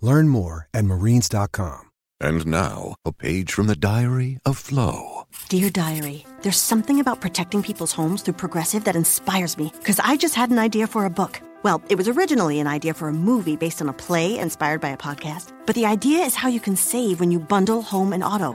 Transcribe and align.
Learn 0.00 0.28
more 0.28 0.68
at 0.74 0.84
marines.com. 0.84 1.90
And 2.20 2.46
now, 2.46 2.94
a 3.04 3.12
page 3.12 3.52
from 3.52 3.66
the 3.66 3.76
diary 3.76 4.38
of 4.46 4.56
Flo. 4.56 5.24
Dear 5.48 5.68
Diary, 5.68 6.24
there's 6.42 6.60
something 6.60 7.00
about 7.00 7.20
protecting 7.20 7.62
people's 7.62 7.92
homes 7.92 8.22
through 8.22 8.34
Progressive 8.34 8.84
that 8.84 8.96
inspires 8.96 9.58
me 9.58 9.72
because 9.78 9.98
I 10.00 10.16
just 10.16 10.34
had 10.34 10.50
an 10.50 10.58
idea 10.58 10.86
for 10.86 11.04
a 11.04 11.10
book. 11.10 11.40
Well, 11.64 11.82
it 11.88 11.96
was 11.96 12.08
originally 12.08 12.60
an 12.60 12.66
idea 12.66 12.94
for 12.94 13.08
a 13.08 13.12
movie 13.12 13.56
based 13.56 13.82
on 13.82 13.88
a 13.88 13.92
play 13.92 14.38
inspired 14.38 14.80
by 14.80 14.90
a 14.90 14.96
podcast, 14.96 15.52
but 15.66 15.74
the 15.74 15.86
idea 15.86 16.18
is 16.24 16.34
how 16.34 16.48
you 16.48 16.60
can 16.60 16.76
save 16.76 17.20
when 17.20 17.30
you 17.30 17.40
bundle 17.40 17.82
home 17.82 18.12
and 18.12 18.22
auto. 18.22 18.52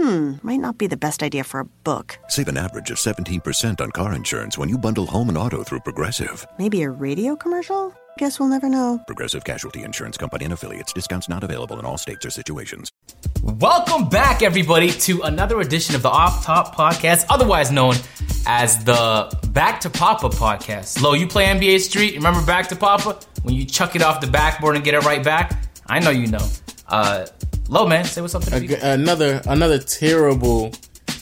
Hmm, 0.00 0.34
might 0.42 0.60
not 0.60 0.78
be 0.78 0.86
the 0.86 0.96
best 0.96 1.22
idea 1.24 1.42
for 1.42 1.60
a 1.60 1.64
book. 1.64 2.18
Save 2.28 2.48
an 2.48 2.56
average 2.56 2.90
of 2.90 2.98
17% 2.98 3.80
on 3.80 3.90
car 3.90 4.14
insurance 4.14 4.56
when 4.56 4.68
you 4.68 4.78
bundle 4.78 5.06
home 5.06 5.28
and 5.28 5.38
auto 5.38 5.64
through 5.64 5.80
Progressive. 5.80 6.46
Maybe 6.58 6.82
a 6.82 6.90
radio 6.90 7.34
commercial? 7.34 7.92
Guess 8.18 8.40
we'll 8.40 8.48
never 8.48 8.68
know. 8.68 9.00
Progressive 9.06 9.44
Casualty 9.44 9.84
Insurance 9.84 10.16
Company 10.16 10.44
and 10.44 10.52
affiliates. 10.52 10.92
Discounts 10.92 11.28
not 11.28 11.44
available 11.44 11.78
in 11.78 11.84
all 11.84 11.96
states 11.96 12.26
or 12.26 12.30
situations. 12.30 12.90
Welcome 13.44 14.08
back, 14.08 14.42
everybody, 14.42 14.90
to 14.90 15.22
another 15.22 15.60
edition 15.60 15.94
of 15.94 16.02
the 16.02 16.08
Off 16.08 16.44
Top 16.44 16.74
Podcast, 16.74 17.26
otherwise 17.30 17.70
known 17.70 17.94
as 18.44 18.82
the 18.82 19.32
Back 19.52 19.78
to 19.82 19.90
Papa 19.90 20.30
Podcast. 20.30 21.00
Lo, 21.00 21.12
you 21.12 21.28
play 21.28 21.44
NBA 21.46 21.78
Street. 21.78 22.16
Remember 22.16 22.44
Back 22.44 22.66
to 22.70 22.76
Papa? 22.76 23.20
When 23.44 23.54
you 23.54 23.64
chuck 23.64 23.94
it 23.94 24.02
off 24.02 24.20
the 24.20 24.26
backboard 24.26 24.74
and 24.74 24.84
get 24.84 24.94
it 24.94 25.04
right 25.04 25.22
back? 25.22 25.56
I 25.86 26.00
know 26.00 26.10
you 26.10 26.26
know. 26.26 26.44
Uh, 26.88 27.24
Lo, 27.68 27.86
man, 27.86 28.04
say 28.04 28.20
what's 28.20 28.34
up 28.34 28.42
to 28.42 28.50
the 28.50 28.60
people. 28.60 28.78
another 28.82 29.40
another 29.46 29.78
terrible. 29.78 30.72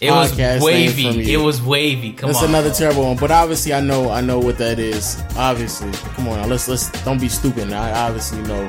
It 0.01 0.11
was 0.11 0.33
podcast 0.33 0.39
name 0.39 0.91
from 0.91 1.05
wavy. 1.17 1.33
It 1.33 1.37
was 1.39 1.63
wavy. 1.63 2.13
Come 2.13 2.29
That's 2.29 2.43
on. 2.43 2.51
another 2.51 2.69
bro. 2.69 2.79
terrible 2.79 3.03
one. 3.05 3.17
But 3.17 3.31
obviously, 3.31 3.73
I 3.73 3.81
know 3.81 4.11
I 4.11 4.21
know 4.21 4.39
what 4.39 4.59
that 4.59 4.79
is. 4.79 5.23
Obviously, 5.37 5.91
come 6.15 6.29
on, 6.29 6.41
now, 6.41 6.47
let's 6.47 6.69
let's 6.69 6.91
don't 7.05 7.21
be 7.21 7.29
stupid. 7.29 7.71
Now. 7.71 7.83
I 7.83 8.07
obviously 8.07 8.43
know 8.43 8.67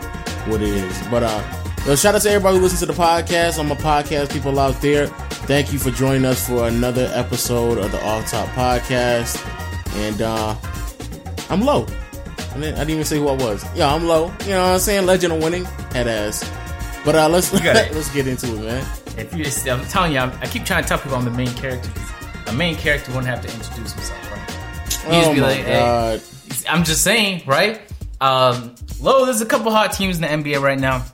what 0.48 0.62
it 0.62 0.70
is. 0.70 1.08
But 1.10 1.24
uh, 1.24 1.44
yo, 1.86 1.96
shout 1.96 2.16
out 2.16 2.22
to 2.22 2.30
everybody 2.30 2.58
who 2.58 2.64
listens 2.64 2.80
to 2.80 2.86
the 2.86 2.94
podcast. 2.94 3.60
I'm 3.60 3.72
a 3.72 3.76
podcast 3.76 4.32
people 4.32 4.60
out 4.60 4.80
there. 4.82 5.08
Thank 5.48 5.74
you 5.74 5.80
for 5.80 5.92
joining 5.92 6.26
us 6.26 6.46
for 6.48 6.68
another 6.68 7.10
episode 7.14 7.78
of 7.78 7.92
the 7.92 8.06
Off 8.06 8.30
Top 8.30 8.48
Podcast. 8.50 9.46
And 9.96 10.22
uh, 10.22 10.56
I'm 11.50 11.62
Lo. 11.62 11.86
I 12.52 12.60
didn't, 12.60 12.76
I 12.76 12.80
didn't 12.80 12.90
even 12.92 13.06
say 13.06 13.18
who 13.18 13.28
I 13.28 13.34
was. 13.34 13.66
Yeah, 13.76 13.94
I'm 13.94 14.08
Lo. 14.08 14.32
You 14.44 14.52
know 14.52 14.64
what 14.64 14.74
I'm 14.74 14.80
saying? 14.80 15.06
Legend 15.06 15.34
of 15.34 15.44
winning, 15.44 15.66
head 15.94 16.08
ass. 16.08 16.50
But 17.06 17.16
uh, 17.16 17.30
let's 17.30 17.52
got 17.52 17.76
it. 17.76 17.92
let's 17.94 18.14
get 18.14 18.28
into 18.28 18.48
it, 18.48 18.62
man. 18.66 18.86
If 19.18 19.34
you, 19.36 19.72
I'm 19.72 19.84
telling 19.88 20.14
you, 20.14 20.20
I'm, 20.20 20.32
I 20.42 20.48
keep 20.48 20.64
trying 20.66 20.84
to 20.84 20.88
tell 20.90 20.98
people 21.00 21.18
I'm 21.18 21.26
the 21.26 21.32
main 21.32 21.54
character. 21.56 21.90
A 22.48 22.54
main 22.54 22.76
character 22.76 23.12
wouldn't 23.12 23.28
have 23.28 23.42
to 23.46 23.52
introduce 23.54 23.94
himself, 23.94 24.32
right? 24.32 24.52
He 24.92 25.20
just 25.20 25.30
Oh 25.30 25.34
be 25.34 25.42
my 25.42 25.48
like, 25.48 25.58
hey, 25.66 25.80
god. 25.80 26.22
I'm 26.70 26.84
just 26.84 27.04
saying, 27.04 27.44
right? 27.46 27.82
Um, 28.22 28.76
Lo, 29.02 29.26
there's 29.26 29.42
a 29.42 29.46
couple 29.46 29.72
hot 29.72 29.94
teams 29.94 30.16
in 30.18 30.22
the 30.22 30.28
NBA 30.28 30.62
right 30.62 30.80
now. 30.80 31.06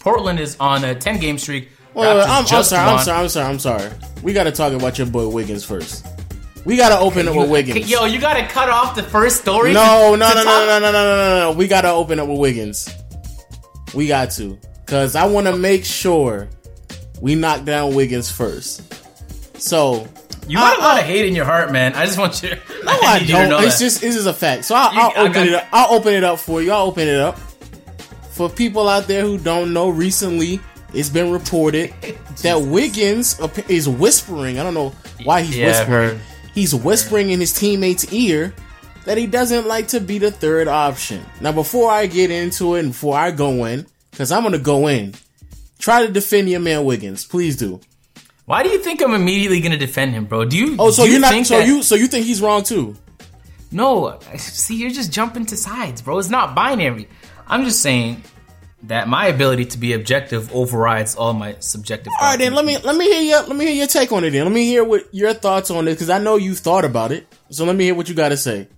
Portland 0.00 0.38
is 0.40 0.56
on 0.60 0.84
a 0.84 0.94
10 0.94 1.18
game 1.20 1.38
streak. 1.38 1.68
Wait, 1.94 2.06
wait, 2.06 2.22
I'm, 2.22 2.40
I'm 2.40 2.46
sorry, 2.46 2.58
I'm 2.60 2.98
sorry, 3.00 3.18
I'm 3.22 3.28
sorry, 3.28 3.46
I'm 3.46 3.58
sorry. 3.58 3.90
We 4.22 4.32
got 4.32 4.44
to 4.44 4.52
talk 4.52 4.72
about 4.72 4.98
your 4.98 5.06
boy 5.06 5.28
Wiggins 5.28 5.64
first. 5.64 6.06
We 6.64 6.76
got 6.76 6.90
to 6.90 6.98
open 6.98 7.26
up 7.28 7.34
with 7.34 7.50
Wiggins. 7.50 7.90
Yo, 7.90 8.04
you 8.04 8.20
gotta 8.20 8.46
cut 8.46 8.68
off 8.68 8.94
the 8.94 9.02
first 9.02 9.40
story. 9.40 9.72
no, 9.72 10.10
to- 10.12 10.16
no, 10.18 10.28
to 10.28 10.34
no, 10.36 10.44
no, 10.44 10.66
no, 10.66 10.78
no, 10.80 10.92
no, 10.92 11.16
no, 11.16 11.52
no. 11.52 11.58
We 11.58 11.66
got 11.66 11.82
to 11.82 11.90
open 11.90 12.18
up 12.20 12.28
with 12.28 12.38
Wiggins. 12.38 12.88
We 13.94 14.06
got 14.06 14.30
to, 14.32 14.58
cause 14.86 15.16
I 15.16 15.26
want 15.26 15.46
to 15.46 15.56
make 15.56 15.84
sure 15.84 16.48
we 17.20 17.34
knocked 17.34 17.64
down 17.64 17.94
Wiggins 17.94 18.30
first. 18.30 18.82
So 19.60 20.06
You 20.46 20.56
got 20.58 20.78
a 20.78 20.80
I- 20.80 20.84
lot 20.84 20.96
I- 20.96 21.00
of 21.00 21.06
hate 21.06 21.26
in 21.26 21.34
your 21.34 21.44
heart, 21.44 21.72
man. 21.72 21.94
I 21.94 22.06
just 22.06 22.18
want 22.18 22.42
you. 22.42 22.50
no, 22.84 22.92
I 23.02 23.18
need 23.18 23.20
you 23.22 23.26
to 23.28 23.32
don't. 23.32 23.48
know 23.50 23.58
It's 23.60 23.78
that. 23.78 23.84
just 23.84 24.00
this 24.00 24.16
is 24.16 24.26
a 24.26 24.32
fact. 24.34 24.64
So 24.64 24.74
I'll, 24.74 24.94
You- 24.94 25.00
I'll 25.00 25.10
I 25.10 25.20
open 25.22 25.32
got- 25.32 25.46
it 25.48 25.54
up. 25.54 25.66
I'll 25.72 25.94
open 25.96 26.14
it 26.14 26.24
up 26.24 26.38
for 26.38 26.62
you. 26.62 26.72
I'll 26.72 26.86
open 26.86 27.06
it 27.08 27.18
up 27.20 27.38
for 28.30 28.48
people 28.48 28.88
out 28.88 29.06
there 29.08 29.22
who 29.22 29.36
don't 29.38 29.72
know. 29.72 29.88
Recently, 29.88 30.60
it's 30.94 31.08
been 31.10 31.30
reported 31.32 31.92
that 32.42 32.60
Wiggins 32.60 33.38
is 33.68 33.88
whispering. 33.88 34.58
I 34.58 34.62
don't 34.62 34.74
know 34.74 34.90
why 35.24 35.42
he's 35.42 35.56
Yeah, 35.56 35.66
whispering. 35.66 36.20
He's 36.54 36.74
whispering 36.74 37.30
in 37.30 37.40
his 37.40 37.52
teammate's 37.52 38.12
ear 38.12 38.54
that 39.04 39.18
he 39.18 39.26
doesn't 39.26 39.66
like 39.66 39.88
to 39.88 40.00
be 40.00 40.18
the 40.18 40.30
third 40.30 40.68
option. 40.68 41.24
Now, 41.40 41.52
before 41.52 41.90
I 41.90 42.06
get 42.06 42.30
into 42.30 42.74
it 42.74 42.80
and 42.80 42.88
before 42.90 43.16
I 43.16 43.30
go 43.32 43.64
in, 43.64 43.86
because 44.10 44.30
I'm 44.32 44.42
gonna 44.42 44.58
go 44.58 44.86
in, 44.88 45.14
try 45.78 46.06
to 46.06 46.12
defend 46.12 46.48
your 46.48 46.60
man 46.60 46.84
Wiggins. 46.84 47.24
Please 47.24 47.56
do. 47.56 47.80
Why 48.44 48.62
do 48.62 48.70
you 48.70 48.78
think 48.78 49.02
I'm 49.02 49.12
immediately 49.14 49.60
gonna 49.60 49.76
defend 49.76 50.12
him, 50.12 50.24
bro? 50.24 50.44
Do 50.44 50.56
you? 50.56 50.76
Oh, 50.78 50.90
so 50.90 51.04
you 51.04 51.12
you're 51.12 51.20
not. 51.20 51.30
think 51.32 51.46
So 51.46 51.58
that- 51.58 51.66
you. 51.66 51.82
So 51.82 51.94
you 51.94 52.06
think 52.06 52.24
he's 52.26 52.40
wrong 52.40 52.62
too? 52.62 52.96
No, 53.70 54.18
see, 54.38 54.76
you're 54.76 54.90
just 54.90 55.12
jumping 55.12 55.44
to 55.46 55.56
sides, 55.56 56.00
bro. 56.00 56.18
It's 56.18 56.30
not 56.30 56.54
binary. 56.54 57.06
I'm 57.46 57.64
just 57.64 57.82
saying 57.82 58.22
that 58.84 59.08
my 59.08 59.26
ability 59.26 59.66
to 59.66 59.78
be 59.78 59.92
objective 59.92 60.50
overrides 60.54 61.14
all 61.16 61.34
my 61.34 61.56
subjective. 61.58 62.12
All 62.18 62.30
right, 62.30 62.38
then 62.38 62.54
let 62.54 62.64
me 62.64 62.78
let 62.78 62.96
me 62.96 63.04
hear 63.04 63.20
your 63.20 63.42
let 63.42 63.54
me 63.56 63.66
hear 63.66 63.74
your 63.74 63.86
take 63.86 64.10
on 64.12 64.24
it. 64.24 64.30
Then 64.30 64.44
let 64.44 64.52
me 64.54 64.64
hear 64.64 64.84
what 64.84 65.12
your 65.14 65.34
thoughts 65.34 65.70
on 65.70 65.86
it 65.86 65.92
because 65.92 66.08
I 66.08 66.18
know 66.18 66.36
you've 66.36 66.58
thought 66.60 66.86
about 66.86 67.12
it. 67.12 67.26
So 67.50 67.66
let 67.66 67.76
me 67.76 67.84
hear 67.84 67.94
what 67.94 68.08
you 68.08 68.14
got 68.14 68.30
to 68.30 68.36
say. 68.38 68.68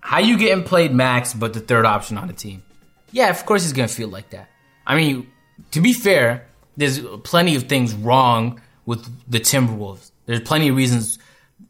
How 0.00 0.18
you 0.20 0.38
getting 0.38 0.64
played 0.64 0.94
max, 0.94 1.34
but 1.34 1.52
the 1.52 1.60
third 1.60 1.84
option 1.84 2.16
on 2.16 2.26
the 2.26 2.32
team? 2.32 2.62
Yeah, 3.12 3.28
of 3.28 3.44
course 3.44 3.62
he's 3.64 3.74
gonna 3.74 3.88
feel 3.88 4.08
like 4.08 4.30
that. 4.30 4.48
I 4.86 4.96
mean, 4.96 5.29
to 5.72 5.80
be 5.80 5.92
fair, 5.92 6.46
there's 6.76 7.00
plenty 7.24 7.54
of 7.56 7.64
things 7.64 7.94
wrong 7.94 8.60
with 8.86 9.06
the 9.30 9.40
Timberwolves. 9.40 10.10
There's 10.26 10.40
plenty 10.40 10.68
of 10.68 10.76
reasons 10.76 11.18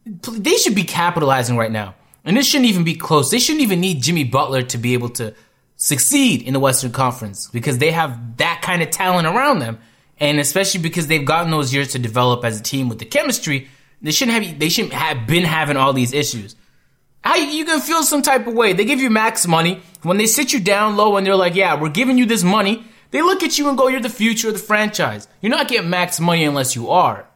they 0.05 0.57
should 0.57 0.75
be 0.75 0.85
capitalizing 0.85 1.57
right 1.57 1.71
now, 1.71 1.95
and 2.25 2.37
this 2.37 2.47
shouldn't 2.47 2.69
even 2.69 2.85
be 2.85 2.95
close. 2.95 3.31
They 3.31 3.39
shouldn't 3.39 3.63
even 3.63 3.81
need 3.81 4.03
Jimmy 4.03 4.25
Butler 4.25 4.63
to 4.63 4.79
be 4.79 4.95
able 4.95 5.11
to 5.11 5.35
succeed 5.77 6.43
in 6.43 6.53
the 6.53 6.61
Western 6.61 6.93
Conference 6.93 7.49
because 7.49 7.79
they 7.79 7.91
have 7.91 8.37
that 8.39 8.61
kind 8.63 8.83
of 8.83 8.91
talent 8.91 9.27
around 9.27 9.61
them, 9.61 9.79
and 10.19 10.39
especially 10.39 10.81
because 10.81 11.07
they've 11.07 11.25
gotten 11.25 11.51
those 11.51 11.73
years 11.73 11.93
to 11.93 11.99
develop 11.99 12.45
as 12.45 12.59
a 12.59 12.63
team 12.63 12.89
with 12.89 12.99
the 12.99 13.05
chemistry. 13.05 13.69
They 14.03 14.13
shouldn't 14.13 14.43
have. 14.43 14.59
They 14.59 14.69
shouldn't 14.69 14.95
have 14.95 15.27
been 15.27 15.45
having 15.45 15.77
all 15.77 15.93
these 15.93 16.13
issues. 16.13 16.57
How 17.23 17.37
you, 17.37 17.67
gonna 17.67 17.83
feel 17.83 18.03
some 18.03 18.23
type 18.23 18.47
of 18.47 18.55
way? 18.55 18.73
They 18.73 18.87
give 18.87 19.01
you 19.01 19.11
max 19.11 19.47
money 19.47 19.83
when 20.03 20.17
they 20.17 20.27
sit 20.27 20.55
you 20.55 20.61
down 20.61 20.97
low 20.97 21.17
and 21.17 21.27
they're 21.27 21.37
like, 21.37 21.55
"Yeah, 21.55 21.79
we're 21.79 21.91
giving 21.91 22.17
you 22.17 22.25
this 22.25 22.43
money." 22.43 22.85
They 23.11 23.23
look 23.23 23.43
at 23.43 23.59
you 23.59 23.69
and 23.69 23.77
go, 23.77 23.89
"You're 23.89 24.01
the 24.01 24.09
future 24.09 24.49
of 24.49 24.55
the 24.55 24.61
franchise. 24.61 25.29
You're 25.41 25.51
not 25.51 25.69
getting 25.69 25.91
max 25.91 26.21
money 26.21 26.45
unless 26.45 26.77
you 26.77 26.91
are." 26.91 27.27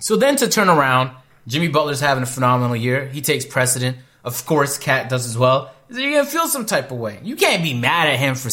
So 0.00 0.16
then 0.16 0.36
to 0.36 0.48
turn 0.48 0.68
around, 0.68 1.10
Jimmy 1.46 1.68
Butler's 1.68 2.00
having 2.00 2.22
a 2.22 2.26
phenomenal 2.26 2.76
year. 2.76 3.08
He 3.08 3.20
takes 3.20 3.44
precedent. 3.44 3.98
Of 4.24 4.46
course, 4.46 4.78
KAT 4.78 5.08
does 5.08 5.26
as 5.26 5.36
well. 5.36 5.70
You're 5.90 6.12
gonna 6.12 6.24
feel 6.24 6.46
some 6.48 6.64
type 6.64 6.90
of 6.90 6.98
way. 6.98 7.20
You 7.22 7.36
can't 7.36 7.62
be 7.62 7.74
mad 7.74 8.08
at 8.08 8.18
him 8.18 8.34
for 8.34 8.50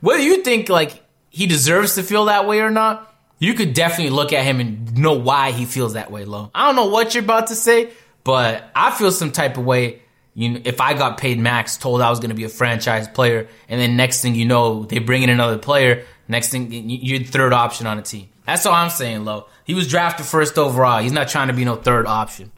whether 0.00 0.22
you 0.22 0.42
think 0.42 0.68
like 0.68 1.02
he 1.30 1.46
deserves 1.46 1.94
to 1.94 2.02
feel 2.02 2.24
that 2.24 2.46
way 2.46 2.60
or 2.60 2.70
not. 2.70 3.14
You 3.38 3.54
could 3.54 3.74
definitely 3.74 4.10
look 4.10 4.32
at 4.32 4.44
him 4.44 4.58
and 4.60 4.96
know 4.96 5.12
why 5.12 5.52
he 5.52 5.64
feels 5.64 5.92
that 5.92 6.10
way, 6.10 6.24
Lo. 6.24 6.50
I 6.54 6.66
don't 6.66 6.76
know 6.76 6.86
what 6.86 7.14
you're 7.14 7.22
about 7.24 7.48
to 7.48 7.54
say, 7.54 7.90
but 8.24 8.70
I 8.74 8.90
feel 8.90 9.12
some 9.12 9.32
type 9.32 9.58
of 9.58 9.64
way. 9.64 10.00
You 10.34 10.60
if 10.64 10.80
I 10.80 10.94
got 10.94 11.18
paid 11.18 11.38
max, 11.38 11.76
told 11.76 12.00
I 12.00 12.10
was 12.10 12.18
going 12.18 12.30
to 12.30 12.34
be 12.36 12.44
a 12.44 12.48
franchise 12.48 13.06
player, 13.08 13.48
and 13.68 13.80
then 13.80 13.96
next 13.96 14.20
thing 14.20 14.34
you 14.34 14.44
know, 14.44 14.84
they 14.84 14.98
bring 14.98 15.22
in 15.22 15.30
another 15.30 15.58
player. 15.58 16.04
Next 16.26 16.48
thing, 16.48 16.72
you're 16.72 17.22
third 17.22 17.52
option 17.52 17.86
on 17.86 17.98
a 17.98 18.02
team. 18.02 18.28
That's 18.46 18.66
all 18.66 18.74
I'm 18.74 18.90
saying, 18.90 19.24
Lo. 19.24 19.46
He 19.64 19.74
was 19.74 19.88
drafted 19.88 20.26
first 20.26 20.58
overall. 20.58 21.00
He's 21.00 21.12
not 21.12 21.28
trying 21.28 21.48
to 21.48 21.54
be 21.54 21.64
no 21.64 21.76
third 21.76 22.06
option. 22.06 22.50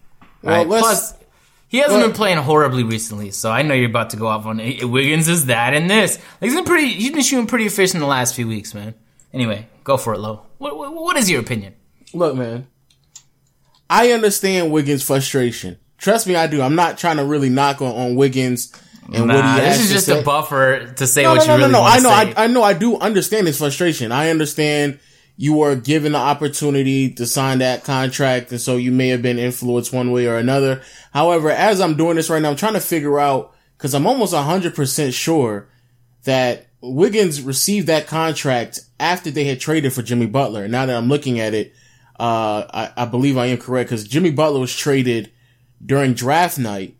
Well, 0.42 0.56
Right? 0.56 0.66
Plus, 0.66 1.14
he 1.68 1.78
hasn't 1.78 1.98
well- 1.98 2.08
been 2.08 2.16
playing 2.16 2.38
horribly 2.38 2.82
recently, 2.84 3.30
so 3.30 3.50
I 3.50 3.62
know 3.62 3.74
you're 3.74 3.90
about 3.90 4.10
to 4.10 4.16
go 4.16 4.26
off 4.26 4.46
on 4.46 4.58
"Eh, 4.60 4.84
Wiggins 4.84 5.28
is 5.28 5.46
that 5.46 5.74
and 5.74 5.90
this. 5.90 6.18
He's 6.40 6.54
been 6.54 6.64
pretty. 6.64 6.88
He's 6.94 7.10
been 7.12 7.22
shooting 7.22 7.46
pretty 7.46 7.66
efficient 7.66 8.00
the 8.00 8.06
last 8.06 8.34
few 8.34 8.48
weeks, 8.48 8.72
man. 8.74 8.94
Anyway, 9.34 9.66
go 9.84 9.96
for 9.96 10.14
it, 10.14 10.20
Lo. 10.20 10.42
What, 10.58 10.78
what, 10.78 10.94
what 10.94 11.16
is 11.16 11.28
your 11.30 11.40
opinion? 11.40 11.74
Look, 12.14 12.36
man. 12.36 12.68
I 13.90 14.12
understand 14.12 14.72
Wiggins' 14.72 15.02
frustration. 15.04 15.78
Trust 15.98 16.26
me, 16.26 16.36
I 16.36 16.46
do. 16.46 16.60
I'm 16.62 16.74
not 16.74 16.98
trying 16.98 17.16
to 17.16 17.24
really 17.24 17.48
knock 17.48 17.80
on, 17.80 17.94
on 17.94 18.14
Wiggins 18.16 18.72
and 19.12 19.26
nah, 19.28 19.54
what 19.54 19.62
he 19.62 19.68
this 19.68 19.80
is 19.80 19.92
just 19.92 20.06
say. 20.06 20.18
a 20.18 20.22
buffer 20.22 20.92
to 20.94 21.06
say 21.06 21.22
No, 21.22 21.30
what 21.32 21.38
no, 21.38 21.42
you 21.42 21.48
no, 21.48 21.56
really 21.56 21.72
no, 21.72 21.78
no. 21.78 21.84
I 21.84 21.98
know. 22.00 22.10
I, 22.10 22.44
I 22.44 22.46
know, 22.48 22.62
I 22.62 22.72
do 22.72 22.98
understand 22.98 23.46
his 23.46 23.58
frustration. 23.58 24.12
I 24.12 24.30
understand 24.30 24.98
you 25.36 25.54
were 25.54 25.76
given 25.76 26.12
the 26.12 26.18
opportunity 26.18 27.10
to 27.12 27.26
sign 27.26 27.58
that 27.58 27.84
contract, 27.84 28.50
and 28.50 28.60
so 28.60 28.76
you 28.76 28.90
may 28.90 29.08
have 29.08 29.22
been 29.22 29.38
influenced 29.38 29.92
one 29.92 30.10
way 30.10 30.26
or 30.26 30.36
another. 30.36 30.82
However, 31.12 31.50
as 31.50 31.80
I'm 31.80 31.96
doing 31.96 32.16
this 32.16 32.30
right 32.30 32.40
now, 32.42 32.50
I'm 32.50 32.56
trying 32.56 32.72
to 32.74 32.80
figure 32.80 33.18
out 33.18 33.54
because 33.76 33.94
I'm 33.94 34.06
almost 34.06 34.32
100 34.32 34.74
percent 34.74 35.14
sure 35.14 35.68
that 36.24 36.66
Wiggins 36.80 37.42
received 37.42 37.86
that 37.86 38.06
contract 38.06 38.80
after 38.98 39.30
they 39.30 39.44
had 39.44 39.60
traded 39.60 39.92
for 39.92 40.02
Jimmy 40.02 40.26
Butler. 40.26 40.66
Now 40.68 40.86
that 40.86 40.96
I'm 40.96 41.08
looking 41.08 41.38
at 41.38 41.54
it, 41.54 41.72
uh, 42.18 42.64
I, 42.72 43.02
I 43.02 43.04
believe 43.04 43.36
I 43.36 43.46
am 43.46 43.58
correct 43.58 43.90
because 43.90 44.04
Jimmy 44.08 44.30
Butler 44.30 44.60
was 44.60 44.74
traded 44.74 45.30
during 45.84 46.14
draft 46.14 46.58
night 46.58 46.96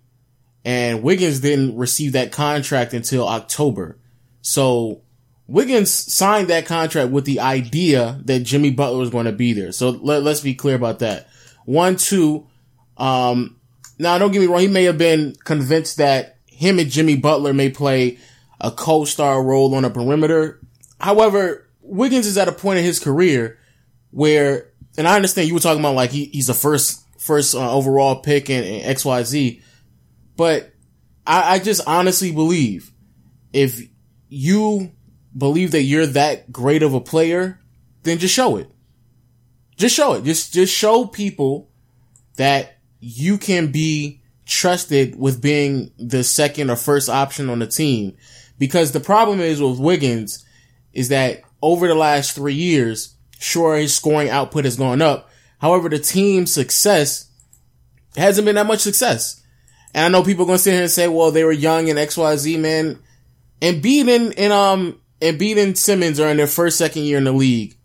and 0.64 1.02
Wiggins 1.02 1.40
didn't 1.40 1.76
receive 1.76 2.12
that 2.12 2.32
contract 2.32 2.92
until 2.92 3.28
October. 3.28 3.98
So 4.42 5.02
Wiggins 5.46 5.92
signed 5.92 6.48
that 6.48 6.66
contract 6.66 7.12
with 7.12 7.24
the 7.24 7.40
idea 7.40 8.20
that 8.24 8.40
Jimmy 8.40 8.70
Butler 8.70 8.98
was 8.98 9.10
going 9.10 9.26
to 9.26 9.32
be 9.32 9.52
there. 9.52 9.70
So 9.70 9.90
let, 9.90 10.22
let's 10.22 10.40
be 10.40 10.54
clear 10.54 10.74
about 10.74 10.98
that. 10.98 11.28
One, 11.66 11.96
two, 11.96 12.48
um, 12.96 13.60
now 13.98 14.18
don't 14.18 14.32
get 14.32 14.40
me 14.40 14.46
wrong. 14.46 14.60
He 14.60 14.68
may 14.68 14.84
have 14.84 14.98
been 14.98 15.36
convinced 15.44 15.98
that 15.98 16.38
him 16.46 16.78
and 16.78 16.90
Jimmy 16.90 17.16
Butler 17.16 17.52
may 17.52 17.70
play 17.70 18.18
a 18.60 18.70
co-star 18.72 19.42
role 19.42 19.72
on 19.74 19.84
a 19.84 19.90
perimeter. 19.90 20.60
However, 21.00 21.68
Wiggins 21.80 22.26
is 22.26 22.38
at 22.38 22.48
a 22.48 22.52
point 22.52 22.80
in 22.80 22.84
his 22.84 22.98
career 22.98 23.58
where, 24.10 24.72
and 24.98 25.06
I 25.06 25.14
understand 25.14 25.46
you 25.46 25.54
were 25.54 25.60
talking 25.60 25.80
about 25.80 25.94
like 25.94 26.10
he, 26.10 26.24
he's 26.26 26.48
the 26.48 26.54
first, 26.54 27.05
first 27.26 27.54
uh, 27.54 27.72
overall 27.72 28.16
pick 28.16 28.48
in, 28.48 28.64
in 28.64 28.94
XYZ, 28.94 29.62
but 30.36 30.72
I, 31.26 31.54
I 31.54 31.58
just 31.58 31.82
honestly 31.86 32.32
believe 32.32 32.92
if 33.52 33.80
you 34.28 34.92
believe 35.36 35.72
that 35.72 35.82
you're 35.82 36.06
that 36.06 36.52
great 36.52 36.82
of 36.82 36.94
a 36.94 37.00
player, 37.00 37.60
then 38.02 38.18
just 38.18 38.34
show 38.34 38.56
it. 38.56 38.70
Just 39.76 39.94
show 39.94 40.14
it. 40.14 40.24
Just, 40.24 40.54
just 40.54 40.74
show 40.74 41.06
people 41.06 41.70
that 42.36 42.78
you 43.00 43.38
can 43.38 43.70
be 43.70 44.22
trusted 44.46 45.18
with 45.18 45.42
being 45.42 45.90
the 45.98 46.24
second 46.24 46.70
or 46.70 46.76
first 46.76 47.08
option 47.08 47.50
on 47.50 47.58
the 47.58 47.66
team. 47.66 48.16
Because 48.58 48.92
the 48.92 49.00
problem 49.00 49.40
is 49.40 49.60
with 49.60 49.78
Wiggins 49.78 50.44
is 50.92 51.08
that 51.08 51.42
over 51.60 51.88
the 51.88 51.94
last 51.94 52.34
three 52.34 52.54
years, 52.54 53.16
sure, 53.38 53.76
his 53.76 53.94
scoring 53.94 54.30
output 54.30 54.64
has 54.64 54.76
gone 54.76 55.02
up. 55.02 55.25
However, 55.58 55.88
the 55.88 55.98
team's 55.98 56.52
success 56.52 57.30
hasn't 58.16 58.44
been 58.44 58.56
that 58.56 58.66
much 58.66 58.80
success. 58.80 59.42
And 59.94 60.04
I 60.04 60.08
know 60.08 60.24
people 60.24 60.44
are 60.44 60.46
going 60.46 60.58
to 60.58 60.62
sit 60.62 60.72
here 60.72 60.82
and 60.82 60.90
say, 60.90 61.08
well, 61.08 61.30
they 61.30 61.44
were 61.44 61.52
young 61.52 61.88
and 61.88 61.98
XYZ, 61.98 62.58
man. 62.58 62.98
And 63.62 63.84
and, 63.84 64.38
and, 64.38 64.52
um, 64.52 65.00
and 65.22 65.78
Simmons 65.78 66.20
are 66.20 66.28
in 66.28 66.36
their 66.36 66.46
first, 66.46 66.76
second 66.76 67.02
year 67.02 67.18
in 67.18 67.24
the 67.24 67.32
league. 67.32 67.76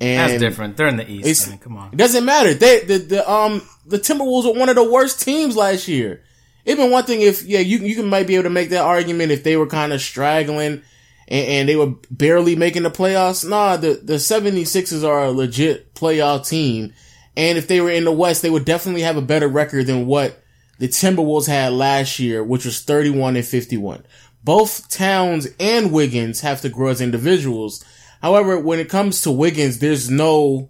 And 0.00 0.30
That's 0.30 0.40
different. 0.40 0.76
They're 0.76 0.88
in 0.88 0.96
the 0.96 1.08
East. 1.08 1.46
I 1.46 1.50
mean, 1.50 1.58
come 1.60 1.76
on. 1.76 1.92
It 1.92 1.96
doesn't 1.96 2.24
matter. 2.24 2.54
They, 2.54 2.80
the, 2.80 2.98
the, 2.98 3.30
um, 3.30 3.62
the 3.86 3.98
Timberwolves 3.98 4.52
were 4.52 4.58
one 4.58 4.68
of 4.68 4.74
the 4.74 4.90
worst 4.90 5.22
teams 5.22 5.54
last 5.56 5.86
year. 5.86 6.24
It'd 6.64 6.78
been 6.78 6.90
one 6.90 7.04
thing 7.04 7.22
if, 7.22 7.44
yeah, 7.44 7.60
you, 7.60 7.78
you 7.78 7.94
can 7.94 8.08
might 8.08 8.26
be 8.26 8.34
able 8.34 8.44
to 8.44 8.50
make 8.50 8.70
that 8.70 8.84
argument 8.84 9.30
if 9.30 9.44
they 9.44 9.56
were 9.56 9.66
kind 9.66 9.92
of 9.92 10.00
straggling 10.00 10.82
and, 11.28 11.46
and 11.46 11.68
they 11.68 11.76
were 11.76 11.94
barely 12.10 12.56
making 12.56 12.82
the 12.82 12.90
playoffs. 12.90 13.48
Nah, 13.48 13.76
the, 13.76 14.00
the 14.02 14.14
76ers 14.14 15.06
are 15.06 15.24
a 15.24 15.30
legit 15.30 15.94
playoff 15.94 16.48
team. 16.48 16.92
And 17.36 17.56
if 17.56 17.66
they 17.66 17.80
were 17.80 17.90
in 17.90 18.04
the 18.04 18.12
West, 18.12 18.42
they 18.42 18.50
would 18.50 18.64
definitely 18.64 19.02
have 19.02 19.16
a 19.16 19.22
better 19.22 19.48
record 19.48 19.86
than 19.86 20.06
what 20.06 20.42
the 20.78 20.88
Timberwolves 20.88 21.46
had 21.46 21.72
last 21.72 22.18
year, 22.18 22.42
which 22.42 22.64
was 22.64 22.80
31 22.80 23.36
and 23.36 23.44
51. 23.44 24.04
Both 24.44 24.88
Towns 24.88 25.48
and 25.60 25.92
Wiggins 25.92 26.40
have 26.40 26.60
to 26.62 26.68
grow 26.68 26.90
as 26.90 27.00
individuals. 27.00 27.84
However, 28.20 28.58
when 28.58 28.78
it 28.78 28.88
comes 28.88 29.22
to 29.22 29.30
Wiggins, 29.30 29.78
there's 29.78 30.10
no, 30.10 30.68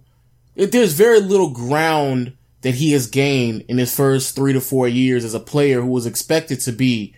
there's 0.55 0.93
very 0.93 1.19
little 1.19 1.49
ground 1.49 2.37
that 2.61 2.75
he 2.75 2.93
has 2.93 3.07
gained 3.07 3.65
in 3.67 3.77
his 3.77 3.93
first 3.95 4.35
three 4.35 4.53
to 4.53 4.61
four 4.61 4.87
years 4.87 5.25
as 5.25 5.33
a 5.33 5.39
player 5.39 5.81
who 5.81 5.87
was 5.87 6.05
expected 6.05 6.59
to 6.61 6.71
be 6.71 7.13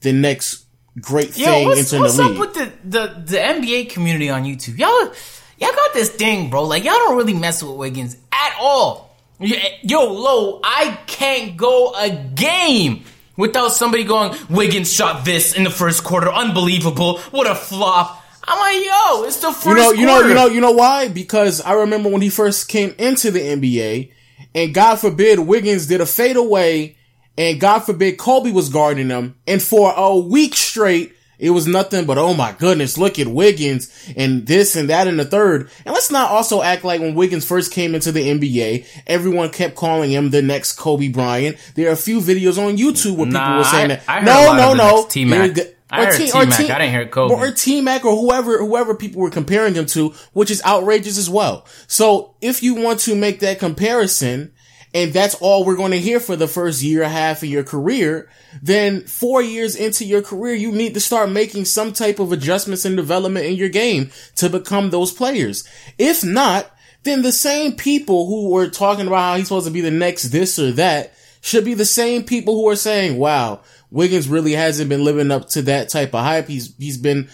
the 0.00 0.12
next 0.12 0.64
great 1.00 1.36
Yo, 1.36 1.46
thing 1.46 1.68
what's, 1.68 1.92
entering 1.92 2.02
what's 2.02 2.16
the 2.16 2.22
up 2.24 2.30
league. 2.30 2.40
with 2.40 2.54
the, 2.54 2.72
the, 2.84 3.22
the 3.26 3.36
NBA 3.36 3.90
community 3.90 4.28
on 4.30 4.44
YouTube? 4.44 4.78
Y'all, 4.78 5.12
y'all 5.58 5.70
got 5.70 5.94
this 5.94 6.10
thing, 6.10 6.50
bro. 6.50 6.64
Like, 6.64 6.84
y'all 6.84 6.94
don't 6.94 7.16
really 7.16 7.34
mess 7.34 7.62
with 7.62 7.76
Wiggins 7.76 8.16
at 8.32 8.56
all. 8.60 9.16
Yo, 9.40 10.12
Lo, 10.12 10.60
I 10.64 10.98
can't 11.06 11.56
go 11.56 11.94
a 11.94 12.10
game 12.10 13.04
without 13.36 13.68
somebody 13.68 14.04
going, 14.04 14.36
Wiggins 14.50 14.92
shot 14.92 15.24
this 15.24 15.54
in 15.54 15.64
the 15.64 15.70
first 15.70 16.02
quarter. 16.04 16.28
Unbelievable. 16.28 17.18
What 17.30 17.46
a 17.46 17.54
flop. 17.54 18.24
I'm 18.44 18.58
like, 18.58 18.84
yo, 18.84 19.24
it's 19.24 19.40
the 19.40 19.52
first 19.52 19.66
you 19.66 19.74
know, 19.74 19.92
you 19.92 20.06
know, 20.06 20.20
you 20.26 20.34
know, 20.34 20.46
you 20.46 20.60
know 20.60 20.72
why? 20.72 21.08
Because 21.08 21.60
I 21.60 21.74
remember 21.74 22.08
when 22.08 22.22
he 22.22 22.30
first 22.30 22.68
came 22.68 22.94
into 22.98 23.30
the 23.30 23.40
NBA, 23.40 24.10
and 24.54 24.74
God 24.74 24.96
forbid 24.96 25.38
Wiggins 25.38 25.86
did 25.86 26.00
a 26.00 26.06
fadeaway, 26.06 26.96
and 27.36 27.60
God 27.60 27.80
forbid 27.80 28.18
Kobe 28.18 28.50
was 28.50 28.70
guarding 28.70 29.10
him, 29.10 29.36
and 29.46 29.62
for 29.62 29.92
a 29.94 30.16
week 30.16 30.54
straight, 30.54 31.12
it 31.38 31.50
was 31.50 31.66
nothing 31.66 32.04
but 32.04 32.18
oh 32.18 32.34
my 32.34 32.52
goodness, 32.52 32.98
look 32.98 33.18
at 33.18 33.28
Wiggins 33.28 33.90
and 34.16 34.46
this 34.46 34.74
and 34.76 34.90
that 34.90 35.06
and 35.06 35.18
the 35.18 35.24
third. 35.24 35.70
And 35.84 35.94
let's 35.94 36.10
not 36.10 36.30
also 36.30 36.62
act 36.62 36.84
like 36.84 37.00
when 37.00 37.14
Wiggins 37.14 37.44
first 37.44 37.72
came 37.72 37.94
into 37.94 38.10
the 38.12 38.28
NBA, 38.28 38.86
everyone 39.06 39.50
kept 39.50 39.74
calling 39.76 40.10
him 40.10 40.30
the 40.30 40.42
next 40.42 40.72
Kobe 40.72 41.08
Bryant. 41.08 41.56
There 41.74 41.88
are 41.88 41.92
a 41.92 41.96
few 41.96 42.20
videos 42.20 42.58
on 42.58 42.76
YouTube 42.76 43.16
where 43.16 43.26
people 43.26 43.40
Nah, 43.40 43.58
were 43.58 43.64
saying 43.64 43.90
I- 43.92 43.94
that. 43.96 44.02
I 44.08 44.20
no, 44.22 44.54
no, 44.56 44.74
no. 44.74 45.06
T-Mac. 45.08 45.58
I 45.90 46.04
heard 46.04 46.16
T- 46.18 46.26
T-Mac. 46.30 46.60
I 46.60 46.78
didn't 46.78 46.90
hear 46.90 47.06
Kobe. 47.08 47.34
Or 47.34 47.50
T 47.50 47.80
Mac 47.80 48.04
or 48.04 48.14
whoever 48.14 48.58
whoever 48.58 48.94
people 48.94 49.22
were 49.22 49.30
comparing 49.30 49.74
him 49.74 49.86
to, 49.86 50.10
which 50.34 50.50
is 50.50 50.62
outrageous 50.66 51.16
as 51.16 51.30
well. 51.30 51.64
So 51.86 52.34
if 52.42 52.62
you 52.62 52.74
want 52.74 53.00
to 53.00 53.14
make 53.14 53.40
that 53.40 53.58
comparison, 53.58 54.52
and 54.94 55.12
that's 55.12 55.34
all 55.36 55.64
we're 55.64 55.76
going 55.76 55.92
to 55.92 56.00
hear 56.00 56.20
for 56.20 56.36
the 56.36 56.48
first 56.48 56.82
year 56.82 57.02
and 57.02 57.12
a 57.12 57.14
half 57.14 57.42
of 57.42 57.48
your 57.48 57.64
career, 57.64 58.28
then 58.62 59.02
four 59.02 59.42
years 59.42 59.76
into 59.76 60.04
your 60.04 60.22
career, 60.22 60.54
you 60.54 60.72
need 60.72 60.94
to 60.94 61.00
start 61.00 61.30
making 61.30 61.66
some 61.66 61.92
type 61.92 62.18
of 62.18 62.32
adjustments 62.32 62.84
and 62.84 62.96
development 62.96 63.46
in 63.46 63.54
your 63.54 63.68
game 63.68 64.10
to 64.36 64.48
become 64.48 64.90
those 64.90 65.12
players. 65.12 65.68
If 65.98 66.24
not, 66.24 66.70
then 67.02 67.22
the 67.22 67.32
same 67.32 67.72
people 67.72 68.26
who 68.26 68.50
were 68.50 68.68
talking 68.68 69.06
about 69.06 69.18
how 69.18 69.36
he's 69.36 69.48
supposed 69.48 69.66
to 69.66 69.72
be 69.72 69.80
the 69.80 69.90
next 69.90 70.24
this 70.24 70.58
or 70.58 70.72
that 70.72 71.14
should 71.40 71.64
be 71.64 71.74
the 71.74 71.84
same 71.84 72.24
people 72.24 72.54
who 72.54 72.68
are 72.68 72.76
saying, 72.76 73.18
wow, 73.18 73.60
Wiggins 73.90 74.28
really 74.28 74.52
hasn't 74.52 74.88
been 74.88 75.04
living 75.04 75.30
up 75.30 75.48
to 75.50 75.62
that 75.62 75.88
type 75.88 76.14
of 76.14 76.24
hype. 76.24 76.48
He's, 76.48 76.74
he's 76.76 76.98
been 76.98 77.28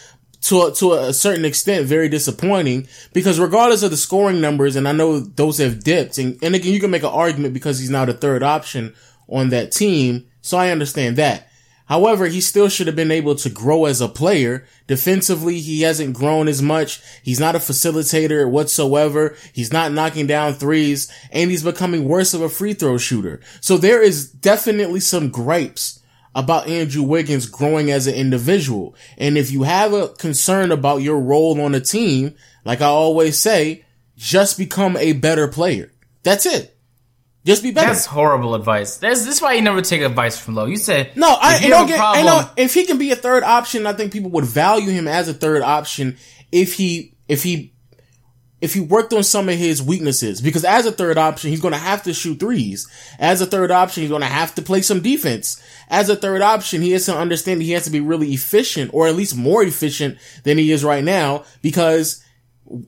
to 0.45 0.63
a, 0.63 0.73
to 0.73 0.93
a 0.93 1.15
certain 1.15 1.45
extent 1.45 1.87
very 1.87 2.09
disappointing 2.09 2.87
because 3.15 3.41
regardless 3.41 3.83
of 3.83 3.91
the 3.91 3.97
scoring 3.97 4.41
numbers, 4.43 4.77
and 4.77 4.87
I 4.87 4.93
know 4.93 5.21
those 5.21 5.59
have 5.59 5.83
dipped, 5.83 6.19
and, 6.19 6.39
and 6.43 6.55
again, 6.55 6.73
you 6.73 6.81
can 6.81 6.91
make 6.91 7.03
an 7.03 7.09
argument 7.09 7.55
because 7.55 7.79
he's 7.79 7.91
now 7.91 8.05
the 8.05 8.13
third 8.13 8.43
option 8.43 8.95
on 9.29 9.49
that 9.51 9.73
team. 9.73 10.27
So 10.43 10.59
I 10.59 10.71
understand 10.71 11.17
that. 11.17 11.49
However, 11.87 12.27
he 12.27 12.41
still 12.41 12.69
should 12.69 12.87
have 12.87 12.97
been 12.97 13.11
able 13.11 13.35
to 13.37 13.51
grow 13.51 13.85
as 13.87 14.01
a 14.01 14.09
player. 14.09 14.67
Defensively, 14.87 15.61
he 15.61 15.83
hasn't 15.83 16.15
grown 16.15 16.49
as 16.49 16.63
much. 16.63 17.01
He's 17.23 17.41
not 17.41 17.57
a 17.57 17.59
facilitator 17.59 18.49
whatsoever. 18.49 19.37
He's 19.53 19.73
not 19.73 19.93
knocking 19.93 20.27
down 20.27 20.55
threes 20.55 21.13
and 21.31 21.51
he's 21.51 21.63
becoming 21.63 22.07
worse 22.07 22.33
of 22.33 22.41
a 22.41 22.49
free 22.49 22.73
throw 22.73 22.97
shooter. 22.97 23.41
So 23.61 23.77
there 23.77 24.03
is 24.03 24.31
definitely 24.31 25.01
some 25.01 25.31
gripes 25.31 26.01
about 26.35 26.69
Andrew 26.69 27.03
Wiggins 27.03 27.47
growing 27.47 27.91
as 27.91 28.07
an 28.07 28.15
individual. 28.15 28.97
And 29.19 29.39
if 29.39 29.51
you 29.51 29.63
have 29.63 29.93
a 29.93 30.09
concern 30.09 30.73
about 30.73 30.99
your 30.99 31.21
role 31.21 31.61
on 31.61 31.75
a 31.75 31.81
team, 31.81 32.35
like 32.65 32.81
I 32.81 32.87
always 32.87 33.39
say, 33.39 33.85
just 34.17 34.59
become 34.59 34.97
a 34.97 35.13
better 35.13 35.49
player. 35.49 35.93
That's 36.23 36.47
it. 36.47 36.75
Just 37.45 37.63
be 37.63 37.73
better. 37.73 37.89
That's 37.89 38.07
horrible 38.07 38.55
advice. 38.55 38.97
That's, 38.97 39.25
this 39.25 39.37
is 39.37 39.43
why 39.43 39.53
you 39.53 39.61
never 39.61 39.83
take 39.83 40.01
advice 40.01 40.39
from 40.39 40.55
Lo. 40.55 40.65
You 40.65 40.79
said, 40.79 41.15
No, 41.15 41.29
I 41.29 41.59
you 41.59 41.69
don't 41.69 41.87
get. 41.87 41.99
Problem- 41.99 42.25
know 42.25 42.51
if 42.57 42.73
he 42.73 42.87
can 42.87 42.97
be 42.97 43.11
a 43.11 43.17
third 43.17 43.43
option, 43.43 43.87
I 43.87 43.93
think 43.93 44.13
people 44.13 44.31
would 44.31 44.47
value 44.47 44.91
him 44.91 45.07
as 45.07 45.29
a 45.29 45.35
third 45.35 45.61
option 45.61 46.17
if 46.51 46.75
he 46.75 47.15
if 47.29 47.43
he 47.43 47.74
if 48.65 48.75
he 48.75 48.81
worked 48.81 49.13
on 49.13 49.23
some 49.23 49.49
of 49.49 49.57
his 49.57 49.83
weaknesses. 49.83 50.41
Because 50.41 50.65
as 50.65 50.87
a 50.87 50.93
third 50.93 51.19
option, 51.19 51.51
he's 51.51 51.61
going 51.61 51.75
to 51.75 51.79
have 51.79 52.03
to 52.05 52.15
shoot 52.15 52.41
threes. 52.41 52.89
As 53.19 53.41
a 53.41 53.47
third 53.47 53.71
option, 53.71 54.01
he's 54.03 54.11
going 54.11 54.23
to 54.23 54.27
have 54.27 54.55
to 54.57 54.63
play 54.63 54.81
some 54.83 55.01
defense. 55.01 55.63
As 55.89 56.09
a 56.09 56.17
third 56.17 56.41
option, 56.43 56.81
he 56.83 56.93
has 56.93 57.07
to 57.07 57.17
understand 57.17 57.63
he 57.63 57.73
has 57.73 57.85
to 57.85 57.91
be 57.91 58.01
really 58.01 58.33
efficient, 58.33 58.93
or 58.95 59.07
at 59.07 59.15
least 59.15 59.37
more 59.37 59.63
efficient 59.63 60.19
than 60.43 60.59
he 60.59 60.73
is 60.73 60.83
right 60.83 61.05
now, 61.05 61.45
because 61.63 62.25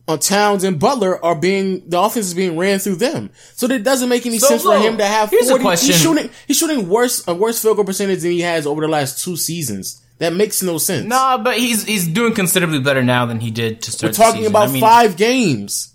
uh, 0.08 0.16
Towns 0.16 0.64
and 0.64 0.80
Butler 0.80 1.22
are 1.22 1.34
being 1.36 1.86
the 1.88 2.00
offense 2.00 2.26
is 2.26 2.34
being 2.34 2.56
ran 2.56 2.78
through 2.78 2.96
them. 2.96 3.30
So 3.54 3.66
it 3.66 3.82
doesn't 3.82 4.08
make 4.08 4.24
any 4.24 4.38
So, 4.38 4.48
sense 4.48 4.62
for 4.62 4.78
him 4.78 4.96
to 4.96 5.04
have 5.04 5.28
here's 5.30 5.48
a 5.48 5.50
40. 5.50 5.62
question. 5.62 5.86
He's 5.88 6.00
shooting 6.00 6.30
he's 6.46 6.56
shooting 6.56 6.88
worse 6.88 7.22
a 7.28 7.34
worse 7.34 7.60
field 7.60 7.76
goal 7.76 7.84
percentage 7.84 8.20
than 8.22 8.30
he 8.30 8.40
has 8.40 8.66
over 8.66 8.80
the 8.80 8.88
last 8.88 9.22
two 9.22 9.36
seasons. 9.36 10.02
That 10.18 10.32
makes 10.32 10.62
no 10.62 10.78
sense. 10.78 11.06
Nah, 11.06 11.38
but 11.38 11.58
he's 11.58 11.84
he's 11.84 12.08
doing 12.08 12.34
considerably 12.34 12.80
better 12.80 13.02
now 13.02 13.26
than 13.26 13.40
he 13.40 13.50
did 13.50 13.82
to 13.82 13.90
start. 13.90 14.10
We're 14.10 14.24
talking 14.24 14.46
about 14.46 14.68
I 14.68 14.72
mean, 14.72 14.80
five 14.80 15.16
games. 15.16 15.94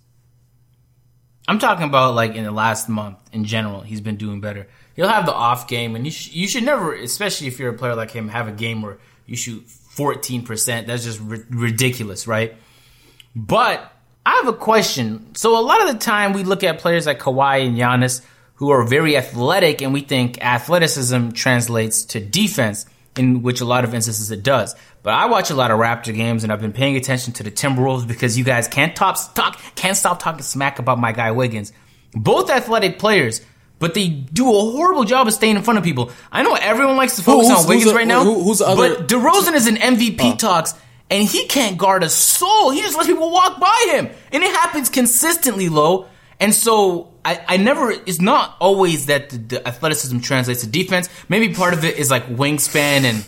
I'm 1.47 1.59
talking 1.59 1.85
about 1.85 2.13
like 2.13 2.35
in 2.35 2.43
the 2.43 2.51
last 2.51 2.87
month 2.87 3.17
in 3.33 3.45
general. 3.45 3.81
He's 3.81 4.01
been 4.01 4.17
doing 4.17 4.39
better. 4.39 4.67
He'll 4.95 5.07
have 5.07 5.25
the 5.25 5.33
off 5.33 5.67
game, 5.67 5.95
and 5.95 6.05
you 6.05 6.11
sh- 6.11 6.31
you 6.31 6.47
should 6.47 6.63
never, 6.63 6.93
especially 6.93 7.47
if 7.47 7.57
you're 7.57 7.73
a 7.73 7.77
player 7.77 7.95
like 7.95 8.11
him, 8.11 8.27
have 8.27 8.47
a 8.47 8.51
game 8.51 8.81
where 8.81 8.99
you 9.25 9.35
shoot 9.35 9.67
14 9.67 10.45
percent. 10.45 10.87
That's 10.87 11.03
just 11.03 11.19
ri- 11.19 11.45
ridiculous, 11.49 12.27
right? 12.27 12.55
But 13.35 13.91
I 14.23 14.35
have 14.35 14.47
a 14.47 14.53
question. 14.53 15.33
So 15.35 15.57
a 15.57 15.63
lot 15.63 15.81
of 15.81 15.93
the 15.93 15.99
time 15.99 16.33
we 16.33 16.43
look 16.43 16.63
at 16.63 16.77
players 16.77 17.07
like 17.07 17.19
Kawhi 17.19 17.65
and 17.65 17.75
Giannis 17.75 18.21
who 18.61 18.69
are 18.69 18.83
very 18.83 19.17
athletic, 19.17 19.81
and 19.81 19.91
we 19.91 20.01
think 20.01 20.39
athleticism 20.39 21.31
translates 21.31 22.05
to 22.05 22.19
defense, 22.19 22.85
in 23.17 23.41
which 23.41 23.61
a 23.61 23.65
lot 23.65 23.83
of 23.83 23.93
instances 23.93 24.31
it 24.31 24.43
does. 24.43 24.75
But 25.03 25.13
I 25.13 25.25
watch 25.25 25.49
a 25.49 25.55
lot 25.55 25.71
of 25.71 25.79
Raptor 25.79 26.15
games, 26.15 26.43
and 26.43 26.51
I've 26.53 26.61
been 26.61 26.73
paying 26.73 26.95
attention 26.95 27.33
to 27.33 27.43
the 27.43 27.51
Timberwolves 27.51 28.07
because 28.07 28.37
you 28.37 28.43
guys 28.43 28.67
can't 28.67 28.95
top, 28.95 29.17
talk, 29.33 29.59
can't 29.75 29.97
stop 29.97 30.19
talking 30.19 30.41
smack 30.43 30.79
about 30.79 30.99
my 30.99 31.11
guy 31.11 31.31
Wiggins. 31.31 31.73
Both 32.13 32.49
athletic 32.49 32.99
players, 32.99 33.41
but 33.79 33.93
they 33.93 34.07
do 34.09 34.47
a 34.49 34.59
horrible 34.71 35.03
job 35.03 35.27
of 35.27 35.33
staying 35.33 35.55
in 35.55 35.63
front 35.63 35.77
of 35.77 35.83
people. 35.83 36.11
I 36.31 36.43
know 36.43 36.53
everyone 36.55 36.97
likes 36.97 37.15
to 37.17 37.23
focus 37.23 37.47
Who- 37.47 37.55
on 37.55 37.67
Wiggins 37.67 37.91
the- 37.91 37.95
right 37.95 38.07
now, 38.07 38.23
who- 38.23 38.43
who's 38.43 38.59
the 38.59 38.67
other- 38.67 38.95
but 38.95 39.07
DeRozan 39.07 39.53
is 39.53 39.67
in 39.67 39.77
MVP 39.77 40.31
oh. 40.33 40.35
talks, 40.35 40.73
and 41.09 41.27
he 41.27 41.45
can't 41.47 41.77
guard 41.77 42.03
a 42.03 42.09
soul. 42.09 42.69
He 42.69 42.81
just 42.81 42.95
lets 42.95 43.07
people 43.07 43.31
walk 43.31 43.59
by 43.59 43.87
him, 43.91 44.09
and 44.31 44.43
it 44.43 44.51
happens 44.55 44.87
consistently, 44.89 45.67
Lo. 45.67 46.05
And 46.39 46.53
so 46.55 47.10
I, 47.23 47.43
I 47.47 47.57
never. 47.57 47.91
It's 47.91 48.21
not 48.21 48.57
always 48.59 49.05
that 49.07 49.29
the, 49.29 49.37
the 49.37 49.67
athleticism 49.67 50.19
translates 50.19 50.61
to 50.61 50.67
defense. 50.67 51.09
Maybe 51.29 51.53
part 51.53 51.73
of 51.73 51.83
it 51.85 51.97
is 51.97 52.09
like 52.09 52.25
wingspan 52.27 53.03
and 53.03 53.25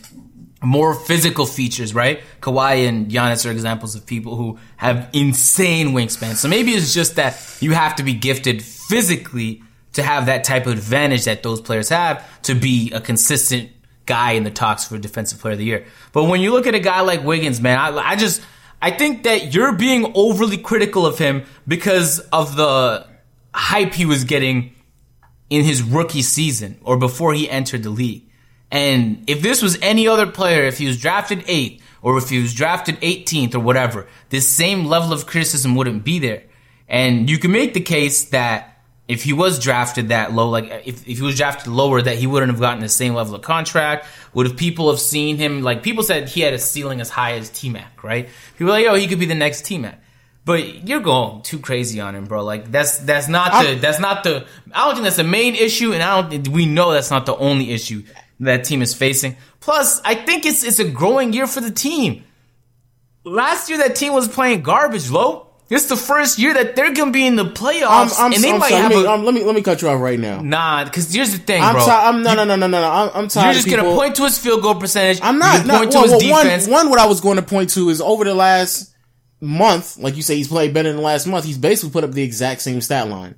more 0.61 0.93
physical 0.93 1.45
features, 1.45 1.93
right? 1.93 2.21
Kawhi 2.41 2.87
and 2.87 3.11
Giannis 3.11 3.47
are 3.47 3.51
examples 3.51 3.95
of 3.95 4.05
people 4.05 4.35
who 4.35 4.57
have 4.77 5.09
insane 5.13 5.89
wingspan. 5.89 6.35
So 6.35 6.47
maybe 6.47 6.71
it's 6.71 6.93
just 6.93 7.17
that 7.17 7.37
you 7.59 7.73
have 7.73 7.95
to 7.97 8.03
be 8.03 8.13
gifted 8.13 8.63
physically 8.63 9.61
to 9.93 10.03
have 10.03 10.25
that 10.25 10.43
type 10.43 10.65
of 10.65 10.73
advantage 10.73 11.25
that 11.25 11.43
those 11.43 11.61
players 11.61 11.89
have 11.89 12.41
to 12.43 12.55
be 12.55 12.91
a 12.91 13.01
consistent 13.01 13.71
guy 14.05 14.31
in 14.31 14.43
the 14.43 14.51
talks 14.51 14.85
for 14.85 14.97
defensive 14.97 15.39
player 15.39 15.53
of 15.53 15.59
the 15.59 15.65
year. 15.65 15.85
But 16.13 16.25
when 16.25 16.41
you 16.41 16.51
look 16.51 16.65
at 16.65 16.75
a 16.75 16.79
guy 16.79 17.01
like 17.01 17.23
Wiggins, 17.23 17.61
man, 17.61 17.77
I, 17.77 17.95
I 17.97 18.15
just 18.15 18.41
I 18.81 18.91
think 18.91 19.23
that 19.23 19.53
you're 19.53 19.73
being 19.73 20.11
overly 20.15 20.57
critical 20.57 21.05
of 21.05 21.17
him 21.17 21.45
because 21.67 22.19
of 22.31 22.55
the 22.55 23.07
hype 23.53 23.93
he 23.93 24.05
was 24.05 24.23
getting 24.23 24.73
in 25.49 25.63
his 25.63 25.81
rookie 25.83 26.21
season 26.21 26.79
or 26.83 26.97
before 26.97 27.33
he 27.33 27.49
entered 27.49 27.83
the 27.83 27.89
league. 27.89 28.29
And 28.71 29.23
if 29.27 29.41
this 29.41 29.61
was 29.61 29.77
any 29.81 30.07
other 30.07 30.25
player, 30.25 30.63
if 30.63 30.79
he 30.79 30.87
was 30.87 30.99
drafted 30.99 31.43
eighth 31.47 31.83
or 32.01 32.17
if 32.17 32.29
he 32.29 32.41
was 32.41 32.53
drafted 32.53 32.99
18th 33.01 33.55
or 33.55 33.59
whatever, 33.59 34.07
this 34.29 34.49
same 34.49 34.85
level 34.85 35.13
of 35.13 35.27
criticism 35.27 35.75
wouldn't 35.75 36.03
be 36.03 36.17
there. 36.19 36.43
And 36.87 37.29
you 37.29 37.37
can 37.37 37.51
make 37.51 37.73
the 37.73 37.81
case 37.81 38.25
that 38.25 38.73
if 39.07 39.23
he 39.23 39.33
was 39.33 39.59
drafted 39.59 40.09
that 40.09 40.33
low, 40.33 40.49
like 40.49 40.65
if, 40.85 41.07
if 41.07 41.17
he 41.17 41.21
was 41.21 41.37
drafted 41.37 41.71
lower, 41.71 42.01
that 42.01 42.17
he 42.17 42.25
wouldn't 42.25 42.51
have 42.51 42.59
gotten 42.59 42.81
the 42.81 42.89
same 42.89 43.13
level 43.13 43.35
of 43.35 43.41
contract. 43.41 44.07
Would 44.33 44.47
have 44.47 44.57
people 44.57 44.89
have 44.89 44.99
seen 44.99 45.37
him, 45.37 45.61
like 45.61 45.83
people 45.83 46.03
said 46.03 46.29
he 46.29 46.41
had 46.41 46.53
a 46.53 46.59
ceiling 46.59 47.01
as 47.01 47.09
high 47.09 47.33
as 47.33 47.49
T 47.49 47.69
Mac, 47.69 48.03
right? 48.03 48.29
People 48.57 48.73
like, 48.73 48.85
oh, 48.87 48.95
he 48.95 49.07
could 49.07 49.19
be 49.19 49.25
the 49.25 49.35
next 49.35 49.65
T 49.65 49.77
Mac. 49.77 50.02
But 50.45 50.85
you're 50.87 50.99
going 50.99 51.41
too 51.43 51.59
crazy 51.59 52.01
on 52.01 52.15
him, 52.15 52.25
bro. 52.25 52.43
Like 52.43 52.69
that's 52.71 52.97
that's 52.99 53.27
not 53.29 53.51
the 53.51 53.69
I'm- 53.69 53.79
that's 53.79 53.99
not 53.99 54.23
the 54.23 54.45
I 54.73 54.85
don't 54.85 54.95
think 54.95 55.03
that's 55.05 55.15
the 55.15 55.23
main 55.23 55.55
issue, 55.55 55.93
and 55.93 56.03
I 56.03 56.21
don't 56.21 56.47
we 56.49 56.65
know 56.65 56.91
that's 56.91 57.11
not 57.11 57.25
the 57.25 57.35
only 57.35 57.71
issue 57.71 58.03
that 58.41 58.65
team 58.65 58.81
is 58.81 58.93
facing. 58.93 59.37
Plus, 59.61 60.01
I 60.03 60.15
think 60.15 60.45
it's 60.45 60.63
it's 60.65 60.79
a 60.79 60.89
growing 60.89 61.31
year 61.31 61.47
for 61.47 61.61
the 61.61 61.71
team. 61.71 62.23
Last 63.23 63.69
year 63.69 63.77
that 63.79 63.95
team 63.95 64.13
was 64.13 64.27
playing 64.27 64.63
garbage, 64.63 65.09
Lo. 65.09 65.47
Is 65.69 65.87
the 65.87 65.95
first 65.95 66.37
year 66.37 66.53
that 66.53 66.75
they're 66.75 66.93
gonna 66.93 67.09
be 67.11 67.25
in 67.25 67.35
the 67.37 67.45
I'm, 67.45 67.53
playoffs, 67.53 68.19
I'm, 68.19 68.33
and 68.33 68.43
they 68.43 68.51
I'm 68.51 68.59
might 68.59 68.69
sorry. 68.69 68.81
have 68.83 68.91
Let 68.91 68.99
me, 68.99 69.05
a 69.05 69.09
um, 69.11 69.23
let 69.25 69.33
me 69.33 69.43
let 69.43 69.55
me 69.55 69.61
cut 69.63 69.81
you 69.81 69.87
off 69.89 69.99
right 70.01 70.19
now. 70.19 70.41
nah. 70.41 70.83
Because 70.83 71.11
here's 71.11 71.31
the 71.31 71.37
thing, 71.39 71.63
I'm 71.63 71.73
bro. 71.75 71.85
sorry. 71.85 72.05
I'm 72.05 72.21
no 72.21 72.35
no 72.35 72.43
no 72.43 72.55
no 72.57 72.67
no 72.67 72.81
no. 72.81 72.91
I'm, 72.91 73.09
I'm 73.15 73.27
tired. 73.29 73.45
You're 73.45 73.53
just 73.53 73.67
people. 73.67 73.83
gonna 73.85 73.95
point 73.95 74.15
to 74.17 74.23
his 74.25 74.37
field 74.37 74.61
goal 74.61 74.75
percentage. 74.75 75.19
I'm 75.23 75.35
You 75.35 75.39
not. 75.39 75.57
can 75.59 75.67
not 75.67 75.77
point 75.79 75.91
to 75.93 75.97
well, 75.99 76.03
his 76.19 76.23
well, 76.29 76.43
defense. 76.43 76.67
One, 76.67 76.73
one, 76.73 76.89
what 76.91 76.99
I 76.99 77.07
was 77.07 77.21
going 77.21 77.37
to 77.37 77.41
point 77.41 77.69
to 77.71 77.89
is 77.89 78.01
over 78.01 78.23
the 78.25 78.35
last 78.35 78.92
month, 79.43 79.97
like 79.97 80.15
you 80.15 80.21
say, 80.21 80.35
he's 80.35 80.47
played 80.47 80.73
better 80.73 80.89
than 80.89 80.97
the 80.97 81.03
last 81.03 81.27
month. 81.27 81.45
He's 81.45 81.57
basically 81.57 81.91
put 81.91 82.03
up 82.03 82.11
the 82.11 82.23
exact 82.23 82.61
same 82.61 82.81
stat 82.81 83.09
line. 83.09 83.35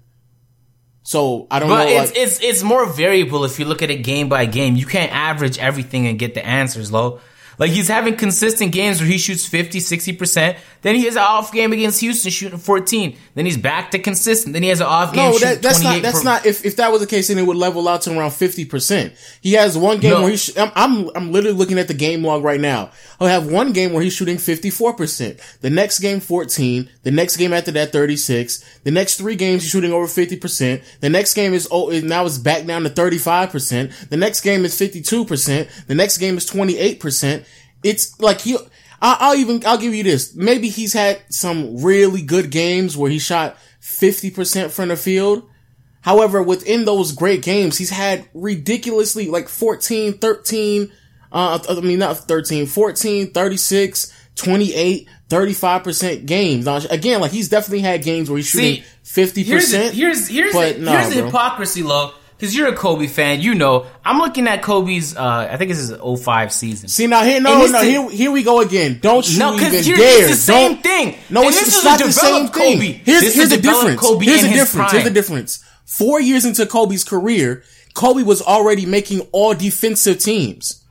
So 1.03 1.47
I 1.51 1.59
don't 1.59 1.69
But 1.69 1.85
know. 1.85 2.01
it's 2.01 2.11
like, 2.11 2.19
it's 2.19 2.39
it's 2.41 2.63
more 2.63 2.85
variable 2.85 3.43
if 3.43 3.59
you 3.59 3.65
look 3.65 3.81
at 3.81 3.89
it 3.91 3.97
game 3.97 4.27
by 4.29 4.45
game. 4.45 4.75
You 4.75 4.85
can't 4.85 5.11
average 5.11 5.57
everything 5.59 6.07
and 6.07 6.17
get 6.17 6.33
the 6.33 6.45
answers, 6.45 6.91
Lo. 6.91 7.19
Like 7.57 7.71
he's 7.71 7.87
having 7.87 8.15
consistent 8.15 8.71
games 8.71 8.99
where 8.99 9.09
he 9.09 9.17
shoots 9.17 9.45
50, 9.47 9.79
60%. 9.79 10.57
Then 10.81 10.95
he 10.95 11.05
has 11.05 11.15
an 11.15 11.23
off 11.23 11.51
game 11.51 11.73
against 11.73 11.99
Houston 12.01 12.29
shooting 12.31 12.59
14. 12.59 13.17
Then 13.33 13.45
he's 13.45 13.57
back 13.57 13.91
to 13.91 13.99
consistent. 13.99 14.53
Then 14.53 14.61
he 14.61 14.69
has 14.69 14.81
an 14.81 14.87
off 14.87 15.13
game 15.13 15.31
no, 15.31 15.37
shooting 15.37 15.55
that, 15.55 15.61
that's 15.61 15.81
28 15.81 15.95
not. 15.95 16.01
That's 16.03 16.19
per- 16.19 16.23
not. 16.25 16.45
If, 16.45 16.65
if 16.65 16.75
that 16.75 16.91
was 16.91 17.01
the 17.01 17.07
case, 17.07 17.29
then 17.29 17.37
it 17.37 17.43
would 17.45 17.57
level 17.57 17.87
out 17.87 18.03
to 18.03 18.17
around 18.17 18.31
fifty 18.31 18.65
percent. 18.65 19.13
He 19.41 19.53
has 19.53 19.77
one 19.77 19.99
game 19.99 20.11
No. 20.11 20.21
where 20.21 20.31
he. 20.31 20.37
Sh- 20.37 20.55
I'm, 20.57 20.71
I'm 20.75 21.09
I'm 21.15 21.31
literally 21.31 21.57
looking 21.57 21.79
at 21.79 21.87
the 21.87 21.93
game 21.93 22.23
log 22.23 22.43
right 22.43 22.59
now. 22.59 22.91
He'll 23.19 23.27
have 23.27 23.47
one 23.51 23.71
game 23.73 23.93
where 23.93 24.03
he's 24.03 24.13
shooting 24.13 24.37
fifty 24.37 24.69
four 24.69 24.93
percent. 24.93 25.39
The 25.61 25.69
next 25.69 25.99
game 25.99 26.19
fourteen. 26.19 26.89
The 27.03 27.11
next 27.11 27.37
game 27.37 27.53
after 27.53 27.71
that 27.71 27.91
thirty 27.91 28.17
six. 28.17 28.63
The 28.83 28.91
next 28.91 29.17
three 29.17 29.35
games 29.35 29.63
he's 29.63 29.71
shooting 29.71 29.91
over 29.91 30.07
fifty 30.07 30.37
percent. 30.37 30.83
The 30.99 31.09
next 31.09 31.33
game 31.33 31.53
is 31.53 31.67
oh 31.71 31.89
now 32.03 32.25
it's 32.25 32.37
back 32.37 32.65
down 32.65 32.83
to 32.83 32.89
thirty 32.89 33.17
five 33.17 33.49
percent. 33.49 33.91
The 34.09 34.17
next 34.17 34.41
game 34.41 34.65
is 34.65 34.77
fifty 34.77 35.01
two 35.01 35.25
percent. 35.25 35.67
The 35.87 35.95
next 35.95 36.17
game 36.19 36.37
is 36.37 36.45
twenty 36.45 36.77
eight 36.77 36.99
percent. 36.99 37.44
It's 37.85 38.19
like 38.19 38.41
he. 38.41 38.57
I- 39.01 39.17
I'll 39.19 39.35
even 39.35 39.61
I'll 39.65 39.77
give 39.77 39.93
you 39.93 40.03
this. 40.03 40.33
Maybe 40.35 40.69
he's 40.69 40.93
had 40.93 41.21
some 41.29 41.83
really 41.83 42.21
good 42.21 42.49
games 42.49 42.97
where 42.97 43.11
he 43.11 43.19
shot 43.19 43.57
fifty 43.79 44.31
percent 44.31 44.71
from 44.71 44.89
the 44.89 44.95
field. 44.97 45.47
However, 46.01 46.41
within 46.43 46.85
those 46.85 47.11
great 47.13 47.41
games, 47.41 47.77
he's 47.77 47.89
had 47.89 48.29
ridiculously 48.35 49.27
like 49.27 49.49
14, 49.49 50.19
13, 50.19 50.91
uh, 51.31 51.57
I 51.67 51.79
mean, 51.81 51.97
not 51.97 52.17
13, 52.17 52.67
14, 52.67 53.31
36, 53.31 54.13
28, 54.35 55.09
35% 55.29 56.25
games. 56.27 56.65
Now, 56.65 56.79
again, 56.91 57.21
like 57.21 57.31
he's 57.31 57.49
definitely 57.49 57.79
had 57.79 58.03
games 58.03 58.29
where 58.29 58.37
he's 58.37 58.45
shooting 58.47 58.83
See, 59.01 59.23
50%. 59.23 59.45
Here's 59.45 59.71
the, 59.71 59.77
here's 59.89 60.27
here's 60.27 60.53
but 60.53 60.75
here's 60.75 61.09
the 61.15 61.25
hypocrisy, 61.25 61.81
Lo. 61.81 62.11
Because 62.37 62.55
you're 62.55 62.67
a 62.67 62.75
Kobe 62.75 63.07
fan, 63.07 63.39
you 63.39 63.55
know. 63.55 63.85
I'm 64.03 64.17
looking 64.17 64.45
at 64.47 64.61
Kobe's. 64.61 65.15
Uh, 65.15 65.47
I 65.49 65.55
think 65.55 65.69
this 65.71 65.79
is 65.79 65.93
05 66.23 66.51
season. 66.51 66.89
See 66.89 67.07
now 67.07 67.23
here, 67.23 67.39
no, 67.39 67.63
And 67.63 67.71
no, 67.71 67.81
here, 67.81 68.09
here 68.09 68.31
we 68.31 68.43
go 68.43 68.59
again. 68.59 68.99
Don't 69.01 69.25
you 69.29 69.39
No, 69.39 69.53
even 69.55 69.69
because 69.69 69.85
dare. 69.87 69.97
it's 69.99 70.29
the 70.31 70.35
same 70.35 70.73
Don't- 70.73 70.83
thing. 70.83 71.15
No, 71.29 71.41
And 71.41 71.49
it's, 71.49 71.59
this 71.59 71.67
it's 71.69 71.77
is 71.77 71.83
not 71.85 72.01
a 72.01 72.03
the 72.03 72.11
same 72.11 72.47
thing. 72.49 72.77
Kobe. 72.77 72.91
Here's, 72.91 73.21
This 73.21 73.35
here's 73.35 73.51
a 73.53 73.55
the 73.55 73.61
difference. 73.61 74.01
Kobe 74.01 74.25
here's 74.25 74.41
the 74.41 74.49
difference. 74.49 74.91
Here's 74.91 75.03
the 75.05 75.09
difference. 75.11 75.63
Four 75.85 76.19
years 76.19 76.43
into 76.43 76.65
Kobe's 76.65 77.05
career, 77.05 77.63
Kobe 77.93 78.23
was 78.23 78.41
already 78.41 78.85
making 78.85 79.21
all 79.31 79.53
defensive 79.53 80.19
teams. 80.19 80.81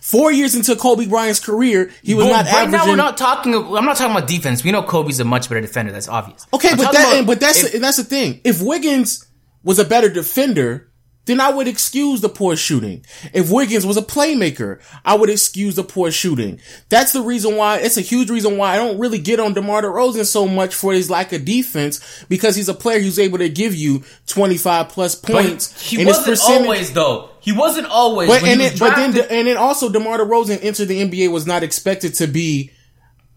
Four 0.00 0.32
years 0.32 0.54
into 0.54 0.76
Kobe 0.76 1.06
Bryant's 1.06 1.40
career, 1.40 1.90
he 2.02 2.14
was 2.14 2.24
But 2.26 2.30
not 2.30 2.44
right 2.46 2.54
averaging. 2.54 2.70
now, 2.72 2.86
we're 2.88 2.96
not 2.96 3.16
talking. 3.18 3.54
I'm 3.54 3.84
not 3.84 3.96
talking 3.96 4.16
about 4.16 4.28
defense. 4.28 4.64
We 4.64 4.72
know 4.72 4.82
Kobe's 4.82 5.20
a 5.20 5.24
much 5.24 5.48
better 5.48 5.60
defender. 5.60 5.92
That's 5.92 6.08
obvious. 6.08 6.46
Okay, 6.54 6.70
I'm 6.70 6.76
but 6.78 6.92
that, 6.92 7.12
about 7.14 7.26
but 7.26 7.40
that's 7.40 7.64
if- 7.64 7.74
and 7.74 7.84
that's 7.84 7.96
the 7.98 8.04
thing. 8.04 8.40
If 8.44 8.62
Wiggins 8.62 9.26
was 9.66 9.80
a 9.80 9.84
better 9.84 10.08
defender, 10.08 10.88
then 11.24 11.40
I 11.40 11.50
would 11.50 11.66
excuse 11.66 12.20
the 12.20 12.28
poor 12.28 12.54
shooting. 12.54 13.04
If 13.34 13.50
Wiggins 13.50 13.84
was 13.84 13.96
a 13.96 14.02
playmaker, 14.02 14.80
I 15.04 15.16
would 15.16 15.28
excuse 15.28 15.74
the 15.74 15.82
poor 15.82 16.12
shooting. 16.12 16.60
That's 16.88 17.12
the 17.12 17.20
reason 17.20 17.56
why. 17.56 17.78
It's 17.78 17.96
a 17.96 18.00
huge 18.00 18.30
reason 18.30 18.58
why 18.58 18.74
I 18.74 18.76
don't 18.76 19.00
really 19.00 19.18
get 19.18 19.40
on 19.40 19.54
DeMar 19.54 19.82
DeRozan 19.82 20.24
so 20.24 20.46
much 20.46 20.72
for 20.72 20.92
his 20.92 21.10
lack 21.10 21.32
of 21.32 21.44
defense 21.44 22.24
because 22.28 22.54
he's 22.54 22.68
a 22.68 22.74
player 22.74 23.00
who's 23.00 23.18
able 23.18 23.38
to 23.38 23.48
give 23.48 23.74
you 23.74 24.04
25 24.28 24.88
plus 24.88 25.16
but 25.16 25.32
points. 25.32 25.90
he 25.90 25.96
and 25.96 26.06
wasn't 26.06 26.38
always 26.48 26.92
though. 26.92 27.30
He 27.40 27.50
wasn't 27.50 27.88
always. 27.88 28.28
But 28.28 28.44
and 28.44 28.60
he 28.60 28.68
it, 28.68 28.78
but 28.78 28.94
then 28.94 29.18
and 29.18 29.48
then 29.48 29.56
also 29.56 29.90
DeMar 29.90 30.18
DeRozan 30.18 30.62
entered 30.62 30.86
the 30.86 31.02
NBA 31.02 31.32
was 31.32 31.44
not 31.44 31.64
expected 31.64 32.14
to 32.14 32.28
be 32.28 32.70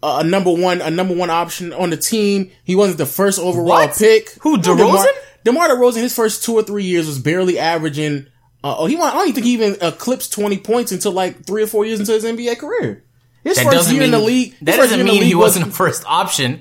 a 0.00 0.22
number 0.22 0.52
one 0.52 0.80
a 0.80 0.90
number 0.92 1.14
one 1.16 1.28
option 1.28 1.72
on 1.72 1.90
the 1.90 1.96
team. 1.96 2.52
He 2.62 2.76
wasn't 2.76 2.98
the 2.98 3.06
first 3.06 3.40
overall 3.40 3.66
What? 3.66 3.96
pick. 3.96 4.30
Who, 4.42 4.58
DeRozan? 4.58 4.76
DeMar 4.76 5.06
DeRozan, 5.44 5.96
in 5.96 6.02
his 6.02 6.14
first 6.14 6.44
two 6.44 6.54
or 6.54 6.62
three 6.62 6.84
years 6.84 7.06
was 7.06 7.18
barely 7.18 7.58
averaging. 7.58 8.26
Uh, 8.62 8.74
oh, 8.78 8.86
he 8.86 8.96
won, 8.96 9.08
I 9.10 9.14
don't 9.14 9.22
even 9.28 9.34
think 9.34 9.46
he 9.46 9.52
even 9.54 9.76
eclipsed 9.80 10.32
twenty 10.32 10.58
points 10.58 10.92
until 10.92 11.12
like 11.12 11.46
three 11.46 11.62
or 11.62 11.66
four 11.66 11.84
years 11.86 12.00
into 12.00 12.12
his 12.12 12.24
NBA 12.24 12.58
career. 12.58 13.04
His 13.42 13.56
that 13.56 13.64
first 13.64 13.76
doesn't 13.76 13.94
year 13.94 14.02
mean 14.04 14.12
in 14.14 14.20
the 14.20 14.26
league. 14.26 14.54
That 14.62 14.76
doesn't 14.76 15.04
mean 15.04 15.22
he 15.22 15.34
was- 15.34 15.56
wasn't 15.56 15.68
a 15.68 15.70
first 15.70 16.04
option. 16.06 16.60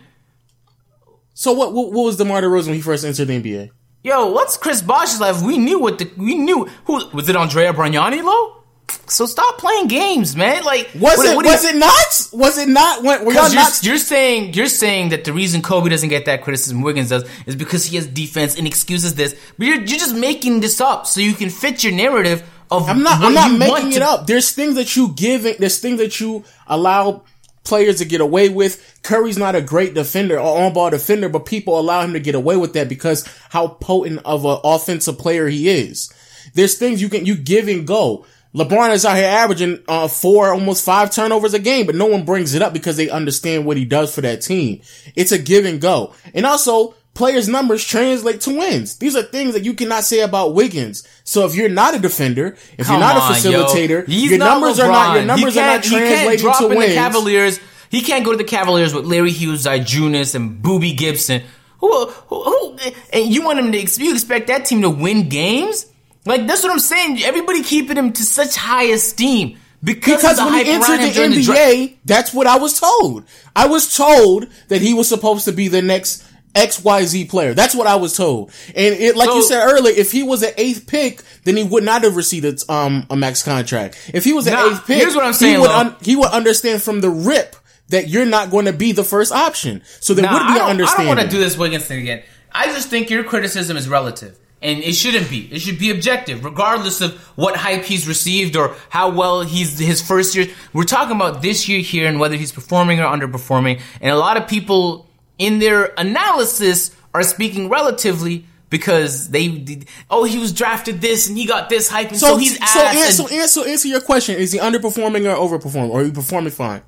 So 1.33 1.53
what, 1.53 1.73
what? 1.73 1.91
What 1.91 2.03
was 2.03 2.17
DeMar 2.17 2.41
DeRozan 2.41 2.67
when 2.67 2.75
he 2.75 2.81
first 2.81 3.05
entered 3.05 3.27
the 3.27 3.41
NBA? 3.41 3.69
Yo, 4.03 4.27
what's 4.31 4.55
Chris 4.55 4.81
Bosh's 4.81 5.19
life? 5.19 5.41
We 5.41 5.57
knew 5.57 5.79
what 5.79 5.97
the 5.99 6.09
we 6.17 6.35
knew 6.35 6.65
who 6.85 7.05
was 7.13 7.27
it. 7.29 7.35
Andrea 7.35 7.73
Bargnani, 7.73 8.23
Lo. 8.23 8.58
So 9.07 9.25
stop 9.25 9.57
playing 9.57 9.87
games, 9.87 10.35
man. 10.35 10.63
Like 10.63 10.89
Was 10.95 11.17
what- 11.17 11.27
it? 11.27 11.35
what 11.35 11.43
do 11.43 11.49
you- 11.49 11.55
was 11.55 11.65
it 11.65 11.75
not? 11.75 12.29
Was 12.39 12.57
it 12.57 12.69
not? 12.69 13.03
When, 13.03 13.25
were 13.25 13.33
y'all 13.33 13.49
Because 13.49 13.53
you're, 13.53 13.61
not? 13.63 13.83
you're 13.83 13.97
saying 13.97 14.53
you're 14.53 14.67
saying 14.67 15.09
that 15.09 15.23
the 15.23 15.33
reason 15.33 15.61
Kobe 15.61 15.89
doesn't 15.89 16.09
get 16.09 16.25
that 16.25 16.43
criticism 16.43 16.81
Wiggins 16.81 17.09
does 17.09 17.23
is 17.45 17.55
because 17.55 17.85
he 17.85 17.95
has 17.97 18.07
defense 18.07 18.57
and 18.57 18.67
excuses 18.67 19.15
this. 19.15 19.35
But 19.57 19.67
you're, 19.67 19.77
you're 19.77 19.85
just 19.99 20.15
making 20.15 20.59
this 20.61 20.79
up 20.81 21.07
so 21.07 21.21
you 21.21 21.33
can 21.33 21.49
fit 21.49 21.83
your 21.83 21.93
narrative 21.93 22.43
of. 22.71 22.87
I'm 22.87 23.01
not. 23.03 23.19
what 23.19 23.27
I'm 23.27 23.33
not 23.33 23.51
making 23.57 23.73
want 23.73 23.95
it 23.95 23.99
to- 23.99 24.05
up. 24.09 24.27
There's 24.27 24.51
things 24.51 24.75
that 24.75 24.95
you 24.95 25.09
give. 25.15 25.43
There's 25.43 25.79
things 25.79 25.99
that 25.99 26.19
you 26.19 26.43
allow 26.67 27.23
players 27.63 27.97
to 27.97 28.05
get 28.05 28.21
away 28.21 28.49
with. 28.49 28.99
Curry's 29.03 29.37
not 29.37 29.55
a 29.55 29.61
great 29.61 29.93
defender 29.93 30.39
or 30.39 30.61
on 30.63 30.73
ball 30.73 30.89
defender, 30.89 31.29
but 31.29 31.45
people 31.45 31.79
allow 31.79 32.01
him 32.01 32.13
to 32.13 32.19
get 32.19 32.35
away 32.35 32.55
with 32.57 32.73
that 32.73 32.89
because 32.89 33.27
how 33.49 33.67
potent 33.67 34.21
of 34.25 34.45
an 34.45 34.57
offensive 34.63 35.17
player 35.19 35.47
he 35.47 35.67
is. 35.69 36.11
There's 36.55 36.77
things 36.77 37.01
you 37.01 37.09
can, 37.09 37.25
you 37.27 37.35
give 37.35 37.67
and 37.67 37.85
go. 37.85 38.25
LeBron 38.55 38.91
is 38.93 39.05
out 39.05 39.15
here 39.15 39.27
averaging, 39.27 39.79
uh, 39.87 40.07
four, 40.07 40.51
almost 40.51 40.83
five 40.83 41.11
turnovers 41.11 41.53
a 41.53 41.59
game, 41.59 41.85
but 41.85 41.93
no 41.95 42.07
one 42.07 42.25
brings 42.25 42.55
it 42.55 42.61
up 42.63 42.73
because 42.73 42.97
they 42.97 43.09
understand 43.09 43.65
what 43.65 43.77
he 43.77 43.85
does 43.85 44.13
for 44.13 44.21
that 44.21 44.41
team. 44.41 44.81
It's 45.15 45.31
a 45.31 45.37
give 45.37 45.65
and 45.65 45.79
go. 45.79 46.13
And 46.33 46.47
also, 46.47 46.95
players' 47.13 47.47
numbers 47.47 47.85
translate 47.85 48.41
to 48.41 48.57
wins. 48.57 48.97
These 48.97 49.15
are 49.15 49.21
things 49.21 49.53
that 49.53 49.65
you 49.65 49.75
cannot 49.75 50.03
say 50.03 50.21
about 50.21 50.55
Wiggins. 50.55 51.07
So 51.23 51.45
if 51.45 51.53
you're 51.53 51.69
not 51.69 51.93
a 51.95 51.99
defender, 51.99 52.57
if 52.77 52.87
Come 52.87 52.95
you're 52.95 52.99
not 53.07 53.17
on, 53.17 53.31
a 53.31 53.35
facilitator, 53.35 54.07
yo. 54.07 54.13
Your 54.29 54.39
numbers 54.39 54.79
are 54.79 54.87
not 54.87 55.15
your 55.15 55.25
numbers 55.25 55.53
He 55.53 55.59
are 55.59 55.65
not 55.65 55.83
can't- 55.83 55.85
he 55.85 55.91
can't 55.91 56.07
translating 56.09 56.41
drop 56.45 56.57
to 56.59 56.69
in 56.71 56.79
the. 56.79 56.85
Cavaliers. 56.95 57.59
He 57.91 58.01
can't 58.01 58.23
go 58.25 58.31
to 58.31 58.37
the 58.37 58.43
Cavaliers 58.43 58.93
with 58.93 59.05
Larry 59.05 59.31
Hughes, 59.31 59.65
Junis, 59.65 60.33
and 60.33 60.61
Boobie 60.63 60.97
Gibson. 60.97 61.43
Who, 61.79 62.05
who, 62.07 62.43
who, 62.43 62.77
and 63.13 63.25
you 63.33 63.43
want 63.43 63.59
him 63.59 63.71
to? 63.71 64.03
You 64.03 64.13
expect 64.13 64.47
that 64.47 64.65
team 64.65 64.81
to 64.81 64.89
win 64.89 65.29
games? 65.29 65.85
Like 66.25 66.47
that's 66.47 66.63
what 66.63 66.71
I'm 66.71 66.79
saying. 66.79 67.23
Everybody 67.23 67.63
keeping 67.63 67.97
him 67.97 68.11
to 68.13 68.23
such 68.23 68.55
high 68.55 68.83
esteem 68.85 69.57
because, 69.83 70.21
Because 70.21 70.37
when 70.39 70.53
he 70.65 70.71
entered 70.71 70.97
the 71.01 71.11
during 71.13 71.31
the 71.31 71.37
NBA, 71.41 71.97
that's 72.05 72.33
what 72.33 72.47
I 72.47 72.57
was 72.57 72.79
told. 72.79 73.23
I 73.55 73.67
was 73.67 73.95
told 73.95 74.47
that 74.67 74.81
he 74.81 74.93
was 74.93 75.07
supposed 75.07 75.45
to 75.45 75.51
be 75.53 75.69
the 75.69 75.81
next 75.81 76.25
XYZ 76.53 77.29
player. 77.29 77.53
That's 77.53 77.73
what 77.75 77.87
I 77.87 77.95
was 77.95 78.17
told. 78.17 78.51
And 78.75 78.95
it, 78.95 79.15
like 79.15 79.29
you 79.29 79.41
said 79.43 79.65
earlier, 79.65 79.93
if 79.95 80.11
he 80.11 80.23
was 80.23 80.43
an 80.43 80.51
eighth 80.57 80.87
pick, 80.87 81.21
then 81.43 81.55
he 81.55 81.63
would 81.63 81.83
not 81.83 82.03
have 82.03 82.15
received 82.15 82.45
a, 82.45 82.71
um, 82.73 83.05
a 83.09 83.15
max 83.15 83.43
contract. 83.43 84.11
If 84.13 84.25
he 84.25 84.33
was 84.33 84.47
an 84.47 84.53
Nah, 84.53 84.71
eighth 84.71 84.85
pick, 84.85 84.97
here's 84.97 85.15
what 85.15 85.23
I'm 85.23 85.33
saying, 85.33 85.55
he 85.55 85.61
would, 85.61 85.69
un- 85.69 85.95
he 86.01 86.15
would 86.15 86.29
understand 86.31 86.81
from 86.81 87.01
the 87.01 87.09
rip 87.09 87.55
that 87.89 88.09
you're 88.09 88.25
not 88.25 88.51
going 88.51 88.65
to 88.65 88.73
be 88.73 88.91
the 88.91 89.03
first 89.03 89.31
option. 89.31 89.81
So 90.01 90.13
there 90.13 90.25
Nah, 90.25 90.33
would 90.33 90.39
be 90.53 90.59
an 90.59 90.77
don't, 90.77 90.87
I 90.89 90.97
don't 90.97 91.07
want 91.07 91.19
to 91.21 91.27
do 91.27 91.39
this 91.39 91.57
Wiggins 91.57 91.85
thing 91.85 91.99
again. 92.01 92.23
I 92.51 92.65
just 92.67 92.89
think 92.89 93.09
your 93.09 93.23
criticism 93.23 93.77
is 93.77 93.87
relative. 93.87 94.37
And 94.61 94.79
it 94.83 94.93
shouldn't 94.93 95.29
be. 95.29 95.47
It 95.53 95.59
should 95.59 95.79
be 95.79 95.89
objective, 95.89 96.43
regardless 96.43 96.99
of 96.99 97.17
what 97.37 97.55
hype 97.55 97.83
he's 97.85 98.07
received 98.09 98.57
or 98.57 98.75
how 98.89 99.09
well 99.09 99.41
he's 99.41 99.79
his 99.79 100.01
first 100.01 100.35
year. 100.35 100.47
We're 100.73 100.83
talking 100.83 101.15
about 101.15 101.41
this 101.41 101.69
year 101.69 101.79
here 101.79 102.07
and 102.07 102.19
whether 102.19 102.35
he's 102.35 102.51
performing 102.51 102.99
or 102.99 103.05
underperforming. 103.05 103.79
And 104.01 104.11
a 104.11 104.17
lot 104.17 104.35
of 104.35 104.47
people 104.49 105.07
in 105.37 105.59
their 105.59 105.93
analysis 105.97 106.93
are 107.13 107.23
speaking 107.23 107.69
relatively 107.69 108.45
because 108.69 109.29
they, 109.29 109.47
did- 109.47 109.85
oh, 110.11 110.25
he 110.25 110.37
was 110.37 110.51
drafted 110.51 110.99
this 110.99 111.29
and 111.29 111.37
he 111.37 111.45
got 111.45 111.69
this 111.69 111.89
hype, 111.89 112.09
and 112.09 112.17
so, 112.17 112.27
So, 112.33 112.37
he's 112.37 112.57
so, 112.71 112.81
answer, 112.81 113.11
so 113.13 113.27
answer, 113.29 113.67
answer 113.67 113.87
your 113.87 114.01
question. 114.01 114.35
Is 114.35 114.51
he 114.51 114.59
underperforming 114.59 115.25
or 115.25 115.37
overperforming? 115.59 115.89
Or 115.89 116.01
are 116.01 116.03
you 116.03 116.11
performing 116.11 116.51
fine? 116.51 116.81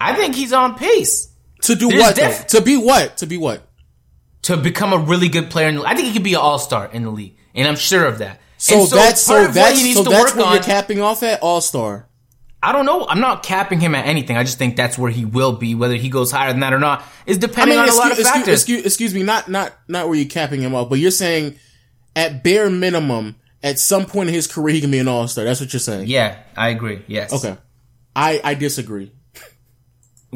I 0.00 0.14
think 0.14 0.34
he's 0.34 0.52
on 0.52 0.74
pace 0.76 1.28
To 1.62 1.74
do 1.74 1.88
There's 1.88 2.02
what 2.02 2.14
def- 2.16 2.46
To 2.48 2.60
be 2.60 2.76
what? 2.76 3.16
To 3.18 3.26
be 3.26 3.38
what? 3.38 3.66
To 4.44 4.56
become 4.56 4.92
a 4.92 4.98
really 4.98 5.28
good 5.28 5.50
player. 5.50 5.68
In 5.68 5.76
the, 5.76 5.82
I 5.84 5.94
think 5.94 6.06
he 6.08 6.12
could 6.14 6.22
be 6.24 6.34
an 6.34 6.40
all 6.40 6.58
star 6.58 6.88
in 6.92 7.02
the 7.04 7.10
league, 7.10 7.36
and 7.54 7.68
I'm 7.68 7.76
sure 7.76 8.06
of 8.06 8.18
that. 8.18 8.40
So, 8.56 8.80
And 8.80 8.88
that's 8.90 9.26
part 9.26 9.38
so 9.38 9.40
of 9.42 9.46
what 9.48 9.54
that's 9.54 9.78
he 9.78 9.84
needs 9.84 9.98
so 9.98 10.04
to 10.04 10.10
that's 10.10 10.32
work 10.32 10.36
what 10.36 10.46
on. 10.46 10.54
you're 10.54 10.62
capping 10.62 11.00
off 11.00 11.22
at 11.22 11.42
All 11.42 11.60
Star. 11.60 12.08
I 12.62 12.72
don't 12.72 12.86
know. 12.86 13.06
I'm 13.06 13.20
not 13.20 13.42
capping 13.42 13.78
him 13.78 13.94
at 13.94 14.06
anything. 14.06 14.38
I 14.38 14.42
just 14.42 14.56
think 14.56 14.74
that's 14.76 14.96
where 14.96 15.10
he 15.10 15.26
will 15.26 15.52
be. 15.52 15.74
Whether 15.74 15.96
he 15.96 16.08
goes 16.08 16.30
higher 16.32 16.50
than 16.50 16.60
that 16.60 16.72
or 16.72 16.78
not 16.78 17.02
is 17.26 17.36
I 17.36 17.40
depending 17.40 17.76
mean, 17.76 17.88
on 17.88 17.90
a 17.90 17.94
lot 17.94 18.06
of 18.10 18.18
excuse, 18.18 18.28
factors. 18.30 18.54
excuse, 18.54 18.78
excuse, 18.78 18.86
excuse 18.86 19.14
me, 19.14 19.22
not 19.22 19.48
not 19.50 19.74
not 19.86 20.06
where 20.08 20.16
you're 20.16 20.30
capping 20.30 20.62
him 20.62 20.74
off, 20.74 20.88
but 20.88 20.98
you're 20.98 21.10
saying 21.10 21.58
at 22.16 22.42
bare 22.42 22.70
minimum, 22.70 23.36
at 23.62 23.78
some 23.78 24.06
point 24.06 24.28
in 24.30 24.34
his 24.34 24.46
career, 24.46 24.74
he 24.74 24.80
can 24.80 24.90
be 24.90 24.98
an 24.98 25.08
All 25.08 25.28
Star. 25.28 25.44
That's 25.44 25.60
what 25.60 25.72
you're 25.74 25.80
saying. 25.80 26.08
yeah, 26.08 26.38
I 26.56 26.68
agree. 26.70 27.02
Yes. 27.06 27.32
Okay. 27.34 27.58
I 28.16 28.40
I 28.42 28.54
disagree. 28.54 29.12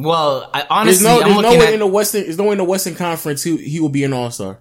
Well, 0.03 0.49
I, 0.55 0.85
There's 0.85 1.05
honestly, 1.05 1.05
no 1.05 1.21
I'm 1.21 1.43
there's 1.43 1.43
no 1.43 1.59
way 1.59 1.67
at. 1.67 1.75
in 1.75 1.81
the 1.81 1.87
Western 1.87 2.23
there's 2.23 2.39
no 2.39 2.45
way 2.45 2.53
in 2.53 2.59
the 2.59 2.65
Western 2.65 2.95
Conference 2.95 3.43
he 3.43 3.57
he 3.57 3.81
will 3.81 3.89
be 3.89 4.05
an 4.05 4.13
All 4.13 4.31
Star. 4.31 4.61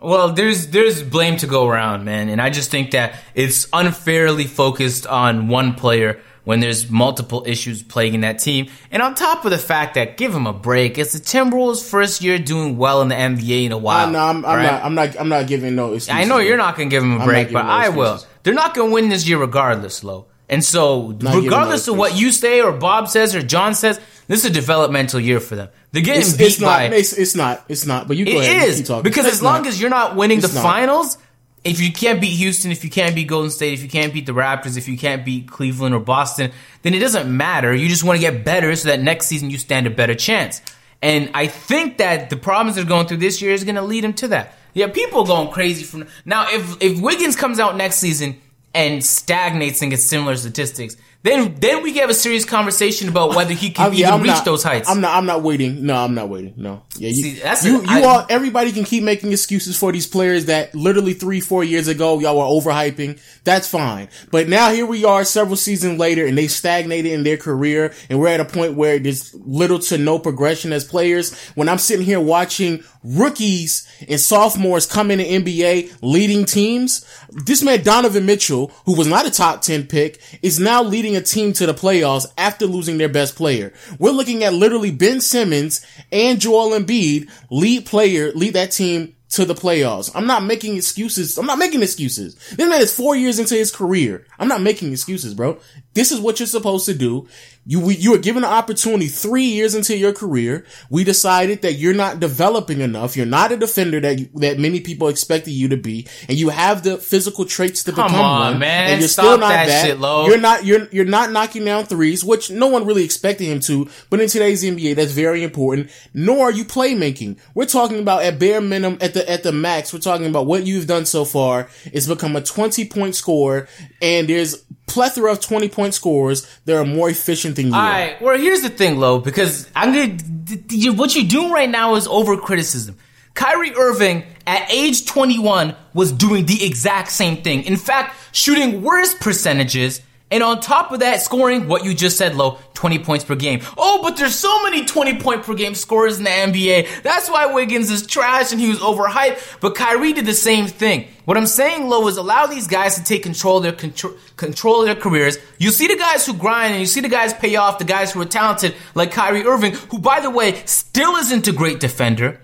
Well, 0.00 0.32
there's 0.32 0.68
there's 0.68 1.02
blame 1.02 1.38
to 1.38 1.46
go 1.46 1.66
around, 1.66 2.04
man, 2.04 2.28
and 2.28 2.40
I 2.40 2.50
just 2.50 2.70
think 2.70 2.92
that 2.92 3.18
it's 3.34 3.66
unfairly 3.72 4.44
focused 4.44 5.06
on 5.06 5.48
one 5.48 5.74
player 5.74 6.20
when 6.44 6.60
there's 6.60 6.88
multiple 6.88 7.42
issues 7.44 7.82
plaguing 7.82 8.20
that 8.20 8.38
team. 8.38 8.68
And 8.92 9.02
on 9.02 9.16
top 9.16 9.44
of 9.44 9.50
the 9.50 9.58
fact 9.58 9.94
that 9.94 10.16
give 10.16 10.32
him 10.32 10.46
a 10.46 10.52
break, 10.52 10.96
it's 10.96 11.12
the 11.12 11.18
Timberwolves' 11.18 11.82
first 11.82 12.22
year 12.22 12.38
doing 12.38 12.76
well 12.76 13.02
in 13.02 13.08
the 13.08 13.16
NBA 13.16 13.64
in 13.64 13.72
a 13.72 13.78
while. 13.78 14.06
Uh, 14.06 14.10
no, 14.10 14.18
I'm, 14.20 14.44
I'm 14.44 14.56
right? 14.56 14.62
not 14.62 14.84
I'm 14.84 14.94
not 14.94 15.20
I'm 15.20 15.28
not 15.28 15.46
giving 15.48 15.74
no 15.74 15.94
excuses. 15.94 16.10
I 16.10 16.24
know 16.24 16.38
you're 16.38 16.56
not 16.56 16.76
going 16.76 16.88
to 16.88 16.94
give 16.94 17.02
him 17.02 17.20
a 17.20 17.24
break, 17.24 17.50
but 17.50 17.62
no 17.64 17.68
I 17.68 17.88
will. 17.88 18.22
They're 18.44 18.54
not 18.54 18.74
going 18.74 18.90
to 18.90 18.94
win 18.94 19.08
this 19.08 19.26
year 19.26 19.38
regardless, 19.38 20.04
Lo. 20.04 20.26
And 20.48 20.64
so, 20.64 21.12
giving 21.12 21.24
no 21.34 21.40
regardless 21.40 21.88
of 21.88 21.96
what 21.96 22.16
you 22.16 22.30
say 22.30 22.60
or 22.60 22.72
Bob 22.72 23.08
says 23.08 23.34
or 23.34 23.42
John 23.42 23.74
says, 23.74 24.00
this 24.28 24.44
is 24.44 24.50
a 24.50 24.52
developmental 24.52 25.18
year 25.18 25.40
for 25.40 25.56
them. 25.56 25.68
They're 25.92 26.02
getting 26.02 26.22
It's, 26.22 26.36
beat 26.36 26.44
it's 26.46 26.60
not. 26.60 26.92
It's, 26.92 27.12
it's 27.12 27.34
not. 27.34 27.64
It's 27.68 27.86
not. 27.86 28.06
But 28.08 28.16
you 28.16 28.24
go 28.26 28.32
It 28.32 28.44
ahead. 28.44 28.68
is 28.68 28.76
Keep 28.78 28.86
talking. 28.86 29.02
because 29.02 29.24
It's 29.26 29.36
as 29.36 29.42
long 29.42 29.62
not. 29.62 29.68
as 29.68 29.80
you're 29.80 29.90
not 29.90 30.14
winning 30.16 30.40
the 30.40 30.48
not. 30.48 30.62
finals, 30.62 31.18
if 31.64 31.80
you 31.80 31.92
can't 31.92 32.20
beat 32.20 32.36
Houston, 32.36 32.70
if 32.70 32.84
you 32.84 32.90
can't 32.90 33.14
beat 33.14 33.26
Golden 33.26 33.50
State, 33.50 33.74
if 33.74 33.82
you 33.82 33.88
can't 33.88 34.12
beat 34.14 34.26
the 34.26 34.32
Raptors, 34.32 34.76
if 34.76 34.86
you 34.86 34.96
can't 34.96 35.24
beat 35.24 35.48
Cleveland 35.50 35.94
or 35.94 36.00
Boston, 36.00 36.52
then 36.82 36.94
it 36.94 37.00
doesn't 37.00 37.34
matter. 37.34 37.74
You 37.74 37.88
just 37.88 38.04
want 38.04 38.16
to 38.16 38.20
get 38.20 38.44
better 38.44 38.74
so 38.76 38.88
that 38.88 39.00
next 39.00 39.26
season 39.26 39.50
you 39.50 39.58
stand 39.58 39.86
a 39.88 39.90
better 39.90 40.14
chance. 40.14 40.62
And 41.02 41.30
I 41.34 41.48
think 41.48 41.98
that 41.98 42.30
the 42.30 42.36
problems 42.36 42.76
they're 42.76 42.84
going 42.84 43.06
through 43.08 43.16
this 43.18 43.42
year 43.42 43.52
is 43.52 43.64
going 43.64 43.74
to 43.76 43.82
lead 43.82 44.04
them 44.04 44.12
to 44.14 44.28
that. 44.28 44.54
Yeah, 44.74 44.88
people 44.88 45.24
going 45.24 45.50
crazy 45.50 45.82
from 45.84 46.06
now. 46.24 46.46
If 46.50 46.82
if 46.82 47.00
Wiggins 47.00 47.34
comes 47.36 47.58
out 47.58 47.76
next 47.76 47.96
season 47.96 48.40
and 48.76 49.02
stagnates 49.04 49.82
and 49.82 49.90
gets 49.90 50.04
similar 50.04 50.36
statistics, 50.36 50.96
then 51.22 51.56
then 51.58 51.82
we 51.82 51.90
can 51.92 52.02
have 52.02 52.10
a 52.10 52.14
serious 52.14 52.44
conversation 52.44 53.08
about 53.08 53.34
whether 53.34 53.52
he 53.52 53.70
can 53.70 53.92
yeah, 53.94 54.08
even 54.10 54.20
reach 54.20 54.28
not- 54.28 54.44
those 54.44 54.62
heights. 54.62 54.88
I'm 54.88 55.00
not. 55.00 55.16
I'm 55.16 55.26
not 55.26 55.42
waiting. 55.42 55.84
No, 55.84 55.96
I'm 55.96 56.14
not 56.14 56.28
waiting. 56.28 56.54
No. 56.56 56.82
Yeah, 56.98 57.08
you. 57.08 57.14
See, 57.22 57.32
that's 57.40 57.64
you. 57.64 57.80
a- 57.80 57.82
you 57.82 57.88
I- 57.88 58.02
all. 58.04 58.26
Everybody 58.30 58.70
can 58.70 58.84
keep 58.84 59.02
making 59.02 59.32
excuses 59.32 59.76
for 59.76 59.90
these 59.90 60.06
players 60.06 60.44
that 60.46 60.74
literally 60.74 61.14
three, 61.14 61.40
four 61.40 61.64
years 61.64 61.88
ago 61.88 62.20
y'all 62.20 62.36
were 62.36 62.44
overhyping. 62.60 63.18
That's 63.42 63.66
fine. 63.68 64.08
But 64.30 64.48
now 64.48 64.70
here 64.70 64.86
we 64.86 65.04
are, 65.04 65.24
several 65.24 65.56
seasons 65.56 65.98
later, 65.98 66.26
and 66.26 66.36
they 66.38 66.46
stagnated 66.46 67.10
in 67.12 67.24
their 67.24 67.36
career, 67.38 67.92
and 68.08 68.20
we're 68.20 68.28
at 68.28 68.38
a 68.40 68.44
point 68.44 68.74
where 68.74 68.98
there's 69.00 69.34
little 69.34 69.78
to 69.80 69.98
no 69.98 70.18
progression 70.20 70.72
as 70.72 70.84
players. 70.84 71.34
When 71.56 71.68
I'm 71.68 71.78
sitting 71.78 72.04
here 72.06 72.20
watching 72.20 72.84
rookies 73.06 73.86
and 74.08 74.20
sophomores 74.20 74.86
come 74.86 75.10
in 75.10 75.18
the 75.18 75.24
NBA 75.24 75.98
leading 76.02 76.44
teams, 76.44 77.06
this 77.30 77.62
man 77.62 77.82
Donovan 77.82 78.26
Mitchell, 78.26 78.72
who 78.84 78.96
was 78.96 79.06
not 79.06 79.26
a 79.26 79.30
top 79.30 79.62
10 79.62 79.86
pick, 79.86 80.20
is 80.42 80.58
now 80.58 80.82
leading 80.82 81.16
a 81.16 81.20
team 81.20 81.52
to 81.54 81.66
the 81.66 81.74
playoffs 81.74 82.26
after 82.36 82.66
losing 82.66 82.98
their 82.98 83.08
best 83.08 83.36
player. 83.36 83.72
We're 83.98 84.10
looking 84.10 84.42
at 84.44 84.54
literally 84.54 84.90
Ben 84.90 85.20
Simmons 85.20 85.84
and 86.10 86.40
Joel 86.40 86.78
Embiid 86.78 87.30
lead 87.50 87.86
player, 87.86 88.32
lead 88.32 88.54
that 88.54 88.72
team 88.72 89.14
to 89.28 89.44
the 89.44 89.54
playoffs. 89.54 90.10
I'm 90.14 90.26
not 90.26 90.44
making 90.44 90.76
excuses. 90.76 91.36
I'm 91.36 91.46
not 91.46 91.58
making 91.58 91.82
excuses. 91.82 92.36
This 92.50 92.68
man 92.68 92.80
is 92.80 92.94
four 92.96 93.16
years 93.16 93.38
into 93.38 93.54
his 93.54 93.74
career. 93.74 94.24
I'm 94.38 94.48
not 94.48 94.62
making 94.62 94.92
excuses, 94.92 95.34
bro. 95.34 95.58
This 95.94 96.12
is 96.12 96.20
what 96.20 96.38
you're 96.38 96.46
supposed 96.46 96.86
to 96.86 96.94
do. 96.94 97.28
You, 97.68 97.80
we, 97.80 97.96
you 97.96 98.12
were 98.12 98.18
given 98.18 98.44
an 98.44 98.50
opportunity 98.50 99.08
three 99.08 99.44
years 99.44 99.74
into 99.74 99.96
your 99.96 100.12
career. 100.12 100.64
We 100.88 101.02
decided 101.02 101.62
that 101.62 101.72
you're 101.74 101.94
not 101.94 102.20
developing 102.20 102.80
enough. 102.80 103.16
You're 103.16 103.26
not 103.26 103.50
a 103.50 103.56
defender 103.56 103.98
that 104.00 104.20
you, 104.20 104.28
that 104.36 104.58
many 104.60 104.80
people 104.80 105.08
expected 105.08 105.50
you 105.50 105.68
to 105.70 105.76
be, 105.76 106.06
and 106.28 106.38
you 106.38 106.50
have 106.50 106.84
the 106.84 106.96
physical 106.96 107.44
traits 107.44 107.82
to 107.84 107.92
Come 107.92 108.06
become 108.06 108.20
on, 108.24 108.40
one. 108.52 108.58
man. 108.60 108.90
And 108.92 109.00
you're 109.00 109.08
Stop 109.08 109.24
still 109.24 109.38
not 109.38 109.48
that 109.48 109.66
that. 109.66 109.84
shit, 109.84 109.98
Lo. 109.98 110.26
You're 110.26 110.38
not. 110.38 110.64
You're 110.64 110.86
you're 110.92 111.04
not 111.04 111.32
knocking 111.32 111.64
down 111.64 111.86
threes, 111.86 112.22
which 112.24 112.50
no 112.50 112.68
one 112.68 112.86
really 112.86 113.04
expected 113.04 113.46
him 113.46 113.58
to. 113.60 113.88
But 114.10 114.20
in 114.20 114.28
today's 114.28 114.62
NBA, 114.62 114.94
that's 114.94 115.12
very 115.12 115.42
important. 115.42 115.90
Nor 116.14 116.46
are 116.48 116.52
you 116.52 116.64
playmaking. 116.64 117.38
We're 117.54 117.66
talking 117.66 117.98
about 117.98 118.22
at 118.22 118.38
bare 118.38 118.60
minimum, 118.60 118.98
at 119.00 119.14
the 119.14 119.28
at 119.28 119.42
the 119.42 119.50
max. 119.52 119.92
We're 119.92 119.98
talking 119.98 120.26
about 120.26 120.46
what 120.46 120.64
you've 120.66 120.86
done 120.86 121.04
so 121.04 121.24
far. 121.24 121.68
It's 121.86 122.06
become 122.06 122.36
a 122.36 122.42
20 122.42 122.84
point 122.88 123.16
score, 123.16 123.66
and 124.00 124.28
there's 124.28 124.64
plethora 124.86 125.30
of 125.32 125.40
20 125.40 125.68
point 125.68 125.94
scores 125.94 126.46
that 126.64 126.76
are 126.76 126.84
more 126.84 127.10
efficient 127.10 127.56
than 127.56 127.66
you. 127.68 127.74
All 127.74 127.80
are. 127.80 127.90
right. 127.90 128.22
Well, 128.22 128.38
here's 128.38 128.62
the 128.62 128.68
thing, 128.68 128.98
Lo, 128.98 129.18
because 129.18 129.68
I'm 129.74 129.92
d- 129.92 130.90
What 130.90 131.14
you're 131.14 131.26
doing 131.26 131.50
right 131.52 131.68
now 131.68 131.96
is 131.96 132.06
over 132.06 132.36
criticism. 132.36 132.96
Kyrie 133.34 133.74
Irving 133.76 134.24
at 134.46 134.70
age 134.72 135.04
21 135.04 135.74
was 135.92 136.10
doing 136.12 136.46
the 136.46 136.64
exact 136.64 137.10
same 137.10 137.42
thing. 137.42 137.64
In 137.64 137.76
fact, 137.76 138.16
shooting 138.32 138.82
worse 138.82 139.12
percentages. 139.14 140.00
And 140.28 140.42
on 140.42 140.58
top 140.60 140.90
of 140.90 141.00
that, 141.00 141.22
scoring 141.22 141.68
what 141.68 141.84
you 141.84 141.94
just 141.94 142.18
said, 142.18 142.34
low 142.34 142.58
20 142.74 142.98
points 142.98 143.24
per 143.24 143.36
game. 143.36 143.60
Oh, 143.78 144.00
but 144.02 144.16
there's 144.16 144.34
so 144.34 144.60
many 144.64 144.84
20 144.84 145.20
point 145.20 145.44
per 145.44 145.54
game 145.54 145.76
scorers 145.76 146.18
in 146.18 146.24
the 146.24 146.30
NBA. 146.30 147.02
That's 147.02 147.30
why 147.30 147.46
Wiggins 147.46 147.90
is 147.92 148.04
trash 148.04 148.50
and 148.50 148.60
he 148.60 148.68
was 148.68 148.80
overhyped. 148.80 149.60
But 149.60 149.76
Kyrie 149.76 150.12
did 150.12 150.26
the 150.26 150.34
same 150.34 150.66
thing. 150.66 151.06
What 151.26 151.36
I'm 151.36 151.46
saying, 151.46 151.88
Lo, 151.88 152.08
is 152.08 152.16
allow 152.16 152.46
these 152.46 152.66
guys 152.66 152.96
to 152.96 153.04
take 153.04 153.22
control 153.22 153.58
of 153.58 153.62
their 153.62 153.72
control, 153.72 154.14
control 154.36 154.80
of 154.80 154.86
their 154.86 154.96
careers. 154.96 155.38
You 155.58 155.70
see 155.70 155.86
the 155.86 155.96
guys 155.96 156.26
who 156.26 156.34
grind 156.34 156.72
and 156.72 156.80
you 156.80 156.86
see 156.86 157.00
the 157.00 157.08
guys 157.08 157.32
pay 157.32 157.54
off, 157.54 157.78
the 157.78 157.84
guys 157.84 158.12
who 158.12 158.20
are 158.20 158.26
talented, 158.26 158.74
like 158.96 159.12
Kyrie 159.12 159.44
Irving, 159.46 159.74
who, 159.90 160.00
by 160.00 160.18
the 160.18 160.30
way, 160.30 160.60
still 160.66 161.14
isn't 161.16 161.46
a 161.46 161.52
great 161.52 161.78
defender. 161.78 162.40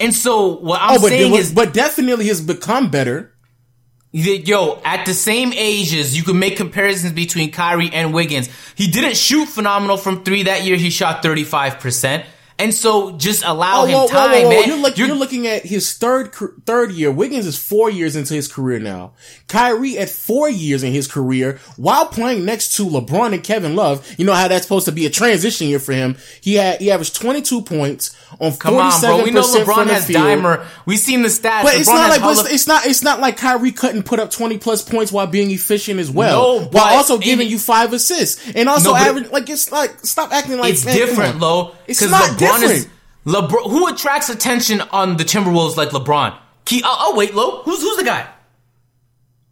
And 0.00 0.14
so 0.14 0.56
what 0.56 0.80
I'm 0.80 0.98
oh, 0.98 1.02
but 1.02 1.08
saying 1.08 1.30
there 1.30 1.40
is, 1.40 1.46
was- 1.48 1.54
but 1.54 1.74
definitely 1.74 2.26
has 2.26 2.40
become 2.40 2.90
better. 2.90 3.29
Yo, 4.12 4.80
at 4.84 5.06
the 5.06 5.14
same 5.14 5.52
ages, 5.52 6.16
you 6.16 6.24
can 6.24 6.38
make 6.38 6.56
comparisons 6.56 7.12
between 7.12 7.52
Kyrie 7.52 7.90
and 7.92 8.12
Wiggins. 8.12 8.48
He 8.74 8.88
didn't 8.88 9.16
shoot 9.16 9.46
phenomenal 9.46 9.96
from 9.96 10.24
three 10.24 10.44
that 10.44 10.64
year. 10.64 10.76
He 10.76 10.90
shot 10.90 11.22
35%. 11.22 12.24
And 12.60 12.74
so 12.74 13.12
just 13.16 13.42
allow 13.44 13.82
Oh, 13.82 13.86
him 13.86 13.94
whoa, 13.98 14.06
time, 14.08 14.30
whoa, 14.30 14.42
whoa. 14.44 14.48
man. 14.50 14.68
You're, 14.68 14.76
look, 14.76 14.98
you're, 14.98 15.14
looking 15.14 15.46
at 15.46 15.64
his 15.64 15.96
third 15.96 16.34
third 16.66 16.92
year. 16.92 17.10
Wiggins 17.10 17.46
is 17.46 17.56
four 17.58 17.90
years 17.90 18.16
into 18.16 18.34
his 18.34 18.48
career 18.48 18.78
now. 18.78 19.12
Kyrie 19.48 19.98
at 19.98 20.08
four 20.10 20.48
years 20.48 20.82
in 20.82 20.92
his 20.92 21.08
career 21.08 21.58
while 21.76 22.06
playing 22.06 22.44
next 22.44 22.76
to 22.76 22.84
LeBron 22.84 23.32
and 23.34 23.42
Kevin 23.42 23.74
Love. 23.76 24.06
You 24.18 24.24
know 24.26 24.34
how 24.34 24.46
that's 24.48 24.62
supposed 24.64 24.86
to 24.86 24.92
be 24.92 25.06
a 25.06 25.10
transition 25.10 25.68
year 25.68 25.78
for 25.78 25.92
him. 25.92 26.16
He 26.40 26.54
had 26.54 26.80
he 26.80 26.90
averaged 26.90 27.16
22 27.16 27.62
points 27.62 28.16
on 28.40 28.52
47% 28.52 28.58
Come 28.60 28.76
on, 28.76 29.00
bro. 29.00 29.24
We 29.24 29.30
know 29.30 29.42
LeBron 29.42 29.86
has 29.88 30.06
field. 30.06 30.22
dimer. 30.22 30.64
We've 30.86 30.98
seen 30.98 31.22
the 31.22 31.28
stats. 31.28 31.62
But 31.62 31.74
LeBron 31.74 31.78
it's 31.80 31.88
not 31.88 32.10
like 32.20 32.38
it's, 32.38 32.52
it's 32.52 32.66
not 32.66 32.86
it's 32.86 33.02
not 33.02 33.20
like 33.20 33.36
Kyrie 33.36 33.72
couldn't 33.72 34.04
put 34.04 34.20
up 34.20 34.30
20 34.30 34.58
plus 34.58 34.82
points 34.82 35.10
while 35.10 35.26
being 35.26 35.50
efficient 35.50 35.98
as 35.98 36.10
well. 36.10 36.60
No, 36.60 36.66
while 36.68 36.96
also 36.96 37.16
it- 37.16 37.22
giving 37.22 37.48
you 37.48 37.58
five 37.58 37.92
assists 37.92 38.50
and 38.54 38.68
also 38.68 38.90
No, 38.90 38.96
average 38.96 39.30
like 39.30 39.48
it's 39.48 39.72
like 39.72 39.98
stop 40.04 40.32
acting 40.32 40.58
like 40.58 40.72
it's 40.74 40.84
man, 40.84 40.94
different, 40.96 41.34
on. 41.36 41.40
Lo. 41.40 41.74
It's 41.86 42.08
not 42.08 42.38
LeBron 42.50 42.60
different. 42.60 42.80
Is, 43.26 43.32
LeBron, 43.34 43.70
who 43.70 43.86
attracts 43.88 44.28
attention 44.28 44.80
on 44.92 45.16
the 45.16 45.24
Timberwolves 45.24 45.76
like 45.76 45.90
LeBron? 45.90 46.36
Key, 46.64 46.82
oh, 46.84 46.88
uh, 46.88 46.96
oh, 47.12 47.16
wait, 47.16 47.34
Lo. 47.34 47.62
Who's 47.62 47.80
who's 47.80 47.96
the 47.96 48.04
guy? 48.04 48.28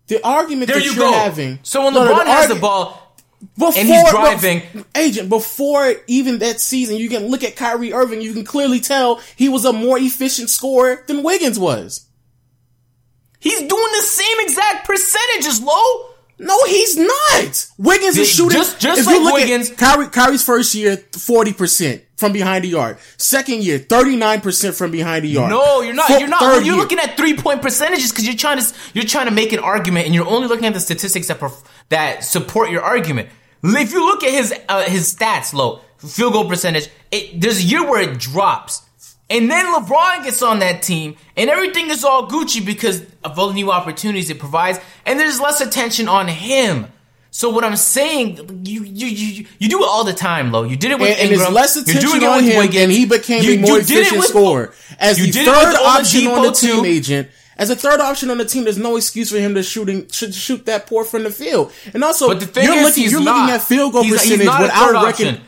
the 0.08 0.24
argument 0.26 0.68
There 0.68 0.78
that 0.78 0.84
you 0.86 0.92
you're 0.92 1.04
go. 1.04 1.12
having. 1.12 1.58
So 1.62 1.84
when 1.84 1.92
No, 1.92 2.00
LeBron 2.00 2.24
has 2.26 2.46
argu- 2.46 2.54
the 2.54 2.60
ball, 2.60 3.14
Before, 3.58 3.72
and 3.78 3.86
he's 3.88 4.10
driving- 4.10 4.60
bef- 4.62 4.84
agent, 4.96 5.28
before 5.28 5.94
even 6.06 6.38
that 6.38 6.62
season, 6.62 6.96
you 6.96 7.10
can 7.10 7.28
look 7.28 7.44
at 7.44 7.56
Kyrie 7.56 7.92
Irving, 7.92 8.22
you 8.22 8.32
can 8.32 8.42
clearly 8.44 8.80
tell 8.80 9.20
he 9.36 9.50
was 9.50 9.66
a 9.66 9.72
more 9.72 9.98
efficient 9.98 10.48
scorer 10.48 11.04
than 11.06 11.22
Wiggins 11.22 11.58
was. 11.58 12.06
he's 13.40 13.58
doing 13.60 13.68
the 13.96 14.02
same 14.02 14.36
exact 14.40 14.86
percentages, 14.86 15.60
Lo. 15.60 16.06
No, 16.38 16.56
he's 16.64 16.96
not. 16.96 17.66
Wiggins 17.78 18.16
is 18.16 18.28
shooting. 18.30 18.58
just- 18.58 18.78
just 18.80 19.00
if 19.00 19.06
like 19.06 19.16
you 19.16 19.24
look 19.24 19.34
Wiggins- 19.34 19.70
At 19.70 19.76
Kyrie, 19.76 20.06
Kyrie's 20.08 20.42
first 20.42 20.74
year, 20.74 20.96
40% 21.12 22.00
from 22.18 22.32
behind 22.32 22.64
the 22.64 22.68
yard. 22.68 22.98
Second 23.16 23.62
year, 23.62 23.78
39% 23.78 24.74
from 24.76 24.90
behind 24.90 25.24
the 25.24 25.28
yard. 25.28 25.50
No, 25.50 25.80
you're 25.82 25.94
not. 25.94 26.08
Fo- 26.08 26.18
you're 26.18 26.28
not. 26.28 26.40
third 26.40 26.56
You're 26.66 26.74
year- 26.74 26.82
looking 26.82 26.98
at 26.98 27.16
three 27.16 27.36
point 27.36 27.62
percentages 27.62 28.10
because 28.10 28.26
you're 28.26 28.36
trying 28.36 28.58
to 28.60 28.74
you're 28.92 29.04
trying 29.04 29.26
to 29.26 29.32
make 29.32 29.52
an 29.52 29.60
argument, 29.60 30.06
and 30.06 30.14
you're 30.14 30.26
only 30.26 30.48
looking 30.48 30.66
at 30.66 30.74
the 30.74 30.80
statistics 30.80 31.28
that 31.28 31.38
perf- 31.38 31.62
that 31.90 32.24
support 32.24 32.70
your 32.70 32.82
argument. 32.82 33.28
If 33.62 33.92
you 33.92 34.04
look 34.04 34.22
at 34.24 34.30
his 34.32 34.52
uh, 34.68 34.82
his 34.84 35.14
stats, 35.14 35.52
low 35.54 35.80
field 35.98 36.32
goal 36.32 36.48
percentage, 36.48 36.88
it, 37.10 37.40
there's 37.40 37.60
a 37.60 37.62
year 37.64 37.88
where 37.88 38.02
it 38.02 38.18
drops, 38.18 38.82
and 39.30 39.50
then 39.50 39.66
LeBron 39.74 40.24
gets 40.24 40.42
on 40.42 40.58
that 40.58 40.82
team, 40.82 41.16
and 41.36 41.48
everything 41.50 41.88
is 41.90 42.04
all 42.04 42.28
Gucci 42.28 42.64
because 42.64 43.02
of 43.24 43.38
all 43.38 43.48
the 43.48 43.54
new 43.54 43.70
opportunities 43.70 44.28
it 44.28 44.38
provides, 44.40 44.78
and 45.06 45.18
there's 45.20 45.40
less 45.40 45.60
attention 45.60 46.08
on 46.08 46.26
him. 46.28 46.86
So 47.38 47.50
what 47.50 47.62
I'm 47.64 47.76
saying, 47.76 48.62
you 48.64 48.82
you 48.82 49.06
you 49.06 49.46
you 49.60 49.68
do 49.68 49.78
it 49.84 49.86
all 49.88 50.02
the 50.02 50.12
time, 50.12 50.50
Lo. 50.50 50.64
You 50.64 50.76
did 50.76 50.90
it 50.90 50.98
with 50.98 51.10
and, 51.10 51.20
and 51.20 51.30
Ingram. 51.34 51.54
less 51.54 51.76
You're 51.76 51.82
attention 51.84 52.10
doing 52.10 52.22
it 52.22 52.26
on 52.28 52.36
with 52.38 52.46
him, 52.52 52.58
Wiggins. 52.58 52.82
and 52.82 52.90
he 52.90 53.06
became 53.06 53.44
You- 53.44 53.52
a 53.52 53.58
more 53.58 53.78
you 53.78 53.84
did 53.84 53.90
it 53.90 54.00
efficient 54.00 54.18
with- 54.18 54.28
scorer 54.28 54.74
as 54.98 55.20
you 55.20 55.26
the 55.26 55.32
did 55.32 55.46
it 55.46 55.50
with 55.50 55.56
third 55.56 55.76
option 55.76 56.26
on 56.26 56.42
the 56.42 56.50
team 56.50 56.80
too. 56.80 56.84
agent. 56.84 57.28
As 57.56 57.70
a 57.70 57.76
third 57.76 58.00
option 58.00 58.30
on 58.30 58.38
the 58.38 58.44
team, 58.44 58.64
there's 58.64 58.76
no 58.76 58.96
excuse 58.96 59.30
for 59.30 59.38
him 59.38 59.54
to 59.54 59.62
shooting 59.62 60.08
should 60.10 60.34
shoot 60.34 60.66
that 60.66 60.88
poor 60.88 61.04
from 61.04 61.22
the 61.22 61.30
field. 61.30 61.70
And 61.94 62.02
also, 62.02 62.26
But 62.26 62.40
the 62.40 62.46
thing 62.46 62.64
you're 62.64 62.74
is, 62.78 62.82
looking 62.86 63.02
he's 63.04 63.12
you're 63.12 63.20
not. 63.22 63.36
looking 63.42 63.54
at 63.54 63.62
field 63.62 63.92
goal 63.92 64.02
He's- 64.02 64.14
he's 64.22 64.30
percentage 64.32 64.46
not 64.46 64.60
a 64.60 64.62
without 64.64 65.04
reckoning. 65.04 65.40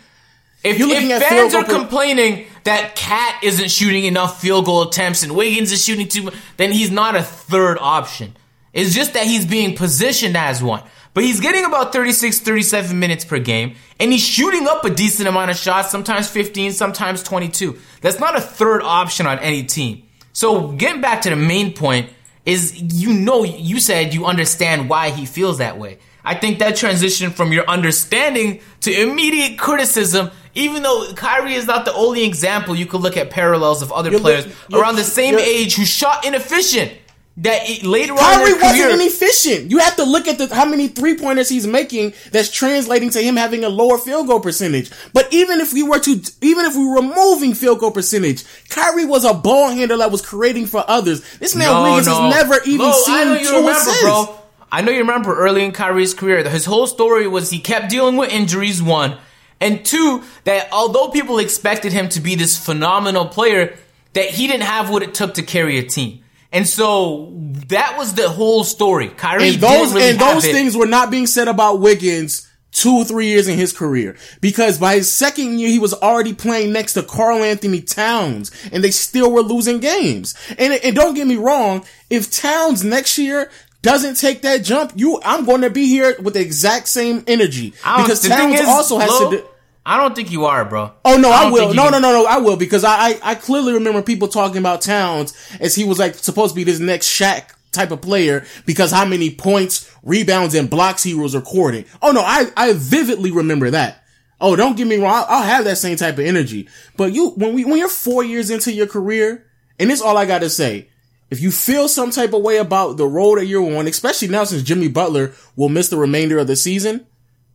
If, 0.62 0.78
You're 0.78 0.88
if 0.90 0.94
looking 0.94 1.10
at 1.12 1.22
fans 1.24 1.54
are 1.54 1.64
complaining 1.64 2.44
that 2.62 2.94
KAT 2.94 3.34
isn't 3.42 3.68
shooting 3.72 4.04
enough 4.04 4.40
field 4.40 4.64
goal 4.66 4.82
attempts 4.82 5.24
and 5.24 5.32
Wiggins 5.34 5.72
is 5.72 5.82
shooting 5.84 6.06
too 6.06 6.22
much, 6.22 6.34
then 6.56 6.70
he's 6.70 6.92
not 6.92 7.16
a 7.16 7.22
third 7.24 7.78
option. 7.80 8.36
It's 8.72 8.94
just 8.94 9.14
that 9.14 9.24
he's 9.24 9.44
being 9.44 9.74
positioned 9.74 10.36
as 10.36 10.62
one. 10.62 10.82
But 11.12 11.24
he's 11.24 11.40
getting 11.40 11.64
about 11.64 11.92
36, 11.92 12.40
37 12.40 12.98
minutes 12.98 13.24
per 13.24 13.38
game, 13.40 13.74
and 13.98 14.12
he's 14.12 14.24
shooting 14.24 14.68
up 14.68 14.84
a 14.84 14.90
decent 14.90 15.28
amount 15.28 15.50
of 15.50 15.56
shots, 15.56 15.90
sometimes 15.90 16.28
15, 16.30 16.72
sometimes 16.72 17.22
22. 17.22 17.78
That's 18.00 18.20
not 18.20 18.36
a 18.36 18.40
third 18.40 18.82
option 18.82 19.26
on 19.26 19.38
any 19.40 19.64
team. 19.64 20.04
So 20.32 20.68
getting 20.68 21.00
back 21.00 21.22
to 21.22 21.30
the 21.30 21.36
main 21.36 21.72
point 21.72 22.10
is 22.46 22.80
you 22.80 23.12
know, 23.12 23.44
you 23.44 23.80
said 23.80 24.14
you 24.14 24.24
understand 24.24 24.88
why 24.88 25.10
he 25.10 25.26
feels 25.26 25.58
that 25.58 25.78
way. 25.78 25.98
I 26.24 26.34
think 26.34 26.58
that 26.58 26.76
transition 26.76 27.30
from 27.30 27.52
your 27.52 27.66
understanding 27.68 28.60
to 28.82 28.92
immediate 28.92 29.58
criticism, 29.58 30.30
even 30.54 30.82
though 30.82 31.12
Kyrie 31.14 31.54
is 31.54 31.66
not 31.66 31.84
the 31.84 31.94
only 31.94 32.24
example, 32.24 32.76
you 32.76 32.86
could 32.86 33.00
look 33.00 33.16
at 33.16 33.30
parallels 33.30 33.82
of 33.82 33.90
other 33.92 34.10
You're 34.10 34.20
players 34.20 34.46
look- 34.68 34.80
around 34.80 34.96
the 34.96 35.04
same 35.04 35.38
age 35.38 35.74
who 35.74 35.84
shot 35.84 36.24
inefficient. 36.24 36.92
That 37.36 37.62
it, 37.70 37.84
later 37.84 38.12
on 38.12 38.18
Kyrie 38.18 38.52
their 38.52 38.60
career, 38.72 38.90
wasn't 38.90 39.10
efficient. 39.10 39.70
You 39.70 39.78
have 39.78 39.96
to 39.96 40.04
look 40.04 40.28
at 40.28 40.36
the, 40.36 40.54
how 40.54 40.66
many 40.66 40.88
three 40.88 41.16
pointers 41.16 41.48
he's 41.48 41.66
making 41.66 42.12
that's 42.32 42.50
translating 42.50 43.08
to 43.10 43.20
him 43.22 43.36
having 43.36 43.64
a 43.64 43.68
lower 43.70 43.96
field 43.96 44.26
goal 44.26 44.40
percentage. 44.40 44.90
But 45.14 45.32
even 45.32 45.60
if 45.60 45.72
we 45.72 45.82
were 45.82 46.00
to, 46.00 46.10
even 46.42 46.66
if 46.66 46.74
we 46.76 46.84
were 46.86 46.96
removing 46.96 47.54
field 47.54 47.78
goal 47.78 47.92
percentage, 47.92 48.44
Kyrie 48.68 49.06
was 49.06 49.24
a 49.24 49.32
ball 49.32 49.70
handler 49.70 49.96
that 49.98 50.10
was 50.12 50.20
creating 50.20 50.66
for 50.66 50.84
others. 50.86 51.22
This 51.38 51.54
man 51.56 51.68
No, 51.68 51.82
Wiggins 51.84 52.08
no. 52.08 52.20
has 52.20 52.34
never 52.34 52.54
even 52.66 52.92
seen 52.92 53.14
I 53.14 53.24
know 53.24 53.32
you 53.34 53.46
two 53.46 53.50
remember, 53.52 53.70
assists. 53.70 54.02
bro. 54.02 54.36
I 54.72 54.82
know 54.82 54.92
you 54.92 54.98
remember 54.98 55.34
early 55.34 55.64
in 55.64 55.72
Kyrie's 55.72 56.12
career, 56.14 56.46
his 56.48 56.64
whole 56.66 56.86
story 56.86 57.26
was 57.26 57.48
he 57.50 57.58
kept 57.60 57.88
dealing 57.90 58.16
with 58.16 58.30
injuries, 58.30 58.82
one, 58.82 59.16
and 59.60 59.82
two, 59.84 60.22
that 60.44 60.68
although 60.72 61.08
people 61.08 61.38
expected 61.38 61.92
him 61.92 62.08
to 62.10 62.20
be 62.20 62.34
this 62.34 62.58
phenomenal 62.58 63.26
player, 63.26 63.76
that 64.12 64.26
he 64.26 64.46
didn't 64.46 64.64
have 64.64 64.90
what 64.90 65.02
it 65.02 65.14
took 65.14 65.34
to 65.34 65.42
carry 65.42 65.78
a 65.78 65.82
team. 65.82 66.19
And 66.52 66.66
so 66.66 67.32
that 67.68 67.96
was 67.96 68.14
the 68.14 68.28
whole 68.28 68.64
story. 68.64 69.08
Kyrie 69.08 69.50
And 69.50 69.60
those 69.60 69.70
didn't 69.70 69.94
really 69.94 70.10
and 70.10 70.18
those 70.18 70.44
it. 70.44 70.52
things 70.52 70.76
were 70.76 70.86
not 70.86 71.10
being 71.10 71.26
said 71.26 71.48
about 71.48 71.80
Wiggins 71.80 72.48
two 72.72 72.98
or 72.98 73.04
three 73.04 73.26
years 73.26 73.48
in 73.48 73.58
his 73.58 73.72
career 73.72 74.16
because 74.40 74.78
by 74.78 74.94
his 74.94 75.12
second 75.12 75.58
year 75.58 75.68
he 75.68 75.78
was 75.78 75.92
already 75.94 76.32
playing 76.32 76.72
next 76.72 76.92
to 76.94 77.02
Karl 77.02 77.42
Anthony 77.42 77.80
Towns 77.80 78.52
and 78.72 78.84
they 78.84 78.90
still 78.90 79.32
were 79.32 79.42
losing 79.42 79.80
games. 79.80 80.34
And 80.58 80.72
and 80.72 80.94
don't 80.94 81.14
get 81.14 81.26
me 81.26 81.36
wrong, 81.36 81.84
if 82.08 82.30
Towns 82.30 82.84
next 82.84 83.18
year 83.18 83.50
doesn't 83.82 84.16
take 84.16 84.42
that 84.42 84.62
jump, 84.62 84.92
you 84.94 85.20
I'm 85.24 85.44
going 85.44 85.62
to 85.62 85.70
be 85.70 85.86
here 85.86 86.16
with 86.20 86.34
the 86.34 86.40
exact 86.40 86.88
same 86.88 87.24
energy 87.26 87.70
because 87.70 88.26
Towns 88.26 88.60
is, 88.60 88.68
also 88.68 88.98
has 88.98 89.10
Lo, 89.10 89.30
to. 89.30 89.36
Do, 89.38 89.46
I 89.90 89.96
don't 89.96 90.14
think 90.14 90.30
you 90.30 90.44
are, 90.44 90.64
bro. 90.64 90.92
Oh 91.04 91.16
no, 91.16 91.32
I, 91.32 91.42
don't 91.42 91.52
will. 91.52 91.74
No, 91.74 91.90
no, 91.90 91.98
no, 91.98 92.12
no, 92.12 92.24
I 92.24 92.38
will 92.38 92.56
because 92.56 92.84
I, 92.84 93.08
I 93.08 93.20
I 93.24 93.34
clearly 93.34 93.72
remember 93.72 94.02
people 94.02 94.28
talking 94.28 94.58
about 94.58 94.82
Towns 94.82 95.34
as 95.58 95.74
he 95.74 95.82
was 95.82 95.98
like 95.98 96.14
supposed 96.14 96.54
to 96.54 96.56
be 96.56 96.62
this 96.62 96.78
next 96.78 97.08
Shaq 97.08 97.54
type 97.72 97.90
of 97.90 98.00
player 98.00 98.46
because 98.66 98.92
how 98.92 99.04
many 99.04 99.34
points, 99.34 99.92
rebounds, 100.04 100.54
and 100.54 100.70
blocks 100.70 101.02
he 101.02 101.12
was 101.12 101.34
recording. 101.34 101.86
Oh 102.00 102.12
no, 102.12 102.20
I 102.20 102.52
I 102.56 102.72
vividly 102.74 103.32
remember 103.32 103.68
that. 103.70 104.04
Oh, 104.40 104.54
don't 104.54 104.76
get 104.76 104.86
me 104.86 104.96
wrong, 104.96 105.12
I'll, 105.12 105.26
I'll 105.28 105.42
have 105.42 105.64
that 105.64 105.78
same 105.78 105.96
type 105.96 106.18
of 106.18 106.24
energy. 106.24 106.68
But 106.96 107.12
you 107.12 107.30
when 107.30 107.54
we 107.54 107.64
when 107.64 107.78
you're 107.78 107.88
four 107.88 108.22
years 108.22 108.48
into 108.48 108.72
your 108.72 108.86
career, 108.86 109.44
and 109.80 109.90
this 109.90 109.98
is 109.98 110.06
all 110.06 110.16
I 110.16 110.24
got 110.24 110.42
to 110.42 110.50
say. 110.50 110.88
If 111.30 111.40
you 111.40 111.50
feel 111.50 111.88
some 111.88 112.12
type 112.12 112.32
of 112.32 112.42
way 112.42 112.58
about 112.58 112.96
the 112.96 113.08
road 113.08 113.38
that 113.38 113.46
you're 113.46 113.76
on, 113.76 113.88
especially 113.88 114.28
now 114.28 114.44
since 114.44 114.62
Jimmy 114.62 114.86
Butler 114.86 115.32
will 115.56 115.68
miss 115.68 115.88
the 115.88 115.96
remainder 115.96 116.38
of 116.38 116.46
the 116.46 116.54
season, 116.54 117.08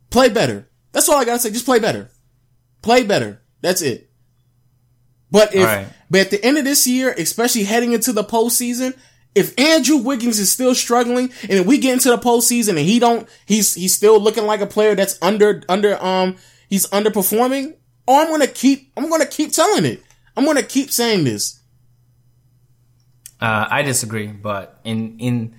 play 0.10 0.28
better. 0.28 0.68
That's 0.92 1.08
all 1.08 1.18
I 1.18 1.24
gotta 1.24 1.40
say. 1.40 1.52
Just 1.52 1.66
play 1.66 1.80
better. 1.80 2.10
Play 2.86 3.02
better. 3.02 3.42
That's 3.62 3.82
it. 3.82 4.12
But 5.32 5.56
if, 5.56 5.66
right. 5.66 5.88
but 6.12 6.22
at 6.22 6.30
the 6.30 6.46
end 6.46 6.60
of 6.60 6.66
this 6.66 6.86
year, 6.86 7.16
especially 7.18 7.64
heading 7.64 7.94
into 7.94 8.14
the 8.14 8.24
postseason, 8.24 8.96
if 9.34 9.60
Andrew 9.60 9.98
Wiggins 9.98 10.38
is 10.38 10.52
still 10.52 10.76
struggling, 10.76 11.32
and 11.42 11.54
if 11.54 11.66
we 11.66 11.80
get 11.80 11.94
into 11.94 12.12
the 12.12 12.20
postseason 12.20 12.70
and 12.70 12.78
he 12.78 13.00
don't, 13.00 13.28
he's 13.48 13.74
he's 13.74 13.96
still 13.96 14.20
looking 14.20 14.46
like 14.46 14.62
a 14.62 14.68
player 14.68 14.94
that's 14.94 15.18
under 15.20 15.64
under 15.68 16.00
um 16.06 16.36
he's 16.70 16.86
underperforming. 16.90 17.74
Oh, 18.08 18.22
I'm 18.22 18.30
gonna 18.30 18.46
keep 18.46 18.92
I'm 18.96 19.10
gonna 19.10 19.26
keep 19.26 19.52
telling 19.52 19.86
it. 19.86 20.04
I'm 20.38 20.46
gonna 20.46 20.62
keep 20.62 20.92
saying 20.92 21.24
this. 21.24 21.60
Uh, 23.42 23.66
I 23.68 23.82
disagree, 23.82 24.28
but 24.28 24.80
in 24.84 25.18
in 25.18 25.56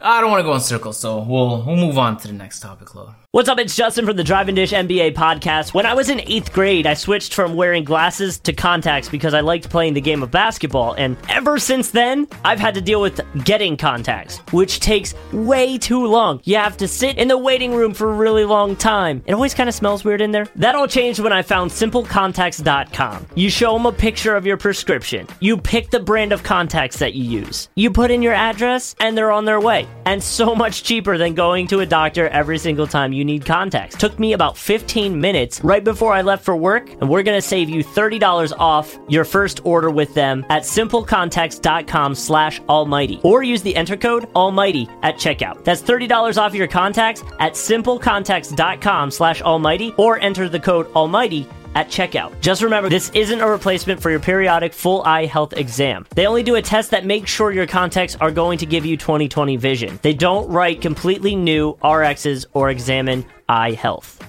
I 0.00 0.20
don't 0.20 0.32
want 0.32 0.40
to 0.40 0.44
go 0.44 0.54
in 0.54 0.60
circles, 0.60 0.98
so 0.98 1.20
we'll 1.20 1.62
we'll 1.64 1.76
move 1.76 1.98
on 1.98 2.16
to 2.16 2.26
the 2.26 2.34
next 2.34 2.58
topic, 2.58 2.96
Lo. 2.96 3.14
What's 3.36 3.50
up? 3.50 3.58
It's 3.58 3.76
Justin 3.76 4.06
from 4.06 4.16
the 4.16 4.24
Drive 4.24 4.48
and 4.48 4.56
Dish 4.56 4.72
NBA 4.72 5.12
podcast. 5.12 5.74
When 5.74 5.84
I 5.84 5.92
was 5.92 6.08
in 6.08 6.22
eighth 6.22 6.54
grade, 6.54 6.86
I 6.86 6.94
switched 6.94 7.34
from 7.34 7.54
wearing 7.54 7.84
glasses 7.84 8.38
to 8.38 8.54
contacts 8.54 9.10
because 9.10 9.34
I 9.34 9.40
liked 9.40 9.68
playing 9.68 9.92
the 9.92 10.00
game 10.00 10.22
of 10.22 10.30
basketball. 10.30 10.94
And 10.94 11.18
ever 11.28 11.58
since 11.58 11.90
then, 11.90 12.28
I've 12.46 12.58
had 12.58 12.72
to 12.76 12.80
deal 12.80 13.02
with 13.02 13.20
getting 13.44 13.76
contacts, 13.76 14.38
which 14.52 14.80
takes 14.80 15.14
way 15.34 15.76
too 15.76 16.06
long. 16.06 16.40
You 16.44 16.56
have 16.56 16.78
to 16.78 16.88
sit 16.88 17.18
in 17.18 17.28
the 17.28 17.36
waiting 17.36 17.74
room 17.74 17.92
for 17.92 18.10
a 18.10 18.14
really 18.14 18.46
long 18.46 18.74
time. 18.74 19.22
It 19.26 19.34
always 19.34 19.52
kind 19.52 19.68
of 19.68 19.74
smells 19.74 20.02
weird 20.02 20.22
in 20.22 20.30
there. 20.30 20.46
That 20.56 20.74
all 20.74 20.88
changed 20.88 21.20
when 21.20 21.34
I 21.34 21.42
found 21.42 21.72
simplecontacts.com. 21.72 23.26
You 23.34 23.50
show 23.50 23.74
them 23.74 23.84
a 23.84 23.92
picture 23.92 24.34
of 24.34 24.46
your 24.46 24.56
prescription. 24.56 25.28
You 25.40 25.58
pick 25.58 25.90
the 25.90 26.00
brand 26.00 26.32
of 26.32 26.42
contacts 26.42 27.00
that 27.00 27.12
you 27.12 27.24
use. 27.24 27.68
You 27.74 27.90
put 27.90 28.10
in 28.10 28.22
your 28.22 28.32
address, 28.32 28.96
and 28.98 29.14
they're 29.14 29.30
on 29.30 29.44
their 29.44 29.60
way. 29.60 29.86
and 30.06 30.22
so 30.22 30.54
much 30.54 30.84
cheaper 30.84 31.18
than 31.18 31.34
going 31.34 31.66
to 31.66 31.80
a 31.80 31.86
doctor 31.86 32.28
every 32.28 32.58
single 32.58 32.86
time 32.86 33.12
you 33.12 33.25
need 33.26 33.44
contacts. 33.44 33.96
Took 33.96 34.18
me 34.18 34.32
about 34.32 34.56
15 34.56 35.20
minutes 35.20 35.62
right 35.62 35.84
before 35.84 36.12
I 36.12 36.22
left 36.22 36.44
for 36.44 36.56
work, 36.56 36.88
and 36.88 37.10
we're 37.10 37.22
gonna 37.22 37.42
save 37.42 37.68
you 37.68 37.84
$30 37.84 38.52
off 38.58 38.98
your 39.08 39.24
first 39.24 39.60
order 39.64 39.90
with 39.90 40.14
them 40.14 40.46
at 40.48 40.62
simplecontacts.com 40.62 42.14
slash 42.14 42.60
almighty 42.68 43.20
or 43.22 43.42
use 43.42 43.62
the 43.62 43.76
enter 43.76 43.96
code 43.96 44.28
almighty 44.34 44.88
at 45.02 45.16
checkout. 45.16 45.64
That's 45.64 45.82
$30 45.82 46.40
off 46.40 46.54
your 46.54 46.68
contacts 46.68 47.22
at 47.40 47.52
simplecontacts.com 47.52 49.10
slash 49.10 49.42
almighty 49.42 49.92
or 49.98 50.18
enter 50.20 50.48
the 50.48 50.60
code 50.60 50.90
almighty 50.92 51.46
at 51.76 51.88
checkout. 51.88 52.40
Just 52.40 52.62
remember, 52.62 52.88
this 52.88 53.10
isn't 53.10 53.40
a 53.40 53.46
replacement 53.46 54.00
for 54.00 54.10
your 54.10 54.18
periodic 54.18 54.72
full 54.72 55.02
eye 55.02 55.26
health 55.26 55.52
exam. 55.52 56.06
They 56.14 56.26
only 56.26 56.42
do 56.42 56.54
a 56.54 56.62
test 56.62 56.90
that 56.90 57.04
makes 57.04 57.30
sure 57.30 57.52
your 57.52 57.66
contacts 57.66 58.16
are 58.16 58.30
going 58.30 58.58
to 58.58 58.66
give 58.66 58.86
you 58.86 58.96
20/20 58.96 59.58
vision. 59.58 60.00
They 60.02 60.14
don't 60.14 60.48
write 60.48 60.80
completely 60.80 61.36
new 61.36 61.74
RXs 61.84 62.46
or 62.54 62.70
examine 62.70 63.26
eye 63.48 63.72
health. 63.72 64.24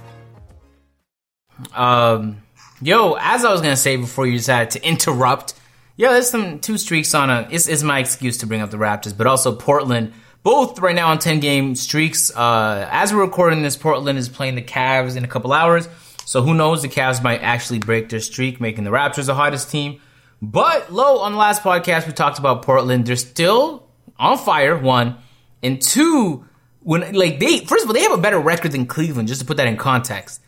Um, 1.73 2.43
yo, 2.81 3.13
as 3.19 3.45
I 3.45 3.51
was 3.51 3.61
gonna 3.61 3.77
say 3.77 3.95
before 3.95 4.27
you 4.27 4.37
decided 4.37 4.71
to 4.71 4.85
interrupt, 4.85 5.53
yo, 5.95 6.11
there's 6.11 6.29
some 6.29 6.59
two 6.59 6.77
streaks 6.77 7.15
on 7.15 7.29
a. 7.29 7.47
Is 7.49 7.69
is 7.69 7.81
my 7.81 7.99
excuse 7.99 8.37
to 8.39 8.45
bring 8.45 8.59
up 8.59 8.71
the 8.71 8.77
Raptors, 8.77 9.15
but 9.15 9.25
also 9.25 9.55
Portland. 9.55 10.13
Both 10.43 10.79
right 10.79 10.95
now 10.95 11.09
on 11.09 11.19
10 11.19 11.41
game 11.41 11.75
streaks. 11.75 12.31
Uh, 12.33 12.87
as 12.89 13.13
we're 13.13 13.21
recording 13.21 13.63
this, 13.63 13.75
Portland 13.75 14.17
is 14.17 14.29
playing 14.29 14.55
the 14.55 14.61
Cavs 14.61 15.17
in 15.17 15.25
a 15.25 15.27
couple 15.27 15.51
hours. 15.51 15.89
So 16.27 16.41
who 16.41 16.53
knows? 16.53 16.81
The 16.81 16.89
Cavs 16.89 17.23
might 17.23 17.41
actually 17.41 17.79
break 17.79 18.09
their 18.09 18.19
streak, 18.19 18.59
making 18.59 18.83
the 18.83 18.89
Raptors 18.89 19.27
the 19.27 19.33
hottest 19.33 19.71
team. 19.71 20.01
But 20.41 20.91
low 20.91 21.19
on 21.19 21.31
the 21.31 21.37
last 21.37 21.63
podcast, 21.63 22.05
we 22.05 22.11
talked 22.11 22.37
about 22.37 22.63
Portland. 22.63 23.05
They're 23.05 23.15
still 23.15 23.87
on 24.19 24.37
fire. 24.37 24.77
One 24.77 25.19
and 25.63 25.81
two. 25.81 26.45
When 26.81 27.13
like 27.13 27.39
they 27.39 27.59
first 27.59 27.85
of 27.85 27.89
all, 27.89 27.93
they 27.93 28.01
have 28.01 28.11
a 28.11 28.17
better 28.17 28.39
record 28.39 28.73
than 28.73 28.87
Cleveland. 28.87 29.29
Just 29.29 29.39
to 29.39 29.47
put 29.47 29.55
that 29.55 29.67
in 29.67 29.77
context, 29.77 30.41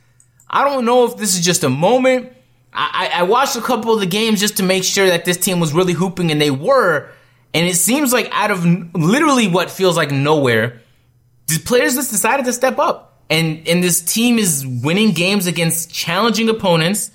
I 0.50 0.66
don't 0.66 0.84
know 0.84 1.06
if 1.06 1.16
this 1.16 1.38
is 1.38 1.46
just 1.46 1.64
a 1.64 1.70
moment. 1.70 2.34
I, 2.74 3.12
I 3.14 3.24
watched 3.24 3.56
a 3.56 3.62
couple 3.62 3.94
of 3.94 4.02
the 4.02 4.06
games 4.06 4.42
just 4.42 4.58
to 4.58 4.64
make 4.64 4.84
sure 4.84 5.08
that 5.08 5.24
this 5.24 5.38
team 5.38 5.62
was 5.62 5.72
really 5.72 5.94
hooping, 5.94 6.30
and 6.30 6.42
they 6.42 6.52
were. 6.52 7.10
And 7.54 7.66
it 7.66 7.78
seems 7.78 8.12
like 8.12 8.28
out 8.34 8.52
of 8.52 8.66
literally 8.94 9.48
what 9.48 9.72
feels 9.72 9.96
like 9.96 10.12
nowhere, 10.12 10.82
the 11.48 11.58
players 11.60 11.96
just 11.96 12.12
decided 12.12 12.46
to 12.48 12.52
step 12.54 12.80
up 12.80 13.09
and 13.30 13.68
and 13.68 13.84
this 13.84 14.02
team 14.02 14.40
is 14.40 14.66
winning 14.66 15.12
games 15.12 15.48
against 15.48 15.94
challenging 15.94 16.50
opponents, 16.50 17.12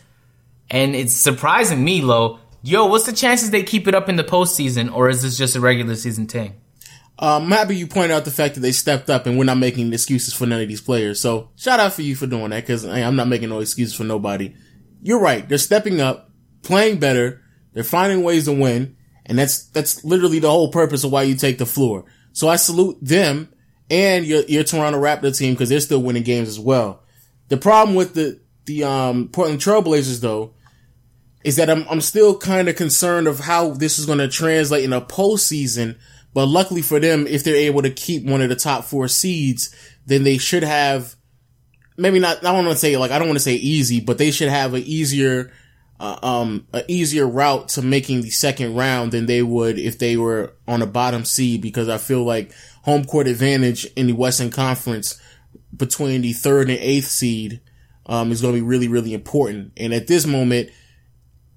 and 0.70 0.94
it's 0.94 1.14
surprising 1.14 1.84
me, 1.84 2.02
Lo. 2.02 2.38
Yo, 2.62 2.86
what's 2.86 3.04
the 3.04 3.12
chances 3.12 3.50
they 3.50 3.62
keep 3.62 3.86
it 3.86 3.94
up 3.94 4.08
in 4.08 4.16
the 4.16 4.24
postseason, 4.24 4.94
or 4.94 5.10
is 5.10 5.22
this 5.22 5.36
just 5.36 5.54
a 5.54 5.60
regular 5.60 5.94
season 5.94 6.26
thing? 6.26 6.54
Um, 7.18 7.44
I'm 7.44 7.50
happy 7.50 7.76
you 7.76 7.86
pointed 7.86 8.10
out 8.10 8.24
the 8.24 8.30
fact 8.30 8.54
that 8.54 8.60
they 8.60 8.72
stepped 8.72 9.08
up 9.08 9.26
and 9.26 9.38
we're 9.38 9.44
not 9.44 9.58
making 9.58 9.92
excuses 9.92 10.34
for 10.34 10.46
none 10.46 10.60
of 10.60 10.68
these 10.68 10.80
players. 10.80 11.20
So 11.20 11.50
shout 11.56 11.78
out 11.78 11.92
for 11.92 12.02
you 12.02 12.16
for 12.16 12.26
doing 12.26 12.50
that 12.50 12.62
because 12.62 12.84
I'm 12.84 13.16
not 13.16 13.28
making 13.28 13.50
no 13.50 13.60
excuses 13.60 13.94
for 13.94 14.04
nobody. 14.04 14.54
You're 15.00 15.20
right. 15.20 15.48
They're 15.48 15.58
stepping 15.58 16.00
up, 16.00 16.30
playing 16.62 16.98
better. 16.98 17.40
They're 17.72 17.84
finding 17.84 18.24
ways 18.24 18.46
to 18.46 18.52
win. 18.52 18.96
And 19.26 19.38
that's, 19.38 19.66
that's 19.66 20.04
literally 20.04 20.40
the 20.40 20.50
whole 20.50 20.72
purpose 20.72 21.04
of 21.04 21.12
why 21.12 21.22
you 21.22 21.36
take 21.36 21.58
the 21.58 21.66
floor. 21.66 22.04
So 22.32 22.48
I 22.48 22.56
salute 22.56 22.98
them 23.00 23.53
and 23.90 24.24
your, 24.24 24.42
your 24.42 24.64
Toronto 24.64 25.00
Raptor 25.00 25.36
team 25.36 25.54
because 25.54 25.68
they're 25.68 25.80
still 25.80 26.02
winning 26.02 26.22
games 26.22 26.48
as 26.48 26.60
well. 26.60 27.02
The 27.48 27.56
problem 27.56 27.94
with 27.94 28.14
the, 28.14 28.40
the, 28.64 28.84
um, 28.84 29.28
Portland 29.28 29.60
Trailblazers 29.60 30.20
though, 30.20 30.54
is 31.44 31.56
that 31.56 31.68
I'm, 31.68 31.86
I'm 31.90 32.00
still 32.00 32.38
kind 32.38 32.68
of 32.68 32.76
concerned 32.76 33.28
of 33.28 33.40
how 33.40 33.70
this 33.70 33.98
is 33.98 34.06
going 34.06 34.18
to 34.18 34.28
translate 34.28 34.82
in 34.82 34.94
a 34.94 35.00
postseason. 35.00 35.96
But 36.32 36.46
luckily 36.46 36.82
for 36.82 36.98
them, 36.98 37.26
if 37.26 37.44
they're 37.44 37.54
able 37.54 37.82
to 37.82 37.90
keep 37.90 38.24
one 38.24 38.40
of 38.40 38.48
the 38.48 38.56
top 38.56 38.84
four 38.84 39.06
seeds, 39.08 39.74
then 40.06 40.24
they 40.24 40.38
should 40.38 40.64
have 40.64 41.14
maybe 41.96 42.18
not, 42.18 42.38
I 42.38 42.52
don't 42.52 42.64
want 42.64 42.70
to 42.70 42.80
say 42.80 42.96
like, 42.96 43.10
I 43.10 43.18
don't 43.18 43.28
want 43.28 43.36
to 43.36 43.44
say 43.44 43.54
easy, 43.54 44.00
but 44.00 44.18
they 44.18 44.30
should 44.30 44.48
have 44.48 44.74
an 44.74 44.82
easier, 44.84 45.52
uh, 46.00 46.18
um, 46.22 46.66
an 46.72 46.82
easier 46.88 47.26
route 47.26 47.68
to 47.68 47.82
making 47.82 48.22
the 48.22 48.30
second 48.30 48.74
round 48.74 49.12
than 49.12 49.26
they 49.26 49.42
would 49.42 49.78
if 49.78 49.98
they 49.98 50.16
were 50.16 50.54
on 50.66 50.82
a 50.82 50.86
bottom 50.86 51.24
seed 51.24 51.60
because 51.60 51.88
I 51.88 51.98
feel 51.98 52.24
like 52.24 52.52
home 52.84 53.04
court 53.04 53.26
advantage 53.26 53.86
in 53.96 54.06
the 54.06 54.12
Western 54.12 54.50
Conference 54.50 55.18
between 55.74 56.20
the 56.20 56.34
third 56.34 56.68
and 56.68 56.78
eighth 56.78 57.06
seed 57.06 57.60
um, 58.06 58.30
is 58.30 58.42
going 58.42 58.54
to 58.54 58.60
be 58.60 58.66
really, 58.66 58.88
really 58.88 59.14
important. 59.14 59.72
And 59.78 59.94
at 59.94 60.06
this 60.06 60.26
moment, 60.26 60.68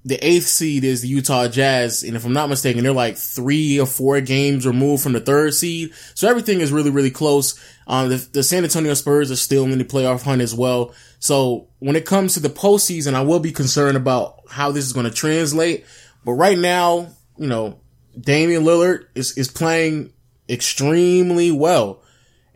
the 0.06 0.16
eighth 0.26 0.46
seed 0.46 0.84
is 0.84 1.02
the 1.02 1.08
Utah 1.08 1.48
Jazz, 1.48 2.02
and 2.02 2.16
if 2.16 2.24
I'm 2.24 2.32
not 2.32 2.48
mistaken, 2.48 2.82
they're 2.82 2.92
like 2.94 3.18
three 3.18 3.78
or 3.78 3.84
four 3.84 4.22
games 4.22 4.66
removed 4.66 5.02
from 5.02 5.12
the 5.12 5.20
third 5.20 5.52
seed. 5.52 5.92
So 6.14 6.30
everything 6.30 6.62
is 6.62 6.72
really, 6.72 6.90
really 6.90 7.10
close. 7.10 7.62
Um, 7.86 8.08
the, 8.08 8.16
the 8.32 8.42
San 8.42 8.64
Antonio 8.64 8.94
Spurs 8.94 9.30
are 9.30 9.36
still 9.36 9.64
in 9.64 9.76
the 9.76 9.84
playoff 9.84 10.22
hunt 10.22 10.40
as 10.40 10.54
well. 10.54 10.94
So 11.18 11.68
when 11.78 11.94
it 11.94 12.06
comes 12.06 12.34
to 12.34 12.40
the 12.40 12.48
postseason, 12.48 13.12
I 13.12 13.20
will 13.20 13.40
be 13.40 13.52
concerned 13.52 13.98
about 13.98 14.40
how 14.48 14.72
this 14.72 14.86
is 14.86 14.94
going 14.94 15.04
to 15.04 15.12
translate. 15.12 15.84
But 16.24 16.32
right 16.32 16.58
now, 16.58 17.08
you 17.36 17.48
know, 17.48 17.80
Damian 18.18 18.62
Lillard 18.62 19.08
is, 19.14 19.36
is 19.36 19.50
playing 19.50 20.14
extremely 20.48 21.50
well. 21.50 22.02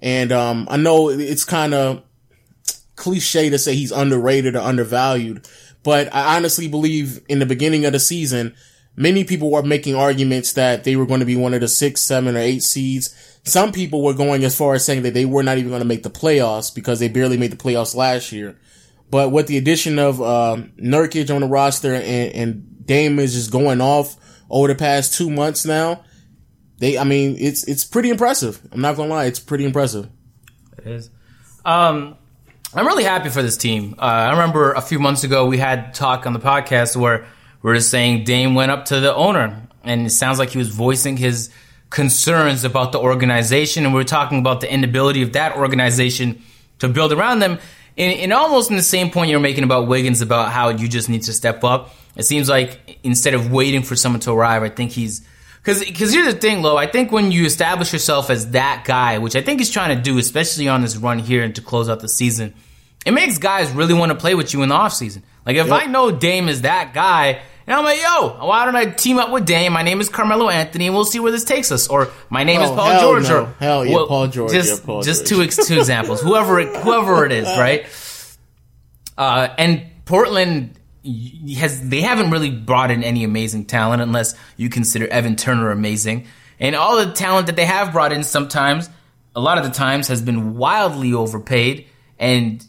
And, 0.00 0.32
um, 0.32 0.66
I 0.70 0.76
know 0.76 1.10
it's 1.10 1.44
kind 1.44 1.74
of 1.74 2.02
cliche 2.96 3.50
to 3.50 3.58
say 3.58 3.74
he's 3.74 3.92
underrated 3.92 4.56
or 4.56 4.60
undervalued, 4.60 5.46
but 5.82 6.12
I 6.14 6.36
honestly 6.36 6.68
believe 6.68 7.20
in 7.28 7.38
the 7.38 7.46
beginning 7.46 7.84
of 7.84 7.92
the 7.92 7.98
season, 7.98 8.54
many 8.96 9.24
people 9.24 9.50
were 9.50 9.62
making 9.62 9.94
arguments 9.94 10.52
that 10.54 10.84
they 10.84 10.96
were 10.96 11.06
going 11.06 11.20
to 11.20 11.26
be 11.26 11.36
one 11.36 11.54
of 11.54 11.60
the 11.60 11.68
six, 11.68 12.02
seven, 12.02 12.36
or 12.36 12.40
eight 12.40 12.62
seeds. 12.62 13.40
Some 13.44 13.72
people 13.72 14.02
were 14.02 14.14
going 14.14 14.44
as 14.44 14.56
far 14.56 14.74
as 14.74 14.84
saying 14.84 15.02
that 15.02 15.14
they 15.14 15.24
were 15.24 15.42
not 15.42 15.58
even 15.58 15.70
going 15.70 15.80
to 15.80 15.86
make 15.86 16.02
the 16.02 16.10
playoffs 16.10 16.74
because 16.74 17.00
they 17.00 17.08
barely 17.08 17.36
made 17.36 17.52
the 17.52 17.56
playoffs 17.56 17.94
last 17.94 18.32
year. 18.32 18.56
But 19.10 19.30
with 19.30 19.46
the 19.46 19.58
addition 19.58 19.98
of 19.98 20.22
um, 20.22 20.72
Nurkic 20.78 21.34
on 21.34 21.42
the 21.42 21.48
roster 21.48 21.94
and, 21.94 22.34
and 22.34 22.86
Dame 22.86 23.18
is 23.18 23.34
just 23.34 23.50
going 23.50 23.80
off 23.80 24.16
over 24.48 24.68
the 24.68 24.74
past 24.74 25.14
two 25.14 25.30
months 25.30 25.64
now, 25.64 26.04
they, 26.82 26.98
I 26.98 27.04
mean, 27.04 27.36
it's 27.38 27.62
it's 27.68 27.84
pretty 27.84 28.10
impressive. 28.10 28.60
I'm 28.72 28.80
not 28.80 28.96
gonna 28.96 29.08
lie, 29.08 29.26
it's 29.26 29.38
pretty 29.38 29.64
impressive. 29.64 30.08
It 30.78 30.86
is. 30.88 31.10
Um, 31.64 32.16
I'm 32.74 32.84
really 32.84 33.04
happy 33.04 33.28
for 33.28 33.40
this 33.40 33.56
team. 33.56 33.94
Uh, 33.98 34.02
I 34.02 34.30
remember 34.32 34.72
a 34.72 34.80
few 34.80 34.98
months 34.98 35.22
ago 35.22 35.46
we 35.46 35.58
had 35.58 35.94
talk 35.94 36.26
on 36.26 36.32
the 36.32 36.40
podcast 36.40 36.96
where 36.96 37.24
we 37.62 37.70
are 37.70 37.76
just 37.76 37.88
saying 37.88 38.24
Dame 38.24 38.56
went 38.56 38.72
up 38.72 38.86
to 38.86 38.98
the 38.98 39.14
owner, 39.14 39.62
and 39.84 40.06
it 40.06 40.10
sounds 40.10 40.40
like 40.40 40.50
he 40.50 40.58
was 40.58 40.70
voicing 40.70 41.16
his 41.16 41.50
concerns 41.90 42.64
about 42.64 42.90
the 42.90 42.98
organization, 42.98 43.84
and 43.84 43.94
we 43.94 44.00
are 44.00 44.04
talking 44.04 44.40
about 44.40 44.60
the 44.60 44.72
inability 44.72 45.22
of 45.22 45.34
that 45.34 45.56
organization 45.56 46.42
to 46.80 46.88
build 46.88 47.12
around 47.12 47.38
them. 47.38 47.60
And, 47.96 48.32
almost 48.32 48.70
in 48.70 48.76
the 48.76 48.82
same 48.82 49.10
point 49.10 49.30
you're 49.30 49.38
making 49.38 49.62
about 49.62 49.86
Wiggins 49.86 50.20
about 50.20 50.50
how 50.50 50.70
you 50.70 50.88
just 50.88 51.08
need 51.08 51.22
to 51.22 51.32
step 51.32 51.62
up. 51.62 51.94
It 52.16 52.24
seems 52.24 52.48
like 52.48 52.98
instead 53.04 53.34
of 53.34 53.52
waiting 53.52 53.84
for 53.84 53.94
someone 53.94 54.18
to 54.22 54.32
arrive, 54.32 54.64
I 54.64 54.68
think 54.68 54.90
he's 54.90 55.24
because 55.62 55.84
because 55.84 56.12
here's 56.12 56.34
the 56.34 56.40
thing, 56.40 56.62
Lo. 56.62 56.76
I 56.76 56.86
think 56.86 57.12
when 57.12 57.30
you 57.30 57.44
establish 57.44 57.92
yourself 57.92 58.30
as 58.30 58.50
that 58.50 58.84
guy, 58.84 59.18
which 59.18 59.36
I 59.36 59.42
think 59.42 59.60
he's 59.60 59.70
trying 59.70 59.96
to 59.96 60.02
do, 60.02 60.18
especially 60.18 60.68
on 60.68 60.82
this 60.82 60.96
run 60.96 61.20
here 61.20 61.44
and 61.44 61.54
to 61.54 61.60
close 61.60 61.88
out 61.88 62.00
the 62.00 62.08
season, 62.08 62.54
it 63.06 63.12
makes 63.12 63.38
guys 63.38 63.70
really 63.70 63.94
want 63.94 64.10
to 64.10 64.18
play 64.18 64.34
with 64.34 64.52
you 64.52 64.62
in 64.62 64.70
the 64.70 64.74
offseason. 64.74 65.22
Like 65.46 65.56
if 65.56 65.68
yep. 65.68 65.82
I 65.82 65.86
know 65.86 66.10
Dame 66.10 66.48
is 66.48 66.62
that 66.62 66.92
guy, 66.94 67.42
and 67.66 67.76
I'm 67.76 67.84
like, 67.84 68.00
yo, 68.00 68.44
why 68.44 68.64
don't 68.64 68.74
I 68.74 68.86
team 68.86 69.18
up 69.18 69.30
with 69.30 69.46
Dame? 69.46 69.72
My 69.72 69.82
name 69.82 70.00
is 70.00 70.08
Carmelo 70.08 70.48
Anthony, 70.48 70.86
and 70.86 70.96
we'll 70.96 71.04
see 71.04 71.20
where 71.20 71.30
this 71.30 71.44
takes 71.44 71.70
us. 71.70 71.86
Or 71.86 72.10
my 72.28 72.42
name 72.42 72.60
oh, 72.60 72.64
is 72.64 72.70
Paul 72.70 73.00
George. 73.00 73.28
No. 73.28 73.42
Or 73.42 73.54
hell 73.60 73.84
yeah, 73.86 73.94
well, 73.94 74.06
Paul 74.08 74.26
George. 74.28 74.52
Just 74.52 74.80
yeah, 74.80 74.86
Paul 74.86 75.02
just 75.02 75.26
George. 75.26 75.54
two 75.54 75.62
two 75.64 75.78
examples. 75.78 76.20
whoever 76.20 76.58
it, 76.58 76.76
whoever 76.76 77.24
it 77.24 77.30
is, 77.30 77.46
right? 77.58 77.86
Uh, 79.16 79.48
and 79.58 79.86
Portland 80.06 80.76
has 81.04 81.88
they 81.88 82.00
haven't 82.00 82.30
really 82.30 82.50
brought 82.50 82.90
in 82.90 83.02
any 83.02 83.24
amazing 83.24 83.64
talent 83.64 84.02
unless 84.02 84.34
you 84.56 84.68
consider 84.68 85.06
Evan 85.08 85.36
Turner 85.36 85.70
amazing. 85.70 86.26
And 86.60 86.76
all 86.76 87.04
the 87.04 87.12
talent 87.12 87.46
that 87.48 87.56
they 87.56 87.64
have 87.64 87.92
brought 87.92 88.12
in 88.12 88.22
sometimes, 88.22 88.88
a 89.34 89.40
lot 89.40 89.58
of 89.58 89.64
the 89.64 89.70
times, 89.70 90.08
has 90.08 90.22
been 90.22 90.56
wildly 90.56 91.12
overpaid 91.12 91.86
and 92.18 92.64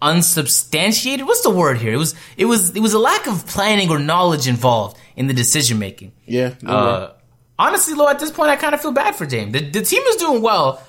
unsubstantiated. 0.00 1.26
What's 1.26 1.42
the 1.42 1.50
word 1.50 1.78
here? 1.78 1.92
It 1.92 1.96
was 1.96 2.14
it 2.36 2.44
was 2.44 2.76
it 2.76 2.80
was 2.80 2.94
a 2.94 2.98
lack 2.98 3.26
of 3.26 3.46
planning 3.46 3.90
or 3.90 3.98
knowledge 3.98 4.46
involved 4.46 4.96
in 5.16 5.26
the 5.26 5.34
decision 5.34 5.78
making. 5.78 6.12
Yeah. 6.26 6.54
Uh, 6.64 7.12
honestly, 7.58 7.94
though, 7.94 8.08
at 8.08 8.20
this 8.20 8.30
point, 8.30 8.50
I 8.50 8.56
kind 8.56 8.74
of 8.74 8.80
feel 8.80 8.92
bad 8.92 9.16
for 9.16 9.26
Dame. 9.26 9.50
The, 9.50 9.60
the 9.60 9.82
team 9.82 10.02
is 10.02 10.16
doing 10.16 10.42
well, 10.42 10.80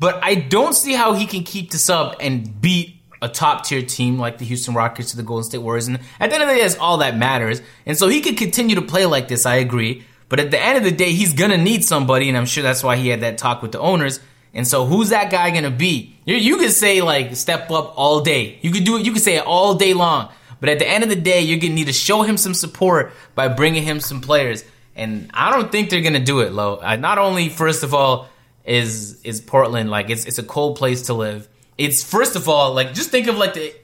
but 0.00 0.18
I 0.24 0.34
don't 0.34 0.74
see 0.74 0.94
how 0.94 1.12
he 1.12 1.26
can 1.26 1.44
keep 1.44 1.70
this 1.70 1.88
up 1.88 2.16
and 2.20 2.60
beat 2.60 2.95
a 3.22 3.28
top 3.28 3.64
tier 3.64 3.82
team 3.82 4.18
like 4.18 4.38
the 4.38 4.44
Houston 4.44 4.74
Rockets 4.74 5.10
to 5.10 5.16
the 5.16 5.22
Golden 5.22 5.44
State 5.44 5.58
Warriors. 5.58 5.88
And 5.88 5.98
at 6.20 6.30
the 6.30 6.34
end 6.34 6.42
of 6.42 6.48
the 6.48 6.54
day, 6.54 6.62
that's 6.62 6.76
all 6.76 6.98
that 6.98 7.16
matters. 7.16 7.62
And 7.84 7.96
so 7.96 8.08
he 8.08 8.20
could 8.20 8.36
continue 8.36 8.76
to 8.76 8.82
play 8.82 9.06
like 9.06 9.28
this, 9.28 9.46
I 9.46 9.56
agree. 9.56 10.04
But 10.28 10.40
at 10.40 10.50
the 10.50 10.60
end 10.60 10.76
of 10.78 10.84
the 10.84 10.90
day, 10.90 11.12
he's 11.12 11.32
gonna 11.32 11.56
need 11.56 11.84
somebody, 11.84 12.28
and 12.28 12.36
I'm 12.36 12.46
sure 12.46 12.62
that's 12.62 12.82
why 12.82 12.96
he 12.96 13.08
had 13.08 13.20
that 13.20 13.38
talk 13.38 13.62
with 13.62 13.72
the 13.72 13.78
owners. 13.80 14.20
And 14.52 14.66
so 14.66 14.86
who's 14.86 15.10
that 15.10 15.30
guy 15.30 15.50
gonna 15.50 15.70
be? 15.70 16.16
You, 16.24 16.34
you 16.36 16.56
could 16.56 16.72
say 16.72 17.02
like 17.02 17.36
step 17.36 17.70
up 17.70 17.92
all 17.96 18.20
day. 18.20 18.58
You 18.62 18.70
could 18.70 18.84
do 18.84 18.96
it, 18.96 19.06
you 19.06 19.12
could 19.12 19.22
say 19.22 19.36
it 19.36 19.46
all 19.46 19.74
day 19.74 19.94
long. 19.94 20.30
But 20.58 20.70
at 20.70 20.78
the 20.78 20.88
end 20.88 21.04
of 21.04 21.10
the 21.10 21.16
day, 21.16 21.42
you're 21.42 21.60
gonna 21.60 21.74
need 21.74 21.86
to 21.86 21.92
show 21.92 22.22
him 22.22 22.36
some 22.36 22.54
support 22.54 23.12
by 23.34 23.48
bringing 23.48 23.82
him 23.82 24.00
some 24.00 24.20
players. 24.20 24.64
And 24.96 25.30
I 25.34 25.50
don't 25.50 25.70
think 25.70 25.90
they're 25.90 26.00
gonna 26.00 26.18
do 26.18 26.40
it, 26.40 26.52
Lo. 26.52 26.80
Not 26.96 27.18
only, 27.18 27.48
first 27.48 27.82
of 27.84 27.94
all, 27.94 28.28
is 28.64 29.22
is 29.22 29.40
Portland. 29.40 29.90
Like 29.90 30.10
it's 30.10 30.24
it's 30.24 30.38
a 30.38 30.42
cold 30.42 30.76
place 30.76 31.02
to 31.02 31.14
live. 31.14 31.48
It's 31.78 32.02
first 32.02 32.36
of 32.36 32.48
all 32.48 32.74
like 32.74 32.94
just 32.94 33.10
think 33.10 33.26
of 33.26 33.36
like 33.36 33.54
the 33.54 33.74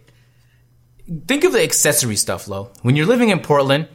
think 1.26 1.44
of 1.44 1.52
the 1.52 1.62
accessory 1.62 2.16
stuff, 2.16 2.48
Lo. 2.48 2.70
When 2.82 2.96
you're 2.96 3.06
living 3.06 3.30
in 3.30 3.40
Portland, 3.40 3.88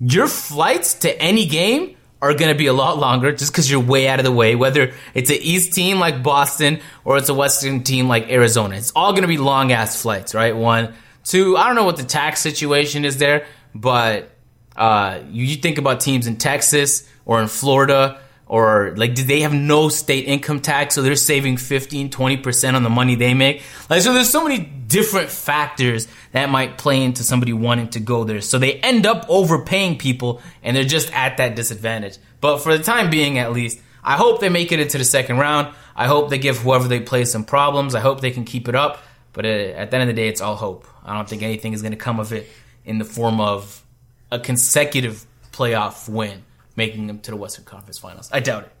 your 0.00 0.26
flights 0.26 0.94
to 1.00 1.20
any 1.20 1.46
game 1.46 1.96
are 2.22 2.34
going 2.34 2.52
to 2.52 2.58
be 2.58 2.66
a 2.66 2.72
lot 2.72 2.98
longer 2.98 3.32
just 3.32 3.50
because 3.50 3.70
you're 3.70 3.80
way 3.80 4.06
out 4.06 4.18
of 4.18 4.24
the 4.24 4.32
way. 4.32 4.54
Whether 4.54 4.92
it's 5.14 5.30
an 5.30 5.38
East 5.40 5.72
team 5.72 5.98
like 5.98 6.22
Boston 6.22 6.80
or 7.04 7.16
it's 7.16 7.28
a 7.28 7.34
Western 7.34 7.82
team 7.82 8.08
like 8.08 8.28
Arizona, 8.30 8.76
it's 8.76 8.92
all 8.94 9.12
going 9.12 9.22
to 9.22 9.28
be 9.28 9.38
long 9.38 9.72
ass 9.72 10.00
flights, 10.00 10.34
right? 10.34 10.54
One, 10.54 10.94
two. 11.24 11.56
I 11.56 11.66
don't 11.66 11.76
know 11.76 11.84
what 11.84 11.96
the 11.96 12.04
tax 12.04 12.40
situation 12.40 13.04
is 13.04 13.16
there, 13.16 13.46
but 13.74 14.30
uh, 14.76 15.20
you, 15.30 15.44
you 15.44 15.56
think 15.56 15.78
about 15.78 16.00
teams 16.00 16.26
in 16.26 16.36
Texas 16.36 17.08
or 17.24 17.40
in 17.40 17.48
Florida 17.48 18.20
or 18.50 18.92
like 18.96 19.14
do 19.14 19.22
they 19.22 19.42
have 19.42 19.54
no 19.54 19.88
state 19.88 20.24
income 20.24 20.58
tax 20.58 20.96
so 20.96 21.02
they're 21.02 21.14
saving 21.14 21.56
15 21.56 22.10
20% 22.10 22.74
on 22.74 22.82
the 22.82 22.90
money 22.90 23.14
they 23.14 23.32
make. 23.32 23.62
Like 23.88 24.02
so 24.02 24.12
there's 24.12 24.28
so 24.28 24.42
many 24.42 24.58
different 24.58 25.30
factors 25.30 26.08
that 26.32 26.50
might 26.50 26.76
play 26.76 27.00
into 27.04 27.22
somebody 27.22 27.52
wanting 27.52 27.90
to 27.90 28.00
go 28.00 28.24
there. 28.24 28.40
So 28.40 28.58
they 28.58 28.74
end 28.74 29.06
up 29.06 29.24
overpaying 29.28 29.98
people 29.98 30.42
and 30.64 30.76
they're 30.76 30.82
just 30.82 31.12
at 31.12 31.36
that 31.36 31.54
disadvantage. 31.54 32.18
But 32.40 32.58
for 32.58 32.76
the 32.76 32.82
time 32.82 33.08
being 33.08 33.38
at 33.38 33.52
least 33.52 33.80
i 34.02 34.16
hope 34.16 34.40
they 34.40 34.48
make 34.48 34.72
it 34.72 34.80
into 34.80 34.98
the 34.98 35.04
second 35.04 35.38
round. 35.38 35.72
I 35.94 36.08
hope 36.08 36.28
they 36.28 36.38
give 36.38 36.58
whoever 36.58 36.88
they 36.88 36.98
play 36.98 37.26
some 37.26 37.44
problems. 37.44 37.94
I 37.94 38.00
hope 38.00 38.20
they 38.20 38.32
can 38.32 38.44
keep 38.44 38.68
it 38.68 38.74
up. 38.74 39.04
But 39.32 39.46
uh, 39.46 39.48
at 39.48 39.92
the 39.92 39.96
end 39.96 40.10
of 40.10 40.16
the 40.16 40.20
day 40.20 40.26
it's 40.26 40.40
all 40.40 40.56
hope. 40.56 40.88
I 41.04 41.14
don't 41.14 41.28
think 41.28 41.42
anything 41.42 41.72
is 41.72 41.82
going 41.82 41.92
to 41.92 41.98
come 41.98 42.18
of 42.18 42.32
it 42.32 42.48
in 42.84 42.98
the 42.98 43.04
form 43.04 43.40
of 43.40 43.84
a 44.32 44.40
consecutive 44.40 45.24
playoff 45.52 46.08
win 46.08 46.42
making 46.80 47.06
them 47.06 47.20
to 47.20 47.30
the 47.30 47.36
Western 47.36 47.66
Conference 47.66 47.98
Finals. 47.98 48.30
I 48.32 48.40
doubt 48.40 48.64
it. 48.64 48.72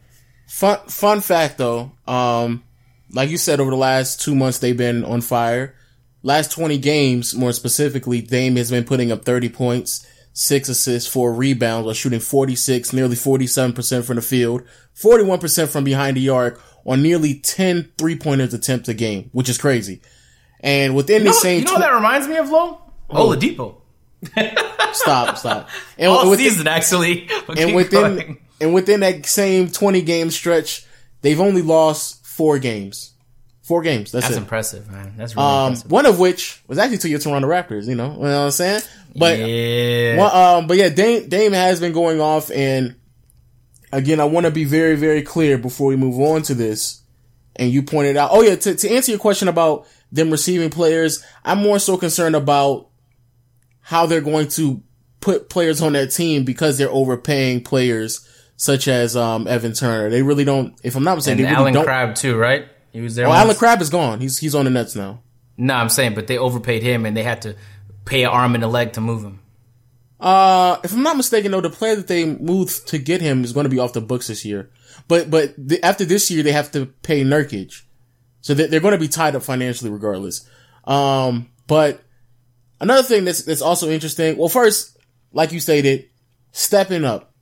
Fun 0.48 0.78
fun 0.88 1.20
fact 1.20 1.58
though, 1.58 1.92
um, 2.06 2.64
like 3.12 3.28
you 3.28 3.36
said, 3.36 3.60
over 3.60 3.70
the 3.70 3.76
last 3.76 4.20
two 4.20 4.34
months 4.34 4.58
they've 4.58 4.76
been 4.76 5.04
on 5.04 5.20
fire. 5.20 5.76
Last 6.22 6.50
twenty 6.50 6.78
games, 6.78 7.34
more 7.34 7.52
specifically, 7.52 8.20
Dame 8.22 8.56
has 8.56 8.70
been 8.70 8.84
putting 8.84 9.12
up 9.12 9.24
thirty 9.24 9.48
points, 9.48 10.06
six 10.32 10.68
assists, 10.68 11.08
four 11.08 11.32
rebounds, 11.34 11.84
while 11.84 11.94
shooting 11.94 12.20
forty 12.20 12.56
six, 12.56 12.92
nearly 12.92 13.16
forty 13.16 13.46
seven 13.46 13.72
percent 13.74 14.04
from 14.06 14.16
the 14.16 14.22
field, 14.22 14.62
forty 14.94 15.22
one 15.22 15.38
percent 15.38 15.70
from 15.70 15.84
behind 15.84 16.16
the 16.16 16.28
arc, 16.30 16.60
on 16.86 17.02
nearly 17.02 17.34
10 17.34 17.92
three 17.98 18.16
pointers 18.16 18.54
attempts 18.54 18.88
a 18.88 18.94
game, 18.94 19.30
which 19.32 19.48
is 19.48 19.58
crazy. 19.58 20.00
And 20.60 20.94
within 20.96 21.22
You 21.22 21.26
know, 21.26 21.30
the 21.30 21.36
same, 21.38 21.60
you 21.60 21.66
know 21.66 21.74
what 21.74 21.80
that 21.80 21.94
reminds 21.94 22.26
me 22.28 22.36
of, 22.36 22.50
Lo? 22.50 22.80
Oladipo. 23.10 23.79
Stop, 24.92 25.36
stop, 25.38 25.68
and, 25.98 26.10
All 26.10 26.28
within- 26.30 26.50
season, 26.50 26.68
actually. 26.68 27.28
And 27.56 27.74
within 27.74 28.00
going. 28.16 28.38
and 28.60 28.74
within 28.74 29.00
that 29.00 29.26
same 29.26 29.68
20 29.70 30.02
game 30.02 30.30
stretch, 30.30 30.84
they've 31.22 31.40
only 31.40 31.62
lost 31.62 32.24
four 32.26 32.58
games. 32.58 33.12
Four 33.62 33.82
games. 33.82 34.10
That's, 34.12 34.26
That's 34.26 34.36
impressive, 34.38 34.90
man. 34.90 35.14
That's 35.16 35.34
really 35.36 35.46
Um, 35.46 35.66
impressive. 35.68 35.90
one 35.90 36.06
of 36.06 36.18
which 36.18 36.60
was 36.66 36.78
actually 36.78 36.98
to 36.98 37.08
your 37.08 37.18
Toronto 37.20 37.48
Raptors. 37.48 37.86
You 37.86 37.94
know, 37.94 38.12
you 38.14 38.18
know 38.18 38.38
what 38.38 38.44
I'm 38.46 38.50
saying? 38.50 38.82
But 39.16 39.38
yeah. 39.38 40.16
well, 40.16 40.58
um, 40.58 40.66
but 40.66 40.76
yeah, 40.76 40.88
Dame, 40.88 41.28
Dame 41.28 41.52
has 41.52 41.80
been 41.80 41.92
going 41.92 42.20
off, 42.20 42.50
and 42.50 42.96
again, 43.92 44.20
I 44.20 44.24
want 44.24 44.46
to 44.46 44.50
be 44.52 44.64
very, 44.64 44.96
very 44.96 45.22
clear 45.22 45.56
before 45.58 45.88
we 45.88 45.96
move 45.96 46.18
on 46.20 46.42
to 46.42 46.54
this. 46.54 47.00
And 47.56 47.70
you 47.70 47.82
pointed 47.82 48.16
out, 48.16 48.30
oh 48.32 48.42
yeah, 48.42 48.54
to, 48.56 48.74
to 48.74 48.90
answer 48.90 49.12
your 49.12 49.18
question 49.20 49.48
about 49.48 49.86
them 50.12 50.30
receiving 50.30 50.70
players, 50.70 51.22
I'm 51.44 51.58
more 51.58 51.78
so 51.78 51.96
concerned 51.96 52.34
about 52.36 52.88
how 53.90 54.06
they're 54.06 54.20
going 54.20 54.46
to 54.46 54.80
put 55.20 55.48
players 55.50 55.82
on 55.82 55.94
that 55.94 56.12
team 56.12 56.44
because 56.44 56.78
they're 56.78 56.88
overpaying 56.88 57.64
players 57.64 58.24
such 58.54 58.86
as 58.86 59.16
um, 59.16 59.48
Evan 59.48 59.72
Turner. 59.72 60.08
They 60.10 60.22
really 60.22 60.44
don't. 60.44 60.78
If 60.84 60.94
I'm 60.94 61.02
not 61.02 61.16
mistaken, 61.16 61.40
and 61.40 61.48
they 61.48 61.50
really 61.50 61.62
Allen 61.62 61.74
don't. 61.74 61.84
Crabbe, 61.84 62.14
too, 62.14 62.36
right? 62.36 62.68
He 62.92 63.00
was 63.00 63.16
there. 63.16 63.26
Oh, 63.26 63.30
once. 63.30 63.40
Allen 63.40 63.56
Crabbe 63.56 63.82
is 63.82 63.90
gone. 63.90 64.20
He's 64.20 64.38
he's 64.38 64.54
on 64.54 64.66
the 64.66 64.70
Nets 64.70 64.94
now. 64.94 65.22
No, 65.56 65.74
I'm 65.74 65.88
saying, 65.88 66.14
but 66.14 66.28
they 66.28 66.38
overpaid 66.38 66.84
him 66.84 67.04
and 67.04 67.16
they 67.16 67.24
had 67.24 67.42
to 67.42 67.56
pay 68.04 68.22
an 68.22 68.30
arm 68.30 68.54
and 68.54 68.62
a 68.62 68.68
leg 68.68 68.92
to 68.92 69.00
move 69.00 69.24
him. 69.24 69.40
Uh, 70.20 70.76
if 70.84 70.92
I'm 70.92 71.02
not 71.02 71.16
mistaken, 71.16 71.50
though, 71.50 71.60
the 71.60 71.68
player 71.68 71.96
that 71.96 72.06
they 72.06 72.24
moved 72.24 72.86
to 72.88 72.98
get 72.98 73.20
him 73.20 73.42
is 73.42 73.52
going 73.52 73.64
to 73.64 73.70
be 73.70 73.80
off 73.80 73.92
the 73.92 74.00
books 74.00 74.28
this 74.28 74.44
year. 74.44 74.70
But 75.08 75.30
but 75.30 75.52
the, 75.58 75.84
after 75.84 76.04
this 76.04 76.30
year, 76.30 76.44
they 76.44 76.52
have 76.52 76.70
to 76.72 76.86
pay 76.86 77.24
Nurkic, 77.24 77.82
so 78.40 78.54
they, 78.54 78.68
they're 78.68 78.78
going 78.78 78.92
to 78.92 78.98
be 78.98 79.08
tied 79.08 79.34
up 79.34 79.42
financially 79.42 79.90
regardless. 79.90 80.48
Um, 80.84 81.50
but 81.66 82.04
another 82.80 83.02
thing 83.02 83.24
that's 83.24 83.42
that's 83.44 83.62
also 83.62 83.90
interesting. 83.90 84.36
Well, 84.36 84.48
first, 84.48 84.98
like 85.32 85.52
you 85.52 85.60
stated, 85.60 86.08
stepping 86.52 87.04
up, 87.04 87.32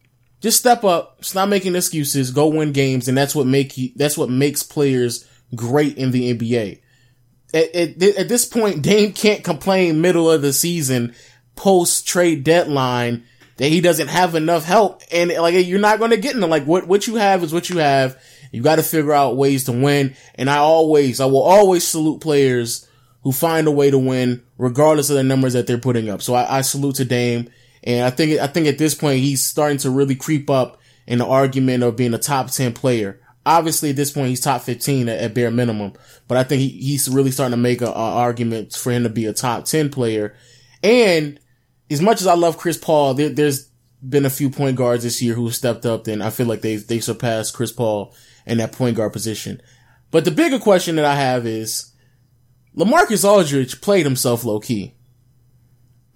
just 0.41 0.59
step 0.59 0.85
up, 0.85 1.25
stop 1.25 1.49
making 1.49 1.77
excuses, 1.77 2.31
go 2.31 2.49
win 2.49 2.73
games, 2.73 3.09
and 3.09 3.17
that's 3.17 3.35
what 3.35 3.47
make 3.47 3.77
you. 3.79 3.91
That's 3.97 4.19
what 4.19 4.31
makes 4.31 4.63
players 4.63 5.29
great 5.55 5.97
in 5.97 6.11
the 6.11 6.35
NBA. 6.35 6.81
At, 7.55 7.75
at, 7.75 8.03
at 8.03 8.29
this 8.29 8.45
point, 8.45 8.83
Dame 8.83 9.13
can't 9.13 9.45
complain 9.45 10.01
middle 10.01 10.31
of 10.31 10.43
the 10.43 10.53
season, 10.53 11.15
post 11.57 12.07
trade 12.07 12.45
deadline 12.45 13.25
that 13.57 13.69
he 13.69 13.81
doesn't 13.81 14.09
have 14.09 14.35
enough 14.35 14.65
help, 14.65 15.03
and 15.11 15.31
like 15.33 15.55
you're 15.67 15.81
not 15.81 15.99
going 15.99 16.13
to 16.13 16.17
get 16.17 16.35
in 16.35 16.41
them. 16.41 16.51
Like 16.51 16.65
what 16.65 16.87
what 16.87 17.07
you 17.07 17.17
have 17.17 17.43
is 17.43 17.53
what 17.53 17.71
you 17.71 17.79
have. 17.79 18.21
You 18.53 18.63
got 18.63 18.77
to 18.77 18.83
figure 18.83 19.13
out 19.13 19.37
ways 19.37 19.65
to 19.65 19.73
win. 19.73 20.15
And 20.35 20.49
I 20.49 20.59
always, 20.59 21.21
I 21.21 21.27
will 21.27 21.43
always 21.43 21.87
salute 21.87 22.21
players 22.21 22.89
who 23.23 23.33
find 23.33 23.67
a 23.67 23.71
way 23.71 23.91
to 23.91 23.99
win, 23.99 24.43
regardless 24.59 25.09
of 25.09 25.17
the 25.17 25.23
numbers 25.23 25.55
that 25.55 25.67
they're 25.67 25.79
putting 25.79 26.11
up. 26.11 26.21
So 26.21 26.35
I, 26.35 26.59
I 26.59 26.61
salute 26.61 26.97
to 26.97 27.05
Dame, 27.05 27.49
and 27.83 28.05
I 28.05 28.11
think 28.11 28.41
I 28.41 28.47
think 28.47 28.67
at 28.67 28.79
this 28.79 28.95
point 28.95 29.21
he's 29.21 29.43
starting 29.43 29.79
to 29.79 29.91
really 29.91 30.15
creep 30.15 30.51
up 30.51 30.81
in 31.07 31.19
the 31.19 31.27
argument 31.27 31.83
of 31.83 31.97
being 31.97 32.15
a 32.15 32.19
top 32.19 32.51
ten 32.51 32.73
player. 32.73 33.21
Obviously, 33.47 33.91
at 33.91 33.97
this 33.97 34.11
point, 34.11 34.29
he's 34.29 34.41
top 34.41 34.61
15 34.61 35.09
at, 35.09 35.21
at 35.21 35.33
bare 35.33 35.51
minimum, 35.51 35.95
but 36.27 36.37
I 36.37 36.45
think 36.45 36.61
he, 36.61 36.69
he's 36.69 37.09
really 37.09 37.31
starting 37.31 37.53
to 37.53 37.57
make 37.57 37.81
an 37.81 37.89
argument 37.89 38.75
for 38.75 38.93
him 38.93 39.05
to 39.05 39.09
be 39.09 39.25
a 39.25 39.33
top 39.33 39.65
10 39.65 39.89
player. 39.89 40.35
And 40.83 41.41
as 41.91 42.03
much 42.03 42.21
as 42.21 42.27
I 42.27 42.35
love 42.35 42.59
Chris 42.59 42.77
Paul, 42.77 43.15
there, 43.15 43.31
there's 43.31 43.71
been 44.07 44.27
a 44.27 44.31
few 44.31 44.51
point 44.51 44.77
guards 44.77 45.03
this 45.03 45.23
year 45.23 45.35
who 45.35 45.51
stepped 45.51 45.87
up 45.87 46.07
and 46.07 46.23
I 46.23 46.31
feel 46.31 46.47
like 46.47 46.61
they 46.61 46.77
they 46.77 47.01
surpassed 47.01 47.55
Chris 47.55 47.73
Paul 47.73 48.15
in 48.47 48.59
that 48.59 48.73
point 48.73 48.97
guard 48.97 49.13
position. 49.13 49.61
But 50.11 50.25
the 50.25 50.31
bigger 50.31 50.59
question 50.59 50.97
that 50.97 51.05
I 51.05 51.17
have 51.17 51.47
is 51.47 51.93
LaMarcus 52.79 53.29
Aldridge 53.29 53.81
played 53.81 54.07
himself 54.07 54.45
low 54.45 54.61
key. 54.61 54.95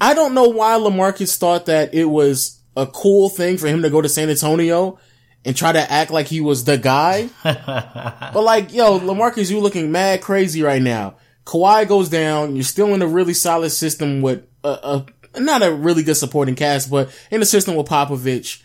I 0.01 0.15
don't 0.15 0.35
know 0.35 0.49
why 0.49 0.75
LaMarcus 0.75 1.37
thought 1.37 1.67
that 1.67 1.93
it 1.93 2.05
was 2.05 2.61
a 2.77 2.87
cool 2.87 3.29
thing 3.29 3.59
for 3.59 3.67
him 3.67 3.83
to 3.83 3.91
go 3.91 4.01
to 4.01 4.09
San 4.09 4.31
Antonio 4.31 4.99
and 5.45 5.57
try 5.57 5.73
to 5.73 5.93
act 5.93 6.13
like 6.13 6.27
he 6.27 6.41
was 6.41 6.65
the 6.65 6.79
guy. 6.79 7.29
but 7.43 8.43
like, 8.43 8.73
yo, 8.73 9.01
LaMarcus, 9.01 9.51
you 9.51 9.59
looking 9.59 9.91
mad 9.91 10.21
crazy 10.21 10.63
right 10.63 10.81
now. 10.81 11.17
Kawhi 11.45 11.89
goes 11.89 12.09
down. 12.09 12.55
You're 12.55 12.63
still 12.63 12.95
in 12.95 13.03
a 13.03 13.09
really 13.09 13.35
solid 13.35 13.71
system 13.71 14.23
with 14.23 14.47
a, 14.63 15.05
a 15.35 15.41
not 15.41 15.63
a 15.63 15.75
really 15.75 16.05
good 16.05 16.17
supporting 16.17 16.55
cast, 16.55 16.91
but 16.91 17.11
in 17.33 17.43
a 17.43 17.47
system 17.47 17.75
with 17.75 17.89
Popovich. 17.89 18.63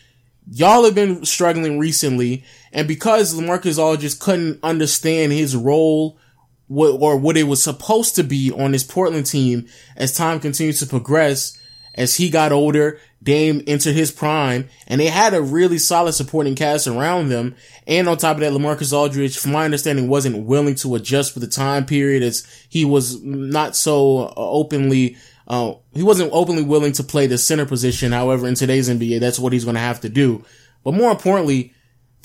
Y'all 0.49 0.85
have 0.85 0.95
been 0.95 1.25
struggling 1.25 1.79
recently, 1.79 2.43
and 2.71 2.87
because 2.87 3.33
LaMarcus 3.33 3.79
all 3.79 3.97
just 3.97 4.19
couldn't 4.19 4.59
understand 4.63 5.31
his 5.31 5.55
role 5.55 6.19
what, 6.67 7.01
or 7.01 7.17
what 7.17 7.37
it 7.37 7.43
was 7.43 7.61
supposed 7.61 8.15
to 8.15 8.23
be 8.23 8.51
on 8.51 8.73
his 8.73 8.83
Portland 8.83 9.25
team 9.25 9.67
as 9.95 10.15
time 10.15 10.39
continues 10.39 10.79
to 10.79 10.85
progress, 10.85 11.57
as 11.95 12.15
he 12.15 12.29
got 12.29 12.51
older, 12.51 12.99
Dame 13.23 13.63
entered 13.65 13.95
his 13.95 14.11
prime, 14.11 14.69
and 14.87 15.01
they 15.01 15.07
had 15.07 15.33
a 15.33 15.41
really 15.41 15.79
solid 15.79 16.13
supporting 16.13 16.53
cast 16.53 16.85
around 16.87 17.29
them. 17.29 17.55
And 17.87 18.07
on 18.07 18.17
top 18.17 18.37
of 18.37 18.41
that, 18.41 18.53
LaMarcus 18.53 18.93
Aldridge, 18.93 19.37
from 19.37 19.53
my 19.53 19.65
understanding, 19.65 20.07
wasn't 20.07 20.45
willing 20.45 20.75
to 20.75 20.95
adjust 20.95 21.33
for 21.33 21.39
the 21.39 21.47
time 21.47 21.85
period 21.85 22.21
as 22.21 22.45
he 22.69 22.85
was 22.85 23.21
not 23.23 23.75
so 23.75 24.27
uh, 24.27 24.33
openly 24.35 25.17
uh, 25.47 25.73
he 25.93 26.03
wasn't 26.03 26.29
openly 26.33 26.63
willing 26.63 26.91
to 26.91 27.03
play 27.03 27.25
the 27.25 27.37
center 27.37 27.65
position. 27.65 28.11
However, 28.11 28.47
in 28.47 28.55
today's 28.55 28.89
NBA, 28.89 29.19
that's 29.19 29.39
what 29.39 29.53
he's 29.53 29.63
going 29.63 29.75
to 29.75 29.81
have 29.81 30.01
to 30.01 30.09
do. 30.09 30.43
But 30.83 30.93
more 30.93 31.11
importantly, 31.11 31.73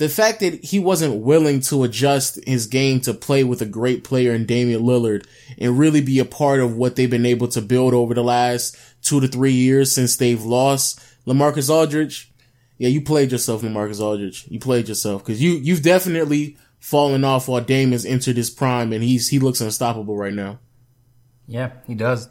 the 0.02 0.08
fact 0.08 0.40
that 0.40 0.64
he 0.64 0.80
wasn't 0.80 1.22
willing 1.22 1.60
to 1.60 1.84
adjust 1.84 2.44
his 2.44 2.66
game 2.66 3.00
to 3.00 3.14
play 3.14 3.44
with 3.44 3.62
a 3.62 3.66
great 3.66 4.02
player 4.02 4.34
in 4.34 4.46
Damian 4.46 4.82
Lillard 4.82 5.24
and 5.58 5.78
really 5.78 6.00
be 6.00 6.18
a 6.18 6.24
part 6.24 6.58
of 6.58 6.76
what 6.76 6.96
they've 6.96 7.08
been 7.08 7.24
able 7.24 7.46
to 7.46 7.62
build 7.62 7.94
over 7.94 8.12
the 8.12 8.24
last 8.24 8.76
two 9.00 9.20
to 9.20 9.28
three 9.28 9.52
years 9.52 9.92
since 9.92 10.16
they've 10.16 10.42
lost 10.42 10.98
LaMarcus 11.24 11.70
Aldridge. 11.70 12.32
Yeah, 12.78 12.88
you 12.88 13.00
played 13.00 13.30
yourself, 13.30 13.62
LaMarcus 13.62 14.00
Aldridge. 14.00 14.44
You 14.48 14.58
played 14.58 14.88
yourself 14.88 15.22
because 15.22 15.40
you, 15.40 15.52
you've 15.52 15.84
definitely 15.84 16.56
fallen 16.80 17.22
off 17.22 17.46
while 17.46 17.60
Dame 17.60 17.92
has 17.92 18.04
entered 18.04 18.36
his 18.36 18.50
prime 18.50 18.92
and 18.92 19.04
he's, 19.04 19.28
he 19.28 19.38
looks 19.38 19.60
unstoppable 19.60 20.16
right 20.16 20.34
now. 20.34 20.58
Yeah, 21.46 21.74
he 21.86 21.94
does. 21.94 22.28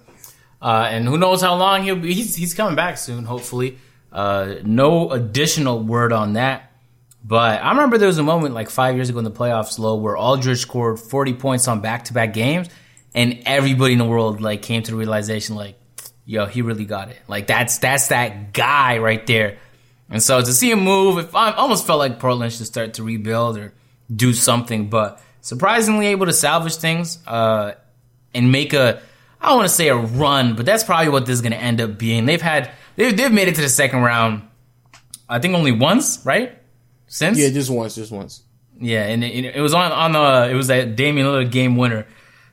Uh, 0.61 0.89
and 0.91 1.07
who 1.07 1.17
knows 1.17 1.41
how 1.41 1.55
long 1.55 1.84
he'll 1.84 1.95
be. 1.95 2.13
He's, 2.13 2.36
he's 2.36 2.53
coming 2.53 2.76
back 2.76 2.97
soon, 2.97 3.24
hopefully. 3.24 3.78
Uh, 4.11 4.55
no 4.65 5.09
additional 5.11 5.80
word 5.82 6.11
on 6.11 6.34
that. 6.34 6.70
But 7.24 7.61
I 7.61 7.69
remember 7.69 7.97
there 7.97 8.07
was 8.07 8.17
a 8.17 8.24
moment 8.24 8.53
like 8.53 8.69
five 8.69 8.95
years 8.95 9.09
ago 9.09 9.19
in 9.19 9.26
the 9.26 9.32
playoffs, 9.32 9.78
Lo, 9.78 9.95
where 9.95 10.17
Aldridge 10.17 10.59
scored 10.59 10.99
40 10.99 11.34
points 11.36 11.67
on 11.67 11.82
back 11.82 12.05
to 12.05 12.13
back 12.13 12.34
games, 12.34 12.67
and 13.13 13.43
everybody 13.45 13.93
in 13.93 13.99
the 13.99 14.05
world 14.05 14.41
like 14.41 14.61
came 14.61 14.82
to 14.84 14.91
the 14.91 14.97
realization, 14.97 15.55
like, 15.55 15.76
yo, 16.26 16.45
he 16.45 16.61
really 16.61 16.86
got 16.86 17.09
it. 17.09 17.17
Like 17.28 17.47
that's 17.47 17.78
that's 17.78 18.07
that 18.07 18.53
guy 18.53 18.97
right 18.97 19.26
there. 19.28 19.57
And 20.09 20.22
so 20.22 20.41
to 20.41 20.53
see 20.53 20.72
him 20.72 20.82
move, 20.82 21.19
if 21.19 21.36
I 21.36 21.51
almost 21.51 21.86
felt 21.86 21.99
like 21.99 22.19
Portland 22.19 22.51
should 22.53 22.65
start 22.65 22.95
to 22.95 23.03
rebuild 23.03 23.57
or 23.57 23.74
do 24.13 24.34
something, 24.34 24.89
but 24.89 25.22
surprisingly 25.41 26.07
able 26.07 26.26
to 26.26 26.34
salvage 26.34 26.76
things 26.76 27.19
uh, 27.28 27.74
and 28.34 28.51
make 28.51 28.74
a 28.74 29.01
I 29.39 29.47
don't 29.49 29.57
want 29.57 29.69
to 29.69 29.76
say 29.76 29.88
a 29.88 29.95
run, 29.95 30.55
but 30.55 30.65
that's 30.65 30.84
probably 30.84 31.09
what 31.09 31.26
this 31.26 31.36
is 31.36 31.41
going 31.41 31.53
to 31.53 31.57
end 31.57 31.82
up 31.82 31.97
being. 31.97 32.26
They've 32.26 32.41
had 32.41 32.72
they've 32.95 33.15
they've 33.15 33.32
made 33.32 33.47
it 33.47 33.55
to 33.55 33.61
the 33.61 33.69
second 33.69 34.01
round. 34.01 34.47
I 35.28 35.39
think 35.39 35.55
only 35.55 35.72
once, 35.72 36.24
right? 36.26 36.61
Since 37.14 37.38
Yeah, 37.38 37.49
just 37.49 37.70
once, 37.70 37.95
just 37.95 38.09
once. 38.12 38.43
yeah, 38.80 39.03
and 39.03 39.22
it, 39.24 39.53
it 39.57 39.59
was 39.62 39.74
on 39.74 39.91
on 39.91 40.14
the 40.14 40.49
it 40.49 40.55
was 40.55 40.68
that 40.68 40.95
Damian 40.95 41.28
Lillard 41.28 41.51
game 41.51 41.76
winner 41.76 42.07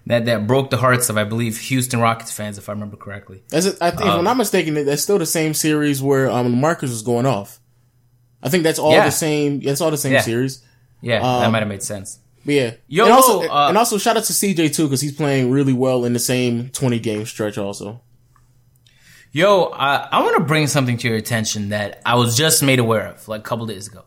that 0.07 0.25
that 0.25 0.47
broke 0.49 0.71
the 0.71 0.77
hearts 0.77 1.09
of 1.11 1.17
I 1.17 1.23
believe 1.25 1.59
Houston 1.59 2.01
Rockets 2.01 2.33
fans, 2.33 2.59
if 2.59 2.69
I 2.69 2.73
remember 2.73 2.97
correctly. 2.97 3.43
That's 3.51 3.67
it, 3.67 3.79
I 3.81 3.91
think, 3.91 4.03
if 4.03 4.09
I'm 4.09 4.25
not 4.25 4.37
mistaken, 4.37 4.75
that's 4.85 5.03
still 5.03 5.19
the 5.19 5.27
same 5.27 5.55
series 5.55 6.03
where 6.03 6.29
um 6.29 6.61
Marcus 6.61 6.91
was 6.91 7.03
going 7.03 7.25
off. 7.25 7.61
I 8.43 8.49
think 8.49 8.65
that's 8.65 8.81
all 8.81 8.93
Yeah. 8.93 9.05
the 9.05 9.11
same. 9.13 9.61
That's 9.61 9.81
all 9.81 9.91
the 9.93 9.97
same 9.97 10.15
Yeah. 10.15 10.23
series. 10.23 10.61
Yeah, 11.03 11.21
that 11.21 11.47
Um, 11.47 11.53
might 11.53 11.61
have 11.61 11.69
made 11.69 11.83
sense. 11.85 12.19
But 12.45 12.55
yeah, 12.55 12.71
Yo, 12.89 13.05
and 13.05 13.13
also, 13.13 13.43
uh, 13.43 13.67
and 13.69 13.79
also 13.79 13.97
shout 13.99 14.17
out 14.17 14.25
to 14.25 14.33
CJ 14.33 14.69
too 14.75 14.85
because 14.87 15.01
he's 15.01 15.13
playing 15.13 15.51
really 15.53 15.73
well 15.73 16.05
in 16.05 16.15
the 16.15 16.19
same 16.19 16.71
20 16.71 16.99
game 16.99 17.27
stretch. 17.27 17.59
Also, 17.59 18.01
Yo, 19.31 19.65
uh, 19.67 20.09
I 20.11 20.21
want 20.23 20.37
to 20.39 20.43
bring 20.45 20.67
something 20.67 20.97
to 20.99 21.09
your 21.09 21.17
attention 21.17 21.69
that 21.69 22.01
I 22.07 22.15
was 22.17 22.37
just 22.37 22.63
made 22.63 22.79
aware 22.79 23.07
of 23.09 23.29
like 23.29 23.41
a 23.41 23.45
couple 23.45 23.67
days 23.67 23.87
ago. 23.87 24.05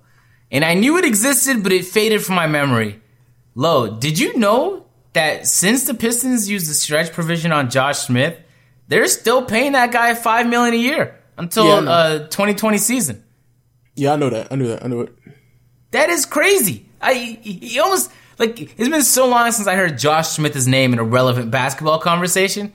And 0.51 0.65
I 0.65 0.73
knew 0.73 0.97
it 0.97 1.05
existed, 1.05 1.63
but 1.63 1.71
it 1.71 1.85
faded 1.85 2.23
from 2.25 2.35
my 2.35 2.47
memory. 2.47 2.99
Lo, 3.55 3.89
did 3.97 4.19
you 4.19 4.37
know 4.37 4.85
that 5.13 5.47
since 5.47 5.85
the 5.85 5.93
Pistons 5.93 6.49
used 6.49 6.69
the 6.69 6.73
stretch 6.73 7.11
provision 7.13 7.51
on 7.51 7.69
Josh 7.69 7.99
Smith, 7.99 8.37
they're 8.87 9.07
still 9.07 9.43
paying 9.45 9.71
that 9.73 9.91
guy 9.91 10.13
five 10.13 10.47
million 10.47 10.73
a 10.73 10.77
year 10.77 11.19
until 11.37 11.65
Yeah, 11.65 11.89
uh 11.89 12.19
2020 12.27 12.77
season. 12.77 13.23
yeah, 13.95 14.13
I 14.13 14.15
know 14.17 14.29
that. 14.29 14.51
I 14.51 14.55
knew 14.55 14.67
that. 14.67 14.83
I 14.83 14.87
knew 14.87 15.01
it. 15.01 15.13
That 15.91 16.09
is 16.09 16.25
crazy. 16.25 16.85
I 17.01 17.13
he, 17.41 17.79
almost 17.79 18.11
like 18.37 18.59
it's 18.61 18.89
been 18.89 19.03
so 19.03 19.27
long 19.27 19.51
since 19.51 19.67
I 19.67 19.75
heard 19.75 19.97
Josh 19.97 20.29
Smith's 20.29 20.67
name 20.67 20.93
in 20.93 20.99
a 20.99 21.03
relevant 21.03 21.51
basketball 21.51 21.99
conversation. 21.99 22.73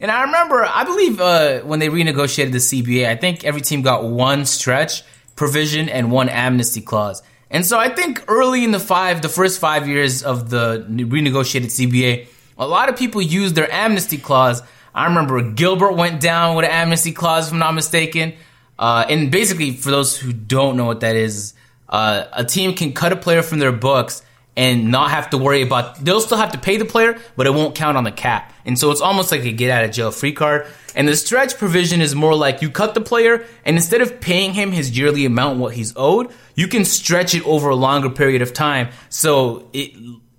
And 0.00 0.10
I 0.10 0.22
remember, 0.22 0.64
I 0.64 0.84
believe 0.84 1.20
uh, 1.20 1.60
when 1.60 1.80
they 1.80 1.88
renegotiated 1.88 2.52
the 2.52 2.58
CBA, 2.58 3.08
I 3.08 3.16
think 3.16 3.44
every 3.44 3.60
team 3.62 3.82
got 3.82 4.04
one 4.04 4.44
stretch 4.46 5.02
provision 5.38 5.88
and 5.88 6.10
one 6.10 6.28
amnesty 6.28 6.82
clause. 6.82 7.22
And 7.50 7.64
so 7.64 7.78
I 7.78 7.88
think 7.88 8.24
early 8.28 8.64
in 8.64 8.72
the 8.72 8.80
five, 8.80 9.22
the 9.22 9.28
first 9.28 9.60
five 9.60 9.88
years 9.88 10.22
of 10.22 10.50
the 10.50 10.84
renegotiated 10.88 11.68
CBA, 11.68 12.26
a 12.58 12.66
lot 12.66 12.88
of 12.88 12.98
people 12.98 13.22
used 13.22 13.54
their 13.54 13.72
amnesty 13.72 14.18
clause. 14.18 14.60
I 14.94 15.06
remember 15.06 15.40
Gilbert 15.52 15.92
went 15.92 16.20
down 16.20 16.56
with 16.56 16.66
an 16.66 16.72
amnesty 16.72 17.12
clause, 17.12 17.46
if 17.46 17.52
I'm 17.52 17.60
not 17.60 17.72
mistaken. 17.72 18.34
Uh, 18.78 19.06
and 19.08 19.30
basically, 19.30 19.76
for 19.76 19.90
those 19.90 20.16
who 20.16 20.32
don't 20.32 20.76
know 20.76 20.84
what 20.84 21.00
that 21.00 21.16
is, 21.16 21.54
uh, 21.88 22.24
a 22.32 22.44
team 22.44 22.74
can 22.74 22.92
cut 22.92 23.12
a 23.12 23.16
player 23.16 23.42
from 23.42 23.60
their 23.60 23.72
books 23.72 24.22
and 24.58 24.90
not 24.90 25.12
have 25.12 25.30
to 25.30 25.38
worry 25.38 25.62
about. 25.62 26.04
They'll 26.04 26.20
still 26.20 26.36
have 26.36 26.50
to 26.50 26.58
pay 26.58 26.78
the 26.78 26.84
player, 26.84 27.16
but 27.36 27.46
it 27.46 27.54
won't 27.54 27.76
count 27.76 27.96
on 27.96 28.02
the 28.02 28.10
cap. 28.10 28.52
And 28.64 28.76
so 28.76 28.90
it's 28.90 29.00
almost 29.00 29.30
like 29.30 29.44
a 29.44 29.52
get 29.52 29.70
out 29.70 29.84
of 29.84 29.92
jail 29.92 30.10
free 30.10 30.32
card. 30.32 30.66
And 30.96 31.06
the 31.06 31.14
stretch 31.14 31.56
provision 31.56 32.00
is 32.00 32.16
more 32.16 32.34
like 32.34 32.60
you 32.60 32.68
cut 32.68 32.94
the 32.94 33.00
player, 33.00 33.46
and 33.64 33.76
instead 33.76 34.00
of 34.00 34.20
paying 34.20 34.54
him 34.54 34.72
his 34.72 34.98
yearly 34.98 35.24
amount, 35.24 35.60
what 35.60 35.74
he's 35.74 35.92
owed, 35.94 36.32
you 36.56 36.66
can 36.66 36.84
stretch 36.84 37.36
it 37.36 37.46
over 37.46 37.68
a 37.68 37.76
longer 37.76 38.10
period 38.10 38.42
of 38.42 38.52
time, 38.52 38.88
so 39.08 39.68
it 39.72 39.92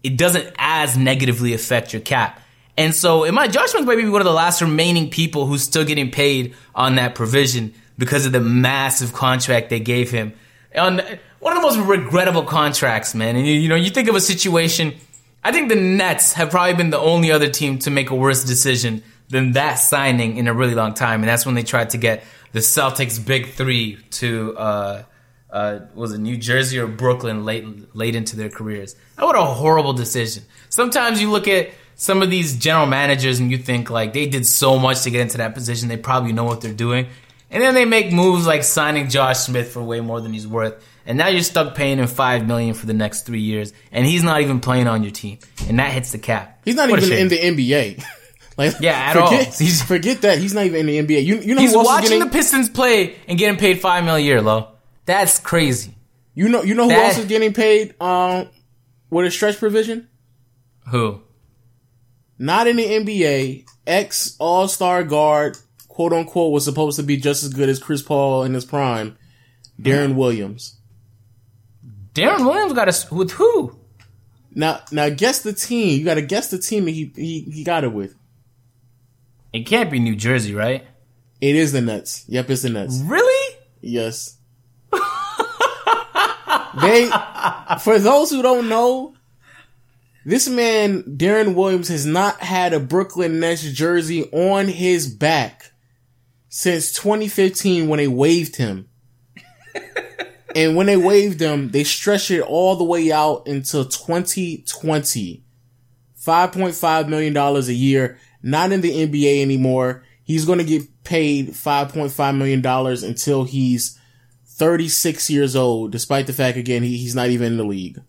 it 0.04 0.18
doesn't 0.18 0.54
as 0.58 0.98
negatively 0.98 1.54
affect 1.54 1.94
your 1.94 2.02
cap. 2.02 2.42
And 2.78 2.94
so, 2.94 3.24
in 3.24 3.34
my 3.36 3.50
Smith 3.50 3.86
might 3.86 3.96
be 3.96 4.10
one 4.10 4.22
of 4.22 4.26
the 4.26 4.34
last 4.34 4.62
remaining 4.62 5.10
people 5.10 5.46
who's 5.46 5.64
still 5.64 5.86
getting 5.86 6.12
paid 6.12 6.56
on 6.76 6.96
that 6.96 7.16
provision 7.16 7.74
because 7.98 8.26
of 8.26 8.34
the 8.34 8.42
massive 8.42 9.14
contract 9.14 9.70
they 9.70 9.80
gave 9.80 10.12
him. 10.12 10.34
On 10.76 11.02
one 11.40 11.58
of 11.58 11.62
the 11.62 11.68
most 11.68 11.78
regrettable 11.78 12.44
contracts, 12.44 13.16
man. 13.16 13.36
And 13.36 13.46
you, 13.46 13.54
you 13.54 13.70
know, 13.70 13.76
you 13.76 13.90
think 13.90 14.08
of 14.08 14.16
a 14.16 14.22
situation. 14.22 14.96
I 15.44 15.52
think 15.52 15.70
the 15.70 15.76
Nets 15.76 16.34
have 16.34 16.50
probably 16.50 16.76
been 16.76 16.90
the 16.90 17.00
only 17.00 17.32
other 17.32 17.50
team 17.50 17.80
to 17.80 17.90
make 17.90 18.10
a 18.10 18.16
worse 18.16 18.44
decision 18.44 19.04
than 19.30 19.54
that 19.54 19.76
signing 19.76 20.38
in 20.38 20.48
a 20.48 20.54
really 20.54 20.76
long 20.76 20.94
time, 20.94 21.22
and 21.22 21.30
that's 21.30 21.46
when 21.46 21.56
they 21.56 21.64
tried 21.64 21.92
to 21.92 21.98
get 21.98 22.24
the 22.52 22.60
Celtics' 22.60 23.24
big 23.24 23.50
three 23.52 23.98
to 24.12 24.58
uh, 24.58 25.04
uh, 25.52 25.80
was 25.96 26.14
it 26.14 26.20
New 26.20 26.38
Jersey 26.38 26.80
or 26.80 26.88
Brooklyn 26.88 27.46
late 27.46 27.96
late 27.96 28.16
into 28.16 28.36
their 28.36 28.50
careers. 28.50 28.96
What 29.18 29.36
a 29.36 29.42
horrible 29.42 29.94
decision. 29.94 30.44
Sometimes 30.70 31.22
you 31.22 31.32
look 31.32 31.48
at 31.48 31.70
some 31.96 32.22
of 32.22 32.30
these 32.30 32.58
general 32.58 32.86
managers 32.86 33.40
and 33.40 33.52
you 33.52 33.58
think 33.58 33.90
like 33.90 34.14
they 34.14 34.26
did 34.26 34.46
so 34.46 34.80
much 34.80 35.02
to 35.04 35.12
get 35.12 35.22
into 35.22 35.38
that 35.38 35.54
position, 35.54 35.90
they 35.90 35.98
probably 35.98 36.32
know 36.32 36.46
what 36.46 36.62
they're 36.62 36.74
doing. 36.74 37.08
And 37.52 37.64
then 37.64 37.74
they 37.74 37.86
make 37.86 38.12
moves 38.12 38.46
like 38.46 38.64
signing 38.64 39.10
Josh 39.10 39.40
Smith 39.40 39.72
for 39.72 39.82
way 39.82 40.02
more 40.02 40.22
than 40.22 40.34
he's 40.34 40.48
worth. 40.48 40.84
And 41.06 41.18
now 41.18 41.28
you're 41.30 41.42
stuck 41.42 41.74
paying 41.74 41.98
him 41.98 42.06
five 42.08 42.46
million 42.46 42.76
for 42.76 42.86
the 42.86 42.94
next 42.94 43.26
three 43.26 43.42
years, 43.42 43.74
and 43.92 44.06
he's 44.06 44.22
not 44.24 44.42
even 44.42 44.60
playing 44.60 44.88
on 44.88 45.02
your 45.02 45.12
team, 45.12 45.40
and 45.68 45.80
that 45.80 45.92
hits 45.92 46.12
the 46.12 46.20
cap. 46.20 46.62
He's 46.64 46.76
not 46.76 46.90
What 46.92 47.02
even 47.02 47.18
in 47.18 47.28
the 47.30 47.38
NBA. 47.40 48.04
like, 48.58 48.74
Yeah, 48.80 48.92
at 48.92 49.14
forget, 49.14 49.48
all. 49.48 49.54
He's- 49.54 49.82
forget 49.88 50.22
that. 50.22 50.38
He's 50.38 50.54
not 50.54 50.66
even 50.66 50.88
in 50.88 51.08
the 51.08 51.16
NBA. 51.16 51.26
You, 51.26 51.40
you 51.40 51.56
know 51.56 51.62
He's 51.62 51.72
who 51.74 51.80
else 51.80 51.88
is 51.88 51.92
watching 51.94 52.10
getting, 52.10 52.20
the 52.20 52.30
Pistons 52.32 52.70
play 52.70 53.16
and 53.28 53.40
getting 53.40 53.58
paid 53.58 53.80
five 53.82 54.04
million 54.04 54.24
a 54.24 54.28
year, 54.28 54.42
Lo. 54.44 54.74
That's 55.06 55.40
crazy. 55.40 55.96
You 56.36 56.48
know, 56.50 56.62
you 56.62 56.76
know 56.76 56.84
who 56.84 56.90
That- 56.90 57.06
else 57.08 57.18
is 57.18 57.26
getting 57.26 57.54
paid 57.54 57.96
um 58.00 58.48
with 59.10 59.26
a 59.26 59.32
stretch 59.32 59.58
provision? 59.58 60.08
Who? 60.92 61.22
Not 62.38 62.68
in 62.68 62.76
the 62.76 62.86
NBA. 62.86 63.66
Ex 63.88 64.36
All 64.40 64.68
Star 64.68 65.04
guard, 65.04 65.58
quote 66.00 66.14
unquote, 66.14 66.54
was 66.54 66.64
supposed 66.64 66.96
to 66.96 67.04
be 67.04 67.18
just 67.18 67.44
as 67.44 67.54
good 67.54 67.68
as 67.68 67.78
Chris 67.78 68.02
Paul 68.02 68.46
in 68.46 68.54
his 68.54 68.64
prime. 68.64 69.18
Deron 69.82 70.16
Williams. 70.16 70.78
Deron 72.14 72.46
Williams 72.46 72.72
got 72.72 72.88
us 72.88 73.12
with 73.12 73.32
who? 73.32 73.78
Now, 74.56 74.80
now 74.94 75.10
guess 75.10 75.42
the 75.42 75.52
team. 75.52 76.00
You 76.00 76.06
got 76.06 76.14
to 76.14 76.22
guess 76.22 76.52
the 76.52 76.58
team 76.58 76.86
that 76.86 76.92
he, 76.92 77.12
he 77.18 77.42
he 77.42 77.66
got 77.66 77.84
it 77.84 77.92
with. 77.92 78.16
It 79.52 79.66
can't 79.66 79.92
be 79.92 80.00
New 80.00 80.16
Jersey, 80.16 80.56
right? 80.56 80.88
It 81.42 81.58
is 81.58 81.74
the 81.74 81.82
Nets. 81.82 82.24
Yep, 82.30 82.50
it's 82.50 82.62
the 82.62 82.70
Nets. 82.70 83.02
Really? 83.04 83.58
Yes. 83.82 84.38
they, 86.82 87.12
for 87.82 88.00
those 88.00 88.30
who 88.30 88.42
don't 88.42 88.70
know, 88.70 89.16
this 90.26 90.48
man, 90.48 91.04
Deron 91.04 91.56
Williams, 91.56 91.90
has 91.90 92.06
not 92.06 92.40
had 92.40 92.72
a 92.72 92.80
Brooklyn 92.80 93.42
Nets 93.42 93.64
jersey 93.64 94.30
on 94.32 94.70
his 94.70 95.14
back 95.14 95.74
since 96.50 96.92
2015 96.92 97.88
when 97.88 97.98
they 97.98 98.08
waived 98.08 98.58
him. 98.58 98.90
and 100.56 100.76
when 100.76 100.88
they 100.88 100.98
waived 100.98 101.40
him, 101.40 101.70
they 101.70 101.84
stretched 101.84 102.32
it 102.32 102.42
all 102.42 102.76
the 102.76 102.84
way 102.84 103.12
out 103.12 103.48
until 103.48 103.86
2020. 103.86 105.44
$5.5 106.20 107.08
million 107.08 107.38
a 107.38 107.60
year, 107.72 108.18
not 108.44 108.72
in 108.72 108.82
the 108.82 108.92
NBA 108.92 109.42
anymore. 109.42 110.04
He's 110.24 110.46
going 110.46 110.60
to 110.60 110.66
get 110.66 111.04
paid 111.04 111.50
$5.5 111.50 112.38
million 112.38 112.66
until 112.66 113.46
he's 113.46 113.98
36 114.46 115.30
years 115.30 115.56
old, 115.56 115.92
despite 115.92 116.28
the 116.28 116.34
fact, 116.34 116.58
again, 116.58 116.84
he, 116.84 116.98
he's 116.98 117.16
not 117.16 117.30
even 117.30 117.54
in 117.54 117.58
the 117.58 117.64
league. 117.64 118.02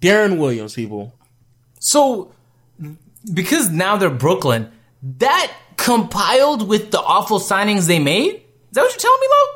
Deron 0.00 0.38
Williams, 0.38 0.74
people. 0.74 1.14
So, 1.80 2.32
because 3.32 3.70
now 3.70 3.96
they're 3.96 4.10
Brooklyn, 4.10 4.70
that 5.02 5.52
compiled 5.78 6.68
with 6.68 6.90
the 6.90 7.00
awful 7.00 7.40
signings 7.40 7.86
they 7.86 7.98
made? 7.98 8.34
Is 8.34 8.42
that 8.72 8.82
what 8.82 8.92
you're 8.92 9.00
telling 9.00 9.20
me, 9.20 9.26
Lo? 9.30 9.54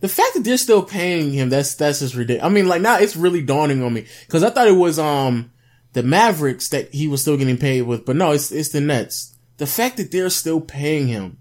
The 0.00 0.08
fact 0.08 0.34
that 0.34 0.44
they're 0.44 0.56
still 0.56 0.82
paying 0.82 1.32
him, 1.32 1.50
that's, 1.50 1.74
that's 1.74 2.00
just 2.00 2.14
ridiculous. 2.14 2.50
I 2.50 2.52
mean, 2.52 2.66
like, 2.66 2.80
now 2.80 2.98
it's 2.98 3.16
really 3.16 3.42
dawning 3.42 3.82
on 3.82 3.92
me. 3.92 4.06
Cause 4.28 4.42
I 4.42 4.50
thought 4.50 4.68
it 4.68 4.72
was, 4.72 4.98
um, 4.98 5.52
the 5.92 6.02
Mavericks 6.02 6.70
that 6.70 6.92
he 6.92 7.06
was 7.06 7.20
still 7.20 7.36
getting 7.36 7.58
paid 7.58 7.82
with, 7.82 8.06
but 8.06 8.16
no, 8.16 8.32
it's, 8.32 8.50
it's 8.50 8.70
the 8.70 8.80
Nets. 8.80 9.36
The 9.58 9.66
fact 9.66 9.98
that 9.98 10.10
they're 10.10 10.30
still 10.30 10.60
paying 10.60 11.08
him, 11.08 11.38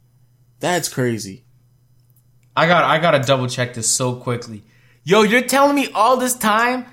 that's 0.59 0.89
crazy. 0.89 1.45
I 2.55 2.67
got 2.67 2.83
I 2.83 2.99
gotta 2.99 3.19
double 3.19 3.47
check 3.47 3.73
this 3.73 3.89
so 3.89 4.15
quickly. 4.15 4.63
Yo, 5.03 5.23
you're 5.23 5.41
telling 5.41 5.75
me 5.75 5.89
all 5.93 6.17
this 6.17 6.35
time? 6.35 6.85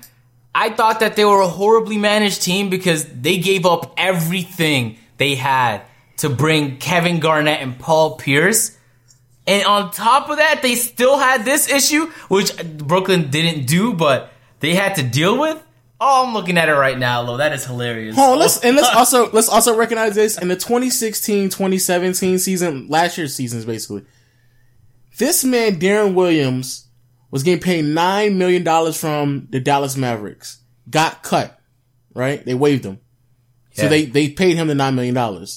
I 0.53 0.71
thought 0.71 0.99
that 0.99 1.15
they 1.15 1.23
were 1.23 1.41
a 1.41 1.47
horribly 1.47 1.97
managed 1.97 2.41
team 2.41 2.69
because 2.69 3.05
they 3.05 3.37
gave 3.37 3.65
up 3.65 3.93
everything 3.95 4.97
they 5.17 5.35
had 5.35 5.83
to 6.21 6.29
bring 6.29 6.77
Kevin 6.77 7.19
Garnett 7.19 7.61
and 7.61 7.77
Paul 7.79 8.15
Pierce. 8.15 8.77
And 9.47 9.65
on 9.65 9.89
top 9.89 10.29
of 10.29 10.37
that, 10.37 10.61
they 10.61 10.75
still 10.75 11.17
had 11.17 11.43
this 11.45 11.67
issue, 11.67 12.11
which 12.29 12.55
Brooklyn 12.77 13.31
didn't 13.31 13.65
do, 13.65 13.93
but 13.93 14.31
they 14.59 14.75
had 14.75 14.95
to 14.95 15.03
deal 15.03 15.39
with. 15.39 15.61
Oh, 15.99 16.25
I'm 16.27 16.33
looking 16.35 16.59
at 16.59 16.69
it 16.69 16.73
right 16.73 16.97
now, 16.97 17.21
Lo. 17.21 17.37
That 17.37 17.53
is 17.53 17.65
hilarious. 17.65 18.17
On, 18.19 18.37
let's, 18.37 18.63
and 18.63 18.75
let's 18.75 18.95
also, 18.95 19.31
let's 19.31 19.49
also 19.49 19.75
recognize 19.75 20.13
this 20.13 20.39
in 20.39 20.47
the 20.47 20.55
2016-2017 20.55 22.39
season, 22.39 22.87
last 22.87 23.17
year's 23.17 23.33
seasons 23.33 23.65
basically. 23.65 24.05
This 25.17 25.43
man, 25.43 25.79
Deron 25.79 26.13
Williams, 26.13 26.87
was 27.31 27.41
getting 27.41 27.61
paid 27.61 27.85
$9 27.85 28.35
million 28.35 28.93
from 28.93 29.47
the 29.49 29.59
Dallas 29.59 29.97
Mavericks. 29.97 30.61
Got 30.87 31.23
cut, 31.23 31.59
right? 32.13 32.45
They 32.45 32.53
waived 32.53 32.85
him. 32.85 32.99
So 33.73 33.87
they, 33.87 34.05
they 34.05 34.29
paid 34.29 34.57
him 34.57 34.67
the 34.67 34.75
$9 34.75 34.93
million. 34.93 35.47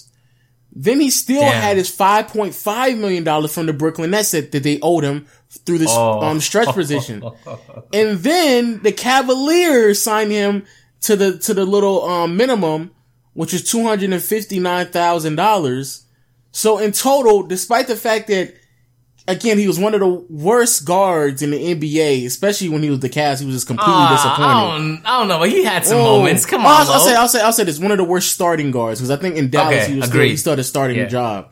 Then 0.76 1.00
he 1.00 1.10
still 1.10 1.40
Damn. 1.40 1.62
had 1.62 1.76
his 1.76 1.88
$5.5 1.96 2.98
million 2.98 3.48
from 3.48 3.66
the 3.66 3.72
Brooklyn 3.72 4.10
Nets 4.10 4.32
that, 4.32 4.50
that 4.52 4.62
they 4.64 4.80
owed 4.80 5.04
him 5.04 5.26
through 5.64 5.78
this 5.78 5.90
Oh. 5.92 6.20
um, 6.20 6.40
stretch 6.40 6.68
position. 6.74 7.22
And 7.92 8.18
then 8.18 8.82
the 8.82 8.90
Cavaliers 8.92 10.02
signed 10.02 10.32
him 10.32 10.64
to 11.02 11.14
the 11.16 11.38
to 11.38 11.54
the 11.54 11.64
little 11.64 12.02
um, 12.08 12.36
minimum, 12.36 12.90
which 13.34 13.54
is 13.54 13.62
two 13.70 13.84
hundred 13.84 14.12
and 14.12 14.22
fifty 14.22 14.58
nine 14.58 14.86
thousand 14.86 15.36
dollars. 15.36 16.06
So 16.50 16.78
in 16.78 16.90
total, 16.92 17.44
despite 17.44 17.86
the 17.86 17.94
fact 17.96 18.26
that 18.28 18.54
again 19.26 19.58
he 19.58 19.66
was 19.66 19.78
one 19.78 19.94
of 19.94 20.00
the 20.00 20.06
worst 20.08 20.84
guards 20.84 21.40
in 21.42 21.50
the 21.50 21.74
NBA, 21.74 22.26
especially 22.26 22.68
when 22.68 22.82
he 22.82 22.90
was 22.90 23.00
the 23.00 23.08
Cavs, 23.08 23.40
he 23.40 23.46
was 23.46 23.54
just 23.56 23.66
completely 23.66 23.94
Uh, 24.02 24.10
disappointed. 24.10 24.44
I 24.44 24.78
don't, 24.78 25.06
I 25.06 25.18
don't 25.18 25.28
know, 25.28 25.38
but 25.38 25.48
he 25.50 25.64
had 25.64 25.84
some 25.86 25.98
Oh. 25.98 26.18
moments. 26.18 26.44
Come 26.46 26.66
on, 26.66 26.72
I'll, 26.86 26.92
I'll 26.92 27.00
say 27.00 27.14
I'll 27.14 27.28
say 27.28 27.40
I'll 27.40 27.52
say 27.52 27.64
this 27.64 27.78
one 27.78 27.90
of 27.90 27.98
the 27.98 28.04
worst 28.04 28.32
starting 28.32 28.70
guards 28.70 29.00
because 29.00 29.10
I 29.10 29.16
think 29.16 29.36
in 29.36 29.50
Dallas 29.50 29.84
Okay, 29.84 29.92
he 29.92 29.96
was 29.98 30.08
still, 30.08 30.20
he 30.22 30.36
started 30.36 30.64
starting 30.64 30.96
Yeah. 30.98 31.04
the 31.04 31.10
job. 31.10 31.48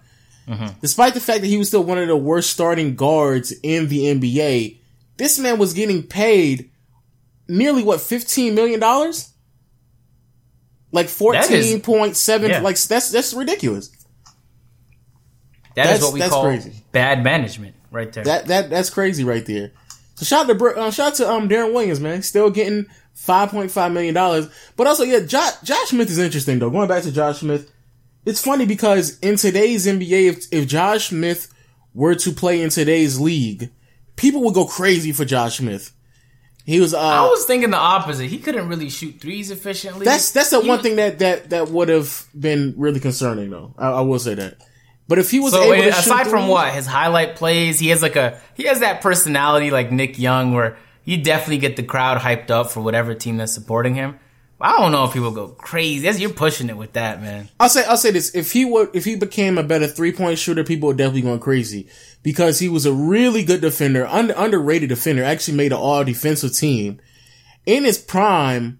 Despite 0.82 1.14
the 1.14 1.20
fact 1.20 1.40
that 1.40 1.46
he 1.46 1.56
was 1.56 1.68
still 1.68 1.82
one 1.84 1.96
of 1.98 2.08
the 2.08 2.16
worst 2.16 2.50
starting 2.50 2.94
guards 2.94 3.52
in 3.62 3.88
the 3.88 4.04
NBA, 4.06 4.76
this 5.16 5.38
man 5.38 5.56
was 5.58 5.72
getting 5.72 6.02
paid 6.02 6.68
nearly 7.48 7.82
what 7.82 8.00
fifteen 8.02 8.54
million 8.54 8.78
dollars, 8.80 9.30
like 10.90 11.08
fourteen 11.08 11.80
point 11.80 12.16
seven. 12.16 12.50
yeah. 12.50 12.60
Like 12.60 12.78
that's 12.78 13.10
that's 13.10 13.32
ridiculous. 13.32 13.90
That 15.76 15.86
is 15.86 16.00
That's- 16.00 16.02
what 16.02 16.12
we 16.14 16.20
call 16.20 16.42
crazy. 16.44 16.72
bad 16.92 17.22
management, 17.24 17.74
right 17.90 18.12
there. 18.12 18.24
That 18.24 18.46
that 18.46 18.70
that's 18.70 18.90
crazy 18.90 19.24
right 19.24 19.44
there. 19.46 19.72
So 20.16 20.24
shout 20.26 20.46
to 20.48 20.64
uh, 20.76 20.90
shout 20.90 21.14
to 21.16 21.30
um 21.30 21.48
Deron 21.48 21.72
Williams, 21.72 22.00
man. 22.00 22.22
Still 22.22 22.50
getting 22.50 22.86
five 23.14 23.50
point 23.50 23.70
five 23.70 23.92
million 23.92 24.14
dollars. 24.14 24.48
But 24.76 24.86
also, 24.86 25.02
yeah, 25.04 25.20
Josh, 25.20 25.54
Josh 25.64 25.88
Smith 25.88 26.10
is 26.10 26.18
interesting 26.18 26.58
though. 26.58 26.70
Going 26.70 26.88
back 26.88 27.02
to 27.04 27.12
Josh 27.12 27.38
Smith, 27.40 27.70
it's 28.26 28.42
funny 28.42 28.66
because 28.66 29.18
in 29.20 29.36
today's 29.36 29.86
NBA, 29.86 30.28
if 30.28 30.44
if 30.52 30.68
Josh 30.68 31.08
Smith 31.08 31.52
were 31.94 32.14
to 32.14 32.32
play 32.32 32.62
in 32.62 32.70
today's 32.70 33.18
league, 33.18 33.70
people 34.16 34.42
would 34.44 34.54
go 34.54 34.66
crazy 34.66 35.12
for 35.12 35.24
Josh 35.24 35.58
Smith. 35.58 35.92
He 36.64 36.78
was 36.80 36.94
uh 36.94 37.00
I 37.00 37.22
was 37.22 37.44
thinking 37.44 37.70
the 37.70 37.76
opposite. 37.78 38.26
He 38.28 38.38
couldn't 38.38 38.68
really 38.68 38.88
shoot 38.90 39.18
threes 39.20 39.50
efficiently. 39.50 40.04
that's 40.04 40.30
that's 40.30 40.50
the 40.50 40.60
He 40.60 40.68
one 40.68 40.76
was- 40.78 40.86
thing 40.86 40.96
that 40.96 41.18
that 41.18 41.50
that 41.50 41.68
would 41.70 41.88
have 41.88 42.26
been 42.38 42.74
really 42.76 43.00
concerning 43.00 43.50
though. 43.50 43.74
I, 43.76 43.88
I 43.88 44.00
will 44.02 44.20
say 44.20 44.34
that. 44.34 44.58
But 45.08 45.18
if 45.18 45.30
he 45.30 45.40
was 45.40 45.52
So 45.52 45.60
able 45.60 45.70
wait, 45.70 45.84
to 45.84 45.92
shoot 45.92 45.98
aside 45.98 46.26
from 46.28 46.48
what 46.48 46.72
his 46.72 46.86
highlight 46.86 47.36
plays, 47.36 47.78
he 47.78 47.88
has 47.88 48.02
like 48.02 48.16
a 48.16 48.40
he 48.54 48.64
has 48.64 48.80
that 48.80 49.00
personality 49.00 49.70
like 49.70 49.90
Nick 49.90 50.18
Young, 50.18 50.52
where 50.52 50.76
you 51.04 51.22
definitely 51.22 51.58
get 51.58 51.76
the 51.76 51.82
crowd 51.82 52.18
hyped 52.20 52.50
up 52.50 52.70
for 52.70 52.80
whatever 52.80 53.14
team 53.14 53.36
that's 53.36 53.52
supporting 53.52 53.94
him. 53.94 54.18
I 54.64 54.78
don't 54.78 54.92
know 54.92 55.04
if 55.04 55.12
people 55.12 55.32
go 55.32 55.48
crazy. 55.48 56.04
That's, 56.04 56.20
you're 56.20 56.30
pushing 56.30 56.68
it 56.68 56.76
with 56.76 56.92
that, 56.92 57.20
man. 57.20 57.48
I'll 57.58 57.68
say 57.68 57.84
I'll 57.84 57.96
say 57.96 58.12
this: 58.12 58.32
if 58.32 58.52
he 58.52 58.64
would, 58.64 58.90
if 58.94 59.04
he 59.04 59.16
became 59.16 59.58
a 59.58 59.64
better 59.64 59.88
three 59.88 60.12
point 60.12 60.38
shooter, 60.38 60.62
people 60.62 60.86
would 60.86 60.96
definitely 60.96 61.22
going 61.22 61.40
crazy 61.40 61.88
because 62.22 62.60
he 62.60 62.68
was 62.68 62.86
a 62.86 62.92
really 62.92 63.44
good 63.44 63.60
defender, 63.60 64.06
under, 64.06 64.34
underrated 64.36 64.88
defender. 64.88 65.24
Actually, 65.24 65.56
made 65.56 65.72
an 65.72 65.78
all 65.78 66.04
defensive 66.04 66.54
team. 66.54 67.00
In 67.66 67.82
his 67.82 67.98
prime, 67.98 68.78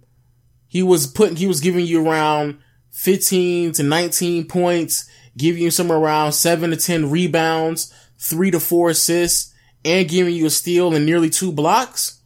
he 0.69 0.85
was 0.85 1.09
putting, 1.09 1.35
he 1.35 1.49
was 1.49 1.61
giving 1.61 1.85
you 1.85 2.07
around 2.07 2.59
fifteen 2.93 3.73
to 3.73 3.83
nineteen 3.83 4.47
points, 4.47 5.11
giving 5.37 5.63
you 5.63 5.71
somewhere 5.71 5.99
around 5.99 6.33
seven 6.33 6.71
to 6.71 6.77
ten 6.77 7.11
rebounds, 7.11 7.93
three 8.19 8.51
to 8.51 8.61
four 8.61 8.91
assists, 8.91 9.55
and 9.85 10.09
giving 10.09 10.35
you 10.35 10.47
a 10.47 10.51
steal 10.51 10.95
and 10.95 11.07
nearly 11.07 11.31
two 11.31 11.53
blocks. 11.53 12.21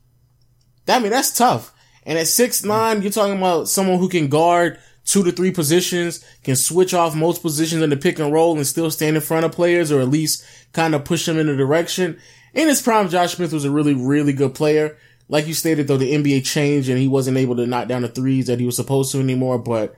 I 0.88 0.98
mean, 0.98 1.10
that's 1.10 1.36
tough. 1.36 1.72
And 2.04 2.18
at 2.18 2.28
six 2.28 2.64
nine, 2.64 3.02
you're 3.02 3.10
talking 3.10 3.38
about 3.38 3.68
someone 3.68 3.98
who 3.98 4.08
can 4.08 4.28
guard 4.28 4.78
two 5.04 5.22
to 5.24 5.32
three 5.32 5.52
positions, 5.52 6.24
can 6.42 6.56
switch 6.56 6.92
off 6.92 7.14
most 7.14 7.40
positions 7.40 7.82
in 7.82 7.90
the 7.90 7.96
pick 7.96 8.18
and 8.18 8.32
roll 8.32 8.56
and 8.56 8.66
still 8.66 8.90
stand 8.90 9.16
in 9.16 9.22
front 9.22 9.46
of 9.46 9.52
players 9.52 9.90
or 9.90 10.00
at 10.00 10.08
least 10.08 10.44
kind 10.72 10.94
of 10.94 11.04
push 11.04 11.26
them 11.26 11.38
in 11.38 11.48
a 11.48 11.56
direction. 11.56 12.18
In 12.54 12.68
his 12.68 12.82
prime, 12.82 13.08
Josh 13.08 13.36
Smith 13.36 13.52
was 13.52 13.64
a 13.64 13.70
really, 13.70 13.94
really 13.94 14.32
good 14.32 14.54
player. 14.54 14.96
Like 15.28 15.46
you 15.46 15.54
stated 15.54 15.88
though, 15.88 15.96
the 15.96 16.12
NBA 16.12 16.44
changed 16.44 16.88
and 16.88 16.98
he 16.98 17.08
wasn't 17.08 17.38
able 17.38 17.56
to 17.56 17.66
knock 17.66 17.88
down 17.88 18.02
the 18.02 18.08
threes 18.08 18.46
that 18.46 18.60
he 18.60 18.66
was 18.66 18.76
supposed 18.76 19.12
to 19.12 19.20
anymore, 19.20 19.58
but 19.58 19.96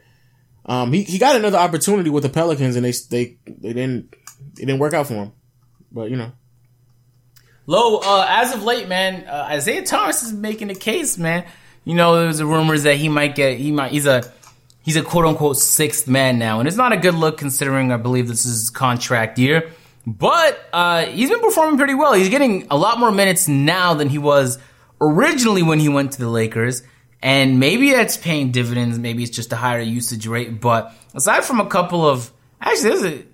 um, 0.69 0.93
he, 0.93 1.03
he 1.03 1.19
got 1.19 1.35
another 1.35 1.59
opportunity 1.59 2.11
with 2.11 2.23
the 2.23 2.29
Pelicans 2.29 2.77
and 2.77 2.85
they, 2.85 2.93
they, 3.11 3.37
they 3.47 3.73
didn't, 3.73 4.15
it 4.59 4.67
didn't 4.67 4.79
work 4.79 4.95
out 4.95 5.07
for 5.07 5.15
him. 5.15 5.33
But 5.91 6.11
you 6.11 6.17
know. 6.17 6.33
Lo, 7.67 7.99
uh, 7.99 8.27
as 8.29 8.55
of 8.55 8.63
late, 8.63 8.89
man, 8.89 9.27
uh, 9.27 9.49
Isaiah 9.51 9.85
Thomas 9.85 10.23
is 10.23 10.33
making 10.33 10.71
a 10.71 10.75
case, 10.75 11.19
man. 11.19 11.45
You 11.85 11.95
know, 11.95 12.23
there's 12.23 12.43
rumors 12.43 12.85
that 12.85 12.97
he 12.97 13.09
might 13.09 13.35
get, 13.35 13.59
he 13.59 13.73
might, 13.73 13.93
he's 13.93 14.07
a, 14.07 14.23
he's 14.83 14.97
a 14.97 15.03
quote 15.03 15.27
unquote 15.27 15.59
sixth 15.59 16.09
man 16.09 16.39
now, 16.39 16.61
and 16.61 16.69
it's 16.69 16.77
not 16.77 16.93
a 16.93 16.97
good 16.97 17.15
look 17.15 17.37
considering 17.37 17.93
I 17.93 17.97
believe 17.99 18.29
this 18.29 18.47
is 18.47 18.61
his 18.61 18.71
contract 18.71 19.39
year. 19.39 19.71
But 20.07 20.59
uh, 20.73 21.05
he's 21.07 21.29
been 21.29 21.41
performing 21.41 21.77
pretty 21.77 21.93
well. 21.95 22.15
He's 22.15 22.31
getting 22.31 22.67
a 22.71 22.77
lot 22.79 22.99
more 22.99 23.11
minutes 23.11 23.49
now 23.49 23.93
than 23.93 24.09
he 24.09 24.17
was 24.17 24.59
originally 25.01 25.63
when 25.63 25.79
he 25.79 25.91
went 25.91 26.13
to 26.13 26.19
the 26.19 26.29
Lakers. 26.29 26.83
And 27.21 27.59
maybe 27.59 27.93
that's 27.93 28.17
paying 28.17 28.53
dividends. 28.53 28.99
Maybe 28.99 29.23
it's 29.23 29.35
just 29.35 29.53
a 29.53 29.57
higher 29.57 29.81
usage 29.81 30.27
rate. 30.27 30.61
But 30.61 30.93
aside 31.15 31.45
from 31.45 31.61
a 31.61 31.67
couple 31.67 32.09
of, 32.09 32.33
actually, 32.61 32.91
there's 32.91 33.05
a, 33.05 33.25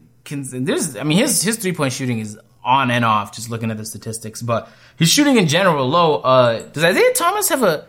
there's, 0.61 0.97
I 0.97 1.03
mean, 1.03 1.19
his 1.19 1.43
his 1.43 1.57
three 1.57 1.73
point 1.73 1.93
shooting 1.93 2.19
is 2.19 2.39
on 2.65 2.91
and 2.91 3.05
off. 3.05 3.35
Just 3.35 3.51
looking 3.51 3.71
at 3.71 3.77
the 3.77 3.85
statistics, 3.85 4.41
but 4.41 4.69
his 4.97 5.11
shooting 5.11 5.37
in 5.37 5.49
general 5.49 5.87
Lo. 5.87 6.17
Uh, 6.17 6.63
does 6.69 6.83
Isaiah 6.83 7.13
Thomas 7.15 7.49
have 7.51 7.63
a 7.63 7.87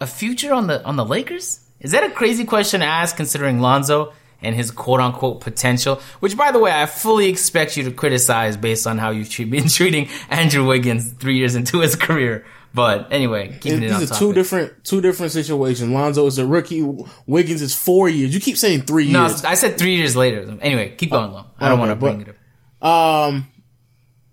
a 0.00 0.06
future 0.06 0.52
on 0.52 0.66
the 0.66 0.84
on 0.84 0.96
the 0.96 1.04
Lakers? 1.04 1.60
Is 1.80 1.92
that 1.92 2.04
a 2.04 2.10
crazy 2.10 2.44
question 2.44 2.80
to 2.80 2.86
ask 2.86 3.16
considering 3.16 3.60
Lonzo 3.60 4.12
and 4.42 4.54
his 4.54 4.70
quote 4.70 5.00
unquote 5.00 5.40
potential? 5.40 5.96
Which, 6.20 6.36
by 6.36 6.52
the 6.52 6.58
way, 6.58 6.72
I 6.72 6.86
fully 6.86 7.28
expect 7.28 7.76
you 7.76 7.84
to 7.84 7.90
criticize 7.90 8.56
based 8.56 8.86
on 8.86 8.98
how 8.98 9.10
you've 9.10 9.30
been 9.50 9.68
treating 9.68 10.08
Andrew 10.28 10.66
Wiggins 10.66 11.12
three 11.12 11.38
years 11.38 11.54
into 11.54 11.80
his 11.80 11.96
career. 11.96 12.44
But 12.74 13.08
anyway, 13.10 13.56
keeping 13.60 13.82
it 13.82 13.88
These 13.88 14.10
are 14.10 14.14
two 14.14 14.32
different, 14.32 14.84
two 14.84 15.00
different 15.00 15.32
situations. 15.32 15.90
Lonzo 15.90 16.26
is 16.26 16.38
a 16.38 16.46
rookie. 16.46 16.82
Wiggins 17.26 17.62
is 17.62 17.74
four 17.74 18.08
years. 18.08 18.34
You 18.34 18.40
keep 18.40 18.56
saying 18.56 18.82
three 18.82 19.04
years. 19.04 19.12
No, 19.12 19.26
years. 19.26 19.44
I 19.44 19.54
said 19.54 19.78
three 19.78 19.96
years 19.96 20.14
later. 20.14 20.56
Anyway, 20.60 20.94
keep 20.96 21.10
going, 21.10 21.32
Lo. 21.32 21.46
I 21.58 21.68
don't 21.68 21.80
okay, 21.80 21.88
want 21.88 21.90
to 21.90 21.96
bring 21.96 22.18
but- 22.18 22.28
it 22.28 22.30
up. 22.30 22.38
Um, 22.80 23.48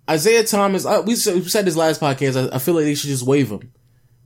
Isaiah 0.10 0.44
Thomas, 0.44 0.86
uh, 0.86 1.02
we, 1.06 1.16
said, 1.16 1.36
we 1.36 1.44
said 1.46 1.66
this 1.66 1.76
last 1.76 2.00
podcast. 2.00 2.52
I, 2.52 2.56
I 2.56 2.60
feel 2.60 2.76
like 2.76 2.84
they 2.84 2.94
should 2.94 3.10
just 3.10 3.24
waive 3.26 3.50
him 3.50 3.72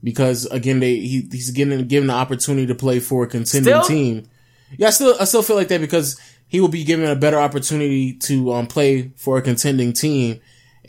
because 0.02 0.46
again, 0.46 0.80
they 0.80 0.96
he, 0.96 1.28
he's 1.30 1.50
getting 1.52 1.86
given 1.88 2.08
the 2.08 2.14
opportunity 2.14 2.66
to 2.66 2.74
play 2.74 3.00
for 3.00 3.24
a 3.24 3.26
contending 3.26 3.72
Still? 3.72 3.82
team. 3.84 4.28
Yeah, 4.76 4.88
I 4.88 4.90
still 4.90 5.16
I 5.18 5.24
still 5.24 5.42
feel 5.42 5.56
like 5.56 5.68
that 5.68 5.80
because 5.80 6.20
he 6.48 6.60
will 6.60 6.68
be 6.68 6.84
given 6.84 7.08
a 7.08 7.16
better 7.16 7.38
opportunity 7.38 8.12
to 8.14 8.52
um 8.52 8.66
play 8.66 9.12
for 9.16 9.38
a 9.38 9.42
contending 9.42 9.92
team. 9.92 10.40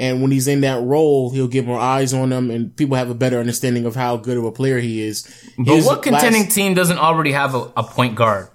And 0.01 0.21
when 0.23 0.31
he's 0.31 0.47
in 0.47 0.61
that 0.61 0.81
role, 0.81 1.29
he'll 1.29 1.47
get 1.47 1.67
more 1.67 1.79
eyes 1.79 2.11
on 2.11 2.31
him, 2.33 2.49
and 2.49 2.75
people 2.75 2.95
have 2.97 3.11
a 3.11 3.13
better 3.13 3.39
understanding 3.39 3.85
of 3.85 3.95
how 3.95 4.17
good 4.17 4.35
of 4.35 4.43
a 4.43 4.51
player 4.51 4.79
he 4.79 5.01
is. 5.01 5.21
But 5.59 5.75
His 5.75 5.85
what 5.85 6.01
contending 6.01 6.43
last- 6.45 6.55
team 6.55 6.73
doesn't 6.73 6.97
already 6.97 7.33
have 7.33 7.53
a, 7.53 7.71
a 7.77 7.83
point 7.83 8.15
guard? 8.15 8.49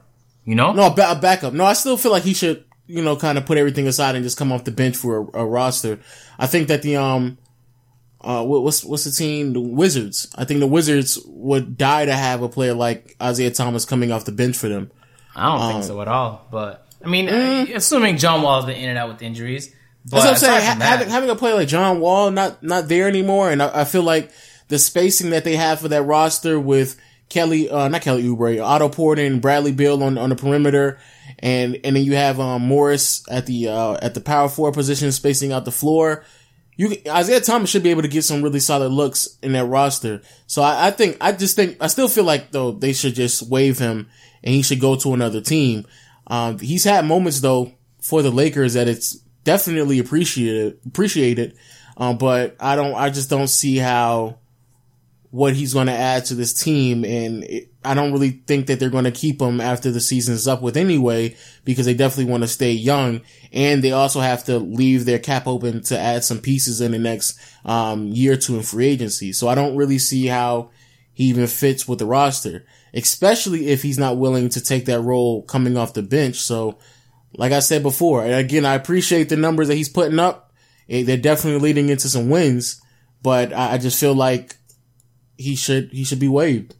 You 0.44 0.56
know? 0.56 0.72
No, 0.72 0.88
a, 0.88 0.90
ba- 0.90 1.12
a 1.12 1.14
backup. 1.14 1.52
No, 1.52 1.64
I 1.64 1.74
still 1.74 1.96
feel 1.96 2.10
like 2.10 2.24
he 2.24 2.34
should, 2.34 2.64
you 2.88 3.00
know, 3.02 3.14
kind 3.16 3.38
of 3.38 3.46
put 3.46 3.58
everything 3.58 3.86
aside 3.86 4.16
and 4.16 4.24
just 4.24 4.36
come 4.36 4.50
off 4.50 4.64
the 4.64 4.72
bench 4.72 4.96
for 4.96 5.28
a, 5.34 5.38
a 5.42 5.46
roster. 5.46 6.00
I 6.36 6.48
think 6.48 6.66
that 6.68 6.82
the 6.82 6.96
um, 6.96 7.38
uh, 8.20 8.42
what's 8.44 8.84
what's 8.84 9.04
the 9.04 9.12
team? 9.12 9.52
The 9.52 9.60
Wizards. 9.60 10.28
I 10.36 10.44
think 10.44 10.58
the 10.60 10.66
Wizards 10.66 11.16
would 11.26 11.78
die 11.78 12.06
to 12.06 12.12
have 12.12 12.42
a 12.42 12.48
player 12.48 12.74
like 12.74 13.14
Isaiah 13.22 13.52
Thomas 13.52 13.84
coming 13.84 14.10
off 14.10 14.24
the 14.24 14.32
bench 14.32 14.56
for 14.56 14.68
them. 14.68 14.90
I 15.36 15.44
don't 15.46 15.60
Um, 15.62 15.72
think 15.74 15.84
so 15.84 16.00
at 16.02 16.08
all. 16.08 16.46
But 16.50 16.84
I 17.04 17.08
mean, 17.08 17.28
assuming 17.28 18.16
John 18.16 18.42
Wall's 18.42 18.64
been 18.66 18.76
in 18.76 18.88
and 18.88 18.98
out 18.98 19.10
with 19.10 19.22
injuries. 19.22 19.72
But. 20.08 20.22
That's 20.22 20.42
what 20.42 20.50
I'm 20.50 20.60
saying. 20.60 20.78
Ha- 20.78 20.84
having 20.84 21.08
having 21.08 21.30
a 21.30 21.36
player 21.36 21.54
like 21.54 21.68
John 21.68 22.00
Wall 22.00 22.30
not 22.30 22.62
not 22.62 22.88
there 22.88 23.08
anymore, 23.08 23.50
and 23.50 23.62
I, 23.62 23.80
I 23.80 23.84
feel 23.84 24.02
like 24.02 24.30
the 24.68 24.78
spacing 24.78 25.30
that 25.30 25.44
they 25.44 25.56
have 25.56 25.80
for 25.80 25.88
that 25.88 26.02
roster 26.02 26.60
with 26.60 26.96
Kelly, 27.28 27.68
uh, 27.68 27.88
not 27.88 28.02
Kelly 28.02 28.24
Oubre, 28.24 28.62
Otto 28.62 28.88
Porter 28.88 29.22
and 29.22 29.42
Bradley 29.42 29.72
Beal 29.72 30.02
on 30.02 30.16
on 30.16 30.30
the 30.30 30.36
perimeter, 30.36 30.98
and 31.40 31.78
and 31.82 31.96
then 31.96 32.04
you 32.04 32.14
have 32.14 32.38
um, 32.38 32.62
Morris 32.62 33.24
at 33.28 33.46
the 33.46 33.68
uh, 33.68 33.98
at 34.00 34.14
the 34.14 34.20
power 34.20 34.48
forward 34.48 34.74
position, 34.74 35.10
spacing 35.10 35.52
out 35.52 35.64
the 35.64 35.72
floor. 35.72 36.24
You 36.76 36.96
Isaiah 37.08 37.40
Thomas 37.40 37.70
should 37.70 37.82
be 37.82 37.90
able 37.90 38.02
to 38.02 38.08
get 38.08 38.22
some 38.22 38.42
really 38.42 38.60
solid 38.60 38.92
looks 38.92 39.38
in 39.42 39.52
that 39.52 39.64
roster. 39.64 40.20
So 40.46 40.62
I, 40.62 40.88
I 40.88 40.90
think 40.92 41.16
I 41.20 41.32
just 41.32 41.56
think 41.56 41.78
I 41.80 41.88
still 41.88 42.08
feel 42.08 42.24
like 42.24 42.52
though 42.52 42.70
they 42.70 42.92
should 42.92 43.14
just 43.14 43.48
waive 43.48 43.78
him 43.78 44.08
and 44.44 44.54
he 44.54 44.62
should 44.62 44.80
go 44.80 44.94
to 44.96 45.14
another 45.14 45.40
team. 45.40 45.86
Um, 46.28 46.58
he's 46.58 46.84
had 46.84 47.06
moments 47.06 47.40
though 47.40 47.72
for 48.00 48.22
the 48.22 48.30
Lakers 48.30 48.74
that 48.74 48.88
it's 48.88 49.18
definitely 49.46 50.00
appreciated 50.00 50.78
appreciated. 50.84 51.56
Um, 51.96 52.18
but 52.18 52.56
I 52.60 52.76
don't 52.76 52.94
I 52.94 53.08
just 53.08 53.30
don't 53.30 53.48
see 53.48 53.76
how 53.78 54.38
what 55.30 55.54
he's 55.54 55.74
going 55.74 55.86
to 55.86 55.92
add 55.92 56.24
to 56.24 56.34
this 56.34 56.52
team. 56.52 57.04
And 57.04 57.44
it, 57.44 57.70
I 57.84 57.94
don't 57.94 58.12
really 58.12 58.42
think 58.46 58.66
that 58.66 58.80
they're 58.80 58.90
going 58.90 59.04
to 59.04 59.10
keep 59.10 59.40
him 59.40 59.60
after 59.60 59.90
the 59.90 60.00
season 60.00 60.34
is 60.34 60.48
up 60.48 60.62
with 60.62 60.76
anyway, 60.76 61.36
because 61.64 61.86
they 61.86 61.94
definitely 61.94 62.30
want 62.30 62.42
to 62.42 62.48
stay 62.48 62.72
young. 62.72 63.20
And 63.52 63.84
they 63.84 63.92
also 63.92 64.20
have 64.20 64.44
to 64.44 64.58
leave 64.58 65.04
their 65.04 65.18
cap 65.18 65.46
open 65.46 65.82
to 65.84 65.98
add 65.98 66.24
some 66.24 66.40
pieces 66.40 66.80
in 66.80 66.92
the 66.92 66.98
next, 66.98 67.38
um, 67.64 68.08
year 68.08 68.32
or 68.32 68.36
two 68.36 68.56
in 68.56 68.62
free 68.62 68.86
agency. 68.86 69.32
So 69.32 69.46
I 69.46 69.54
don't 69.54 69.76
really 69.76 69.98
see 69.98 70.26
how 70.26 70.70
he 71.12 71.24
even 71.24 71.46
fits 71.46 71.86
with 71.86 71.98
the 71.98 72.06
roster, 72.06 72.64
especially 72.94 73.68
if 73.68 73.82
he's 73.82 73.98
not 73.98 74.16
willing 74.16 74.48
to 74.50 74.60
take 74.60 74.86
that 74.86 75.00
role 75.00 75.42
coming 75.42 75.76
off 75.76 75.94
the 75.94 76.02
bench. 76.02 76.36
So, 76.36 76.78
like 77.36 77.52
I 77.52 77.60
said 77.60 77.82
before, 77.82 78.24
and 78.24 78.34
again, 78.34 78.64
I 78.64 78.74
appreciate 78.74 79.28
the 79.28 79.36
numbers 79.36 79.68
that 79.68 79.74
he's 79.76 79.88
putting 79.88 80.18
up. 80.18 80.52
Eh, 80.88 81.02
They're 81.02 81.16
definitely 81.16 81.60
leading 81.60 81.88
into 81.88 82.08
some 82.08 82.28
wins, 82.30 82.80
but 83.22 83.52
I 83.52 83.74
I 83.74 83.78
just 83.78 83.98
feel 84.00 84.14
like 84.14 84.56
he 85.38 85.54
should 85.56 85.90
he 85.92 86.04
should 86.04 86.20
be 86.20 86.28
waived. 86.28 86.74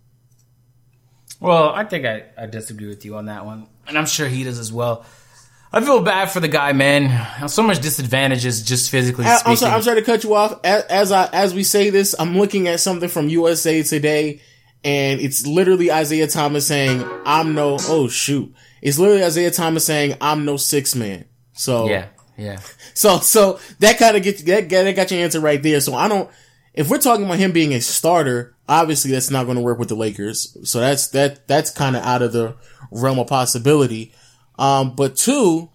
Well, 1.40 1.70
I 1.70 1.84
think 1.84 2.06
I, 2.06 2.24
I 2.38 2.46
disagree 2.46 2.88
with 2.88 3.04
you 3.04 3.16
on 3.16 3.26
that 3.26 3.44
one, 3.44 3.66
and 3.86 3.98
I'm 3.98 4.06
sure 4.06 4.26
he 4.28 4.44
does 4.44 4.58
as 4.58 4.72
well. 4.72 5.04
I 5.72 5.80
feel 5.82 6.00
bad 6.00 6.30
for 6.30 6.40
the 6.40 6.48
guy, 6.48 6.72
man. 6.72 7.48
So 7.48 7.62
much 7.62 7.80
disadvantages 7.80 8.62
just 8.62 8.90
physically 8.90 9.26
I- 9.26 9.36
speaking. 9.36 9.50
I'm 9.50 9.56
sorry, 9.56 9.72
I'm 9.74 9.82
sorry 9.82 10.00
to 10.00 10.06
cut 10.06 10.24
you 10.24 10.34
off. 10.34 10.58
As, 10.64 10.84
as 10.84 11.12
I 11.12 11.26
as 11.32 11.52
we 11.54 11.64
say 11.64 11.90
this, 11.90 12.14
I'm 12.18 12.38
looking 12.38 12.68
at 12.68 12.80
something 12.80 13.08
from 13.10 13.28
USA 13.28 13.82
Today, 13.82 14.40
and 14.84 15.20
it's 15.20 15.46
literally 15.46 15.92
Isaiah 15.92 16.28
Thomas 16.28 16.66
saying, 16.66 17.04
"I'm 17.26 17.54
no." 17.54 17.76
Oh 17.82 18.08
shoot! 18.08 18.54
It's 18.82 18.98
literally 18.98 19.24
Isaiah 19.24 19.50
Thomas 19.50 19.86
saying, 19.86 20.16
"I'm 20.20 20.44
no 20.44 20.56
six 20.56 20.94
man." 20.94 21.24
So 21.52 21.88
yeah, 21.88 22.06
yeah. 22.36 22.60
So 22.94 23.18
so 23.18 23.60
that 23.80 23.98
kind 23.98 24.16
of 24.16 24.22
gets 24.22 24.42
that, 24.42 24.68
that 24.68 24.96
got 24.96 25.10
your 25.10 25.20
answer 25.20 25.40
right 25.40 25.62
there. 25.62 25.80
So 25.80 25.94
I 25.94 26.08
don't. 26.08 26.30
If 26.74 26.90
we're 26.90 26.98
talking 26.98 27.24
about 27.24 27.38
him 27.38 27.52
being 27.52 27.72
a 27.72 27.80
starter, 27.80 28.54
obviously 28.68 29.10
that's 29.10 29.30
not 29.30 29.44
going 29.44 29.56
to 29.56 29.62
work 29.62 29.78
with 29.78 29.88
the 29.88 29.94
Lakers. 29.94 30.56
So 30.68 30.80
that's 30.80 31.08
that 31.08 31.46
that's 31.46 31.70
kind 31.70 31.96
of 31.96 32.02
out 32.02 32.22
of 32.22 32.32
the 32.32 32.54
realm 32.90 33.18
of 33.18 33.26
possibility. 33.26 34.12
Um, 34.58 34.94
but 34.94 35.16
two, 35.16 35.70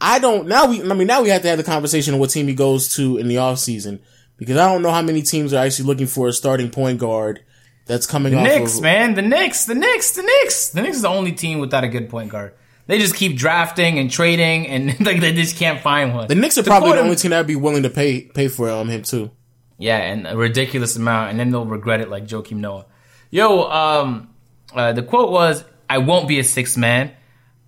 I 0.00 0.18
don't 0.18 0.48
now 0.48 0.66
we 0.66 0.82
I 0.82 0.94
mean 0.94 1.06
now 1.06 1.22
we 1.22 1.28
have 1.30 1.42
to 1.42 1.48
have 1.48 1.58
the 1.58 1.64
conversation 1.64 2.14
of 2.14 2.20
what 2.20 2.30
team 2.30 2.48
he 2.48 2.54
goes 2.54 2.94
to 2.96 3.18
in 3.18 3.28
the 3.28 3.38
off 3.38 3.60
season 3.60 4.00
because 4.36 4.56
I 4.56 4.70
don't 4.72 4.82
know 4.82 4.90
how 4.90 5.02
many 5.02 5.22
teams 5.22 5.54
are 5.54 5.64
actually 5.64 5.86
looking 5.86 6.08
for 6.08 6.26
a 6.26 6.32
starting 6.32 6.70
point 6.70 6.98
guard 6.98 7.44
that's 7.92 8.06
coming 8.06 8.32
The 8.32 8.38
off 8.38 8.44
Knicks, 8.44 8.76
of 8.78 8.82
man. 8.82 9.14
The 9.14 9.22
Knicks, 9.22 9.66
the 9.66 9.74
Knicks, 9.74 10.12
the 10.12 10.22
Knicks. 10.22 10.70
The 10.70 10.80
Knicks 10.82 10.96
is 10.96 11.02
the 11.02 11.08
only 11.08 11.32
team 11.32 11.58
without 11.58 11.84
a 11.84 11.88
good 11.88 12.08
point 12.08 12.30
guard. 12.30 12.54
They 12.86 12.98
just 12.98 13.14
keep 13.14 13.36
drafting 13.36 13.98
and 13.98 14.10
trading, 14.10 14.66
and 14.66 14.98
like 15.06 15.20
they 15.20 15.32
just 15.32 15.56
can't 15.56 15.80
find 15.80 16.14
one. 16.14 16.26
the 16.28 16.34
Knicks 16.34 16.56
are 16.58 16.62
probably 16.62 16.92
the 16.92 17.00
only 17.00 17.16
team 17.16 17.30
that 17.30 17.38
would 17.38 17.46
be 17.46 17.56
willing 17.56 17.82
to 17.84 17.90
pay 17.90 18.22
pay 18.22 18.48
for 18.48 18.70
um, 18.70 18.88
him 18.88 19.02
too. 19.02 19.30
Yeah, 19.78 19.98
and 19.98 20.26
a 20.26 20.36
ridiculous 20.36 20.96
amount, 20.96 21.30
and 21.30 21.38
then 21.40 21.50
they'll 21.50 21.66
regret 21.66 22.00
it 22.00 22.08
like 22.08 22.24
Joakim 22.26 22.56
Noah. 22.58 22.86
Yo, 23.30 23.62
um, 23.70 24.30
uh, 24.74 24.92
the 24.92 25.02
quote 25.02 25.30
was, 25.30 25.62
"I 25.90 25.98
won't 25.98 26.28
be 26.28 26.38
a 26.38 26.44
sixth 26.44 26.76
man. 26.78 27.12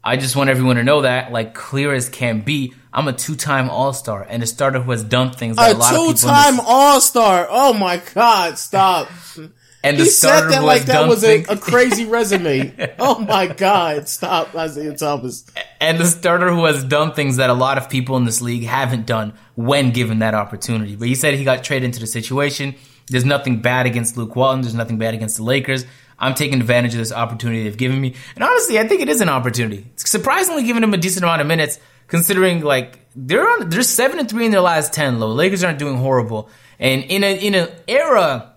I 0.03 0.17
just 0.17 0.37
want 0.37 0.51
everyone 0.51 0.77
to 0.77 0.83
know 0.85 1.03
that, 1.03 1.33
like 1.33 1.55
clear 1.55 1.95
as 1.95 2.09
can 2.11 2.41
be, 2.43 2.75
I'm 2.93 3.09
a 3.09 3.13
two-time 3.15 3.71
All-Star 3.71 4.27
and 4.29 4.43
a 4.43 4.47
starter 4.47 4.79
who 4.81 4.91
has 4.91 5.03
done 5.03 5.31
things 5.33 5.57
that 5.57 5.73
a, 5.73 5.75
A 5.75 5.79
lot 5.79 5.93
of 5.95 5.99
people. 5.99 6.11
in 6.11 6.17
two-time 6.17 6.61
All 6.61 7.01
Star. 7.01 7.47
Oh 7.51 7.73
my 7.73 8.03
God! 8.15 8.59
Stop. 8.59 9.09
and 9.85 9.97
He 9.97 10.05
the 10.05 10.09
said 10.11 10.49
that 10.49 10.65
like 10.65 10.87
that 10.87 11.07
was 11.07 11.23
a, 11.23 11.43
a 11.45 11.57
crazy 11.57 12.05
resume. 12.17 12.75
oh 12.99 13.21
my 13.21 13.47
God! 13.47 14.09
Stop, 14.09 14.55
Isaiah 14.55 14.97
Thomas. 14.97 15.45
and 15.81 15.99
the 15.99 16.07
starter 16.07 16.51
who 16.53 16.65
has 16.65 16.83
done 16.83 17.13
things 17.13 17.37
that 17.37 17.51
a 17.51 17.55
lot 17.55 17.79
of 17.79 17.89
people 17.89 18.17
in 18.17 18.25
this 18.25 18.41
league 18.43 18.65
haven't 18.65 19.07
done 19.07 19.35
when 19.55 19.91
given 19.93 20.19
that 20.21 20.35
opportunity. 20.35 20.97
But 20.97 21.09
he 21.09 21.15
said 21.15 21.35
he 21.35 21.45
got 21.45 21.63
traded 21.63 21.85
into 21.85 22.01
the 22.01 22.07
situation. 22.07 22.75
There's 23.09 23.25
nothing 23.25 23.61
bad 23.61 23.87
against 23.87 24.17
Luke 24.17 24.35
Walton. 24.35 24.63
There's 24.63 24.75
nothing 24.75 24.97
bad 24.99 25.13
against 25.15 25.37
the 25.37 25.43
Lakers. 25.45 25.85
I'm 26.19 26.35
taking 26.35 26.61
advantage 26.61 26.95
of 26.95 26.99
this 26.99 27.13
opportunity 27.13 27.65
they've 27.65 27.77
given 27.77 28.01
me. 28.01 28.15
And 28.35 28.43
honestly, 28.45 28.79
I 28.79 28.89
think 28.89 29.03
it 29.03 29.09
is 29.11 29.21
an 29.21 29.29
opportunity. 29.29 29.85
It's 29.93 30.09
surprisingly 30.09 30.63
giving 30.63 30.83
him 30.83 30.95
a 30.95 30.97
decent 30.97 31.23
amount 31.25 31.43
of 31.43 31.47
minutes, 31.47 31.79
considering 32.07 32.63
like 32.63 33.01
they're 33.15 33.47
on 33.47 33.69
they're 33.69 33.83
seven 33.83 34.19
and 34.19 34.29
three 34.31 34.47
in 34.47 34.53
their 34.53 34.61
last 34.63 34.93
ten. 34.95 35.21
Lo 35.21 35.29
Lakers 35.29 35.63
aren't 35.63 35.79
doing 35.79 35.97
horrible. 35.99 36.49
And 36.79 37.05
in 37.05 37.23
a 37.25 37.37
in 37.37 37.55
an 37.55 37.69
era 37.87 38.54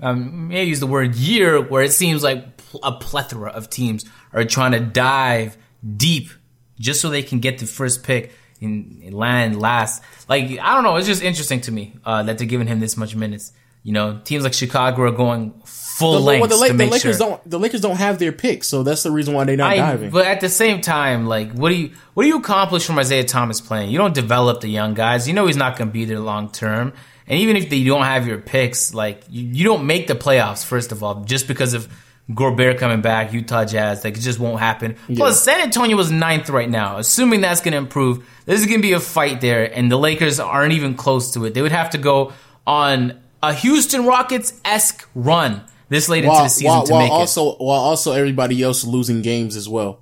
um, 0.00 0.48
may 0.48 0.60
I 0.60 0.64
use 0.64 0.80
the 0.80 0.86
word 0.86 1.14
year, 1.14 1.60
where 1.60 1.82
it 1.82 1.92
seems 1.92 2.22
like 2.22 2.56
pl- 2.58 2.80
a 2.82 2.92
plethora 2.92 3.50
of 3.50 3.70
teams 3.70 4.04
are 4.32 4.44
trying 4.44 4.72
to 4.72 4.80
dive 4.80 5.56
deep 5.96 6.30
just 6.78 7.00
so 7.00 7.08
they 7.08 7.22
can 7.22 7.40
get 7.40 7.58
the 7.58 7.66
first 7.66 8.02
pick 8.02 8.32
and, 8.60 9.02
and 9.02 9.14
land 9.14 9.60
last. 9.60 10.02
Like 10.28 10.58
I 10.58 10.74
don't 10.74 10.84
know, 10.84 10.96
it's 10.96 11.06
just 11.06 11.22
interesting 11.22 11.60
to 11.62 11.72
me 11.72 11.94
uh, 12.04 12.22
that 12.24 12.38
they're 12.38 12.46
giving 12.46 12.66
him 12.66 12.80
this 12.80 12.96
much 12.96 13.14
minutes. 13.16 13.52
You 13.82 13.92
know, 13.92 14.20
teams 14.24 14.42
like 14.42 14.52
Chicago 14.52 15.02
are 15.02 15.12
going 15.12 15.52
full 15.64 16.14
The, 16.14 16.18
length 16.20 16.40
well, 16.40 16.48
the, 16.50 16.56
La- 16.56 16.66
to 16.66 16.72
the 16.72 16.76
make 16.78 16.90
Lakers 16.90 17.18
sure. 17.18 17.28
don't. 17.28 17.48
The 17.50 17.58
Lakers 17.58 17.80
don't 17.80 17.96
have 17.98 18.18
their 18.18 18.32
pick, 18.32 18.64
so 18.64 18.82
that's 18.82 19.04
the 19.04 19.12
reason 19.12 19.32
why 19.32 19.44
they're 19.44 19.56
not 19.56 19.70
I, 19.70 19.76
diving. 19.76 20.10
but 20.10 20.26
at 20.26 20.40
the 20.40 20.48
same 20.48 20.80
time, 20.80 21.26
like, 21.26 21.52
what 21.52 21.68
do 21.68 21.76
you 21.76 21.92
what 22.14 22.24
do 22.24 22.28
you 22.28 22.36
accomplish 22.36 22.84
from 22.84 22.98
Isaiah 22.98 23.22
Thomas 23.22 23.60
playing? 23.60 23.90
You 23.90 23.98
don't 23.98 24.12
develop 24.14 24.60
the 24.60 24.68
young 24.68 24.94
guys. 24.94 25.28
You 25.28 25.34
know 25.34 25.46
he's 25.46 25.56
not 25.56 25.78
going 25.78 25.88
to 25.88 25.92
be 25.92 26.04
there 26.04 26.18
long 26.18 26.50
term. 26.50 26.94
And 27.28 27.40
even 27.40 27.56
if 27.56 27.68
they 27.70 27.82
don't 27.84 28.04
have 28.04 28.26
your 28.26 28.38
picks, 28.38 28.94
like 28.94 29.22
you, 29.28 29.44
you 29.44 29.64
don't 29.64 29.86
make 29.86 30.06
the 30.06 30.14
playoffs. 30.14 30.64
First 30.64 30.92
of 30.92 31.02
all, 31.02 31.24
just 31.24 31.48
because 31.48 31.74
of 31.74 31.88
Gobert 32.32 32.78
coming 32.78 33.02
back, 33.02 33.32
Utah 33.32 33.64
Jazz, 33.64 34.04
like 34.04 34.16
it 34.16 34.20
just 34.20 34.38
won't 34.38 34.58
happen. 34.60 34.96
Plus, 35.14 35.42
San 35.42 35.60
Antonio 35.60 35.96
was 35.96 36.10
ninth 36.10 36.50
right 36.50 36.68
now. 36.70 36.98
Assuming 36.98 37.40
that's 37.40 37.60
going 37.60 37.72
to 37.72 37.78
improve, 37.78 38.24
this 38.46 38.60
is 38.60 38.66
going 38.66 38.78
to 38.78 38.82
be 38.82 38.92
a 38.94 39.00
fight 39.00 39.40
there, 39.40 39.64
and 39.72 39.90
the 39.90 39.96
Lakers 39.96 40.40
aren't 40.40 40.72
even 40.72 40.94
close 40.94 41.32
to 41.34 41.44
it. 41.44 41.54
They 41.54 41.62
would 41.62 41.72
have 41.72 41.90
to 41.90 41.98
go 41.98 42.32
on 42.66 43.20
a 43.42 43.52
Houston 43.54 44.06
Rockets 44.06 44.60
esque 44.64 45.08
run 45.14 45.62
this 45.88 46.08
late 46.08 46.24
into 46.24 46.36
the 46.36 46.48
season 46.48 46.68
while, 46.70 46.82
to 46.84 46.92
while 46.92 47.02
make 47.02 47.10
it. 47.10 47.14
also 47.14 47.54
while 47.56 47.80
also 47.80 48.12
everybody 48.12 48.60
else 48.62 48.84
losing 48.84 49.22
games 49.22 49.54
as 49.54 49.68
well. 49.68 50.00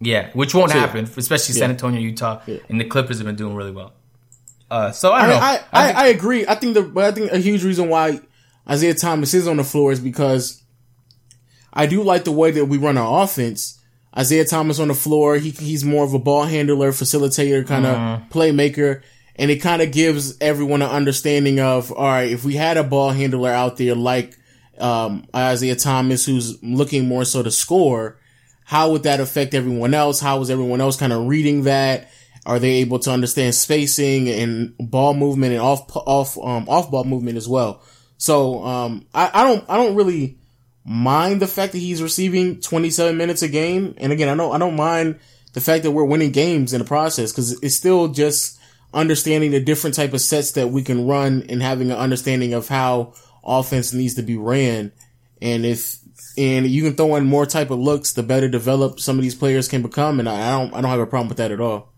Yeah, 0.00 0.30
which 0.32 0.54
won't 0.54 0.70
So, 0.70 0.78
happen, 0.78 1.06
especially 1.16 1.54
San. 1.54 1.70
Antonio, 1.70 2.00
Utah, 2.00 2.40
Yeah. 2.46 2.58
and 2.68 2.80
the 2.80 2.84
Clippers 2.84 3.18
have 3.18 3.26
been 3.26 3.36
doing 3.36 3.54
really 3.56 3.72
well. 3.72 3.94
Uh, 4.74 4.90
so 4.92 5.12
I 5.12 5.20
I 5.20 5.26
know. 5.28 5.34
I, 5.36 5.60
I, 5.72 5.92
I 5.92 6.06
agree. 6.08 6.44
I 6.46 6.54
think 6.56 6.74
the 6.74 6.82
but 6.82 7.04
I 7.04 7.12
think 7.12 7.30
a 7.32 7.38
huge 7.38 7.62
reason 7.64 7.88
why 7.88 8.20
Isaiah 8.68 8.94
Thomas 8.94 9.32
is 9.34 9.46
on 9.46 9.56
the 9.58 9.64
floor 9.64 9.92
is 9.92 10.00
because 10.00 10.62
I 11.72 11.86
do 11.86 12.02
like 12.02 12.24
the 12.24 12.32
way 12.32 12.50
that 12.52 12.64
we 12.66 12.78
run 12.78 12.98
our 12.98 13.22
offense. 13.24 13.80
Isaiah 14.16 14.44
Thomas 14.44 14.78
on 14.78 14.88
the 14.88 14.94
floor, 14.94 15.36
he 15.36 15.50
he's 15.50 15.84
more 15.84 16.04
of 16.04 16.14
a 16.14 16.18
ball 16.18 16.44
handler, 16.44 16.92
facilitator, 16.92 17.66
kind 17.66 17.86
of 17.86 17.96
Mm-hmm. 17.96 18.38
playmaker, 18.38 19.02
and 19.36 19.50
it 19.50 19.56
kind 19.56 19.82
of 19.82 19.90
gives 19.92 20.36
everyone 20.40 20.82
an 20.82 20.90
understanding 20.90 21.58
of 21.60 21.90
all 21.92 22.04
right, 22.06 22.30
if 22.30 22.44
we 22.44 22.54
had 22.54 22.76
a 22.76 22.84
ball 22.84 23.10
handler 23.10 23.50
out 23.50 23.76
there 23.76 23.94
like 23.96 24.36
um, 24.78 25.26
Isaiah 25.34 25.76
Thomas, 25.76 26.24
who's 26.26 26.62
looking 26.62 27.06
more 27.08 27.24
so 27.24 27.42
to 27.42 27.50
score, 27.50 28.18
how 28.64 28.90
would 28.92 29.02
that 29.04 29.20
affect 29.20 29.54
everyone 29.54 29.94
else? 29.94 30.20
How 30.20 30.38
was 30.38 30.50
everyone 30.50 30.80
else 30.80 30.96
kind 30.96 31.12
of 31.12 31.26
reading 31.26 31.62
that? 31.64 32.08
Are 32.46 32.58
they 32.58 32.72
able 32.74 32.98
to 33.00 33.10
understand 33.10 33.54
spacing 33.54 34.28
and 34.28 34.74
ball 34.78 35.14
movement 35.14 35.52
and 35.52 35.62
off 35.62 35.84
off 35.96 36.36
um, 36.38 36.68
off 36.68 36.90
ball 36.90 37.04
movement 37.04 37.36
as 37.36 37.48
well? 37.48 37.82
So 38.18 38.62
um, 38.64 39.06
I, 39.14 39.30
I 39.32 39.44
don't 39.44 39.64
I 39.68 39.76
don't 39.76 39.96
really 39.96 40.38
mind 40.84 41.40
the 41.40 41.46
fact 41.46 41.72
that 41.72 41.78
he's 41.78 42.02
receiving 42.02 42.60
27 42.60 43.16
minutes 43.16 43.42
a 43.42 43.48
game. 43.48 43.94
And 43.96 44.12
again, 44.12 44.28
I 44.28 44.34
don't 44.34 44.54
I 44.54 44.58
don't 44.58 44.76
mind 44.76 45.20
the 45.54 45.60
fact 45.60 45.84
that 45.84 45.92
we're 45.92 46.04
winning 46.04 46.32
games 46.32 46.72
in 46.72 46.80
the 46.80 46.84
process 46.84 47.32
because 47.32 47.60
it's 47.62 47.76
still 47.76 48.08
just 48.08 48.60
understanding 48.92 49.50
the 49.50 49.60
different 49.60 49.96
type 49.96 50.12
of 50.12 50.20
sets 50.20 50.52
that 50.52 50.68
we 50.68 50.82
can 50.82 51.06
run 51.06 51.44
and 51.48 51.62
having 51.62 51.90
an 51.90 51.96
understanding 51.96 52.52
of 52.52 52.68
how 52.68 53.14
offense 53.42 53.92
needs 53.92 54.14
to 54.14 54.22
be 54.22 54.36
ran. 54.36 54.92
And 55.40 55.64
if 55.64 55.98
and 56.36 56.66
you 56.66 56.82
can 56.82 56.94
throw 56.94 57.16
in 57.16 57.24
more 57.24 57.46
type 57.46 57.70
of 57.70 57.78
looks, 57.78 58.12
the 58.12 58.22
better 58.22 58.48
developed 58.48 59.00
some 59.00 59.16
of 59.16 59.22
these 59.22 59.34
players 59.34 59.68
can 59.68 59.82
become. 59.82 60.20
And 60.20 60.28
I 60.28 60.48
I 60.48 60.58
don't 60.58 60.74
I 60.74 60.80
don't 60.82 60.90
have 60.90 61.00
a 61.00 61.06
problem 61.06 61.28
with 61.28 61.38
that 61.38 61.52
at 61.52 61.60
all. 61.60 61.93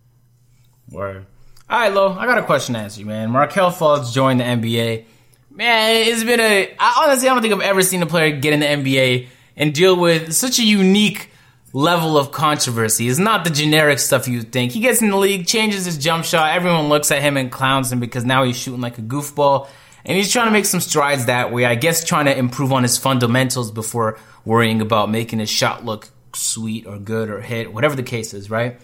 Word. 0.90 1.26
All 1.68 1.80
right, 1.80 1.92
Lo, 1.92 2.12
I 2.12 2.26
got 2.26 2.38
a 2.38 2.42
question 2.42 2.74
to 2.74 2.80
ask 2.80 2.98
you, 2.98 3.06
man. 3.06 3.30
Markelle 3.30 3.72
Fultz 3.72 4.12
joined 4.12 4.40
the 4.40 4.44
NBA. 4.44 5.04
Man, 5.50 6.06
it's 6.06 6.22
been 6.22 6.38
a. 6.38 6.74
I 6.78 7.04
honestly, 7.04 7.28
I 7.28 7.34
don't 7.34 7.42
think 7.42 7.54
I've 7.54 7.60
ever 7.60 7.82
seen 7.82 8.02
a 8.02 8.06
player 8.06 8.36
get 8.36 8.52
in 8.52 8.60
the 8.60 8.66
NBA 8.66 9.28
and 9.56 9.74
deal 9.74 9.96
with 9.96 10.32
such 10.34 10.58
a 10.58 10.62
unique 10.62 11.30
level 11.72 12.16
of 12.16 12.30
controversy. 12.30 13.08
It's 13.08 13.18
not 13.18 13.44
the 13.44 13.50
generic 13.50 13.98
stuff 13.98 14.28
you 14.28 14.42
think. 14.42 14.72
He 14.72 14.80
gets 14.80 15.02
in 15.02 15.10
the 15.10 15.16
league, 15.16 15.46
changes 15.46 15.86
his 15.86 15.98
jump 15.98 16.24
shot. 16.24 16.54
Everyone 16.54 16.88
looks 16.88 17.10
at 17.10 17.20
him 17.20 17.36
and 17.36 17.50
clowns 17.50 17.90
him 17.90 18.00
because 18.00 18.24
now 18.24 18.44
he's 18.44 18.56
shooting 18.56 18.80
like 18.80 18.98
a 18.98 19.02
goofball. 19.02 19.68
And 20.04 20.16
he's 20.16 20.30
trying 20.30 20.46
to 20.46 20.52
make 20.52 20.66
some 20.66 20.80
strides 20.80 21.26
that 21.26 21.52
way. 21.52 21.64
I 21.64 21.74
guess 21.74 22.04
trying 22.04 22.26
to 22.26 22.38
improve 22.38 22.72
on 22.72 22.82
his 22.82 22.96
fundamentals 22.96 23.72
before 23.72 24.18
worrying 24.44 24.80
about 24.80 25.10
making 25.10 25.40
his 25.40 25.50
shot 25.50 25.84
look 25.84 26.08
sweet 26.32 26.86
or 26.86 26.98
good 26.98 27.28
or 27.28 27.40
hit, 27.40 27.72
whatever 27.72 27.96
the 27.96 28.04
case 28.04 28.32
is, 28.32 28.48
right? 28.48 28.80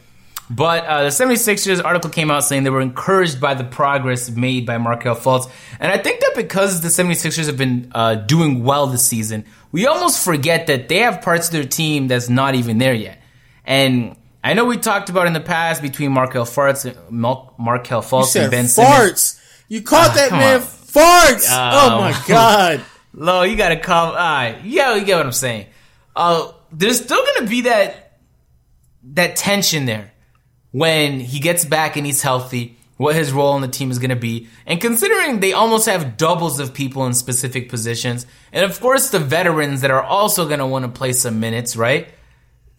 But 0.55 0.85
uh, 0.85 1.03
the 1.05 1.09
76ers 1.09 1.83
article 1.83 2.11
came 2.11 2.31
out 2.31 2.41
saying 2.45 2.65
they 2.65 2.71
were 2.71 2.83
encouraged 2.83 3.41
by 3.41 3.55
the 3.55 3.65
progress 3.65 4.29
made 4.31 4.67
by 4.67 4.77
Markelle 4.77 5.15
Fultz. 5.17 5.51
And 5.81 5.91
I 5.91 5.97
think 5.97 6.21
that 6.21 6.33
because 6.37 6.81
the 6.83 6.89
76ers 6.89 7.47
have 7.47 7.57
been 7.57 7.91
uh, 7.95 8.17
doing 8.17 8.63
well 8.63 8.87
this 8.87 9.07
season, 9.07 9.47
we 9.71 9.87
almost 9.87 10.23
forget 10.23 10.67
that 10.67 10.89
they 10.89 10.99
have 10.99 11.23
parts 11.23 11.47
of 11.47 11.53
their 11.53 11.65
team 11.65 12.07
that's 12.09 12.29
not 12.29 12.55
even 12.55 12.77
there 12.79 12.93
yet. 12.93 13.23
And 13.65 14.17
I 14.45 14.53
know 14.55 14.67
we 14.67 14.77
talked 14.77 15.09
about 15.09 15.27
in 15.27 15.33
the 15.33 15.41
past 15.41 15.81
between 15.81 16.13
Markelle 16.13 16.45
Fultz, 16.45 16.85
Mar- 17.11 17.53
Markelle 17.59 18.03
Fultz 18.03 18.39
and 18.39 18.51
Ben 18.51 18.67
Simmons. 18.67 18.91
farts. 18.93 19.41
You 19.69 19.81
caught 19.81 20.15
that 20.17 20.33
man 20.33 20.57
on. 20.61 20.67
farts. 20.67 21.47
oh 21.51 21.89
Um, 21.95 22.01
my 22.03 22.23
god. 22.29 22.85
Lo, 23.15 23.43
you 23.43 23.57
gotta 23.57 23.79
call. 23.79 24.09
All 24.09 24.15
right, 24.17 24.59
yeah, 24.65 24.97
you 24.97 25.05
get 25.05 25.17
what 25.17 25.25
I'm 25.27 25.33
saying. 25.33 25.67
Uh, 26.15 26.53
there's 26.73 27.03
still 27.03 27.23
gonna 27.35 27.47
be 27.49 27.63
that 27.63 28.19
that 29.15 29.37
tension 29.37 29.87
there 29.87 30.12
when 30.73 31.21
he 31.21 31.39
gets 31.39 31.65
back 31.65 31.97
and 31.97 32.05
he's 32.05 32.23
healthy. 32.23 32.77
What 32.99 33.17
his 33.17 33.33
role 33.33 33.57
in 33.57 33.63
the 33.63 33.69
team 33.69 33.91
is 33.91 33.99
gonna 33.99 34.15
be, 34.15 34.49
and 34.65 34.81
considering 34.81 35.41
they 35.41 35.53
almost 35.53 35.87
have 35.87 36.17
doubles 36.17 36.61
of 36.61 36.73
people 36.73 37.05
in 37.07 37.15
specific 37.15 37.69
positions, 37.69 38.27
and 38.53 38.65
of 38.65 38.79
course 38.79 39.11
the 39.11 39.19
veterans 39.19 39.81
that 39.81 39.91
are 39.91 40.03
also 40.03 40.49
gonna 40.49 40.67
want 40.67 40.85
to 40.85 40.91
play 40.91 41.13
some 41.13 41.41
minutes, 41.41 41.75
right? 41.75 42.09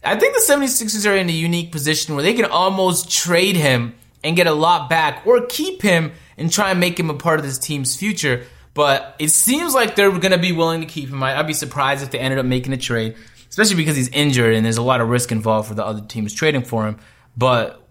I 0.02 0.16
think 0.16 0.34
the 0.34 0.40
76ers 0.40 1.10
are 1.10 1.16
in 1.16 1.28
a 1.28 1.32
unique 1.32 1.72
position 1.72 2.14
where 2.14 2.22
they 2.22 2.34
can 2.34 2.44
almost 2.44 3.10
trade 3.10 3.56
him 3.56 3.94
and 4.22 4.36
get 4.36 4.46
a 4.46 4.52
lot 4.52 4.90
back 4.90 5.26
or 5.26 5.46
keep 5.46 5.82
him 5.82 6.12
and 6.36 6.52
try 6.52 6.70
and 6.70 6.80
make 6.80 6.98
him 6.98 7.10
a 7.10 7.14
part 7.14 7.38
of 7.38 7.44
this 7.46 7.58
team's 7.58 7.96
future. 7.96 8.44
But 8.74 9.14
it 9.18 9.30
seems 9.30 9.74
like 9.74 9.94
they're 9.94 10.10
going 10.10 10.32
to 10.32 10.38
be 10.38 10.52
willing 10.52 10.80
to 10.80 10.86
keep 10.86 11.08
him. 11.08 11.22
I'd 11.22 11.46
be 11.46 11.52
surprised 11.52 12.02
if 12.02 12.10
they 12.10 12.18
ended 12.18 12.40
up 12.40 12.46
making 12.46 12.72
a 12.72 12.76
trade, 12.76 13.16
especially 13.48 13.76
because 13.76 13.96
he's 13.96 14.08
injured 14.08 14.54
and 14.54 14.64
there's 14.64 14.78
a 14.78 14.82
lot 14.82 15.00
of 15.00 15.08
risk 15.08 15.30
involved 15.30 15.68
for 15.68 15.74
the 15.74 15.84
other 15.84 16.00
teams 16.00 16.34
trading 16.34 16.64
for 16.64 16.86
him. 16.86 16.98
But 17.36 17.83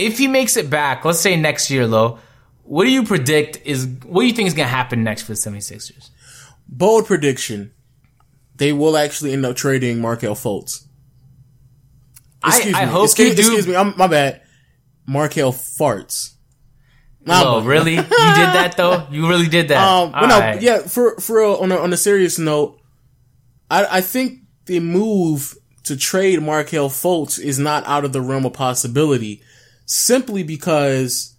if 0.00 0.18
he 0.18 0.28
makes 0.28 0.56
it 0.56 0.70
back, 0.70 1.04
let's 1.04 1.20
say 1.20 1.36
next 1.36 1.70
year, 1.70 1.86
though, 1.86 2.18
what 2.62 2.84
do 2.84 2.90
you 2.90 3.04
predict 3.04 3.60
is 3.64 3.86
what 4.04 4.22
do 4.22 4.26
you 4.26 4.32
think 4.32 4.48
is 4.48 4.54
going 4.54 4.66
to 4.66 4.74
happen 4.74 5.04
next 5.04 5.22
for 5.22 5.32
the 5.32 5.38
76ers? 5.38 6.10
Bold 6.68 7.06
prediction. 7.06 7.72
They 8.56 8.72
will 8.72 8.96
actually 8.96 9.32
end 9.32 9.44
up 9.46 9.56
trading 9.56 10.00
Markelle 10.00 10.34
Fultz. 10.34 10.86
I, 12.42 12.72
I 12.74 12.84
hope 12.84 13.06
excuse, 13.06 13.30
you 13.30 13.34
do. 13.34 13.40
excuse 13.40 13.66
me, 13.66 13.76
I'm, 13.76 13.94
my 13.96 14.06
bad. 14.06 14.42
Markelle 15.06 15.52
Farts. 15.52 16.34
Oh, 17.26 17.62
really? 17.62 17.96
You 17.96 18.02
did 18.02 18.08
that 18.08 18.74
though? 18.76 19.06
You 19.10 19.28
really 19.28 19.48
did 19.48 19.68
that? 19.68 19.76
Um, 19.76 20.12
no, 20.12 20.38
right. 20.38 20.62
yeah. 20.62 20.78
For 20.78 21.16
for 21.16 21.40
real, 21.40 21.54
on 21.56 21.70
a, 21.70 21.76
on 21.76 21.92
a 21.92 21.96
serious 21.96 22.38
note, 22.38 22.80
I 23.70 23.98
I 23.98 24.00
think 24.00 24.40
the 24.66 24.80
move 24.80 25.56
to 25.84 25.96
trade 25.96 26.40
Markelle 26.42 26.88
Fultz 26.88 27.38
is 27.38 27.58
not 27.58 27.86
out 27.86 28.04
of 28.04 28.12
the 28.12 28.20
realm 28.20 28.46
of 28.46 28.52
possibility, 28.52 29.42
simply 29.90 30.44
because 30.44 31.34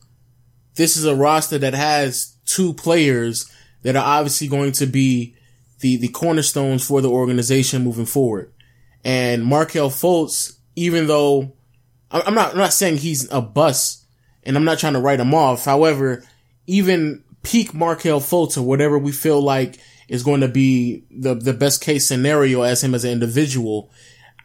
this 0.75 0.97
is 0.97 1.05
a 1.05 1.15
roster 1.15 1.57
that 1.57 1.73
has 1.73 2.35
two 2.45 2.73
players 2.73 3.49
that 3.83 3.95
are 3.95 4.05
obviously 4.05 4.49
going 4.49 4.73
to 4.73 4.85
be 4.85 5.33
the 5.79 5.95
the 5.95 6.09
cornerstones 6.09 6.85
for 6.85 6.99
the 6.99 7.09
organization 7.09 7.81
moving 7.81 8.05
forward. 8.05 8.51
And 9.05 9.45
Markelle 9.45 9.89
Fultz, 9.89 10.57
even 10.75 11.07
though 11.07 11.53
I'm 12.11 12.33
not 12.33 12.51
I'm 12.51 12.57
not 12.57 12.73
saying 12.73 12.97
he's 12.97 13.31
a 13.31 13.41
bust, 13.41 14.03
and 14.43 14.57
I'm 14.57 14.65
not 14.65 14.79
trying 14.79 14.93
to 14.93 14.99
write 14.99 15.21
him 15.21 15.33
off. 15.33 15.63
However, 15.63 16.21
even 16.67 17.23
peak 17.43 17.73
Markelle 17.73 18.19
Fultz 18.19 18.57
or 18.57 18.63
whatever 18.63 18.99
we 18.99 19.13
feel 19.13 19.41
like 19.41 19.79
is 20.09 20.23
going 20.23 20.41
to 20.41 20.49
be 20.49 21.05
the 21.09 21.35
the 21.35 21.53
best 21.53 21.81
case 21.81 22.05
scenario 22.05 22.63
as 22.63 22.83
him 22.83 22.93
as 22.93 23.05
an 23.05 23.11
individual, 23.11 23.89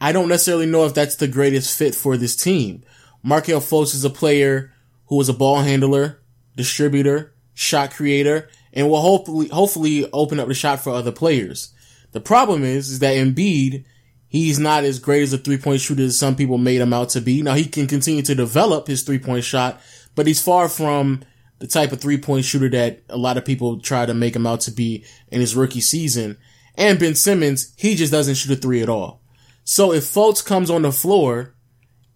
I 0.00 0.12
don't 0.12 0.28
necessarily 0.28 0.66
know 0.66 0.84
if 0.84 0.94
that's 0.94 1.16
the 1.16 1.26
greatest 1.26 1.76
fit 1.76 1.96
for 1.96 2.16
this 2.16 2.36
team. 2.36 2.84
Markelle 3.26 3.60
Fultz 3.60 3.92
is 3.92 4.04
a 4.04 4.10
player 4.10 4.72
who 5.06 5.20
is 5.20 5.28
a 5.28 5.34
ball 5.34 5.60
handler, 5.60 6.22
distributor, 6.56 7.34
shot 7.54 7.90
creator, 7.90 8.48
and 8.72 8.88
will 8.88 9.00
hopefully 9.00 9.48
hopefully 9.48 10.08
open 10.12 10.38
up 10.38 10.46
the 10.46 10.54
shot 10.54 10.78
for 10.78 10.90
other 10.90 11.10
players. 11.10 11.74
The 12.12 12.20
problem 12.20 12.62
is, 12.62 12.88
is 12.88 12.98
that 13.00 13.16
Embiid, 13.16 13.84
he's 14.28 14.60
not 14.60 14.84
as 14.84 15.00
great 15.00 15.24
as 15.24 15.32
a 15.32 15.38
three 15.38 15.58
point 15.58 15.80
shooter 15.80 16.04
as 16.04 16.16
some 16.16 16.36
people 16.36 16.56
made 16.56 16.80
him 16.80 16.92
out 16.92 17.08
to 17.10 17.20
be. 17.20 17.42
Now 17.42 17.54
he 17.54 17.64
can 17.64 17.88
continue 17.88 18.22
to 18.22 18.34
develop 18.36 18.86
his 18.86 19.02
three 19.02 19.18
point 19.18 19.42
shot, 19.42 19.80
but 20.14 20.28
he's 20.28 20.40
far 20.40 20.68
from 20.68 21.24
the 21.58 21.66
type 21.66 21.90
of 21.90 22.00
three 22.00 22.18
point 22.18 22.44
shooter 22.44 22.68
that 22.68 23.02
a 23.08 23.16
lot 23.16 23.36
of 23.36 23.44
people 23.44 23.80
try 23.80 24.06
to 24.06 24.14
make 24.14 24.36
him 24.36 24.46
out 24.46 24.60
to 24.60 24.70
be 24.70 25.04
in 25.32 25.40
his 25.40 25.56
rookie 25.56 25.80
season. 25.80 26.38
And 26.76 27.00
Ben 27.00 27.16
Simmons, 27.16 27.74
he 27.76 27.96
just 27.96 28.12
doesn't 28.12 28.36
shoot 28.36 28.56
a 28.56 28.60
three 28.60 28.82
at 28.82 28.88
all. 28.88 29.20
So 29.64 29.92
if 29.92 30.04
Fultz 30.04 30.46
comes 30.46 30.70
on 30.70 30.82
the 30.82 30.92
floor 30.92 31.55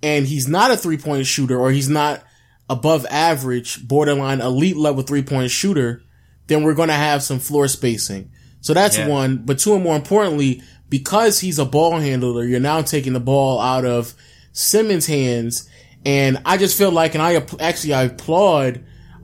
and 0.02 0.26
he's 0.26 0.48
not 0.48 0.70
a 0.70 0.76
three 0.76 0.96
point 0.96 1.26
shooter 1.26 1.58
or 1.58 1.70
he's 1.70 1.88
not 1.88 2.22
above 2.68 3.04
average, 3.10 3.86
borderline 3.86 4.40
elite 4.40 4.76
level 4.76 5.02
three 5.02 5.22
point 5.22 5.50
shooter, 5.50 6.02
then 6.46 6.62
we're 6.62 6.74
going 6.74 6.88
to 6.88 6.94
have 6.94 7.22
some 7.22 7.38
floor 7.38 7.68
spacing. 7.68 8.30
So 8.60 8.74
that's 8.74 8.96
Yeah. 8.98 9.08
one. 9.08 9.42
But 9.44 9.58
two 9.58 9.74
and 9.74 9.82
more 9.82 9.96
importantly, 9.96 10.62
because 10.88 11.40
he's 11.40 11.58
a 11.58 11.64
ball 11.64 11.98
handler, 11.98 12.44
you're 12.44 12.60
now 12.60 12.82
taking 12.82 13.12
the 13.12 13.20
ball 13.20 13.60
out 13.60 13.84
of 13.84 14.14
Simmons' 14.52 15.06
hands. 15.06 15.68
And 16.04 16.38
I 16.44 16.56
just 16.56 16.76
feel 16.76 16.90
like, 16.90 17.14
and 17.14 17.22
I 17.22 17.42
actually, 17.60 17.94
I 17.94 18.04
applaud, 18.04 18.80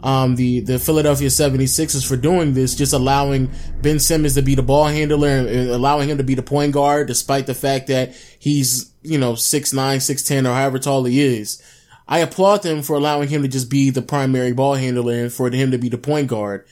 um, 0.07 0.37
the, 0.37 0.61
the 0.61 0.79
Philadelphia 0.79 1.27
76ers 1.27 2.07
for 2.07 2.17
doing 2.17 2.55
this, 2.55 2.77
just 2.77 2.93
allowing 2.93 3.51
Ben 3.83 3.99
Simmons 3.99 4.35
to 4.35 4.43
be 4.43 4.55
the 4.55 4.63
ball 4.63 4.85
handler 4.85 5.27
and, 5.27 5.49
and 5.49 5.69
allowing 5.69 6.09
him 6.09 6.19
to 6.19 6.23
be 6.23 6.37
the 6.37 6.45
point 6.45 6.71
guard, 6.71 7.09
despite 7.09 7.49
the 7.49 7.55
fact 7.55 7.89
that 7.89 8.15
he's, 8.39 8.93
you 9.03 9.19
know, 9.19 9.33
6'9", 9.33 9.75
6'10", 9.75 10.49
or 10.49 10.55
however 10.55 10.79
tall 10.79 11.03
he 11.03 11.21
is. 11.21 11.61
I 12.07 12.21
applaud 12.21 12.63
them 12.63 12.83
for 12.83 12.95
allowing 12.95 13.29
him 13.29 13.43
to 13.43 13.49
just 13.49 13.69
be 13.69 13.91
the 13.91 14.01
primary 14.01 14.53
ball 14.53 14.75
handler 14.75 15.25
and 15.25 15.33
for 15.33 15.51
him 15.51 15.73
to 15.73 15.79
be 15.79 15.89
the 15.89 15.99
point 15.99 16.29
guard. 16.29 16.65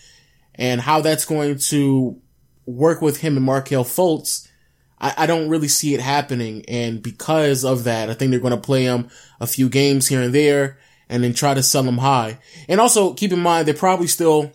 And 0.54 0.80
how 0.80 1.00
that's 1.00 1.24
going 1.24 1.58
to 1.58 2.16
work 2.66 3.02
with 3.02 3.22
him 3.22 3.36
and 3.36 3.44
Markelle 3.44 3.82
Fultz, 3.82 4.46
I, 5.00 5.12
I 5.16 5.26
don't 5.26 5.48
really 5.48 5.66
see 5.66 5.92
it 5.92 6.00
happening. 6.00 6.64
And 6.68 7.02
because 7.02 7.64
of 7.64 7.82
that, 7.82 8.08
I 8.10 8.14
think 8.14 8.30
they're 8.30 8.38
going 8.38 8.52
to 8.52 8.60
play 8.60 8.84
him 8.84 9.08
a 9.40 9.48
few 9.48 9.68
games 9.68 10.06
here 10.06 10.22
and 10.22 10.32
there 10.32 10.78
and 11.08 11.22
then 11.22 11.34
try 11.34 11.54
to 11.54 11.62
sell 11.62 11.82
them 11.82 11.98
high. 11.98 12.38
And 12.68 12.80
also 12.80 13.14
keep 13.14 13.32
in 13.32 13.40
mind, 13.40 13.66
they're 13.66 13.74
probably 13.74 14.06
still 14.06 14.52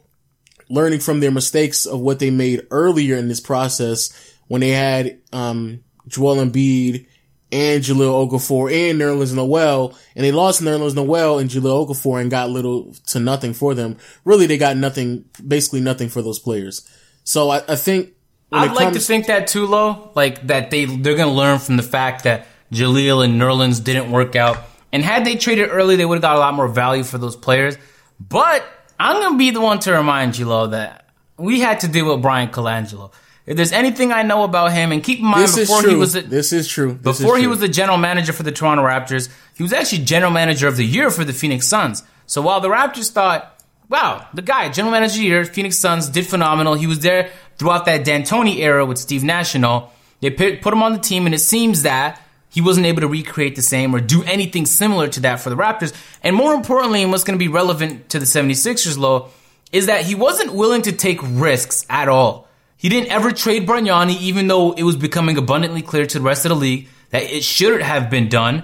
learning 0.70 1.00
from 1.00 1.20
their 1.20 1.32
mistakes 1.32 1.86
of 1.86 2.00
what 2.00 2.20
they 2.20 2.30
made 2.30 2.68
earlier 2.72 3.16
in 3.16 3.28
this 3.28 3.40
process 3.40 4.36
when 4.48 4.62
they 4.62 4.70
had, 4.70 5.20
um, 5.32 5.84
Joel 6.08 6.38
Embiid 6.38 7.06
and 7.52 7.84
Jahlil 7.84 8.30
Okafor 8.30 8.72
and 8.72 9.00
Nerlens 9.00 9.34
Noel, 9.34 9.98
and 10.16 10.26
they 10.26 10.32
lost 10.32 10.62
Nerlens 10.62 10.96
Noel 10.96 11.40
and 11.40 11.50
Jahlil 11.50 11.88
Okafor 11.88 12.22
and 12.22 12.30
got 12.30 12.50
little 12.50 12.94
to 13.08 13.20
nothing 13.20 13.54
for 13.54 13.74
them. 13.74 13.98
Really, 14.24 14.46
they 14.46 14.58
got 14.58 14.78
nothing, 14.78 15.26
basically 15.48 15.82
nothing 15.82 16.10
for 16.10 16.22
those 16.22 16.40
players. 16.40 16.88
So 17.24 17.50
I, 17.50 17.62
I 17.68 17.76
think 17.76 18.14
I'd 18.52 18.74
like 18.74 18.94
to 18.94 19.00
think 19.00 19.28
that 19.28 19.48
too, 19.48 19.66
Lo. 19.68 20.12
Like 20.16 20.48
that 20.48 20.72
they 20.72 20.86
they're 20.86 21.16
gonna 21.16 21.32
learn 21.32 21.60
from 21.60 21.78
the 21.78 21.84
fact 21.84 22.24
that 22.24 22.48
Jahlil 22.72 23.24
and 23.24 23.40
Nerlens 23.40 23.84
didn't 23.84 24.12
work 24.12 24.36
out, 24.36 24.58
and 24.92 25.04
had 25.04 25.26
they 25.26 25.36
traded 25.36 25.70
early, 25.70 25.96
they 25.96 26.06
would 26.06 26.16
have 26.16 26.22
got 26.22 26.36
a 26.36 26.40
lot 26.40 26.54
more 26.54 26.68
value 26.68 27.04
for 27.04 27.18
those 27.18 27.36
players. 27.36 27.78
But 28.20 28.66
I'm 29.00 29.22
gonna 29.22 29.38
be 29.38 29.52
the 29.52 29.62
one 29.62 29.80
to 29.80 29.94
remind 29.94 30.38
you, 30.38 30.46
Lo, 30.46 30.68
that 30.68 31.06
we 31.38 31.60
had 31.60 31.82
to 31.82 31.88
deal 31.88 32.14
with 32.14 32.22
Bryan 32.22 32.50
Colangelo. 32.50 33.12
If 33.46 33.58
there's 33.58 33.72
anything 33.72 34.12
I 34.12 34.22
know 34.22 34.44
about 34.44 34.74
him, 34.74 34.92
and 34.92 35.04
keep 35.04 35.20
in 35.20 35.26
mind 35.26 35.44
this 35.44 35.58
is 35.58 35.68
before 35.68 35.90
he 35.90 35.96
was 35.96 36.16
a, 36.16 36.22
this 36.22 36.54
is 36.54 36.68
true. 36.68 37.00
This 37.02 37.20
is 37.20 37.22
before 37.22 37.38
he 37.38 37.48
was 37.48 37.60
the 37.60 37.68
general 37.68 37.98
manager 37.98 38.32
for 38.32 38.44
the 38.44 38.52
Toronto 38.52 38.84
Raptors, 38.84 39.30
he 39.56 39.64
was 39.64 39.74
actually 39.74 40.04
general 40.04 40.32
manager 40.32 40.68
of 40.68 40.78
the 40.78 40.86
year 40.86 41.10
for 41.10 41.24
the 41.24 41.34
Phoenix 41.34 41.66
Suns. 41.66 42.04
So 42.28 42.44
while 42.44 42.62
the 42.62 42.70
Raptors 42.70 43.10
thought, 43.12 43.60
wow, 43.90 44.28
the 44.36 44.44
guy, 44.44 44.70
general 44.70 44.92
manager 44.92 45.14
of 45.14 45.18
the 45.18 45.24
year, 45.24 45.46
Phoenix 45.46 45.78
Suns 45.78 46.10
did 46.10 46.28
phenomenal. 46.28 46.76
He 46.76 46.86
was 46.86 47.00
there 47.00 47.32
throughout 47.58 47.86
that 47.86 48.06
D'Antoni 48.06 48.60
era 48.60 48.86
with 48.86 49.00
Steve 49.00 49.28
all. 49.64 49.94
They 50.22 50.30
put 50.30 50.74
him 50.74 50.84
on 50.84 50.94
the 50.94 51.00
team, 51.00 51.26
and 51.26 51.34
it 51.34 51.40
seems 51.40 51.82
that 51.84 52.22
he 52.50 52.62
wasn't 52.62 52.86
able 52.86 53.02
to 53.02 53.08
recreate 53.08 53.56
the 53.56 53.62
same 53.62 53.94
or 53.96 54.00
do 54.00 54.24
anything 54.24 54.66
similar 54.66 55.08
to 55.10 55.20
that 55.22 55.40
for 55.40 55.50
the 55.50 55.56
Raptors. 55.56 55.94
And 56.24 56.36
more 56.36 56.54
importantly, 56.54 57.04
and 57.04 57.12
what's 57.12 57.24
going 57.24 57.38
to 57.38 57.44
be 57.44 57.48
relevant 57.48 58.10
to 58.10 58.20
the 58.20 58.26
76ers, 58.26 58.98
Lo, 58.98 59.30
is 59.72 59.86
that 59.86 60.06
he 60.06 60.16
wasn't 60.16 60.54
willing 60.54 60.82
to 60.84 60.92
take 60.92 61.20
risks 61.22 61.86
at 61.90 62.10
all. 62.10 62.48
He 62.76 62.90
didn't 62.90 63.12
ever 63.12 63.32
trade 63.32 63.68
Bargnani, 63.68 64.20
even 64.20 64.48
though 64.48 64.72
it 64.72 64.84
was 64.84 64.96
becoming 64.96 65.38
abundantly 65.38 65.82
clear 65.82 66.06
to 66.06 66.20
the 66.20 66.24
rest 66.24 66.46
of 66.46 66.50
the 66.50 66.56
league 66.56 66.88
that 67.12 67.24
it 67.24 67.44
should 67.44 67.82
have 67.82 68.10
been 68.10 68.30
done. 68.30 68.64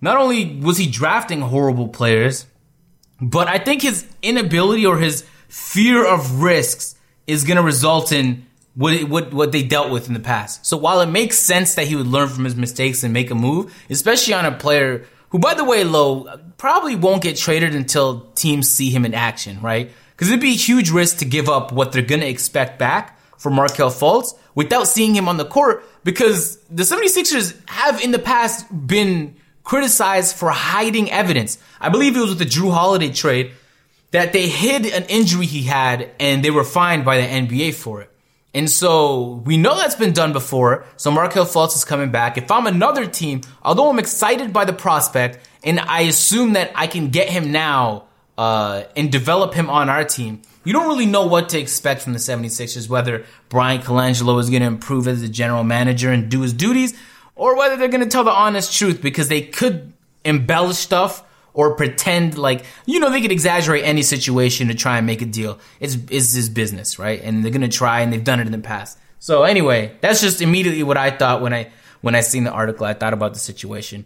Not 0.00 0.16
only 0.16 0.58
was 0.58 0.78
he 0.78 0.90
drafting 0.90 1.40
horrible 1.40 1.88
players, 1.88 2.46
but 3.20 3.48
I 3.48 3.58
think 3.58 3.82
his 3.82 4.06
inability 4.22 4.86
or 4.86 4.98
his 4.98 5.24
fear 5.48 6.06
of 6.06 6.42
risks 6.42 6.94
is 7.26 7.44
going 7.44 7.58
to 7.58 7.62
result 7.62 8.12
in 8.12 8.46
what, 8.74 9.04
what 9.04 9.34
what 9.34 9.52
they 9.52 9.62
dealt 9.62 9.90
with 9.90 10.08
in 10.08 10.14
the 10.14 10.20
past. 10.20 10.64
So 10.64 10.76
while 10.76 11.00
it 11.00 11.06
makes 11.06 11.38
sense 11.38 11.74
that 11.74 11.86
he 11.86 11.96
would 11.96 12.06
learn 12.06 12.28
from 12.28 12.44
his 12.44 12.54
mistakes 12.54 13.02
and 13.02 13.12
make 13.12 13.30
a 13.30 13.34
move, 13.34 13.74
especially 13.90 14.34
on 14.34 14.46
a 14.46 14.52
player 14.52 15.06
who, 15.30 15.38
by 15.38 15.54
the 15.54 15.64
way, 15.64 15.84
Lo 15.84 16.38
probably 16.56 16.96
won't 16.96 17.22
get 17.22 17.36
traded 17.36 17.74
until 17.74 18.20
teams 18.34 18.68
see 18.68 18.90
him 18.90 19.04
in 19.04 19.14
action, 19.14 19.60
right? 19.60 19.90
Because 20.10 20.28
it'd 20.28 20.40
be 20.40 20.50
a 20.50 20.56
huge 20.56 20.90
risk 20.90 21.18
to 21.18 21.24
give 21.24 21.48
up 21.48 21.72
what 21.72 21.92
they're 21.92 22.02
to 22.02 22.28
expect 22.28 22.78
back 22.78 23.18
for 23.38 23.50
Markelle 23.50 23.90
Fultz 23.90 24.34
without 24.54 24.86
seeing 24.86 25.14
him 25.14 25.28
on 25.28 25.38
the 25.38 25.46
court 25.46 25.82
because 26.04 26.58
the 26.70 26.82
76ers 26.82 27.56
have 27.70 28.00
in 28.02 28.10
the 28.10 28.18
past 28.18 28.66
been 28.86 29.34
criticized 29.64 30.36
for 30.36 30.50
hiding 30.50 31.10
evidence. 31.10 31.58
I 31.80 31.88
believe 31.88 32.16
it 32.16 32.20
was 32.20 32.30
with 32.30 32.38
the 32.38 32.44
Jrue 32.44 32.72
Holiday 32.72 33.10
trade 33.10 33.52
that 34.10 34.32
they 34.32 34.48
hid 34.48 34.84
an 34.86 35.04
injury 35.04 35.46
he 35.46 35.62
had 35.62 36.10
and 36.20 36.44
they 36.44 36.50
were 36.50 36.64
fined 36.64 37.04
by 37.04 37.18
the 37.18 37.26
NBA 37.26 37.74
for 37.74 38.02
it. 38.02 38.09
And 38.52 38.68
so 38.68 39.42
we 39.44 39.56
know 39.56 39.76
that's 39.76 39.94
been 39.94 40.12
done 40.12 40.32
before. 40.32 40.84
So 40.96 41.10
Markelle 41.10 41.46
Fultz 41.46 41.76
is 41.76 41.84
coming 41.84 42.10
back. 42.10 42.36
If 42.36 42.50
I'm 42.50 42.66
another 42.66 43.06
team, 43.06 43.42
although 43.62 43.88
I'm 43.88 43.98
excited 43.98 44.52
by 44.52 44.64
the 44.64 44.72
prospect 44.72 45.38
and 45.62 45.78
I 45.78 46.02
assume 46.02 46.54
that 46.54 46.72
I 46.74 46.86
can 46.88 47.10
get 47.10 47.28
him 47.28 47.52
now 47.52 48.04
uh, 48.36 48.84
and 48.96 49.12
develop 49.12 49.54
him 49.54 49.70
on 49.70 49.88
our 49.88 50.04
team, 50.04 50.42
you 50.64 50.72
don't 50.72 50.88
really 50.88 51.06
know 51.06 51.26
what 51.26 51.50
to 51.50 51.60
expect 51.60 52.02
from 52.02 52.12
the 52.12 52.18
76ers, 52.18 52.88
whether 52.88 53.24
Bryan 53.48 53.80
Colangelo 53.80 54.38
is 54.40 54.50
going 54.50 54.62
to 54.62 54.68
improve 54.68 55.06
as 55.06 55.22
a 55.22 55.28
general 55.28 55.64
manager 55.64 56.10
and 56.10 56.28
do 56.28 56.40
his 56.42 56.52
duties, 56.52 56.98
or 57.34 57.56
whether 57.56 57.76
they're 57.76 57.88
going 57.88 58.04
to 58.04 58.10
tell 58.10 58.24
the 58.24 58.30
honest 58.30 58.76
truth 58.76 59.00
because 59.00 59.28
they 59.28 59.42
could 59.42 59.92
embellish 60.24 60.76
stuff 60.76 61.24
or 61.52 61.74
pretend 61.74 62.38
like 62.38 62.64
you 62.86 63.00
know 63.00 63.10
they 63.10 63.20
could 63.20 63.32
exaggerate 63.32 63.84
any 63.84 64.02
situation 64.02 64.68
to 64.68 64.74
try 64.74 64.98
and 64.98 65.06
make 65.06 65.22
a 65.22 65.26
deal. 65.26 65.58
It's 65.80 65.96
it's 66.10 66.32
his 66.32 66.48
business, 66.48 66.98
right? 66.98 67.20
And 67.22 67.44
they're 67.44 67.52
gonna 67.52 67.68
try, 67.68 68.00
and 68.00 68.12
they've 68.12 68.24
done 68.24 68.40
it 68.40 68.46
in 68.46 68.52
the 68.52 68.58
past. 68.58 68.98
So 69.18 69.42
anyway, 69.42 69.92
that's 70.00 70.20
just 70.20 70.40
immediately 70.40 70.82
what 70.82 70.96
I 70.96 71.10
thought 71.10 71.42
when 71.42 71.52
I 71.52 71.70
when 72.00 72.14
I 72.14 72.20
seen 72.20 72.44
the 72.44 72.52
article. 72.52 72.86
I 72.86 72.94
thought 72.94 73.12
about 73.12 73.34
the 73.34 73.40
situation. 73.40 74.04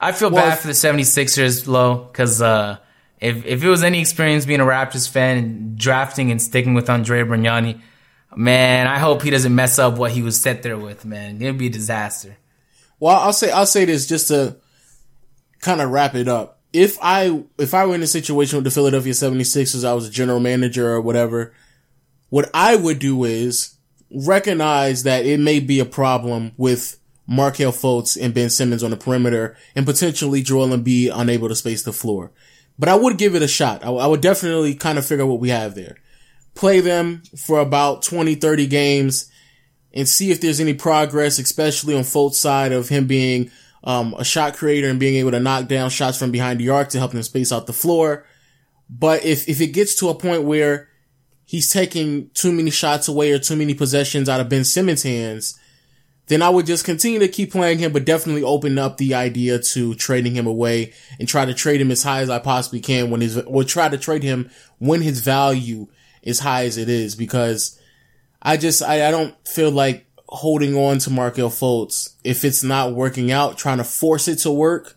I 0.00 0.12
feel 0.12 0.30
Well, 0.30 0.44
bad 0.44 0.58
for 0.58 0.66
the 0.66 0.74
76ers, 0.74 1.66
Lo, 1.66 2.08
because 2.10 2.42
uh, 2.42 2.78
if 3.20 3.44
if 3.46 3.64
it 3.64 3.68
was 3.68 3.82
any 3.82 4.00
experience 4.00 4.44
being 4.44 4.60
a 4.60 4.64
Raptors 4.64 5.08
fan 5.08 5.38
and 5.38 5.78
drafting 5.78 6.30
and 6.30 6.40
sticking 6.40 6.74
with 6.74 6.90
Andre 6.90 7.22
Bargnani, 7.22 7.80
Man, 8.38 8.86
I 8.86 8.98
hope 8.98 9.22
he 9.22 9.30
doesn't 9.30 9.54
mess 9.54 9.78
up 9.78 9.96
what 9.96 10.10
he 10.10 10.20
was 10.20 10.38
set 10.38 10.62
there 10.62 10.76
with, 10.76 11.06
man. 11.06 11.40
It'd 11.40 11.56
be 11.56 11.68
a 11.68 11.70
disaster. 11.70 12.36
Well, 13.00 13.16
I'll 13.16 13.32
say 13.32 13.50
I'll 13.50 13.64
say 13.64 13.86
this 13.86 14.06
just 14.06 14.28
to 14.28 14.56
kind 15.60 15.80
of 15.80 15.90
wrap 15.90 16.14
it 16.14 16.28
up. 16.28 16.55
If 16.76 16.98
I 17.00 17.42
if 17.56 17.72
I 17.72 17.86
were 17.86 17.94
in 17.94 18.02
a 18.02 18.06
situation 18.06 18.58
with 18.58 18.64
the 18.64 18.70
Philadelphia 18.70 19.14
76ers, 19.14 19.82
I 19.82 19.94
was 19.94 20.06
a 20.06 20.10
general 20.10 20.40
manager 20.40 20.90
or 20.90 21.00
whatever, 21.00 21.54
what 22.28 22.50
I 22.52 22.76
would 22.76 22.98
do 22.98 23.24
is 23.24 23.76
recognize 24.10 25.02
that 25.04 25.24
it 25.24 25.40
may 25.40 25.58
be 25.58 25.80
a 25.80 25.86
problem 25.86 26.52
with 26.58 26.98
Markelle 27.26 27.72
Fultz 27.72 28.22
and 28.22 28.34
Ben 28.34 28.50
Simmons 28.50 28.82
on 28.82 28.90
the 28.90 28.96
perimeter 28.98 29.56
and 29.74 29.86
potentially 29.86 30.42
Joel 30.42 30.68
Embiid 30.68 31.12
unable 31.14 31.48
to 31.48 31.54
space 31.54 31.82
the 31.82 31.94
floor. 31.94 32.30
But 32.78 32.90
I 32.90 32.94
would 32.94 33.16
give 33.16 33.34
it 33.34 33.42
a 33.42 33.48
shot. 33.48 33.82
I, 33.82 34.06
would 34.06 34.20
definitely 34.20 34.74
kind 34.74 34.98
of 34.98 35.06
figure 35.06 35.24
out 35.24 35.30
what 35.30 35.40
we 35.40 35.48
have 35.48 35.74
there. 35.74 35.96
Play 36.54 36.80
them 36.80 37.22
for 37.38 37.58
about 37.58 38.02
20, 38.02 38.34
30 38.34 38.66
games 38.66 39.32
and 39.94 40.06
see 40.06 40.30
if 40.30 40.42
there's 40.42 40.60
any 40.60 40.74
progress, 40.74 41.38
especially 41.38 41.96
on 41.96 42.02
Fultz 42.02 42.34
side 42.34 42.72
of 42.72 42.90
him 42.90 43.06
being 43.06 43.50
um, 43.86 44.14
a 44.18 44.24
shot 44.24 44.56
creator 44.56 44.88
and 44.88 45.00
being 45.00 45.14
able 45.16 45.30
to 45.30 45.40
knock 45.40 45.68
down 45.68 45.88
shots 45.88 46.18
from 46.18 46.32
behind 46.32 46.58
the 46.58 46.68
arc 46.68 46.88
to 46.90 46.98
help 46.98 47.12
them 47.12 47.22
space 47.22 47.52
out 47.52 47.66
the 47.66 47.72
floor. 47.72 48.26
But 48.90 49.24
if, 49.24 49.48
if 49.48 49.60
it 49.60 49.68
gets 49.68 49.94
to 49.96 50.08
a 50.08 50.14
point 50.14 50.42
where 50.42 50.88
he's 51.44 51.72
taking 51.72 52.28
too 52.30 52.52
many 52.52 52.70
shots 52.70 53.06
away 53.06 53.30
or 53.32 53.38
too 53.38 53.56
many 53.56 53.74
possessions 53.74 54.28
out 54.28 54.40
of 54.40 54.48
Ben 54.48 54.64
Simmons' 54.64 55.04
hands, 55.04 55.58
then 56.26 56.42
I 56.42 56.48
would 56.48 56.66
just 56.66 56.84
continue 56.84 57.20
to 57.20 57.28
keep 57.28 57.52
playing 57.52 57.78
him, 57.78 57.92
but 57.92 58.04
definitely 58.04 58.42
open 58.42 58.76
up 58.78 58.96
the 58.96 59.14
idea 59.14 59.60
to 59.60 59.94
trading 59.94 60.34
him 60.34 60.48
away 60.48 60.92
and 61.20 61.28
try 61.28 61.44
to 61.44 61.54
trade 61.54 61.80
him 61.80 61.92
as 61.92 62.02
high 62.02 62.20
as 62.20 62.30
I 62.30 62.40
possibly 62.40 62.80
can 62.80 63.10
when 63.10 63.20
his, 63.20 63.38
or 63.38 63.62
try 63.62 63.88
to 63.88 63.96
trade 63.96 64.24
him 64.24 64.50
when 64.78 65.02
his 65.02 65.20
value 65.20 65.86
is 66.22 66.40
high 66.40 66.64
as 66.64 66.76
it 66.76 66.88
is 66.88 67.14
because 67.14 67.80
I 68.42 68.56
just, 68.56 68.82
I, 68.82 69.06
I 69.06 69.12
don't 69.12 69.36
feel 69.46 69.70
like 69.70 70.05
holding 70.28 70.74
on 70.74 70.98
to 70.98 71.10
Markelle 71.10 71.50
Fultz 71.50 72.14
if 72.24 72.44
it's 72.44 72.62
not 72.62 72.92
working 72.92 73.30
out, 73.30 73.56
trying 73.58 73.78
to 73.78 73.84
force 73.84 74.28
it 74.28 74.36
to 74.36 74.50
work. 74.50 74.96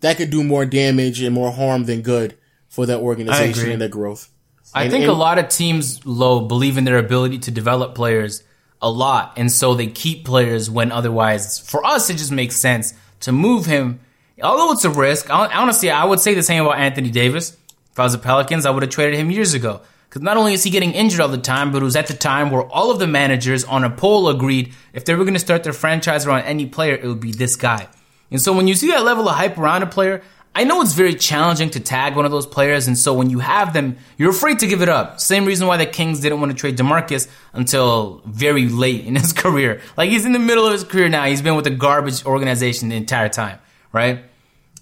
That 0.00 0.16
could 0.16 0.30
do 0.30 0.42
more 0.42 0.64
damage 0.66 1.20
and 1.20 1.34
more 1.34 1.52
harm 1.52 1.84
than 1.84 2.02
good 2.02 2.36
for 2.68 2.86
that 2.86 3.00
organization 3.00 3.70
and 3.70 3.80
their 3.80 3.88
growth. 3.88 4.28
I 4.74 4.84
And- 4.84 4.92
think 4.92 5.02
and- 5.04 5.12
a 5.12 5.14
lot 5.14 5.38
of 5.38 5.48
teams, 5.48 6.00
Lo, 6.04 6.40
believe 6.40 6.78
in 6.78 6.84
their 6.84 6.98
ability 6.98 7.38
to 7.40 7.50
develop 7.50 7.94
players 7.94 8.42
a 8.80 8.90
lot, 8.90 9.34
and 9.36 9.50
so 9.52 9.74
they 9.74 9.86
keep 9.86 10.24
players 10.24 10.68
when 10.70 10.90
otherwise, 10.90 11.58
for 11.58 11.84
us, 11.84 12.10
it 12.10 12.14
just 12.16 12.32
makes 12.32 12.56
sense 12.56 12.94
to 13.20 13.30
move 13.30 13.66
him. 13.66 14.00
Although 14.42 14.72
it's 14.72 14.84
a 14.84 14.90
risk, 14.90 15.30
I, 15.30 15.46
honestly, 15.54 15.90
I 15.90 16.04
would 16.04 16.18
say 16.18 16.34
the 16.34 16.42
same 16.42 16.64
about 16.64 16.78
Anthony 16.78 17.10
Davis. 17.10 17.56
If 17.92 18.00
I 18.00 18.04
was 18.04 18.12
the 18.12 18.18
Pelicans, 18.18 18.66
I 18.66 18.70
would 18.70 18.82
have 18.82 18.90
traded 18.90 19.20
him 19.20 19.30
years 19.30 19.54
ago. 19.54 19.82
Because 20.12 20.20
not 20.20 20.36
only 20.36 20.52
is 20.52 20.62
he 20.62 20.68
getting 20.68 20.92
injured 20.92 21.22
all 21.22 21.28
the 21.28 21.38
time, 21.38 21.72
but 21.72 21.80
it 21.80 21.86
was 21.86 21.96
at 21.96 22.06
the 22.06 22.12
time 22.12 22.50
where 22.50 22.64
all 22.64 22.90
of 22.90 22.98
the 22.98 23.06
managers 23.06 23.64
on 23.64 23.82
a 23.82 23.88
poll 23.88 24.28
agreed 24.28 24.74
if 24.92 25.06
they 25.06 25.14
were 25.14 25.24
going 25.24 25.32
to 25.32 25.40
start 25.40 25.64
their 25.64 25.72
franchise 25.72 26.26
around 26.26 26.42
any 26.42 26.66
player, 26.66 26.94
it 26.94 27.06
would 27.06 27.18
be 27.18 27.32
this 27.32 27.56
guy. 27.56 27.88
And 28.30 28.38
so 28.38 28.52
when 28.52 28.68
you 28.68 28.74
see 28.74 28.88
that 28.88 29.04
level 29.04 29.26
of 29.26 29.36
hype 29.36 29.56
around 29.56 29.82
a 29.82 29.86
player, 29.86 30.22
I 30.54 30.64
know 30.64 30.82
it's 30.82 30.92
very 30.92 31.14
challenging 31.14 31.70
to 31.70 31.80
tag 31.80 32.14
one 32.14 32.26
of 32.26 32.30
those 32.30 32.44
players, 32.44 32.88
and 32.88 32.98
so 32.98 33.14
when 33.14 33.30
you 33.30 33.38
have 33.38 33.72
them, 33.72 33.96
you're 34.18 34.28
afraid 34.28 34.58
to 34.58 34.66
give 34.66 34.82
it 34.82 34.90
up. 34.90 35.18
Same 35.18 35.46
reason 35.46 35.66
why 35.66 35.78
the 35.78 35.86
Kings 35.86 36.20
didn't 36.20 36.40
want 36.40 36.52
to 36.52 36.58
trade 36.58 36.76
DeMarcus 36.76 37.26
until 37.54 38.20
very 38.26 38.68
late 38.68 39.06
in 39.06 39.16
his 39.22 39.32
career. 39.32 39.80
Like 39.96 40.10
he's 40.10 40.26
in 40.26 40.32
the 40.32 40.38
middle 40.38 40.66
of 40.66 40.72
his 40.74 40.84
career 40.84 41.08
now. 41.08 41.24
He's 41.24 41.40
been 41.40 41.56
with 41.56 41.66
a 41.66 41.70
garbage 41.70 42.26
organization 42.26 42.90
the 42.90 42.96
entire 42.96 43.30
time, 43.30 43.60
right? 43.94 44.24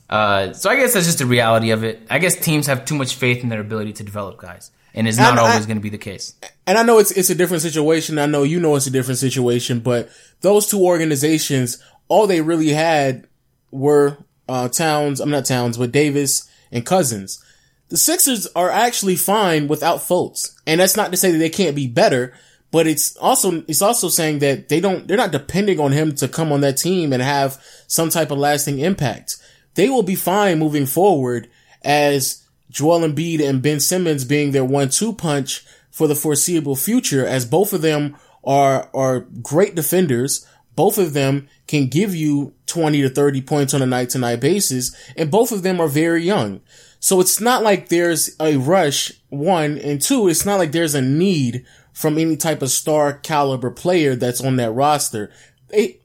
Uh, 0.08 0.54
so 0.54 0.70
I 0.70 0.74
guess 0.74 0.94
that's 0.94 1.06
just 1.06 1.18
the 1.18 1.26
reality 1.26 1.70
of 1.70 1.84
it. 1.84 2.04
I 2.10 2.18
guess 2.18 2.34
teams 2.34 2.66
have 2.66 2.84
too 2.84 2.96
much 2.96 3.14
faith 3.14 3.44
in 3.44 3.48
their 3.48 3.60
ability 3.60 3.92
to 3.92 4.02
develop 4.02 4.38
guys, 4.38 4.72
and 4.94 5.06
it's 5.08 5.18
not 5.18 5.38
I- 5.38 5.42
always 5.50 5.66
going 5.66 5.76
to 5.78 5.82
be 5.82 5.90
the 5.90 5.98
case. 5.98 6.34
and 6.66 6.76
I 6.78 6.82
know 6.82 6.98
it's 6.98 7.10
it's 7.12 7.30
a 7.30 7.34
different 7.34 7.62
situation. 7.62 8.18
I 8.18 8.26
know 8.26 8.42
you 8.42 8.60
know 8.60 8.76
it's 8.76 8.86
a 8.86 8.90
different 8.90 9.18
situation, 9.18 9.80
but 9.80 10.08
those 10.40 10.66
two 10.66 10.80
organizations, 10.84 11.82
all 12.08 12.26
they 12.26 12.40
really 12.40 12.70
had 12.70 13.26
were 13.70 14.18
uh, 14.48 14.68
Towns. 14.68 15.20
I'm 15.20 15.30
not 15.30 15.44
Towns, 15.44 15.76
but 15.76 15.92
Davis 15.92 16.48
and 16.72 16.84
Cousins. 16.86 17.42
The 17.88 17.96
Sixers 17.96 18.46
are 18.54 18.70
actually 18.70 19.16
fine 19.16 19.66
without 19.66 19.98
Fultz, 19.98 20.54
and 20.66 20.80
that's 20.80 20.96
not 20.96 21.10
to 21.10 21.16
say 21.16 21.32
that 21.32 21.38
they 21.38 21.50
can't 21.50 21.74
be 21.76 21.86
better. 21.88 22.34
But 22.72 22.86
it's 22.86 23.16
also 23.16 23.64
it's 23.66 23.82
also 23.82 24.08
saying 24.08 24.38
that 24.40 24.68
they 24.68 24.78
don't 24.80 25.08
they're 25.08 25.16
not 25.16 25.32
depending 25.32 25.80
on 25.80 25.90
him 25.90 26.14
to 26.16 26.28
come 26.28 26.52
on 26.52 26.60
that 26.60 26.76
team 26.76 27.12
and 27.12 27.20
have 27.20 27.60
some 27.88 28.10
type 28.10 28.30
of 28.30 28.38
lasting 28.38 28.78
impact. 28.78 29.36
They 29.74 29.88
will 29.88 30.04
be 30.04 30.14
fine 30.14 30.60
moving 30.60 30.86
forward 30.86 31.48
as 31.82 32.44
Joel 32.70 33.00
Embiid 33.00 33.46
and 33.46 33.60
Ben 33.60 33.80
Simmons 33.80 34.24
being 34.24 34.52
their 34.52 34.64
one-two 34.64 35.12
punch 35.12 35.64
for 35.90 36.06
the 36.06 36.14
foreseeable 36.14 36.76
future, 36.76 37.26
as 37.26 37.44
both 37.44 37.72
of 37.72 37.82
them 37.82 38.16
are 38.44 38.88
are 38.94 39.20
great 39.42 39.74
defenders. 39.74 40.46
Both 40.76 40.96
of 40.96 41.12
them 41.12 41.48
can 41.66 41.88
give 41.88 42.14
you 42.14 42.54
20 42.66 43.02
to 43.02 43.10
30 43.10 43.42
points 43.42 43.74
on 43.74 43.82
a 43.82 43.86
night 43.86 44.10
to 44.10 44.18
night 44.18 44.40
basis, 44.40 44.96
and 45.16 45.30
both 45.30 45.52
of 45.52 45.62
them 45.62 45.80
are 45.80 45.88
very 45.88 46.22
young. 46.22 46.60
So 47.00 47.20
it's 47.20 47.40
not 47.40 47.62
like 47.62 47.88
there's 47.88 48.36
a 48.38 48.56
rush, 48.56 49.12
one, 49.28 49.78
and 49.78 50.00
two, 50.00 50.28
it's 50.28 50.46
not 50.46 50.58
like 50.58 50.72
there's 50.72 50.94
a 50.94 51.02
need 51.02 51.66
from 51.92 52.18
any 52.18 52.36
type 52.36 52.62
of 52.62 52.70
star 52.70 53.12
caliber 53.14 53.70
player 53.70 54.14
that's 54.14 54.42
on 54.42 54.56
that 54.56 54.72
roster. 54.72 55.32
They, 55.68 56.00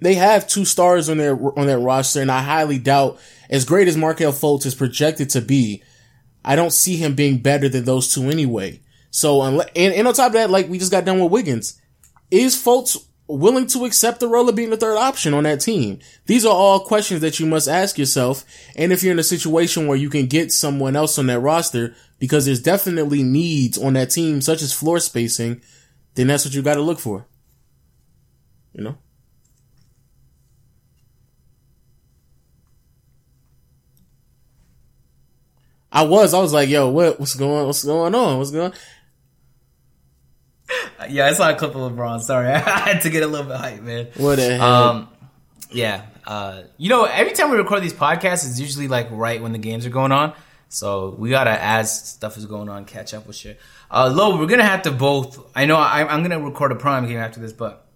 they 0.00 0.14
have 0.14 0.48
two 0.48 0.64
stars 0.64 1.08
on 1.08 1.18
their, 1.18 1.36
on 1.58 1.66
that 1.66 1.78
roster, 1.80 2.22
and 2.22 2.30
I 2.30 2.42
highly 2.42 2.78
doubt, 2.78 3.18
as 3.50 3.64
great 3.64 3.88
as 3.88 3.96
Markelle 3.96 4.32
Fultz 4.32 4.66
is 4.66 4.74
projected 4.74 5.30
to 5.30 5.40
be, 5.40 5.82
I 6.44 6.56
don't 6.56 6.72
see 6.72 6.96
him 6.96 7.14
being 7.14 7.38
better 7.38 7.68
than 7.68 7.84
those 7.84 8.12
two 8.12 8.30
anyway. 8.30 8.80
So, 9.10 9.42
and, 9.42 9.66
and 9.76 10.08
on 10.08 10.14
top 10.14 10.28
of 10.28 10.32
that, 10.34 10.50
like 10.50 10.68
we 10.68 10.78
just 10.78 10.92
got 10.92 11.04
done 11.04 11.20
with 11.20 11.32
Wiggins, 11.32 11.80
is 12.30 12.56
Fultz 12.56 12.96
willing 13.26 13.66
to 13.68 13.84
accept 13.84 14.20
the 14.20 14.28
role 14.28 14.48
of 14.48 14.54
being 14.54 14.70
the 14.70 14.76
third 14.76 14.96
option 14.96 15.34
on 15.34 15.44
that 15.44 15.60
team? 15.60 15.98
These 16.26 16.44
are 16.44 16.54
all 16.54 16.80
questions 16.80 17.20
that 17.20 17.38
you 17.40 17.46
must 17.46 17.68
ask 17.68 17.98
yourself. 17.98 18.44
And 18.76 18.92
if 18.92 19.02
you're 19.02 19.12
in 19.12 19.18
a 19.18 19.24
situation 19.24 19.86
where 19.86 19.96
you 19.96 20.10
can 20.10 20.26
get 20.26 20.52
someone 20.52 20.96
else 20.96 21.18
on 21.18 21.26
that 21.26 21.40
roster, 21.40 21.94
because 22.18 22.46
there's 22.46 22.62
definitely 22.62 23.22
needs 23.22 23.78
on 23.78 23.94
that 23.94 24.10
team, 24.10 24.40
such 24.40 24.62
as 24.62 24.72
floor 24.72 25.00
spacing, 25.00 25.60
then 26.14 26.28
that's 26.28 26.44
what 26.44 26.54
you 26.54 26.62
got 26.62 26.74
to 26.74 26.82
look 26.82 26.98
for. 26.98 27.26
You 28.72 28.84
know? 28.84 28.98
I 35.92 36.02
was, 36.02 36.34
I 36.34 36.40
was 36.40 36.52
like, 36.52 36.68
yo, 36.68 36.88
what, 36.88 37.18
what's 37.18 37.34
going, 37.34 37.66
what's 37.66 37.84
going 37.84 38.14
on? 38.14 38.38
What's 38.38 38.50
going 38.50 38.72
on? 38.72 38.78
Yeah, 41.08 41.26
I 41.26 41.32
saw 41.32 41.50
a 41.50 41.54
clip 41.54 41.74
of 41.74 41.92
LeBron. 41.92 42.20
Sorry, 42.20 42.48
I 42.52 42.60
had 42.60 43.02
to 43.02 43.10
get 43.10 43.22
a 43.22 43.26
little 43.26 43.46
bit 43.46 43.56
hype, 43.56 43.82
man. 43.82 44.08
What 44.16 44.36
the 44.36 44.56
hell? 44.56 44.74
Um, 44.74 45.08
yeah. 45.70 46.06
Uh, 46.26 46.62
you 46.76 46.88
know, 46.88 47.04
every 47.04 47.32
time 47.32 47.50
we 47.50 47.56
record 47.56 47.82
these 47.82 47.94
podcasts, 47.94 48.48
it's 48.48 48.60
usually 48.60 48.86
like 48.86 49.08
right 49.10 49.42
when 49.42 49.52
the 49.52 49.58
games 49.58 49.84
are 49.86 49.90
going 49.90 50.12
on. 50.12 50.32
So 50.68 51.16
we 51.18 51.30
gotta, 51.30 51.60
as 51.60 52.10
stuff 52.10 52.36
is 52.36 52.46
going 52.46 52.68
on, 52.68 52.84
catch 52.84 53.12
up 53.12 53.26
with 53.26 53.34
shit. 53.34 53.58
Uh, 53.90 54.12
Lo, 54.14 54.38
we're 54.38 54.46
gonna 54.46 54.62
have 54.62 54.82
to 54.82 54.92
both. 54.92 55.50
I 55.56 55.66
know 55.66 55.76
I, 55.76 56.06
I'm 56.06 56.22
gonna 56.22 56.38
record 56.38 56.70
a 56.70 56.76
prime 56.76 57.08
game 57.08 57.18
after 57.18 57.40
this, 57.40 57.52
but 57.52 57.86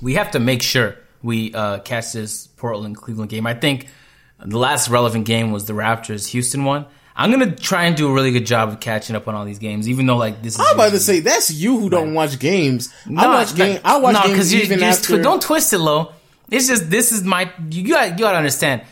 we 0.00 0.14
have 0.14 0.30
to 0.32 0.38
make 0.38 0.62
sure 0.62 0.96
we 1.22 1.52
uh, 1.54 1.80
catch 1.80 2.12
this 2.12 2.46
Portland 2.46 2.96
Cleveland 2.96 3.30
game. 3.30 3.46
I 3.46 3.54
think 3.54 3.88
the 4.38 4.58
last 4.58 4.88
relevant 4.88 5.26
game 5.26 5.50
was 5.50 5.64
the 5.64 5.72
Raptors 5.72 6.28
Houston 6.28 6.64
one. 6.64 6.86
I'm 7.16 7.30
gonna 7.30 7.54
try 7.54 7.84
and 7.84 7.96
do 7.96 8.08
a 8.08 8.12
really 8.12 8.32
good 8.32 8.46
job 8.46 8.70
of 8.70 8.80
catching 8.80 9.14
up 9.14 9.28
on 9.28 9.34
all 9.34 9.44
these 9.44 9.60
games, 9.60 9.88
even 9.88 10.06
though 10.06 10.16
like 10.16 10.42
this 10.42 10.54
is. 10.54 10.60
I'm 10.60 10.74
about 10.74 10.90
to 10.92 10.98
say 10.98 11.20
that's 11.20 11.50
you 11.50 11.78
who 11.78 11.88
don't 11.88 12.14
watch 12.14 12.38
games. 12.38 12.92
I 13.06 13.10
no, 13.10 13.28
watch 13.28 13.54
game. 13.54 13.80
I 13.84 13.98
watch 13.98 14.14
no, 14.14 14.22
games 14.34 14.52
you, 14.52 14.62
even 14.62 14.80
you 14.80 14.84
after. 14.86 15.14
twi- 15.14 15.22
don't 15.22 15.40
twist 15.40 15.72
it 15.72 15.78
Lo. 15.78 16.12
It's 16.50 16.66
just 16.66 16.90
this 16.90 17.12
is 17.12 17.22
my 17.22 17.52
you 17.70 17.88
got 17.88 18.10
you 18.10 18.18
got 18.18 18.32
to 18.32 18.38
understand. 18.38 18.82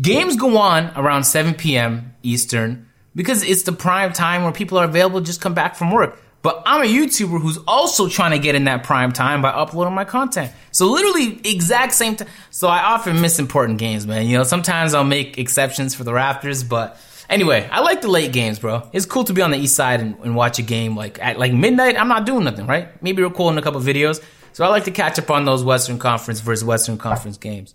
Games 0.00 0.36
go 0.36 0.56
on 0.58 0.92
around 0.94 1.24
7 1.24 1.54
p.m. 1.54 2.14
Eastern 2.22 2.86
because 3.16 3.42
it's 3.42 3.62
the 3.62 3.72
prime 3.72 4.12
time 4.12 4.44
where 4.44 4.52
people 4.52 4.78
are 4.78 4.84
available 4.84 5.20
just 5.20 5.40
come 5.40 5.54
back 5.54 5.74
from 5.74 5.90
work. 5.90 6.22
But 6.40 6.62
I'm 6.66 6.82
a 6.82 6.86
YouTuber 6.86 7.40
who's 7.40 7.58
also 7.66 8.08
trying 8.08 8.30
to 8.30 8.38
get 8.38 8.54
in 8.54 8.64
that 8.64 8.84
prime 8.84 9.12
time 9.12 9.42
by 9.42 9.50
uploading 9.50 9.94
my 9.94 10.04
content. 10.04 10.52
So 10.70 10.86
literally 10.86 11.40
exact 11.44 11.94
same 11.94 12.14
time. 12.14 12.28
So 12.50 12.68
I 12.68 12.78
often 12.78 13.20
miss 13.20 13.38
important 13.38 13.78
games, 13.78 14.06
man. 14.06 14.26
You 14.26 14.38
know, 14.38 14.44
sometimes 14.44 14.94
I'll 14.94 15.04
make 15.04 15.36
exceptions 15.36 15.94
for 15.94 16.04
the 16.04 16.12
Raptors, 16.12 16.66
but 16.66 16.96
anyway, 17.28 17.68
I 17.70 17.80
like 17.80 18.02
the 18.02 18.08
late 18.08 18.32
games, 18.32 18.60
bro. 18.60 18.88
It's 18.92 19.04
cool 19.04 19.24
to 19.24 19.32
be 19.32 19.42
on 19.42 19.50
the 19.50 19.58
east 19.58 19.74
side 19.74 20.00
and, 20.00 20.16
and 20.22 20.36
watch 20.36 20.60
a 20.60 20.62
game 20.62 20.96
like 20.96 21.18
at 21.20 21.38
like 21.40 21.52
midnight. 21.52 22.00
I'm 22.00 22.08
not 22.08 22.24
doing 22.24 22.44
nothing, 22.44 22.66
right? 22.66 23.02
Maybe 23.02 23.22
recording 23.22 23.58
a 23.58 23.62
couple 23.62 23.80
videos. 23.80 24.22
So 24.52 24.64
I 24.64 24.68
like 24.68 24.84
to 24.84 24.90
catch 24.90 25.18
up 25.18 25.30
on 25.30 25.44
those 25.44 25.64
Western 25.64 25.98
Conference 25.98 26.40
versus 26.40 26.64
Western 26.64 26.98
Conference 26.98 27.36
games. 27.36 27.74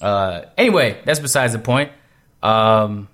Uh, 0.00 0.42
anyway, 0.56 1.00
that's 1.04 1.20
besides 1.20 1.52
the 1.52 1.58
point. 1.58 1.90
Um, 2.42 3.08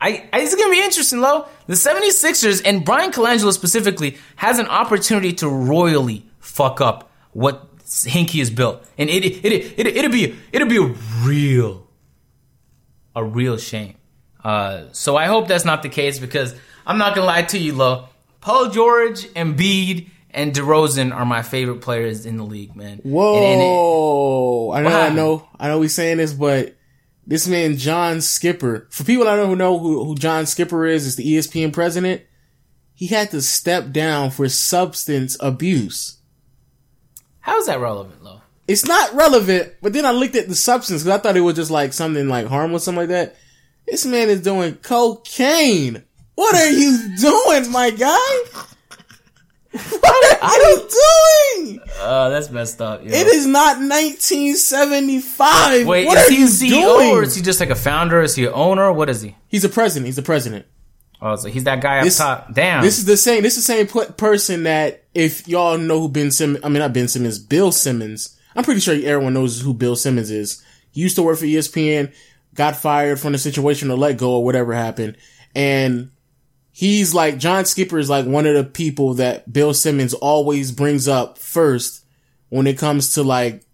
I, 0.00 0.28
I, 0.32 0.40
it's 0.40 0.54
going 0.54 0.68
to 0.72 0.76
be 0.78 0.82
interesting, 0.84 1.20
though. 1.20 1.46
The 1.66 1.74
76ers 1.74 2.62
and 2.64 2.84
Bryan 2.84 3.10
Colangelo 3.12 3.52
specifically 3.52 4.16
has 4.36 4.58
an 4.58 4.66
opportunity 4.66 5.32
to 5.34 5.48
royally 5.48 6.24
fuck 6.38 6.80
up 6.80 7.10
what 7.32 7.76
Hinkie 7.84 8.38
has 8.38 8.50
built. 8.50 8.84
And 8.96 9.10
it, 9.10 9.24
it, 9.24 9.44
it, 9.44 9.78
it, 9.78 9.86
it'll 9.88 10.10
be, 10.12 10.36
it'll 10.52 10.68
be 10.68 10.76
a 10.76 10.94
real, 11.26 11.86
a 13.16 13.24
real 13.24 13.56
shame. 13.56 13.94
Uh, 14.44 14.84
so 14.92 15.16
I 15.16 15.26
hope 15.26 15.48
that's 15.48 15.64
not 15.64 15.82
the 15.82 15.88
case 15.88 16.18
because 16.18 16.54
I'm 16.86 16.98
not 16.98 17.14
going 17.16 17.22
to 17.22 17.26
lie 17.26 17.42
to 17.42 17.58
you, 17.58 17.74
Lo. 17.74 18.08
Paul 18.40 18.70
George, 18.70 19.24
Embiid, 19.34 20.08
and 20.30 20.54
DeRozan 20.54 21.12
are 21.12 21.24
my 21.26 21.42
favorite 21.42 21.80
players 21.80 22.24
in 22.24 22.36
the 22.36 22.44
league, 22.44 22.76
man. 22.76 22.98
Whoa! 23.02 24.72
And- 24.72 24.86
and 24.86 24.86
it- 24.86 24.88
I 24.88 24.90
know, 24.92 25.00
I 25.00 25.08
know, 25.10 25.48
I 25.58 25.68
know. 25.68 25.78
We 25.80 25.88
saying 25.88 26.18
this, 26.18 26.32
but 26.32 26.76
this 27.28 27.46
man 27.46 27.76
John 27.76 28.20
Skipper. 28.22 28.88
For 28.90 29.04
people 29.04 29.28
I 29.28 29.36
don't 29.36 29.58
know 29.58 29.78
who 29.78 30.04
who 30.04 30.14
John 30.16 30.46
Skipper 30.46 30.86
is, 30.86 31.06
is 31.06 31.16
the 31.16 31.34
ESPN 31.34 31.72
president. 31.72 32.22
He 32.94 33.06
had 33.06 33.30
to 33.30 33.42
step 33.42 33.92
down 33.92 34.30
for 34.30 34.48
substance 34.48 35.36
abuse. 35.38 36.18
how 37.40 37.58
is 37.58 37.66
that 37.66 37.78
relevant, 37.78 38.24
though? 38.24 38.40
It's 38.66 38.84
not 38.84 39.14
relevant, 39.14 39.74
but 39.80 39.92
then 39.92 40.04
I 40.04 40.10
looked 40.10 40.34
at 40.34 40.48
the 40.48 40.54
substance 40.54 41.02
because 41.02 41.16
I 41.16 41.22
thought 41.22 41.36
it 41.36 41.42
was 41.42 41.54
just 41.54 41.70
like 41.70 41.92
something 41.92 42.28
like 42.28 42.46
harmless, 42.46 42.84
something 42.84 43.02
like 43.02 43.08
that. 43.10 43.36
This 43.86 44.04
man 44.04 44.28
is 44.28 44.42
doing 44.42 44.74
cocaine. 44.76 46.02
What 46.34 46.54
are 46.54 46.70
you 46.70 47.16
doing, 47.18 47.70
my 47.70 47.90
guy? 47.90 48.66
What 49.72 50.42
are 50.42 50.70
you 50.70 50.88
doing? 51.66 51.80
Uh, 52.00 52.28
that's 52.30 52.50
messed 52.50 52.80
up. 52.80 53.02
Yo. 53.02 53.08
It 53.10 53.26
is 53.26 53.46
not 53.46 53.78
1975. 53.78 55.86
Wait, 55.86 56.06
what 56.06 56.18
is 56.30 56.60
he 56.60 56.70
CEO 56.70 56.98
doing? 56.98 57.10
or 57.10 57.22
is 57.22 57.34
he 57.34 57.42
just 57.42 57.60
like 57.60 57.70
a 57.70 57.74
founder? 57.74 58.22
Is 58.22 58.34
he 58.34 58.46
an 58.46 58.52
owner? 58.54 58.92
What 58.92 59.08
is 59.10 59.22
he? 59.22 59.36
He's 59.48 59.64
a 59.64 59.68
president. 59.68 60.06
He's 60.06 60.16
the 60.16 60.22
president. 60.22 60.66
Oh, 61.20 61.34
so 61.36 61.48
he's 61.48 61.64
that 61.64 61.80
guy 61.80 61.98
up 61.98 62.04
This- 62.04 62.18
top. 62.18 62.54
Damn. 62.54 62.82
This 62.82 62.98
is 62.98 63.04
the 63.04 63.16
same. 63.16 63.42
This 63.42 63.56
is 63.58 63.66
the 63.66 63.72
same 63.72 63.86
person 64.14 64.62
that 64.64 65.04
if 65.14 65.48
y'all 65.48 65.76
know 65.76 66.00
who 66.00 66.08
Ben 66.08 66.30
Simmons, 66.30 66.64
I 66.64 66.68
mean 66.68 66.78
not 66.78 66.92
Ben 66.92 67.08
Simmons, 67.08 67.38
Bill 67.38 67.72
Simmons. 67.72 68.36
I'm 68.54 68.64
pretty 68.64 68.80
sure 68.80 68.94
everyone 68.94 69.34
knows 69.34 69.60
who 69.60 69.74
Bill 69.74 69.96
Simmons 69.96 70.30
is. 70.30 70.62
He 70.92 71.00
used 71.00 71.16
to 71.16 71.22
work 71.22 71.38
for 71.38 71.44
ESPN, 71.44 72.12
got 72.54 72.76
fired 72.76 73.20
from 73.20 73.32
the 73.32 73.38
situation 73.38 73.90
or 73.90 73.96
let 73.96 74.16
go 74.16 74.36
or 74.36 74.44
whatever 74.44 74.72
happened, 74.74 75.16
and 75.54 76.10
he's 76.78 77.12
like 77.12 77.38
John 77.38 77.64
Skipper 77.64 77.98
is 77.98 78.08
like 78.08 78.24
one 78.24 78.46
of 78.46 78.54
the 78.54 78.62
people 78.62 79.14
that 79.14 79.52
Bill 79.52 79.74
Simmons 79.74 80.14
always 80.14 80.70
brings 80.70 81.08
up 81.08 81.36
first 81.36 82.04
when 82.50 82.68
it 82.68 82.78
comes 82.78 83.14
to 83.14 83.24
like 83.24 83.64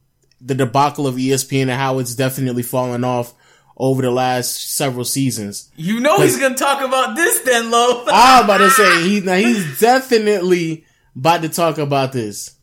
the 0.41 0.55
debacle 0.55 1.07
of 1.07 1.17
ESPN 1.17 1.63
and 1.63 1.73
how 1.73 1.99
it's 1.99 2.15
definitely 2.15 2.63
fallen 2.63 3.05
off 3.05 3.35
over 3.77 4.01
the 4.01 4.11
last 4.11 4.75
several 4.75 5.05
seasons. 5.05 5.71
you 5.77 6.01
know 6.01 6.19
he's 6.19 6.39
gonna 6.39 6.55
talk 6.55 6.83
about 6.83 7.15
this 7.15 7.41
then, 7.41 7.71
Lo. 7.71 8.05
I'm 8.09 8.47
about 8.47 8.59
to 8.59 8.71
say 8.71 9.03
he 9.07 9.21
now 9.21 9.35
he's 9.35 9.79
definitely 9.79 10.87
about 11.15 11.43
to 11.43 11.51
talk 11.51 11.77
about 11.77 12.13
this. 12.13 12.57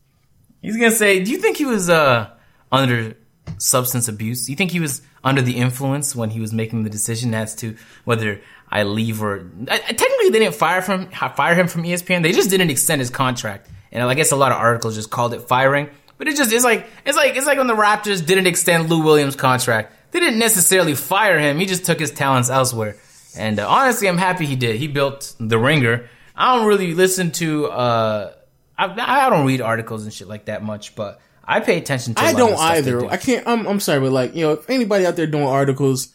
He's 0.60 0.76
gonna 0.76 0.90
say, 0.90 1.24
"Do 1.24 1.30
you 1.30 1.38
think 1.38 1.58
he 1.58 1.66
was 1.66 1.88
uh 1.88 2.32
under 2.72 3.16
substance 3.60 4.08
abuse? 4.08 4.48
Do 4.48 4.52
you 4.52 4.56
think 4.56 4.72
he 4.72 4.80
was 4.80 5.04
under 5.24 5.42
the 5.42 5.58
influence 5.58 6.16
when 6.16 6.32
he 6.32 6.40
was 6.40 6.52
making 6.54 6.84
the 6.84 6.90
decision 6.90 7.34
as 7.34 7.56
to 7.56 7.76
whether 8.06 8.42
I 8.70 8.84
leave 8.84 9.22
or 9.22 9.48
I, 9.70 9.78
technically 9.78 10.30
they 10.30 10.40
didn't 10.40 10.56
fire 10.56 10.82
from 10.82 11.10
fire 11.10 11.56
him 11.56 11.68
from 11.68 11.84
ESPN. 11.84 12.24
They 12.24 12.32
just 12.32 12.50
didn't 12.50 12.70
extend 12.70 13.02
his 13.02 13.10
contract, 13.10 13.70
and 13.92 14.04
I 14.04 14.14
guess 14.14 14.32
a 14.32 14.36
lot 14.36 14.52
of 14.52 14.58
articles 14.58 14.96
just 14.96 15.10
called 15.10 15.34
it 15.34 15.42
firing. 15.42 15.90
But 16.18 16.28
it 16.28 16.36
just 16.36 16.52
it's 16.52 16.64
like 16.64 16.88
it's 17.06 17.18
like 17.18 17.36
it's 17.36 17.46
like 17.46 17.58
when 17.58 17.68
the 17.68 17.76
Raptors 17.76 18.26
didn't 18.26 18.48
extend 18.48 18.90
Lou 18.90 19.02
Williams' 19.04 19.36
contract. 19.36 19.94
They 20.12 20.20
didn't 20.20 20.40
necessarily 20.40 20.94
fire 20.94 21.40
him. 21.40 21.58
He 21.58 21.66
just 21.66 21.86
took 21.86 22.00
his 22.00 22.12
talents 22.12 22.50
elsewhere. 22.50 22.98
And 23.38 23.60
uh, 23.60 23.68
honestly, 23.70 24.10
I'm 24.10 24.18
happy 24.18 24.46
he 24.46 24.58
did. 24.58 24.76
He 24.76 24.88
built 24.88 25.34
the 25.40 25.58
Ringer. 25.58 26.10
I 26.36 26.56
don't 26.56 26.68
really 26.68 26.94
listen 26.94 27.32
to. 27.34 27.68
uh 27.68 28.34
I, 28.78 29.26
I 29.26 29.30
don't 29.30 29.46
read 29.46 29.62
articles 29.62 30.04
and 30.04 30.14
shit 30.14 30.28
like 30.28 30.46
that 30.46 30.64
much, 30.64 30.96
but 30.96 31.22
I 31.44 31.60
pay 31.60 31.78
attention 31.78 32.14
to. 32.16 32.22
I 32.22 32.28
I 32.28 32.34
don't 32.34 32.58
either. 32.58 33.06
I 33.08 33.18
can't. 33.18 33.48
I'm, 33.48 33.66
I'm 33.68 33.80
sorry, 33.80 34.00
but 34.00 34.12
like 34.12 34.36
you 34.36 34.46
know, 34.46 34.54
if 34.54 34.70
anybody 34.70 35.06
out 35.06 35.16
there 35.16 35.28
doing 35.28 35.46
articles, 35.46 36.10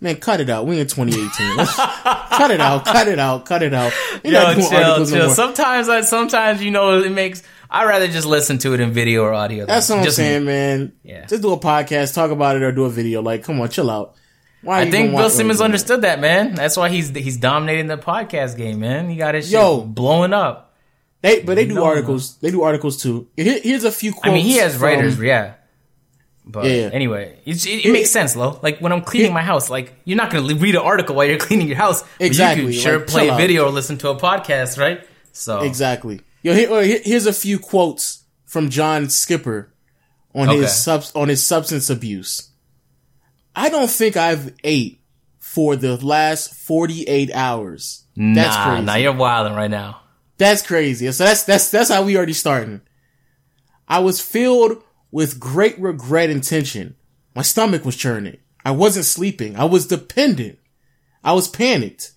man, 0.00 0.16
cut 0.16 0.40
it 0.40 0.50
out. 0.50 0.66
We 0.66 0.80
in 0.80 0.86
2018. 0.86 1.66
Cut 2.32 2.50
it 2.50 2.60
out. 2.60 2.84
Cut 2.86 3.08
it 3.08 3.18
out. 3.18 3.44
Cut 3.46 3.62
it 3.62 3.74
out. 3.74 3.92
You're 4.24 4.32
Yo, 4.32 4.42
not 4.42 4.54
doing 4.56 4.68
chill, 4.68 4.78
articles 4.78 5.12
no 5.12 5.16
chill. 5.18 5.26
more. 5.26 5.34
Sometimes, 5.34 5.88
I, 5.88 6.00
sometimes 6.00 6.62
you 6.62 6.70
know, 6.70 7.00
it 7.02 7.12
makes. 7.12 7.42
I'd 7.70 7.84
rather 7.84 8.08
just 8.08 8.26
listen 8.26 8.58
to 8.58 8.74
it 8.74 8.80
in 8.80 8.92
video 8.92 9.22
or 9.22 9.32
audio. 9.32 9.64
That's 9.66 9.88
what 9.88 9.98
I'm 9.98 10.04
Just 10.04 10.18
me. 10.18 10.24
saying, 10.24 10.44
man. 10.44 10.92
Yeah. 11.02 11.24
Just 11.26 11.42
do 11.42 11.52
a 11.52 11.58
podcast, 11.58 12.14
talk 12.14 12.30
about 12.30 12.56
it, 12.56 12.62
or 12.62 12.72
do 12.72 12.84
a 12.84 12.90
video. 12.90 13.22
Like, 13.22 13.44
come 13.44 13.60
on, 13.60 13.68
chill 13.70 13.90
out. 13.90 14.16
Why? 14.62 14.82
I 14.82 14.90
think 14.90 15.10
Bill 15.14 15.30
Simmons 15.30 15.60
understood 15.60 16.02
that, 16.02 16.20
man. 16.20 16.54
That's 16.54 16.76
why 16.76 16.88
he's 16.88 17.10
he's 17.10 17.36
dominating 17.36 17.86
the 17.86 17.98
podcast 17.98 18.56
game, 18.56 18.80
man. 18.80 19.08
He 19.08 19.16
got 19.16 19.34
his 19.34 19.46
shit 19.46 19.54
Yo. 19.54 19.80
blowing 19.82 20.32
up. 20.32 20.71
They, 21.22 21.40
but 21.40 21.54
they 21.54 21.66
do 21.66 21.74
No, 21.74 21.84
articles. 21.84 22.36
They 22.38 22.50
do 22.50 22.62
articles 22.62 23.00
too. 23.02 23.28
Here, 23.36 23.58
here's 23.62 23.84
a 23.84 23.92
few 23.92 24.12
quotes. 24.12 24.28
I 24.28 24.32
mean, 24.34 24.44
he 24.44 24.56
has 24.58 24.74
from- 24.74 24.82
writers, 24.82 25.18
yeah. 25.18 25.54
But 26.44 26.64
Yeah. 26.64 26.90
anyway, 26.92 27.38
it, 27.46 27.64
it, 27.64 27.84
it 27.86 27.92
makes 27.92 28.10
sense, 28.10 28.34
though. 28.34 28.58
Like 28.62 28.80
when 28.80 28.92
I'm 28.92 29.02
cleaning 29.02 29.30
It- 29.30 29.34
my 29.34 29.42
house, 29.42 29.70
like 29.70 29.94
you're 30.04 30.16
not 30.16 30.30
gonna 30.32 30.52
read 30.56 30.74
an 30.74 30.82
article 30.82 31.14
while 31.14 31.24
you're 31.26 31.38
cleaning 31.38 31.68
your 31.68 31.76
house. 31.76 32.02
Exactly, 32.18 32.66
You 32.66 32.72
can 32.72 32.80
sure 32.80 32.98
like, 32.98 33.06
play 33.06 33.28
a 33.28 33.36
video 33.36 33.66
or 33.66 33.70
listen 33.70 33.96
to 33.98 34.08
a 34.10 34.16
podcast, 34.16 34.76
right? 34.78 35.06
So 35.32 35.60
Exactly. 35.60 36.20
Yo, 36.42 36.52
here- 36.54 36.68
oh, 36.70 36.80
here's 36.82 37.26
a 37.26 37.32
few 37.32 37.58
quotes 37.60 38.24
from 38.44 38.68
John 38.68 39.08
Skipper 39.08 39.72
on 40.34 40.48
Okay. 40.48 40.62
his 40.62 40.74
sub, 40.74 41.04
on 41.14 41.28
his 41.28 41.46
substance 41.46 41.88
abuse. 41.88 42.48
I 43.54 43.68
don't 43.68 43.88
think 43.90 44.16
I've 44.16 44.52
ate 44.64 45.00
for 45.38 45.76
the 45.76 45.96
last 46.04 46.52
48 46.54 47.30
hours. 47.32 48.04
That's 48.16 48.56
nah, 48.56 48.64
crazy. 48.70 48.84
nah, 48.86 48.94
you're 48.96 49.14
wilding 49.14 49.54
right 49.54 49.70
now. 49.70 50.00
That's 50.42 50.62
crazy. 50.66 51.10
So 51.12 51.24
that's 51.24 51.44
that's 51.44 51.70
that's 51.70 51.88
how 51.90 52.02
we 52.02 52.16
already 52.16 52.32
starting. 52.32 52.80
I 53.86 54.00
was 54.00 54.20
filled 54.20 54.82
with 55.12 55.38
great 55.38 55.78
regret 55.78 56.30
and 56.30 56.42
tension. 56.42 56.96
My 57.34 57.42
stomach 57.42 57.84
was 57.84 57.96
churning. 57.96 58.38
I 58.64 58.72
wasn't 58.72 59.04
sleeping. 59.06 59.54
I 59.56 59.64
was 59.66 59.86
dependent. 59.86 60.58
I 61.22 61.32
was 61.32 61.46
panicked. 61.48 62.12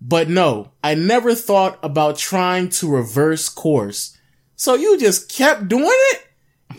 But 0.00 0.30
no, 0.30 0.72
I 0.82 0.94
never 0.94 1.34
thought 1.34 1.78
about 1.82 2.16
trying 2.16 2.70
to 2.70 2.88
reverse 2.90 3.50
course. 3.50 4.16
So 4.56 4.74
you 4.74 4.98
just 4.98 5.30
kept 5.30 5.68
doing 5.68 5.84
it? 6.12 6.26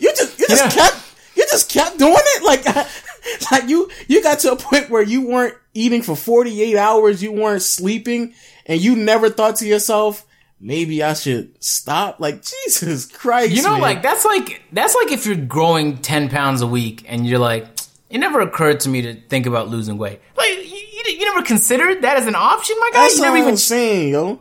You 0.00 0.12
just 0.16 0.38
you 0.40 0.48
just 0.48 0.64
Yeah. 0.76 0.82
kept 0.88 0.96
you 1.36 1.46
just 1.48 1.70
kept 1.70 1.96
doing 1.98 2.14
it? 2.16 2.42
Like 2.42 2.64
like 3.52 3.68
you 3.68 3.88
you 4.08 4.20
got 4.20 4.40
to 4.40 4.52
a 4.52 4.56
point 4.56 4.90
where 4.90 5.02
you 5.02 5.20
weren't 5.28 5.54
eating 5.74 6.02
for 6.02 6.16
48 6.16 6.76
hours, 6.76 7.22
you 7.22 7.30
weren't 7.30 7.62
sleeping, 7.62 8.34
and 8.66 8.80
you 8.80 8.96
never 8.96 9.30
thought 9.30 9.56
to 9.56 9.66
yourself, 9.66 10.26
maybe 10.62 11.02
I 11.02 11.12
should 11.14 11.62
stop? 11.62 12.20
Like 12.20 12.42
Jesus 12.64 13.06
Christ. 13.06 13.52
You 13.52 13.62
know, 13.62 13.72
man. 13.72 13.80
like 13.80 14.02
that's 14.02 14.24
like 14.24 14.62
that's 14.72 14.94
like 14.94 15.12
if 15.12 15.26
you're 15.26 15.36
growing 15.36 15.98
ten 15.98 16.28
pounds 16.30 16.62
a 16.62 16.66
week 16.66 17.04
and 17.08 17.26
you're 17.26 17.38
like, 17.38 17.66
it 18.08 18.18
never 18.18 18.40
occurred 18.40 18.80
to 18.80 18.88
me 18.88 19.02
to 19.02 19.14
think 19.14 19.46
about 19.46 19.68
losing 19.68 19.98
weight. 19.98 20.20
Like 20.36 20.50
you, 20.50 20.62
you, 20.62 21.02
you 21.18 21.24
never 21.24 21.42
considered 21.42 22.02
that 22.02 22.16
as 22.16 22.26
an 22.26 22.36
option, 22.36 22.76
my 22.78 22.90
guy. 22.92 23.02
that's 23.02 23.16
you 23.16 23.22
never 23.22 23.36
I'm 23.36 23.42
even 23.42 23.56
saying, 23.56 24.10
yo. 24.10 24.40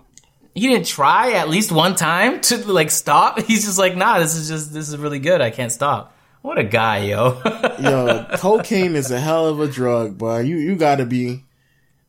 he 0.53 0.67
didn't 0.67 0.85
try 0.85 1.33
at 1.33 1.49
least 1.49 1.71
one 1.71 1.95
time 1.95 2.41
to 2.41 2.57
like 2.71 2.91
stop. 2.91 3.39
He's 3.47 3.65
just 3.65 3.79
like, 3.79 3.97
nah, 3.97 4.19
this 4.19 4.35
is 4.35 4.47
just 4.47 4.73
this 4.73 4.87
is 4.87 4.97
really 4.97 5.19
good. 5.19 5.41
I 5.41 5.49
can't 5.49 5.71
stop. 5.71 6.15
What 6.41 6.57
a 6.57 6.63
guy, 6.63 7.03
yo. 7.03 7.39
Yo, 7.79 8.25
cocaine 8.37 8.95
is 8.95 9.11
a 9.11 9.19
hell 9.19 9.47
of 9.47 9.59
a 9.59 9.67
drug, 9.67 10.17
boy. 10.17 10.39
You 10.39 10.57
you 10.57 10.75
gotta 10.75 11.05
be 11.05 11.43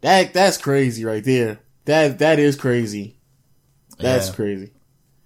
that 0.00 0.32
that's 0.32 0.58
crazy 0.58 1.04
right 1.04 1.24
there. 1.24 1.60
That 1.84 2.18
that 2.18 2.38
is 2.38 2.56
crazy. 2.56 3.16
That's 4.02 4.28
Yeah. 4.28 4.34
crazy. 4.34 4.70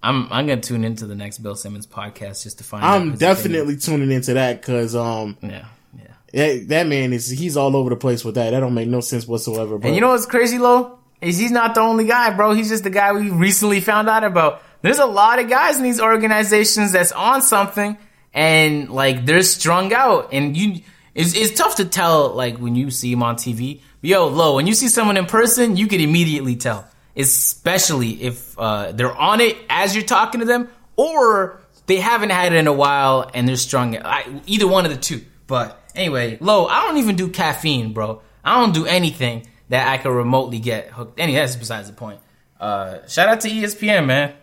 I'm 0.03 0.31
I'm 0.31 0.47
gonna 0.47 0.61
tune 0.61 0.83
into 0.83 1.05
the 1.05 1.15
next 1.15 1.39
Bill 1.39 1.55
Simmons 1.55 1.87
podcast 1.87 2.43
just 2.43 2.59
to 2.59 2.63
find. 2.63 2.83
out 2.83 2.95
I'm 2.95 3.15
definitely 3.15 3.77
tuning 3.77 4.11
into 4.11 4.35
that 4.35 4.61
because 4.61 4.95
um. 4.95 5.37
Yeah, 5.41 5.65
yeah. 5.97 6.07
that, 6.33 6.67
that 6.69 6.87
man 6.87 7.13
is 7.13 7.29
he's 7.29 7.57
all 7.57 7.75
over 7.75 7.89
the 7.89 7.95
place 7.95 8.23
with 8.23 8.35
that. 8.35 8.51
That 8.51 8.59
don't 8.59 8.73
make 8.75 8.87
no 8.87 9.01
sense 9.01 9.27
whatsoever. 9.27 9.77
But 9.77 9.87
And 9.87 9.95
you 9.95 10.01
know 10.01 10.09
what's 10.09 10.25
crazy, 10.27 10.59
Lo? 10.59 10.99
Is 11.19 11.39
he's 11.39 11.51
not 11.51 11.73
the 11.73 11.81
only 11.81 12.05
guy, 12.05 12.29
bro. 12.35 12.53
He's 12.53 12.69
just 12.69 12.83
the 12.83 12.91
guy 12.91 13.11
we 13.11 13.31
recently 13.31 13.79
found 13.81 14.07
out 14.07 14.23
about. 14.23 14.61
There's 14.83 14.99
a 14.99 15.05
lot 15.07 15.39
of 15.39 15.49
guys 15.49 15.77
in 15.77 15.83
these 15.83 15.99
organizations 15.99 16.91
that's 16.91 17.11
on 17.11 17.41
something 17.41 17.97
and 18.33 18.91
like 18.91 19.25
they're 19.25 19.41
strung 19.41 19.91
out 19.93 20.29
and 20.31 20.55
you 20.55 20.81
it's, 21.15 21.35
it's 21.35 21.57
tough 21.57 21.77
to 21.77 21.85
tell 21.85 22.29
like 22.35 22.57
when 22.59 22.75
you 22.75 22.91
see 22.91 23.11
him 23.11 23.23
on 23.23 23.35
TV. 23.35 23.81
But 24.01 24.09
yo, 24.11 24.27
Lo, 24.27 24.55
when 24.55 24.67
you 24.67 24.75
see 24.75 24.87
someone 24.89 25.17
in 25.17 25.25
person, 25.25 25.75
you 25.75 25.87
can 25.87 25.99
immediately 25.99 26.55
tell. 26.55 26.87
Especially 27.17 28.21
if 28.23 28.57
uh, 28.59 28.91
they're 28.91 29.15
on 29.15 29.41
it 29.41 29.57
as 29.69 29.95
you're 29.95 30.05
talking 30.05 30.39
to 30.39 30.45
them 30.45 30.69
or 30.95 31.59
they 31.87 31.97
haven't 31.97 32.29
had 32.29 32.53
it 32.53 32.57
in 32.57 32.67
a 32.67 32.73
while 32.73 33.29
and 33.33 33.47
they're 33.47 33.55
strung 33.55 33.97
I, 33.97 34.41
either 34.45 34.67
one 34.67 34.85
of 34.85 34.91
the 34.91 34.97
two. 34.97 35.23
But 35.47 35.81
anyway, 35.95 36.37
Lo, 36.39 36.65
I 36.67 36.85
don't 36.85 36.97
even 36.97 37.15
do 37.15 37.29
caffeine, 37.29 37.93
bro. 37.93 38.21
I 38.43 38.59
don't 38.61 38.73
do 38.73 38.85
anything 38.85 39.47
that 39.69 39.87
I 39.87 39.97
could 39.97 40.11
remotely 40.11 40.59
get 40.59 40.89
hooked. 40.89 41.19
Any 41.19 41.33
that's 41.35 41.55
besides 41.55 41.87
the 41.87 41.93
point. 41.93 42.19
Uh, 42.59 43.05
shout 43.07 43.29
out 43.29 43.41
to 43.41 43.49
ESPN, 43.49 44.05
man. 44.05 44.33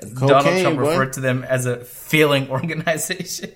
Donald 0.00 0.44
Cocaine, 0.44 0.62
Trump 0.62 0.78
boy. 0.78 0.88
referred 0.90 1.12
to 1.14 1.20
them 1.20 1.44
as 1.44 1.66
a 1.66 1.84
failing 1.84 2.50
organization. 2.50 3.52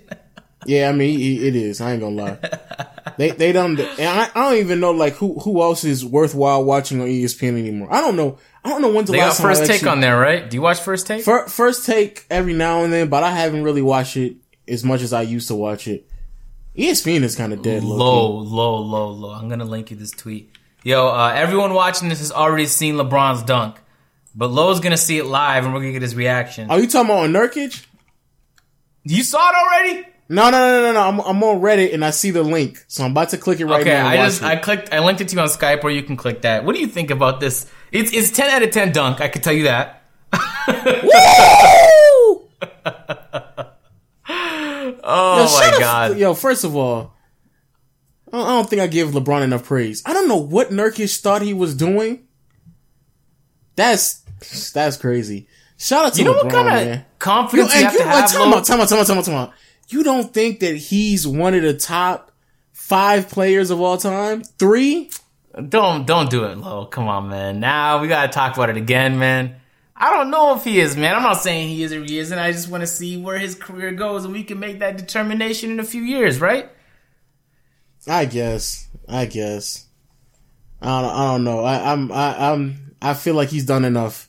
yeah, 0.66 0.88
I 0.88 0.92
mean 0.92 1.20
it, 1.20 1.48
it 1.48 1.56
is. 1.56 1.80
I 1.80 1.92
ain't 1.92 2.00
gonna 2.00 2.16
lie. 2.16 2.38
they 3.16 3.30
they 3.30 3.52
don't. 3.52 3.78
And 3.78 4.08
I, 4.08 4.28
I 4.34 4.50
don't 4.50 4.58
even 4.58 4.80
know 4.80 4.90
like 4.92 5.14
who 5.14 5.38
who 5.40 5.62
else 5.62 5.84
is 5.84 6.04
worthwhile 6.04 6.64
watching 6.64 7.00
on 7.00 7.06
ESPN 7.08 7.58
anymore. 7.58 7.88
I 7.92 8.00
don't 8.00 8.16
know. 8.16 8.38
I 8.64 8.68
don't 8.68 8.82
know 8.82 8.92
when's 8.92 9.06
the 9.08 9.12
they 9.12 9.18
got 9.18 9.26
last 9.28 9.38
time 9.38 9.46
I 9.46 9.50
first 9.54 9.62
take 9.66 9.74
actually- 9.76 9.88
on 9.90 10.00
there, 10.00 10.18
right? 10.18 10.48
Do 10.48 10.56
you 10.56 10.62
watch 10.62 10.80
first 10.80 11.06
take? 11.06 11.24
Fir- 11.24 11.48
first 11.48 11.84
take 11.86 12.24
every 12.30 12.52
now 12.54 12.84
and 12.84 12.92
then, 12.92 13.08
but 13.08 13.22
I 13.24 13.32
haven't 13.32 13.64
really 13.64 13.82
watched 13.82 14.16
it 14.16 14.36
as 14.68 14.84
much 14.84 15.02
as 15.02 15.12
I 15.12 15.22
used 15.22 15.48
to 15.48 15.54
watch 15.54 15.88
it. 15.88 16.08
ESPN 16.76 17.22
is 17.22 17.36
kind 17.36 17.52
of 17.52 17.60
dead. 17.62 17.82
Lo, 17.82 17.96
Lo. 17.96 18.38
Lo, 18.40 18.76
Lo, 18.80 19.10
Lo. 19.10 19.30
I'm 19.32 19.48
gonna 19.48 19.64
link 19.64 19.90
you 19.90 19.96
this 19.96 20.10
tweet. 20.12 20.50
Yo, 20.84 21.08
uh, 21.08 21.32
everyone 21.34 21.74
watching 21.74 22.08
this 22.08 22.20
has 22.20 22.32
already 22.32 22.66
seen 22.66 22.94
LeBron's 22.94 23.42
dunk. 23.42 23.76
But 24.34 24.48
Lo's 24.50 24.80
gonna 24.80 24.96
see 24.96 25.18
it 25.18 25.24
live, 25.26 25.64
and 25.64 25.74
we're 25.74 25.80
gonna 25.80 25.92
get 25.92 26.02
his 26.02 26.14
reaction. 26.14 26.70
Are 26.70 26.78
you 26.80 26.86
talking 26.86 27.10
about 27.10 27.24
on 27.24 27.32
Nurkic? 27.32 27.84
You 29.04 29.22
saw 29.22 29.50
it 29.50 29.54
already? 29.56 30.06
No, 30.32 30.48
no, 30.48 30.50
no, 30.50 30.82
no, 30.82 30.92
no. 30.94 31.00
I'm, 31.00 31.20
I'm 31.20 31.44
on 31.44 31.60
Reddit 31.60 31.92
and 31.92 32.02
I 32.02 32.08
see 32.10 32.30
the 32.30 32.42
link, 32.42 32.82
so 32.88 33.04
I'm 33.04 33.10
about 33.10 33.28
to 33.30 33.38
click 33.38 33.60
it 33.60 33.66
right 33.66 33.82
okay, 33.82 33.90
now. 33.90 34.08
Okay, 34.08 34.18
I 34.18 34.24
just 34.24 34.40
watch 34.40 34.50
I 34.50 34.56
clicked 34.56 34.92
I 34.92 35.00
linked 35.00 35.20
it 35.20 35.28
to 35.28 35.36
you 35.36 35.42
on 35.42 35.48
Skype 35.48 35.82
where 35.82 35.92
you 35.92 36.02
can 36.02 36.16
click 36.16 36.40
that. 36.42 36.64
What 36.64 36.74
do 36.74 36.80
you 36.80 36.86
think 36.86 37.10
about 37.10 37.38
this? 37.38 37.70
It's 37.90 38.10
it's 38.14 38.30
ten 38.30 38.48
out 38.48 38.62
of 38.62 38.70
ten 38.70 38.92
dunk. 38.92 39.20
I 39.20 39.28
can 39.28 39.42
tell 39.42 39.52
you 39.52 39.64
that. 39.64 40.04
oh 40.32 42.48
Yo, 44.26 45.44
my 45.44 45.46
shut 45.46 45.74
up. 45.74 45.80
god! 45.80 46.16
Yo, 46.18 46.32
first 46.34 46.64
of 46.64 46.74
all, 46.76 47.12
I 48.32 48.38
don't- 48.38 48.70
think 48.70 48.80
I 48.80 48.86
give 48.86 49.10
LeBron 49.10 49.42
enough 49.42 49.64
praise. 49.64 50.02
I 50.06 50.14
don't 50.14 50.28
know 50.28 50.36
what 50.38 50.70
Nurkic 50.70 51.20
thought 51.20 51.42
he 51.42 51.52
was 51.52 51.74
doing. 51.74 52.26
That's 53.76 54.22
that's 54.72 54.96
crazy. 54.96 55.46
Shout 55.76 56.06
out 56.06 56.12
to 56.14 56.20
You 56.20 56.24
know 56.24 56.32
LeBron, 56.34 56.44
what 56.44 56.52
kind 56.52 56.66
man. 56.68 56.98
of 57.00 57.18
confidence 57.18 57.74
Yo, 57.74 57.80
you 57.80 57.84
have 57.86 57.92
to 57.92 57.98
like, 57.98 58.08
have? 58.14 58.32
time 58.32 58.52
out, 58.54 58.64
time 58.64 58.80
out, 58.80 58.88
time 58.88 58.98
out, 58.98 59.06
time 59.06 59.18
out, 59.18 59.24
time 59.24 59.34
out. 59.34 59.52
You 59.92 60.02
don't 60.02 60.32
think 60.32 60.60
that 60.60 60.76
he's 60.76 61.26
one 61.26 61.54
of 61.54 61.62
the 61.62 61.74
top 61.74 62.32
five 62.72 63.28
players 63.28 63.70
of 63.70 63.80
all 63.80 63.96
time? 63.98 64.42
Three? 64.42 65.10
Don't 65.68 66.06
don't 66.06 66.30
do 66.30 66.44
it, 66.44 66.56
Lo. 66.56 66.86
Come 66.86 67.08
on, 67.08 67.28
man. 67.28 67.60
Now 67.60 68.00
we 68.00 68.08
gotta 68.08 68.32
talk 68.32 68.54
about 68.56 68.70
it 68.70 68.76
again, 68.76 69.18
man. 69.18 69.56
I 69.94 70.10
don't 70.10 70.30
know 70.30 70.56
if 70.56 70.64
he 70.64 70.80
is, 70.80 70.96
man. 70.96 71.14
I'm 71.14 71.22
not 71.22 71.34
saying 71.42 71.68
he 71.68 71.82
is 71.82 71.92
or 71.92 72.02
he 72.02 72.18
isn't. 72.18 72.38
I 72.38 72.50
just 72.52 72.68
want 72.68 72.80
to 72.80 72.86
see 72.86 73.18
where 73.20 73.38
his 73.38 73.54
career 73.54 73.92
goes, 73.92 74.24
and 74.24 74.32
we 74.32 74.42
can 74.44 74.58
make 74.58 74.78
that 74.78 74.96
determination 74.96 75.70
in 75.70 75.78
a 75.78 75.84
few 75.84 76.02
years, 76.02 76.40
right? 76.40 76.70
I 78.08 78.24
guess. 78.24 78.88
I 79.08 79.26
guess. 79.26 79.86
I 80.80 81.02
don't. 81.02 81.10
I 81.14 81.24
don't 81.32 81.44
know. 81.44 81.62
I, 81.64 81.92
I'm. 81.92 82.10
I, 82.10 82.50
I'm. 82.50 82.96
I 83.02 83.14
feel 83.14 83.34
like 83.34 83.50
he's 83.50 83.66
done 83.66 83.84
enough. 83.84 84.28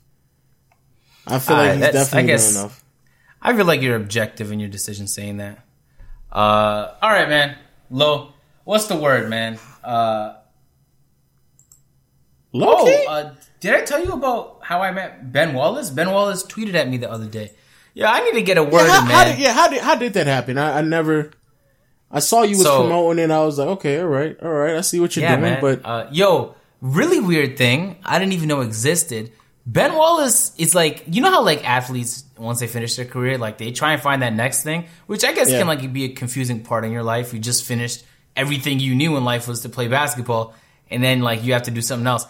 I 1.25 1.39
feel 1.39 1.55
like 1.57 1.71
he's 1.71 1.79
that's- 1.81 1.95
I 2.13 2.21
definitely 2.21 2.27
guess- 2.27 2.53
done 2.53 2.63
enough. 2.65 2.82
I 3.43 3.55
feel 3.55 3.65
like 3.65 3.81
you're 3.81 3.97
objective 3.97 4.51
in 4.51 4.59
your 4.59 4.69
decision 4.69 5.05
saying 5.05 5.37
that. 5.37 5.65
Uh, 6.31 6.93
all 7.01 7.09
right, 7.09 7.27
man. 7.27 7.57
Lo, 7.91 8.33
what's 8.63 8.87
the 8.87 8.95
word, 8.95 9.29
man? 9.29 9.59
Uh, 9.83 10.35
Loki. 12.53 12.91
oh, 12.91 13.11
uh, 13.11 13.33
did 13.59 13.73
I 13.73 13.81
tell 13.81 14.03
you 14.03 14.13
about 14.13 14.59
how 14.63 14.81
I 14.81 14.91
met 14.91 15.31
Ben 15.31 15.53
Wallace? 15.53 15.89
Ben 15.89 16.09
Wallace 16.09 16.43
tweeted 16.43 16.73
at 16.75 16.87
me 16.87 16.97
the 16.97 17.11
other 17.11 17.25
day. 17.27 17.51
Yeah, 17.93 18.11
I 18.11 18.21
need 18.23 18.33
to 18.33 18.41
get 18.41 18.57
a 18.57 18.63
word 18.63 18.85
yeah, 18.85 19.01
how, 19.01 19.05
in, 19.05 19.11
how 19.11 19.23
did, 19.25 19.39
yeah, 19.39 19.53
how 19.53 19.67
did 19.67 19.81
how 19.81 19.95
did 19.95 20.13
that 20.13 20.27
happen? 20.27 20.57
I, 20.57 20.79
I 20.79 20.81
never. 20.81 21.31
I 22.09 22.19
saw 22.19 22.43
you 22.43 22.57
was 22.57 22.63
So- 22.63 22.81
promoting, 22.81 23.25
it. 23.25 23.31
I 23.31 23.43
was 23.43 23.57
like, 23.57 23.67
okay, 23.69 23.99
all 23.99 24.07
right, 24.07 24.37
all 24.41 24.51
right. 24.51 24.75
I 24.75 24.81
see 24.81 24.99
what 24.99 25.15
you're 25.15 25.23
yeah, 25.23 25.35
doing, 25.35 25.41
man. 25.53 25.61
but 25.61 25.81
uh, 25.83 26.07
yo, 26.11 26.55
really 26.81 27.19
weird 27.19 27.57
thing. 27.57 27.97
I 28.05 28.19
didn't 28.19 28.33
even 28.33 28.47
know 28.47 28.61
existed. 28.61 29.31
Ben 29.65 29.93
Wallace 29.93 30.53
is 30.57 30.75
like, 30.75 31.03
you 31.07 31.21
know 31.21 31.31
how 31.31 31.41
like 31.43 31.67
athletes 31.67 32.25
once 32.37 32.59
they 32.59 32.67
finish 32.67 32.95
their 32.97 33.05
career, 33.05 33.37
like 33.37 33.57
they 33.57 33.71
try 33.71 33.93
and 33.93 34.01
find 34.01 34.21
that 34.21 34.33
next 34.33 34.63
thing, 34.63 34.85
which 35.07 35.23
I 35.23 35.31
guess 35.33 35.49
Yeah. 35.49 35.59
can 35.59 35.67
like 35.67 35.93
be 35.93 36.03
a 36.05 36.09
confusing 36.09 36.61
part 36.63 36.83
in 36.83 36.91
your 36.91 37.03
life. 37.03 37.33
You 37.33 37.39
just 37.39 37.63
finished 37.63 38.03
everything 38.35 38.79
you 38.79 38.93
knew 38.93 39.15
in 39.15 39.23
life 39.23 39.47
was 39.47 39.61
to 39.61 39.69
play 39.69 39.87
basketball, 39.87 40.53
and 40.89 41.01
then 41.03 41.21
like 41.21 41.43
you 41.43 41.53
have 41.53 41.63
to 41.63 41.71
do 41.71 41.81
something 41.81 42.07
else. 42.07 42.25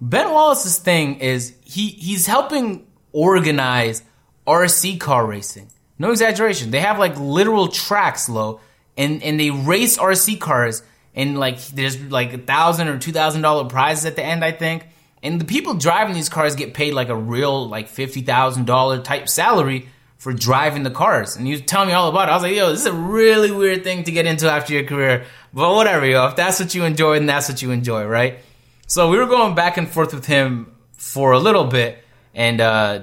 Ben 0.00 0.30
Wallace's 0.30 0.78
thing 0.78 1.16
is 1.20 1.54
he 1.64 1.88
he's 1.88 2.26
helping 2.26 2.86
organize 3.12 4.02
RC 4.46 5.00
car 5.00 5.26
racing. 5.26 5.68
No 5.98 6.10
exaggeration. 6.12 6.70
They 6.70 6.80
have 6.80 6.98
like 6.98 7.18
literal 7.18 7.68
tracks, 7.68 8.28
Lo, 8.28 8.60
and 8.96 9.22
and 9.24 9.40
they 9.40 9.50
race 9.50 9.98
RC 9.98 10.38
cars, 10.38 10.82
and 11.16 11.36
like 11.38 11.58
there's 11.68 12.00
like 12.00 12.32
a 12.32 12.38
thousand 12.38 12.88
or 12.88 12.98
two 12.98 13.12
thousand 13.12 13.42
dollar 13.42 13.64
prizes 13.68 14.04
at 14.06 14.14
the 14.14 14.22
end, 14.22 14.44
I 14.44 14.52
think. 14.52 14.84
And 15.26 15.40
the 15.40 15.44
people 15.44 15.74
driving 15.74 16.14
these 16.14 16.28
cars 16.28 16.54
get 16.54 16.72
paid 16.72 16.94
like 16.94 17.08
a 17.08 17.16
real 17.16 17.68
like 17.68 17.88
fifty 17.88 18.22
thousand 18.22 18.66
dollar 18.66 19.02
type 19.02 19.28
salary 19.28 19.88
for 20.18 20.32
driving 20.32 20.84
the 20.84 20.90
cars. 20.90 21.34
And 21.34 21.48
you 21.48 21.58
tell 21.58 21.84
me 21.84 21.92
all 21.92 22.08
about 22.08 22.28
it. 22.28 22.30
I 22.30 22.34
was 22.34 22.42
like, 22.44 22.54
yo, 22.54 22.70
this 22.70 22.82
is 22.82 22.86
a 22.86 22.92
really 22.92 23.50
weird 23.50 23.82
thing 23.82 24.04
to 24.04 24.12
get 24.12 24.24
into 24.24 24.48
after 24.48 24.72
your 24.72 24.84
career. 24.84 25.24
But 25.52 25.74
whatever, 25.74 26.06
yo. 26.06 26.28
If 26.28 26.36
that's 26.36 26.60
what 26.60 26.76
you 26.76 26.84
enjoy, 26.84 27.14
then 27.18 27.26
that's 27.26 27.48
what 27.48 27.60
you 27.60 27.72
enjoy, 27.72 28.04
right? 28.06 28.38
So 28.86 29.10
we 29.10 29.18
were 29.18 29.26
going 29.26 29.56
back 29.56 29.76
and 29.76 29.88
forth 29.88 30.14
with 30.14 30.26
him 30.26 30.72
for 30.92 31.32
a 31.32 31.40
little 31.40 31.64
bit, 31.64 31.98
and 32.32 32.60
uh, 32.60 33.00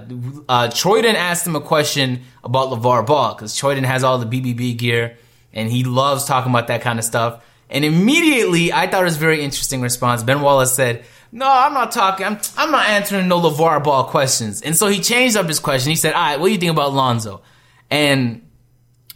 uh, 0.48 0.68
Troyden 0.70 1.16
asked 1.16 1.46
him 1.46 1.58
a 1.58 1.62
question 1.62 2.22
about 2.42 2.70
LeVar 2.70 3.06
Ball 3.06 3.36
because 3.36 3.54
Troyden 3.60 3.84
has 3.84 4.06
all 4.06 4.18
the 4.18 4.26
BBB 4.26 4.78
gear, 4.78 5.18
and 5.52 5.70
he 5.70 5.84
loves 5.84 6.24
talking 6.24 6.52
about 6.52 6.68
that 6.68 6.82
kind 6.82 7.00
of 7.00 7.06
stuff. 7.06 7.44
And 7.70 7.84
immediately, 7.84 8.72
I 8.72 8.88
thought 8.88 9.02
it 9.02 9.06
was 9.06 9.18
a 9.18 9.20
very 9.20 9.42
interesting 9.42 9.82
response. 9.82 10.24
Ben 10.24 10.42
Wallace 10.42 10.72
said, 10.72 11.04
"No, 11.34 11.46
I'm 11.50 11.74
not 11.74 11.92
talking. 11.92 12.26
I'm, 12.26 12.40
I'm 12.56 12.72
not 12.72 12.88
answering 12.88 13.28
no 13.28 13.42
LeVar 13.42 13.84
Ball 13.84 14.06
questions." 14.06 14.62
And 14.62 14.76
so 14.76 14.88
he 14.88 15.02
changed 15.02 15.36
up 15.36 15.48
his 15.48 15.60
question. 15.60 15.90
He 15.90 15.98
said, 15.98 16.14
"All 16.14 16.22
right, 16.22 16.40
what 16.40 16.48
do 16.48 16.54
you 16.54 16.60
think 16.60 16.72
about 16.72 16.94
Lonzo?" 16.94 17.42
And 17.90 18.44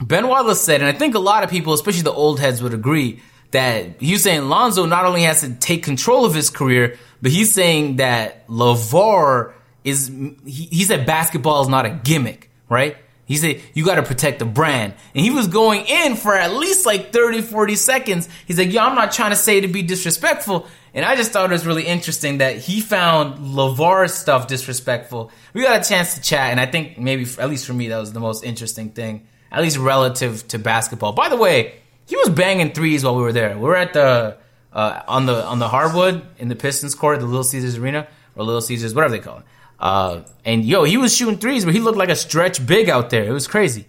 Ben 0.02 0.28
Wallace 0.28 0.62
said, 0.62 0.82
and 0.82 0.90
I 0.90 0.98
think 0.98 1.16
a 1.16 1.20
lot 1.20 1.44
of 1.44 1.50
people, 1.50 1.74
especially 1.74 2.04
the 2.04 2.12
old 2.12 2.40
heads, 2.40 2.62
would 2.62 2.74
agree 2.74 3.22
that 3.52 4.00
he's 4.00 4.24
saying 4.24 4.50
Lonzo 4.50 4.86
not 4.86 5.06
only 5.06 5.24
has 5.24 5.42
to 5.42 5.54
take 5.56 5.84
control 5.84 6.26
of 6.26 6.36
his 6.36 6.50
career, 6.50 6.98
but 7.22 7.32
he's 7.32 7.54
saying 7.54 7.96
that 7.96 8.48
LeVar 8.48 9.54
is, 9.84 10.08
he, 10.46 10.66
he 10.66 10.84
said 10.84 11.06
basketball 11.06 11.62
is 11.62 11.68
not 11.68 11.86
a 11.86 11.90
gimmick, 11.90 12.52
right? 12.70 12.98
He 13.28 13.36
said, 13.36 13.62
you 13.74 13.86
got 13.86 13.96
to 13.96 14.04
protect 14.04 14.40
the 14.40 14.46
brand. 14.46 14.94
And 15.14 15.24
he 15.24 15.32
was 15.32 15.48
going 15.48 15.86
in 15.86 16.16
for 16.16 16.34
at 16.34 16.54
least 16.54 16.86
like 16.86 17.12
30, 17.12 17.42
40 17.42 17.76
seconds. 17.76 18.30
He's 18.46 18.58
like, 18.58 18.72
yo, 18.72 18.82
I'm 18.82 18.96
not 18.96 19.12
trying 19.12 19.32
to 19.32 19.36
say 19.36 19.60
to 19.60 19.68
be 19.68 19.84
disrespectful. 19.84 20.66
And 20.94 21.04
I 21.04 21.18
just 21.18 21.32
thought 21.32 21.50
it 21.50 21.54
was 21.54 21.66
really 21.66 21.86
interesting 21.86 22.38
that 22.38 22.56
he 22.56 22.80
found 22.80 23.40
LeVar's 23.40 24.14
stuff 24.14 24.48
disrespectful. 24.48 25.30
We 25.54 25.62
got 25.62 25.86
a 25.86 25.88
chance 25.88 26.16
to 26.16 26.22
chat, 26.22 26.52
and 26.52 26.60
I 26.60 26.66
think 26.66 26.98
maybe, 26.98 27.28
at 27.38 27.50
least 27.50 27.68
for 27.68 27.74
me, 27.74 27.90
that 27.90 28.00
was 28.00 28.14
the 28.14 28.22
most 28.22 28.46
interesting 28.46 28.92
thing, 28.92 29.28
at 29.52 29.62
least 29.62 29.78
relative 29.78 30.48
to 30.48 30.58
basketball. 30.58 31.12
By 31.12 31.28
the 31.28 31.36
way, 31.36 31.76
he 32.08 32.16
was 32.16 32.30
banging 32.30 32.72
threes 32.72 33.04
while 33.04 33.16
we 33.16 33.22
were 33.22 33.34
there. 33.34 33.56
We 33.58 33.64
were 33.64 33.76
at 33.76 33.94
the 33.94 34.38
uh, 34.72 35.02
on 35.08 35.26
the 35.26 35.44
on 35.44 35.60
the 35.60 35.68
hardwood 35.68 36.26
in 36.40 36.48
the 36.48 36.56
Pistons 36.56 36.96
court, 36.96 37.20
the 37.20 37.26
Little 37.26 37.44
Caesars 37.44 37.78
Arena 37.78 38.08
or 38.36 38.46
Little 38.46 38.62
Caesars, 38.62 38.96
whatever 38.96 39.12
they 39.12 39.20
call 39.20 39.40
it. 39.40 39.44
Uh, 39.80 40.22
and 40.44 40.66
yo, 40.66 40.84
he 40.84 40.98
was 40.98 41.16
shooting 41.16 41.38
threes, 41.38 41.64
but 41.66 41.74
he 41.74 41.80
looked 41.80 41.98
like 41.98 42.10
a 42.10 42.16
stretch 42.16 42.66
big 42.66 42.90
out 42.90 43.10
there. 43.10 43.24
It 43.24 43.32
was 43.32 43.48
crazy. 43.48 43.88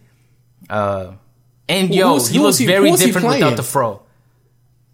Uh, 0.68 1.12
and 1.68 1.94
yo, 1.94 2.14
who's- 2.14 2.28
he 2.28 2.38
looks 2.38 2.58
very 2.60 2.88
who 2.88 2.94
is 2.94 3.00
he 3.00 3.06
different 3.06 3.28
without 3.28 3.56
the 3.56 3.62
fro. 3.62 4.02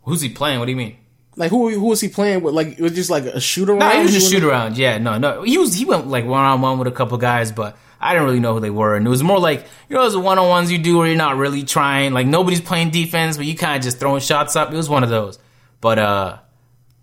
Who's 0.02 0.20
he 0.20 0.28
playing? 0.28 0.58
What 0.58 0.66
do 0.66 0.70
you 0.72 0.76
mean? 0.76 0.96
like 1.36 1.50
who 1.50 1.68
who 1.70 1.86
was 1.86 2.00
he 2.00 2.08
playing 2.08 2.42
with? 2.42 2.54
Like 2.54 2.78
it 2.78 2.80
was 2.80 2.92
just 2.92 3.10
like 3.10 3.24
a 3.24 3.40
shoot 3.40 3.68
around. 3.68 3.80
No, 3.80 3.90
he 3.90 4.02
was 4.02 4.12
just 4.12 4.30
shoot 4.30 4.44
around. 4.44 4.76
Yeah, 4.78 4.98
no, 4.98 5.18
no. 5.18 5.42
He 5.42 5.58
was 5.58 5.74
he 5.74 5.84
went 5.84 6.06
like 6.06 6.24
one 6.24 6.44
on 6.44 6.60
one 6.60 6.78
with 6.78 6.86
a 6.86 6.92
couple 6.92 7.18
guys, 7.18 7.50
but 7.50 7.76
I 8.00 8.12
didn't 8.12 8.26
really 8.28 8.38
know 8.38 8.54
who 8.54 8.60
they 8.60 8.70
were. 8.70 8.94
And 8.94 9.04
it 9.04 9.10
was 9.10 9.24
more 9.24 9.40
like 9.40 9.66
you 9.88 9.96
know 9.96 10.02
those 10.04 10.16
one 10.16 10.38
on 10.38 10.48
ones 10.48 10.70
you 10.70 10.78
do 10.78 10.96
where 10.98 11.08
you're 11.08 11.16
not 11.16 11.36
really 11.36 11.64
trying, 11.64 12.12
like 12.12 12.28
nobody's 12.28 12.60
playing 12.60 12.90
defense, 12.90 13.36
but 13.36 13.46
you 13.46 13.56
kind 13.56 13.76
of 13.76 13.82
just 13.82 13.98
throwing 13.98 14.20
shots 14.20 14.54
up. 14.54 14.72
It 14.72 14.76
was 14.76 14.88
one 14.88 15.02
of 15.02 15.08
those. 15.10 15.40
But 15.80 15.98
uh, 15.98 16.38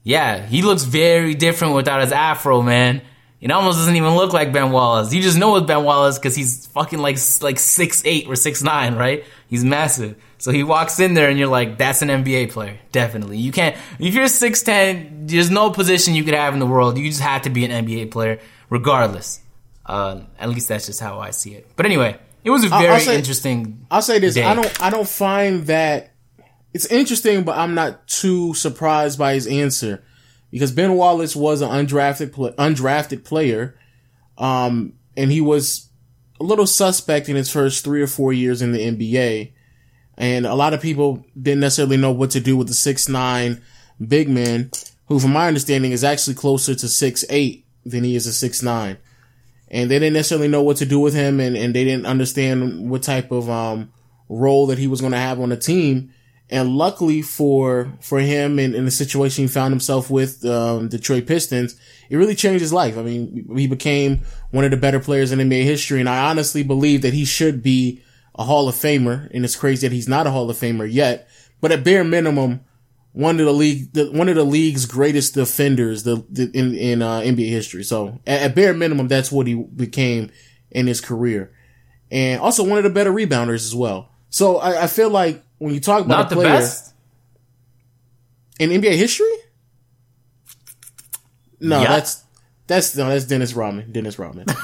yeah, 0.03 0.45
he 0.45 0.61
looks 0.61 0.83
very 0.83 1.33
different 1.35 1.75
without 1.75 1.99
his 2.01 2.13
afro, 2.13 2.61
man. 2.61 3.01
It 3.41 3.49
almost 3.49 3.79
doesn't 3.79 3.95
even 3.95 4.15
look 4.15 4.33
like 4.33 4.53
Ben 4.53 4.71
Wallace. 4.71 5.11
You 5.11 5.21
just 5.21 5.37
know 5.37 5.55
it's 5.55 5.65
Ben 5.65 5.83
Wallace 5.83 6.19
because 6.19 6.35
he's 6.35 6.67
fucking 6.67 6.99
like 6.99 7.17
like 7.41 7.57
six 7.57 8.03
eight 8.05 8.27
or 8.27 8.35
six 8.35 8.61
nine, 8.61 8.93
right? 8.95 9.25
He's 9.47 9.63
massive. 9.65 10.15
So 10.37 10.51
he 10.51 10.63
walks 10.63 10.99
in 10.99 11.15
there 11.15 11.27
and 11.29 11.39
you're 11.39 11.47
like, 11.47 11.77
that's 11.79 12.03
an 12.03 12.09
NBA 12.09 12.51
player, 12.51 12.79
definitely. 12.91 13.37
You 13.37 13.51
can't 13.51 13.75
if 13.97 14.13
you're 14.13 14.27
six 14.27 14.61
ten, 14.61 15.25
there's 15.25 15.49
no 15.49 15.71
position 15.71 16.13
you 16.13 16.23
could 16.23 16.35
have 16.35 16.53
in 16.53 16.59
the 16.59 16.67
world. 16.67 16.99
You 16.99 17.09
just 17.09 17.21
have 17.21 17.41
to 17.43 17.49
be 17.49 17.65
an 17.65 17.85
NBA 17.85 18.11
player, 18.11 18.39
regardless. 18.69 19.39
Uh, 19.87 20.21
at 20.39 20.49
least 20.49 20.67
that's 20.69 20.85
just 20.85 20.99
how 20.99 21.19
I 21.19 21.31
see 21.31 21.55
it. 21.55 21.67
But 21.75 21.87
anyway, 21.87 22.17
it 22.43 22.51
was 22.51 22.63
a 22.63 22.73
I'll 22.73 22.81
very 22.81 22.99
say- 22.99 23.15
interesting. 23.17 23.87
I'll 23.89 24.03
say 24.03 24.19
this: 24.19 24.35
day. 24.35 24.43
I 24.43 24.53
don't 24.53 24.81
I 24.83 24.91
don't 24.91 25.07
find 25.09 25.65
that 25.65 26.11
it's 26.75 26.85
interesting, 26.85 27.43
but 27.43 27.57
I'm 27.57 27.73
not 27.73 28.07
too 28.07 28.53
surprised 28.53 29.17
by 29.17 29.33
his 29.33 29.47
answer 29.47 30.03
because 30.51 30.71
Ben 30.71 30.93
Wallace 30.95 31.35
was 31.35 31.61
an 31.61 31.69
undrafted 31.69 32.31
undrafted 32.55 33.23
player, 33.23 33.77
um, 34.37 34.93
and 35.17 35.31
he 35.31 35.41
was 35.41 35.89
a 36.39 36.43
little 36.43 36.67
suspect 36.67 37.29
in 37.29 37.35
his 37.35 37.49
first 37.49 37.83
three 37.83 38.01
or 38.01 38.07
four 38.07 38.33
years 38.33 38.61
in 38.61 38.71
the 38.71 38.79
NBA, 38.79 39.53
and 40.17 40.45
a 40.45 40.55
lot 40.55 40.73
of 40.73 40.81
people 40.81 41.25
didn't 41.41 41.61
necessarily 41.61 41.97
know 41.97 42.11
what 42.11 42.31
to 42.31 42.39
do 42.39 42.57
with 42.57 42.67
the 42.67 42.73
six 42.73 43.07
nine 43.07 43.61
big 44.05 44.29
man, 44.29 44.71
who, 45.07 45.19
from 45.19 45.33
my 45.33 45.47
understanding, 45.47 45.91
is 45.91 46.03
actually 46.03 46.35
closer 46.35 46.75
to 46.75 46.87
six 46.87 47.25
eight 47.29 47.65
than 47.85 48.03
he 48.03 48.15
is 48.15 48.27
a 48.27 48.33
six 48.33 48.61
nine 48.61 48.97
and 49.71 49.89
they 49.89 49.97
didn't 49.97 50.13
necessarily 50.13 50.49
know 50.49 50.61
what 50.61 50.77
to 50.77 50.85
do 50.85 50.99
with 50.99 51.13
him 51.13 51.39
and, 51.39 51.55
and 51.55 51.73
they 51.73 51.85
didn't 51.85 52.05
understand 52.05 52.89
what 52.89 53.01
type 53.01 53.31
of 53.31 53.49
um, 53.49 53.91
role 54.27 54.67
that 54.67 54.77
he 54.77 54.85
was 54.85 54.99
going 54.99 55.13
to 55.13 55.17
have 55.17 55.39
on 55.39 55.49
the 55.49 55.57
team. 55.57 56.13
And 56.51 56.75
luckily 56.75 57.21
for 57.21 57.93
for 58.01 58.19
him 58.19 58.59
and 58.59 58.75
in 58.75 58.83
the 58.83 58.91
situation 58.91 59.45
he 59.45 59.47
found 59.47 59.71
himself 59.71 60.09
with 60.09 60.45
um, 60.45 60.89
Detroit 60.89 61.25
Pistons, 61.25 61.79
it 62.09 62.17
really 62.17 62.35
changed 62.35 62.59
his 62.61 62.73
life. 62.73 62.97
I 62.97 63.03
mean, 63.03 63.47
he 63.55 63.67
became 63.67 64.21
one 64.51 64.65
of 64.65 64.71
the 64.71 64.77
better 64.77 64.99
players 64.99 65.31
in 65.31 65.39
NBA 65.39 65.63
history, 65.63 66.01
and 66.01 66.09
I 66.09 66.29
honestly 66.29 66.61
believe 66.61 67.03
that 67.03 67.13
he 67.13 67.23
should 67.23 67.63
be 67.63 68.03
a 68.35 68.43
Hall 68.43 68.67
of 68.67 68.75
Famer. 68.75 69.29
And 69.33 69.45
it's 69.45 69.55
crazy 69.55 69.87
that 69.87 69.93
he's 69.93 70.09
not 70.09 70.27
a 70.27 70.31
Hall 70.31 70.49
of 70.49 70.57
Famer 70.57 70.91
yet. 70.91 71.29
But 71.61 71.71
at 71.71 71.85
bare 71.85 72.03
minimum, 72.03 72.65
one 73.13 73.39
of 73.39 73.45
the 73.45 73.53
league, 73.53 73.93
the, 73.93 74.11
one 74.11 74.29
of 74.29 74.35
the 74.35 74.43
league's 74.43 74.85
greatest 74.85 75.33
defenders 75.33 76.03
the, 76.03 76.25
the 76.29 76.49
in 76.53 76.75
in 76.75 77.01
uh, 77.01 77.19
NBA 77.19 77.49
history. 77.49 77.83
So 77.83 78.19
at, 78.25 78.41
at, 78.41 78.55
bare 78.55 78.73
minimum, 78.73 79.07
that's 79.07 79.31
what 79.31 79.47
he 79.47 79.55
became 79.55 80.31
in 80.69 80.87
his 80.87 81.01
career, 81.01 81.53
and 82.09 82.41
also 82.41 82.63
one 82.63 82.77
of 82.77 82.83
the 82.83 82.89
better 82.89 83.11
rebounders 83.11 83.65
as 83.65 83.75
well. 83.75 84.09
So 84.29 84.57
I, 84.57 84.83
I 84.83 84.87
feel 84.87 85.09
like 85.09 85.43
when 85.61 85.73
you 85.75 85.79
talk 85.79 86.03
about 86.05 86.17
Not 86.17 86.31
a 86.31 86.35
player 86.35 86.49
the 86.49 86.55
best. 86.57 86.93
in 88.59 88.69
NBA 88.71 88.95
history, 88.95 89.31
no, 91.59 91.81
Yeah. 91.81 91.87
that's 91.89 92.23
that's 92.67 92.95
no, 92.95 93.07
that's 93.09 93.25
Dennis 93.25 93.53
Rodman. 93.53 93.91
Dennis 93.91 94.17
Rodman. 94.19 94.47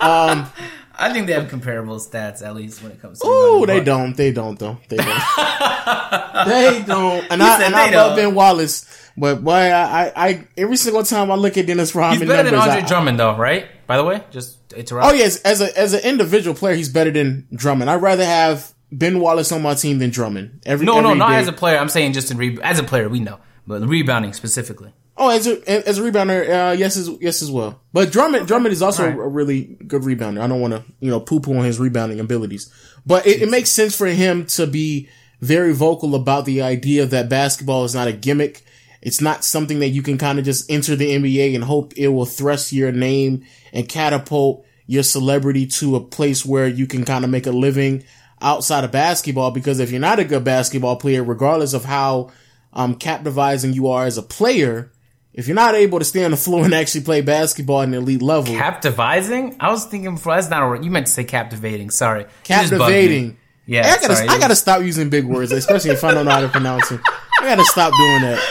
Um, 0.00 0.48
I 0.96 1.12
think 1.12 1.26
they 1.26 1.32
have 1.32 1.48
comparable 1.48 1.96
stats 1.98 2.40
at 2.46 2.54
least 2.54 2.80
when 2.84 2.92
it 2.92 3.02
comes 3.02 3.18
to. 3.18 3.24
Oh, 3.26 3.66
they 3.66 3.78
but- 3.80 3.84
don't. 3.84 4.16
They 4.16 4.30
don't 4.30 4.56
though. 4.56 4.78
They 4.88 4.96
don't. 4.96 5.08
they 6.46 6.84
don't. 6.86 7.26
And 7.28 7.42
I 7.42 7.64
and 7.64 7.74
I 7.74 7.90
love 7.90 8.10
don't. 8.10 8.16
Ben 8.16 8.34
Wallace, 8.36 8.86
but 9.16 9.42
boy, 9.42 9.50
I, 9.54 10.04
I, 10.06 10.12
I 10.28 10.48
every 10.56 10.76
single 10.76 11.02
time 11.02 11.32
I 11.32 11.34
look 11.34 11.56
at 11.58 11.66
Dennis 11.66 11.96
Rodman 11.96 12.20
He's 12.20 12.28
better 12.28 12.44
than 12.44 12.52
numbers, 12.52 12.68
Andre 12.68 12.84
I- 12.84 12.86
Drummond, 12.86 13.18
though, 13.18 13.36
right? 13.36 13.66
By 13.88 13.96
the 13.96 14.04
way, 14.04 14.22
just 14.30 14.68
to 14.68 14.78
interrupt. 14.78 15.08
Oh 15.08 15.12
yes, 15.12 15.42
as 15.42 15.60
a 15.60 15.76
as 15.76 15.94
an 15.94 16.00
individual 16.04 16.54
player, 16.54 16.76
he's 16.76 16.90
better 16.90 17.10
than 17.10 17.48
Drummond. 17.52 17.90
I'd 17.90 18.00
rather 18.00 18.24
have 18.24 18.72
Ben 18.90 19.20
Wallace 19.20 19.52
on 19.52 19.62
my 19.62 19.74
team 19.74 19.98
than 19.98 20.10
Drummond. 20.10 20.60
Every 20.64 20.86
No, 20.86 21.00
no, 21.00 21.14
not 21.14 21.30
day. 21.30 21.36
as 21.36 21.48
a 21.48 21.52
player. 21.52 21.78
I'm 21.78 21.88
saying 21.88 22.12
just 22.14 22.30
in 22.30 22.36
re- 22.38 22.58
as 22.62 22.78
a 22.78 22.82
player, 22.82 23.08
we 23.08 23.20
know, 23.20 23.38
but 23.66 23.82
rebounding 23.82 24.32
specifically. 24.32 24.92
Oh, 25.20 25.30
as 25.30 25.46
a 25.48 25.88
as 25.88 25.98
a 25.98 26.02
rebounder, 26.02 26.42
uh, 26.70 26.72
yes, 26.72 26.96
as 26.96 27.10
yes 27.20 27.42
as 27.42 27.50
well. 27.50 27.80
But 27.92 28.12
Drummond 28.12 28.46
Drummond 28.46 28.72
is 28.72 28.82
also 28.82 29.02
Alright. 29.04 29.18
a 29.18 29.28
really 29.28 29.62
good 29.86 30.02
rebounder. 30.02 30.40
I 30.40 30.46
don't 30.46 30.60
want 30.60 30.74
to 30.74 30.84
you 31.00 31.10
know 31.10 31.18
poo 31.20 31.40
poo 31.40 31.56
on 31.58 31.64
his 31.64 31.78
rebounding 31.80 32.20
abilities, 32.20 32.72
but 33.04 33.26
it, 33.26 33.42
it 33.42 33.50
makes 33.50 33.68
sense 33.70 33.96
for 33.96 34.06
him 34.06 34.46
to 34.46 34.66
be 34.66 35.08
very 35.40 35.74
vocal 35.74 36.14
about 36.14 36.44
the 36.44 36.62
idea 36.62 37.04
that 37.06 37.28
basketball 37.28 37.84
is 37.84 37.94
not 37.96 38.06
a 38.08 38.12
gimmick. 38.12 38.62
It's 39.02 39.20
not 39.20 39.44
something 39.44 39.80
that 39.80 39.88
you 39.88 40.02
can 40.02 40.18
kind 40.18 40.38
of 40.38 40.44
just 40.44 40.70
enter 40.70 40.96
the 40.96 41.10
NBA 41.10 41.54
and 41.54 41.62
hope 41.64 41.92
it 41.96 42.08
will 42.08 42.24
thrust 42.26 42.72
your 42.72 42.90
name 42.92 43.44
and 43.72 43.88
catapult 43.88 44.64
your 44.86 45.02
celebrity 45.02 45.66
to 45.66 45.96
a 45.96 46.00
place 46.00 46.44
where 46.46 46.66
you 46.66 46.86
can 46.86 47.04
kind 47.04 47.24
of 47.24 47.30
make 47.30 47.46
a 47.46 47.52
living 47.52 48.02
outside 48.40 48.84
of 48.84 48.92
basketball. 48.92 49.50
Because 49.50 49.80
if 49.80 49.90
you're 49.90 50.00
not 50.00 50.18
a 50.18 50.24
good 50.24 50.44
basketball 50.44 50.96
player, 50.96 51.22
regardless 51.22 51.74
of 51.74 51.84
how 51.84 52.30
um, 52.72 52.94
captivating 52.94 53.72
you 53.72 53.88
are 53.88 54.06
as 54.06 54.18
a 54.18 54.22
player, 54.22 54.92
if 55.32 55.46
you're 55.46 55.54
not 55.54 55.74
able 55.74 55.98
to 55.98 56.04
stay 56.04 56.24
on 56.24 56.30
the 56.30 56.36
floor 56.48 56.64
and 56.64 56.74
actually 56.74 57.02
play 57.02 57.20
basketball 57.20 57.82
at 57.82 57.88
an 57.88 57.94
elite 57.94 58.22
level, 58.22 58.54
Captivating? 58.54 59.56
I 59.60 59.70
was 59.70 59.84
thinking 59.84 60.14
before. 60.14 60.34
That's 60.34 60.50
not 60.50 60.62
a 60.62 60.66
word. 60.66 60.84
You 60.84 60.90
meant 60.90 61.06
to 61.06 61.12
say 61.12 61.24
captivating. 61.24 61.90
Sorry. 61.90 62.22
You 62.22 62.26
just 62.46 62.70
bugged 62.70 62.72
me. 62.72 62.78
captivating. 62.78 63.36
Yeah, 63.66 63.86
I 63.86 64.00
gotta, 64.00 64.16
sorry. 64.16 64.28
I 64.28 64.38
gotta 64.38 64.56
stop 64.56 64.80
using 64.80 65.10
big 65.10 65.26
words, 65.26 65.52
especially 65.52 65.90
if 65.90 66.02
I 66.02 66.14
don't 66.14 66.24
know 66.24 66.30
how 66.30 66.40
to 66.40 66.48
pronounce 66.48 66.88
them. 66.88 67.02
I 67.38 67.44
gotta 67.44 67.66
stop 67.66 67.92
doing 67.92 68.22
that. 68.22 68.42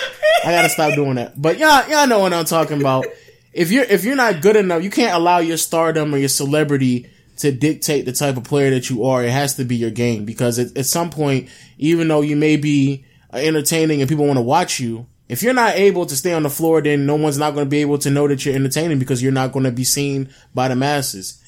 I 0.45 0.51
gotta 0.51 0.69
stop 0.69 0.93
doing 0.93 1.15
that. 1.15 1.41
But 1.41 1.57
y'all, 1.57 1.89
y'all 1.89 2.05
know 2.05 2.19
what 2.19 2.33
I'm 2.33 2.45
talking 2.45 2.79
about. 2.79 3.07
If 3.51 3.71
you're, 3.71 3.83
if 3.85 4.03
you're 4.03 4.15
not 4.15 4.43
good 4.43 4.55
enough, 4.55 4.83
you 4.83 4.91
can't 4.91 5.15
allow 5.15 5.39
your 5.39 5.57
stardom 5.57 6.13
or 6.13 6.19
your 6.19 6.29
celebrity 6.29 7.09
to 7.37 7.51
dictate 7.51 8.05
the 8.05 8.11
type 8.11 8.37
of 8.37 8.43
player 8.43 8.69
that 8.71 8.89
you 8.89 9.05
are. 9.05 9.23
It 9.23 9.31
has 9.31 9.55
to 9.55 9.63
be 9.63 9.75
your 9.75 9.91
game 9.91 10.25
because 10.25 10.59
at, 10.59 10.77
at 10.77 10.85
some 10.85 11.09
point, 11.09 11.49
even 11.77 12.07
though 12.07 12.21
you 12.21 12.35
may 12.35 12.57
be 12.57 13.05
uh, 13.33 13.37
entertaining 13.37 14.01
and 14.01 14.09
people 14.09 14.25
want 14.25 14.37
to 14.37 14.43
watch 14.43 14.79
you, 14.79 15.07
if 15.29 15.43
you're 15.43 15.53
not 15.53 15.75
able 15.75 16.05
to 16.05 16.15
stay 16.15 16.33
on 16.33 16.43
the 16.43 16.49
floor, 16.49 16.81
then 16.81 17.05
no 17.05 17.15
one's 17.15 17.37
not 17.37 17.53
going 17.53 17.65
to 17.65 17.69
be 17.69 17.81
able 17.81 17.97
to 17.99 18.09
know 18.09 18.27
that 18.27 18.45
you're 18.45 18.55
entertaining 18.55 18.97
because 18.97 19.21
you're 19.21 19.31
not 19.31 19.51
going 19.51 19.65
to 19.65 19.71
be 19.71 19.83
seen 19.83 20.29
by 20.53 20.67
the 20.67 20.75
masses. 20.75 21.43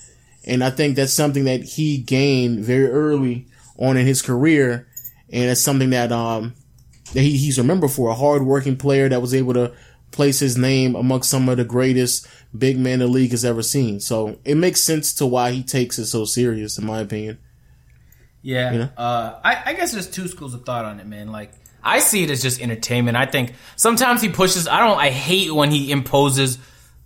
And 0.45 0.63
I 0.63 0.69
think 0.69 0.95
that's 0.95 1.13
something 1.13 1.45
that 1.45 1.63
he 1.63 1.97
gained 1.97 2.59
very 2.59 2.87
early 2.87 3.47
on 3.77 3.97
in 3.97 4.05
his 4.05 4.21
career. 4.21 4.87
And 5.31 5.49
it's 5.49 5.61
something 5.61 5.91
that, 5.91 6.11
um, 6.11 6.55
that 7.13 7.21
he, 7.21 7.37
he's 7.37 7.57
remembered 7.57 7.91
for 7.91 8.09
a 8.09 8.15
hard-working 8.15 8.77
player 8.77 9.07
that 9.07 9.21
was 9.21 9.33
able 9.33 9.53
to 9.53 9.73
place 10.11 10.40
his 10.40 10.57
name 10.57 10.95
amongst 10.95 11.30
some 11.30 11.48
of 11.49 11.57
the 11.57 11.64
greatest 11.64 12.27
big 12.57 12.80
men 12.80 12.99
the 12.99 13.07
league 13.07 13.31
has 13.31 13.45
ever 13.45 13.61
seen. 13.61 13.99
So 13.99 14.40
it 14.44 14.56
makes 14.56 14.81
sense 14.81 15.14
to 15.15 15.26
why 15.26 15.52
he 15.52 15.64
takes 15.64 15.99
it 15.99 16.07
so 16.07 16.26
serious, 16.26 16.77
in 16.77 16.86
my 16.86 16.99
opinion. 16.99 17.38
Yeah. 18.41 18.72
know? 18.72 18.90
Uh, 18.98 19.40
I, 19.44 19.64
I 19.68 19.73
guess 19.73 19.91
there's 19.91 20.10
two 20.10 20.27
schools 20.27 20.53
of 20.53 20.65
thought 20.65 20.86
on 20.86 20.99
it, 20.99 21.07
man. 21.07 21.31
Like, 21.31 21.52
I 21.84 21.99
see 21.99 22.23
it 22.23 22.30
as 22.30 22.41
just 22.41 22.61
entertainment. 22.61 23.18
I 23.18 23.26
think 23.26 23.53
sometimes 23.76 24.22
he 24.22 24.30
pushes. 24.30 24.68
I 24.68 24.80
don't. 24.80 24.98
I 24.98 25.10
hate 25.10 25.52
when 25.53 25.72
he 25.72 25.91
imposes 25.91 26.57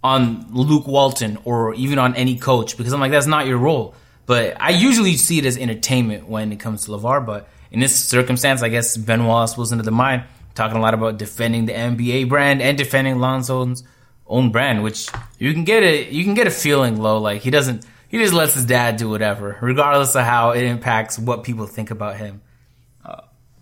on 0.04 0.48
Luke 0.52 0.88
Walton 0.88 1.38
or 1.46 1.74
even 1.76 2.00
on 2.00 2.16
any 2.16 2.38
coach 2.38 2.78
because 2.78 2.94
I'm 2.94 3.00
like, 3.00 3.12
that's 3.12 3.28
not 3.28 3.48
your 3.48 3.58
role. 3.58 3.96
But 4.26 4.60
I 4.60 4.70
usually 4.70 5.16
see 5.16 5.38
it 5.38 5.46
as 5.46 5.58
entertainment 5.58 6.28
when 6.28 6.52
it 6.52 6.60
comes 6.60 6.86
to 6.86 6.92
LeVar. 6.92 7.26
But 7.26 7.50
in 7.72 7.80
this 7.80 7.96
circumstance, 7.96 8.64
I 8.64 8.70
guess 8.70 8.98
Ben 8.98 9.26
Wallace 9.26 9.58
was 9.58 9.72
into 9.72 9.84
the 9.84 9.92
mind, 9.92 10.24
talking 10.56 10.78
a 10.78 10.82
lot 10.82 10.94
about 10.94 11.18
defending 11.18 11.66
the 11.66 11.74
NBA 11.74 12.30
brand 12.30 12.62
and 12.62 12.78
defending 12.78 13.20
Lonzo's 13.20 13.84
own 14.28 14.52
brand, 14.52 14.84
which 14.84 15.10
you 15.40 15.54
can 15.54 15.64
get 15.64 15.84
a 15.84 16.10
you 16.12 16.24
can 16.24 16.34
get 16.34 16.48
a 16.48 16.52
feeling 16.52 16.98
Lo. 16.98 17.18
Like 17.20 17.42
he 17.42 17.50
doesn't. 17.52 17.86
He 18.10 18.20
just 18.20 18.34
lets 18.34 18.54
his 18.54 18.66
dad 18.66 18.98
do 18.98 19.10
whatever, 19.10 19.58
regardless 19.62 20.16
of 20.16 20.24
how 20.24 20.52
it 20.52 20.64
impacts 20.64 21.18
what 21.18 21.44
people 21.44 21.66
think 21.66 21.90
about 21.90 22.18
him. 22.18 22.42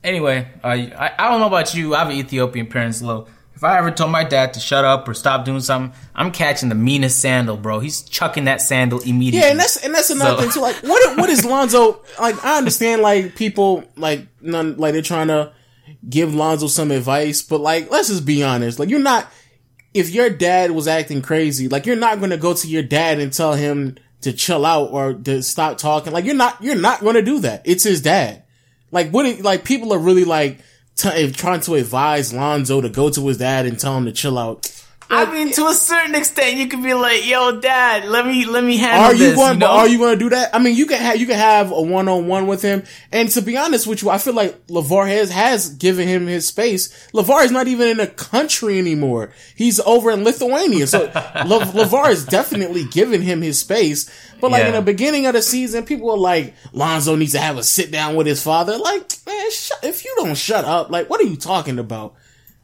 Anyway, 0.04 0.48
uh, 0.64 0.68
I, 0.68 1.12
I 1.20 1.30
don't 1.30 1.40
know 1.42 1.46
about 1.48 1.76
you. 1.76 1.94
I 1.94 2.00
have 2.04 2.12
Ethiopian 2.12 2.66
parents, 2.66 3.04
Lo. 3.04 3.28
If 3.56 3.64
I 3.64 3.78
ever 3.78 3.92
told 3.92 4.10
my 4.12 4.24
dad 4.24 4.56
to 4.56 4.60
shut 4.60 4.84
up 4.84 5.08
or 5.08 5.14
stop 5.14 5.46
doing 5.46 5.60
something, 5.60 5.96
I'm 6.16 6.32
catching 6.32 6.70
the 6.70 6.76
meanest 6.76 7.20
sandal, 7.20 7.56
bro. 7.56 7.80
He's 7.80 8.02
chucking 8.02 8.46
that 8.46 8.62
sandal 8.62 9.00
immediately. 9.02 9.42
Yeah, 9.46 9.52
and 9.52 9.60
that's 9.60 9.78
and 9.78 9.94
that's 9.94 10.10
another 10.10 10.38
So- 10.38 10.42
thing 10.42 10.52
too. 10.52 10.62
Like, 10.62 10.78
what 10.78 11.18
what 11.20 11.30
is 11.30 11.46
Lonzo 11.46 12.02
like? 12.20 12.44
I 12.44 12.58
understand 12.58 13.04
like 13.04 13.36
people 13.36 13.84
like 13.96 14.26
none 14.42 14.78
like 14.78 14.94
they're 14.94 15.04
trying 15.04 15.28
to 15.28 15.54
give 16.10 16.34
Lonzo 16.34 16.68
some 16.68 16.92
advice, 16.92 17.42
but 17.42 17.62
like 17.62 17.90
let's 17.92 18.10
just 18.10 18.26
be 18.26 18.44
honest. 18.44 18.80
Like 18.80 18.90
you're 18.90 19.00
not 19.00 19.32
if 19.94 20.10
your 20.10 20.30
dad 20.30 20.72
was 20.72 20.88
acting 20.88 21.22
crazy, 21.22 21.68
like 21.68 21.86
you're 21.86 21.96
not 21.96 22.20
going 22.20 22.32
to 22.32 22.38
go 22.38 22.54
to 22.54 22.68
your 22.68 22.84
dad 22.84 23.20
and 23.20 23.32
tell 23.34 23.54
him 23.54 23.98
to 24.22 24.32
chill 24.32 24.66
out 24.66 24.92
or 24.92 25.14
to 25.14 25.44
stop 25.44 25.78
talking. 25.78 26.14
Like 26.14 26.26
you're 26.26 26.36
not 26.36 26.62
you're 26.62 26.76
not 26.76 27.02
going 27.02 27.16
to 27.16 27.22
do 27.22 27.40
that. 27.40 27.62
It's 27.66 27.84
his 27.84 28.02
dad. 28.02 28.44
Like 28.92 29.12
what? 29.12 29.42
Like 29.42 29.64
people 29.66 29.94
are 29.94 30.00
really 30.00 30.26
like 30.26 30.60
t- 30.96 31.32
trying 31.32 31.62
to 31.62 31.76
advise 31.76 32.34
Lonzo 32.34 32.82
to 32.82 32.90
go 32.90 33.10
to 33.10 33.28
his 33.28 33.38
dad 33.38 33.66
and 33.66 33.80
tell 33.80 33.98
him 33.98 34.06
to 34.06 34.12
chill 34.12 34.38
out. 34.38 34.68
I 35.12 35.32
mean, 35.32 35.52
to 35.54 35.68
a 35.68 35.74
certain 35.74 36.16
extent, 36.16 36.58
you 36.58 36.68
can 36.68 36.82
be 36.82 36.94
like, 36.94 37.26
"Yo, 37.26 37.60
dad, 37.60 38.06
let 38.06 38.26
me 38.26 38.46
let 38.46 38.64
me 38.64 38.78
handle 38.78 39.06
Are 39.06 39.14
you 39.14 39.20
this." 39.20 39.36
going? 39.36 39.54
you 39.54 39.60
know? 39.60 39.68
Are 39.68 39.88
you 39.88 39.98
going 39.98 40.18
to 40.18 40.20
do 40.20 40.30
that? 40.30 40.56
I 40.56 40.60
mean, 40.60 40.76
you 40.76 40.86
can 40.86 41.00
have 41.00 41.18
you 41.18 41.26
can 41.28 41.38
have 41.38 41.72
a 41.72 41.82
one 41.82 42.08
on 42.08 42.28
one 42.28 42.48
with 42.48 42.62
him. 42.62 42.84
And 43.12 43.30
to 43.32 43.42
be 43.42 43.58
honest 43.58 43.88
with 43.88 44.02
you, 44.02 44.10
I 44.10 44.18
feel 44.18 44.34
like 44.34 44.68
LeVar 44.68 45.08
has 45.08 45.30
has 45.32 45.70
given 45.70 46.08
him 46.08 46.28
his 46.28 46.48
space. 46.48 47.10
LeVar 47.14 47.44
is 47.44 47.52
not 47.52 47.68
even 47.68 47.90
in 47.90 47.98
the 47.98 48.08
country 48.08 48.80
anymore. 48.80 49.34
He's 49.56 49.80
over 49.82 50.12
in 50.12 50.24
Lithuania. 50.24 50.88
So 50.88 51.02
Le, 51.46 51.60
LeVar 51.60 52.10
is 52.12 52.26
definitely 52.26 52.86
giving 52.86 53.22
him 53.22 53.42
his 53.42 53.60
space. 53.60 54.10
But 54.40 54.52
like 54.52 54.66
in 54.66 54.74
the 54.74 54.82
beginning 54.82 55.28
of 55.28 55.34
the 55.34 55.42
season, 55.42 55.86
people 55.86 56.08
were 56.08 56.18
like, 56.18 56.56
Lonzo 56.74 57.16
needs 57.16 57.34
to 57.34 57.40
have 57.40 57.58
a 57.58 57.64
sit 57.64 57.92
down 57.92 58.16
with 58.16 58.26
his 58.26 58.42
father. 58.42 58.78
Like, 58.78 59.12
man, 59.28 59.52
shut, 59.52 59.80
if 59.84 60.04
you 60.04 60.14
don't 60.18 60.36
shut 60.36 60.66
up, 60.66 60.90
like, 60.90 61.10
what 61.10 61.22
are 61.22 61.26
you 61.26 61.36
talking 61.36 61.78
about? 61.78 62.16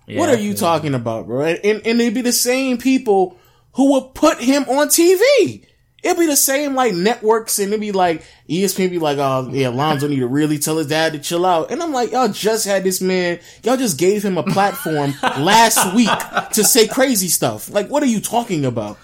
What 0.07 0.29
are 0.29 0.37
you 0.37 0.53
talking 0.53 0.93
about, 0.93 1.27
bro? 1.27 1.41
And, 1.45 1.59
and, 1.63 1.87
and 1.87 2.01
it'd 2.01 2.13
be 2.13 2.21
the 2.21 2.31
same 2.31 2.77
people 2.77 3.37
who 3.73 3.91
would 3.93 4.13
put 4.13 4.39
him 4.39 4.63
on 4.63 4.87
TV. 4.87 5.65
It'd 6.03 6.17
be 6.17 6.27
the 6.27 6.35
same 6.37 6.75
like 6.75 6.93
networks 6.93 7.59
and 7.59 7.69
it'd 7.69 7.81
be 7.81 7.91
like 7.91 8.23
ESPN 8.47 8.89
be 8.91 8.99
like, 8.99 9.17
oh 9.17 9.49
yeah, 9.51 9.69
Lonzo 9.69 10.07
need 10.07 10.19
to 10.19 10.27
really 10.27 10.59
tell 10.59 10.77
his 10.77 10.87
dad 10.87 11.13
to 11.13 11.19
chill 11.19 11.45
out. 11.45 11.71
And 11.71 11.81
I'm 11.81 11.91
like, 11.91 12.11
y'all 12.11 12.29
just 12.29 12.65
had 12.65 12.83
this 12.83 13.01
man, 13.01 13.39
y'all 13.63 13.77
just 13.77 13.97
gave 13.97 14.23
him 14.23 14.37
a 14.37 14.43
platform 14.43 15.13
last 15.21 15.93
week 15.95 16.09
to 16.53 16.63
say 16.63 16.87
crazy 16.87 17.27
stuff. 17.27 17.69
Like, 17.69 17.89
what 17.89 18.03
are 18.03 18.07
you 18.07 18.21
talking 18.21 18.63
about? 18.63 18.97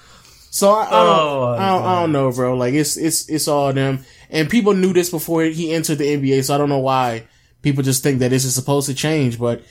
So 0.51 0.71
I, 0.71 0.85
I 0.85 0.89
don't, 1.03 1.17
Oh, 1.19 1.55
I, 1.57 1.69
don't, 1.71 1.83
I 1.83 2.01
don't 2.01 2.11
know, 2.11 2.31
bro. 2.31 2.55
Like 2.55 2.75
it's 2.75 2.95
it's 2.95 3.27
it's 3.27 3.47
all 3.47 3.73
them, 3.73 4.05
and 4.29 4.47
people 4.47 4.75
knew 4.75 4.93
this 4.93 5.09
before 5.09 5.43
he 5.45 5.73
entered 5.73 5.97
the 5.97 6.05
NBA. 6.05 6.43
So 6.43 6.53
I 6.53 6.59
don't 6.59 6.69
know 6.69 6.77
why 6.77 7.25
people 7.63 7.81
just 7.81 8.03
think 8.03 8.19
that 8.19 8.29
this 8.29 8.45
is 8.45 8.53
supposed 8.53 8.87
to 8.87 8.93
change. 8.93 9.39
But 9.39 9.63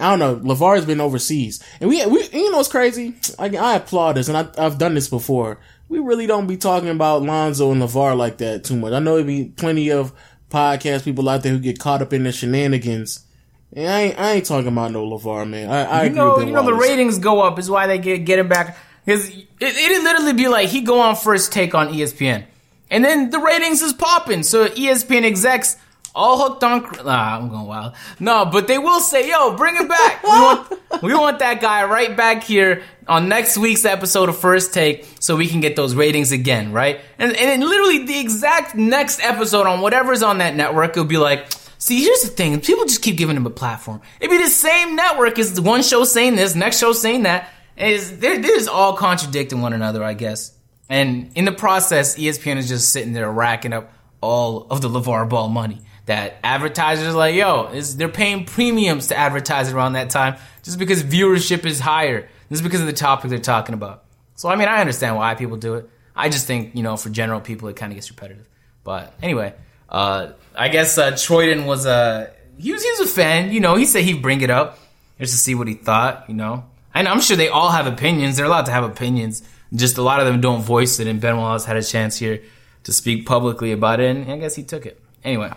I 0.00 0.16
don't 0.16 0.18
know. 0.18 0.54
LeVar 0.54 0.76
has 0.76 0.84
been 0.86 1.00
overseas, 1.00 1.62
and 1.80 1.88
we 1.90 2.04
we 2.06 2.28
you 2.32 2.50
know 2.50 2.56
what's 2.58 2.68
crazy? 2.68 3.14
Like 3.38 3.54
I 3.54 3.76
applaud 3.76 4.14
this, 4.16 4.28
and 4.28 4.36
I, 4.36 4.48
I've 4.58 4.78
done 4.78 4.94
this 4.94 5.08
before. 5.08 5.58
We 5.88 5.98
really 5.98 6.26
don't 6.26 6.46
be 6.46 6.56
talking 6.56 6.88
about 6.88 7.22
Lonzo 7.22 7.72
and 7.72 7.82
LeVar 7.82 8.16
like 8.16 8.38
that 8.38 8.64
too 8.64 8.76
much. 8.76 8.92
I 8.92 9.00
know 9.00 9.16
there 9.16 9.24
be 9.24 9.52
plenty 9.56 9.90
of 9.90 10.12
podcast 10.50 11.04
people 11.04 11.28
out 11.28 11.42
there 11.42 11.52
who 11.52 11.58
get 11.58 11.78
caught 11.78 12.02
up 12.02 12.12
in 12.12 12.24
the 12.24 12.32
shenanigans. 12.32 13.24
And 13.72 13.88
I 13.88 14.00
ain't, 14.00 14.18
I 14.18 14.32
ain't 14.32 14.46
talking 14.46 14.68
about 14.68 14.90
no 14.90 15.04
LeVar, 15.08 15.48
man. 15.48 15.70
I, 15.70 15.84
I 15.84 16.02
You 16.02 16.06
agree 16.06 16.16
know, 16.16 16.40
you 16.40 16.52
know 16.52 16.64
the 16.64 16.74
ratings 16.74 17.18
go 17.18 17.40
up 17.40 17.58
is 17.58 17.70
why 17.70 17.86
they 17.86 17.98
get 17.98 18.24
get 18.24 18.38
him 18.38 18.48
back 18.48 18.76
because 19.04 19.28
it, 19.28 19.46
it'd 19.60 20.02
literally 20.02 20.32
be 20.32 20.48
like 20.48 20.68
he 20.68 20.80
go 20.82 21.00
on 21.00 21.16
first 21.16 21.52
take 21.52 21.74
on 21.74 21.88
ESPN, 21.88 22.44
and 22.90 23.04
then 23.04 23.30
the 23.30 23.38
ratings 23.38 23.82
is 23.82 23.92
popping. 23.92 24.42
So 24.42 24.66
ESPN 24.66 25.24
execs 25.24 25.76
all 26.14 26.48
hooked 26.48 26.64
on. 26.64 26.82
Nah, 27.04 27.38
I'm 27.38 27.48
going 27.48 27.66
wild. 27.66 27.94
No, 28.18 28.46
but 28.46 28.66
they 28.66 28.78
will 28.78 29.00
say, 29.00 29.28
"Yo, 29.28 29.56
bring 29.56 29.76
it 29.76 29.88
back. 29.88 30.22
We 30.22 30.28
want 30.28 30.72
we 31.02 31.14
want 31.14 31.38
that 31.40 31.60
guy 31.60 31.84
right 31.84 32.16
back 32.16 32.42
here 32.42 32.82
on 33.06 33.28
next 33.28 33.56
week's 33.56 33.84
episode 33.84 34.28
of 34.28 34.38
First 34.38 34.74
Take, 34.74 35.06
so 35.20 35.36
we 35.36 35.46
can 35.46 35.60
get 35.60 35.76
those 35.76 35.94
ratings 35.94 36.32
again, 36.32 36.72
right?" 36.72 37.00
And 37.18 37.36
and 37.36 37.48
then 37.48 37.60
literally 37.60 38.06
the 38.06 38.18
exact 38.18 38.74
next 38.74 39.20
episode 39.20 39.66
on 39.66 39.80
whatever's 39.80 40.22
on 40.22 40.38
that 40.38 40.54
network, 40.56 40.90
it'll 40.92 41.04
be 41.04 41.18
like. 41.18 41.46
See, 41.82 42.04
here's 42.04 42.20
the 42.20 42.28
thing: 42.28 42.60
people 42.60 42.84
just 42.84 43.00
keep 43.00 43.16
giving 43.16 43.36
him 43.36 43.46
a 43.46 43.50
platform. 43.50 44.02
It'd 44.20 44.30
be 44.30 44.36
the 44.36 44.50
same 44.50 44.96
network 44.96 45.38
as 45.38 45.54
the 45.54 45.62
one 45.62 45.82
show 45.82 46.04
saying 46.04 46.36
this, 46.36 46.54
next 46.54 46.78
show 46.78 46.92
saying 46.92 47.22
that. 47.22 47.48
Is 47.74 48.18
they're, 48.18 48.38
they're 48.38 48.56
just 48.56 48.68
all 48.68 48.92
contradicting 48.92 49.62
one 49.62 49.72
another, 49.72 50.04
I 50.04 50.12
guess. 50.12 50.52
And 50.90 51.30
in 51.34 51.46
the 51.46 51.52
process, 51.52 52.18
ESPN 52.18 52.58
is 52.58 52.68
just 52.68 52.92
sitting 52.92 53.14
there 53.14 53.32
racking 53.32 53.72
up 53.72 53.90
all 54.20 54.66
of 54.68 54.82
the 54.82 54.90
LeVar 54.90 55.30
Ball 55.30 55.48
money 55.48 55.80
that 56.10 56.38
advertisers 56.42 57.14
like, 57.14 57.36
yo, 57.36 57.70
they're 57.70 58.08
paying 58.08 58.44
premiums 58.44 59.06
to 59.06 59.16
advertise 59.16 59.72
around 59.72 59.92
that 59.92 60.10
time 60.10 60.34
just 60.64 60.76
because 60.76 61.04
viewership 61.04 61.64
is 61.64 61.78
higher. 61.78 62.28
Just 62.50 62.64
because 62.64 62.80
of 62.80 62.88
the 62.88 62.92
topic 62.92 63.30
they're 63.30 63.38
talking 63.38 63.74
about. 63.74 64.02
So 64.34 64.48
I 64.48 64.56
mean, 64.56 64.66
I 64.66 64.80
understand 64.80 65.14
why 65.14 65.36
people 65.36 65.56
do 65.56 65.74
it. 65.74 65.88
I 66.16 66.28
just 66.28 66.48
think 66.48 66.74
you 66.74 66.82
know, 66.82 66.96
for 66.96 67.10
general 67.10 67.40
people, 67.40 67.68
it 67.68 67.76
kind 67.76 67.92
of 67.92 67.94
gets 67.94 68.10
repetitive. 68.10 68.48
But 68.82 69.14
anyway, 69.22 69.54
uh, 69.88 70.32
I 70.56 70.66
guess 70.66 70.98
uh, 70.98 71.12
Troyden 71.12 71.64
was 71.64 71.86
a 71.86 72.32
he 72.58 72.72
was 72.72 72.82
he 72.82 72.90
was 72.90 73.00
a 73.02 73.06
fan. 73.06 73.52
You 73.52 73.60
know, 73.60 73.76
he 73.76 73.84
said 73.84 74.02
he'd 74.02 74.20
bring 74.20 74.40
it 74.40 74.50
up 74.50 74.80
just 75.20 75.32
to 75.32 75.38
see 75.38 75.54
what 75.54 75.68
he 75.68 75.74
thought. 75.74 76.28
You 76.28 76.34
know, 76.34 76.64
and 76.92 77.06
I'm 77.06 77.20
sure 77.20 77.36
they 77.36 77.50
all 77.50 77.70
have 77.70 77.86
opinions. 77.86 78.36
They're 78.36 78.46
allowed 78.46 78.66
to 78.66 78.72
have 78.72 78.82
opinions. 78.82 79.44
Just 79.72 79.96
a 79.96 80.02
lot 80.02 80.18
of 80.18 80.26
them 80.26 80.40
don't 80.40 80.62
voice 80.62 80.98
it. 80.98 81.06
And 81.06 81.20
Ben 81.20 81.36
Wallace 81.36 81.64
had 81.64 81.76
a 81.76 81.84
chance 81.84 82.16
here 82.16 82.42
to 82.82 82.92
speak 82.92 83.26
publicly 83.26 83.70
about 83.70 84.00
it, 84.00 84.16
and 84.16 84.28
I 84.28 84.38
guess 84.38 84.56
he 84.56 84.64
took 84.64 84.86
it. 84.86 85.00
Anyway, 85.22 85.52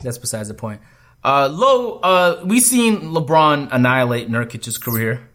that's 0.00 0.18
besides 0.18 0.48
the 0.48 0.54
point. 0.54 0.80
Uh, 1.24 1.48
Lo, 1.50 1.98
uh, 1.98 2.42
we 2.44 2.60
seen 2.60 3.00
LeBron 3.00 3.68
annihilate 3.72 4.28
Nurkic's 4.30 4.78
career. 4.78 5.28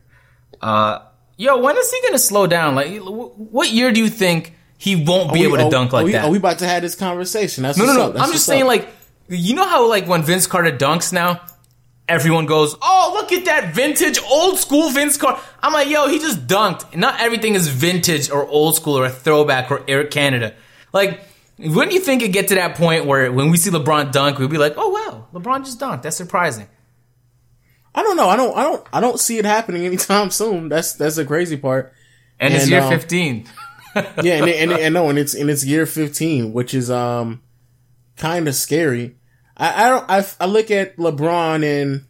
Uh, 0.62 1.00
yo, 1.38 1.58
when 1.58 1.78
is 1.78 1.92
he 1.92 2.02
gonna 2.04 2.18
slow 2.20 2.48
down? 2.48 2.76
Like, 2.76 3.00
what 3.02 3.70
year 3.72 3.92
do 3.92 4.00
you 4.00 4.10
think 4.10 4.54
he 4.78 4.96
won't 4.96 5.34
be 5.34 5.44
Are 5.44 5.48
able 5.48 5.58
to 5.58 5.66
are- 5.66 5.72
dunk 5.72 5.94
are 5.94 5.98
like 5.98 6.06
we, 6.06 6.12
that? 6.14 6.26
Are 6.26 6.32
we 6.32 6.38
about 6.38 6.60
to 6.60 6.68
have 6.68 6.82
this 6.82 6.96
conversation? 6.96 7.64
That's 7.64 7.78
no, 7.78 7.86
no, 7.86 8.12
no. 8.12 8.20
I'm 8.20 8.32
just 8.32 8.46
saying, 8.46 8.64
up. 8.64 8.68
like, 8.68 8.88
you 9.30 9.56
know 9.56 9.68
how 9.68 9.88
like 9.88 10.08
when 10.08 10.24
Vince 10.24 10.48
Carter 10.48 10.72
dunks 10.72 11.12
now, 11.12 11.42
everyone 12.08 12.46
goes, 12.46 12.76
"Oh, 12.82 13.12
look 13.16 13.32
at 13.34 13.46
that 13.46 13.74
vintage, 13.74 14.20
old 14.30 14.58
school 14.60 14.90
Vince 14.92 15.18
Carter." 15.18 15.42
I'm 15.62 15.74
like, 15.74 15.90
yo, 15.90 16.08
he 16.08 16.20
just 16.20 16.48
dunked. 16.48 16.96
Not 16.96 17.20
everything 17.20 17.56
is 17.56 17.68
vintage 17.68 18.30
or 18.30 18.46
old 18.48 18.76
school 18.76 18.98
or 18.98 19.06
a 19.06 19.10
throwback 19.10 19.72
or 19.72 19.84
Air 19.88 20.06
Canada. 20.06 20.54
Like, 20.94 21.22
wouldn't 21.60 21.94
you 21.94 22.00
think 22.00 22.22
it 22.22 22.30
get 22.30 22.48
to 22.50 22.56
that 22.56 22.76
point 22.76 23.06
where 23.06 23.32
when 23.32 23.52
we 23.52 23.58
see 23.58 23.70
LeBron 23.70 24.12
dunk, 24.12 24.40
we'd 24.40 24.50
be 24.50 24.58
like, 24.58 24.74
"Oh 24.76 24.90
wow, 24.90 25.28
LeBron 25.34 25.66
just 25.66 25.80
dunked. 25.80 26.02
That's 26.02 26.18
surprising." 26.18 26.68
I 27.96 28.02
don't 28.02 28.18
know. 28.18 28.28
I 28.28 28.36
don't. 28.36 28.58
I 28.58 28.64
don't. 28.64 28.88
I 28.94 29.02
don't 29.02 29.20
see 29.20 29.38
it 29.38 29.46
happening 29.46 29.86
anytime 29.86 30.32
soon. 30.32 30.70
That's 30.70 30.94
that's 30.94 31.18
the 31.18 31.26
crazy 31.26 31.58
part. 31.58 31.94
And, 32.40 32.54
it's 32.54 32.70
year 32.70 32.82
um, 32.82 32.90
15. 32.90 33.48
yeah, 33.96 34.04
and 34.36 34.50
and, 34.50 34.72
and 34.72 34.94
no, 34.94 35.10
and 35.10 35.20
it's 35.20 35.34
and 35.34 35.50
it's 35.50 35.64
year 35.64 35.86
fifteen, 35.86 36.54
which 36.54 36.74
is 36.74 36.90
um 36.90 37.42
kind 38.18 38.48
of 38.48 38.56
scary. 38.56 39.18
I 39.56 39.86
I 39.86 39.90
don't 39.90 40.10
I, 40.10 40.26
I 40.40 40.46
look 40.48 40.72
at 40.72 40.98
LeBron 40.98 41.64
and 41.64 42.06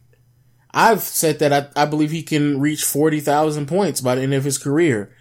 I've 0.72 1.02
said 1.02 1.38
that 1.40 1.52
I, 1.52 1.82
I 1.82 1.84
believe 1.84 2.10
he 2.10 2.22
can 2.22 2.60
reach 2.60 2.84
forty 2.84 3.20
thousand 3.20 3.66
points 3.66 4.00
by 4.00 4.14
the 4.14 4.22
end 4.22 4.34
of 4.34 4.44
his 4.44 4.58
career, 4.58 5.14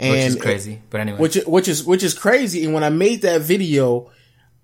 and 0.00 0.12
which 0.12 0.20
is 0.20 0.36
crazy. 0.36 0.82
But 0.90 1.00
anyway, 1.02 1.18
which 1.18 1.36
which 1.46 1.68
is 1.68 1.84
which 1.84 2.02
is 2.02 2.14
crazy. 2.14 2.64
And 2.64 2.74
when 2.74 2.82
I 2.82 2.88
made 2.88 3.22
that 3.22 3.42
video, 3.42 4.10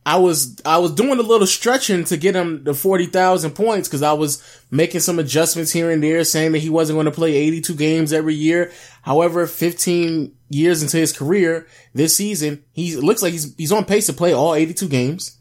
I 0.04 0.18
was 0.18 0.60
I 0.64 0.78
was 0.78 0.92
doing 0.92 1.18
a 1.18 1.22
little 1.22 1.46
stretching 1.46 2.04
to 2.04 2.16
get 2.16 2.34
him 2.34 2.64
the 2.64 2.74
forty 2.74 3.06
thousand 3.06 3.52
points 3.52 3.88
because 3.88 4.02
I 4.02 4.14
was 4.14 4.42
making 4.70 5.00
some 5.00 5.18
adjustments 5.18 5.72
here 5.72 5.90
and 5.90 6.02
there, 6.02 6.24
saying 6.24 6.52
that 6.52 6.58
he 6.60 6.70
wasn't 6.70 6.96
going 6.96 7.06
to 7.06 7.10
play 7.10 7.34
eighty 7.34 7.60
two 7.60 7.74
games 7.74 8.12
every 8.12 8.34
year. 8.34 8.72
However, 9.02 9.46
fifteen 9.46 10.36
years 10.48 10.82
into 10.82 10.96
his 10.96 11.12
career, 11.12 11.66
this 11.92 12.16
season 12.16 12.64
he 12.72 12.96
looks 12.96 13.20
like 13.22 13.32
he's 13.32 13.54
he's 13.56 13.72
on 13.72 13.84
pace 13.84 14.06
to 14.06 14.12
play 14.12 14.32
all 14.32 14.54
eighty 14.54 14.74
two 14.74 14.88
games. 14.88 15.38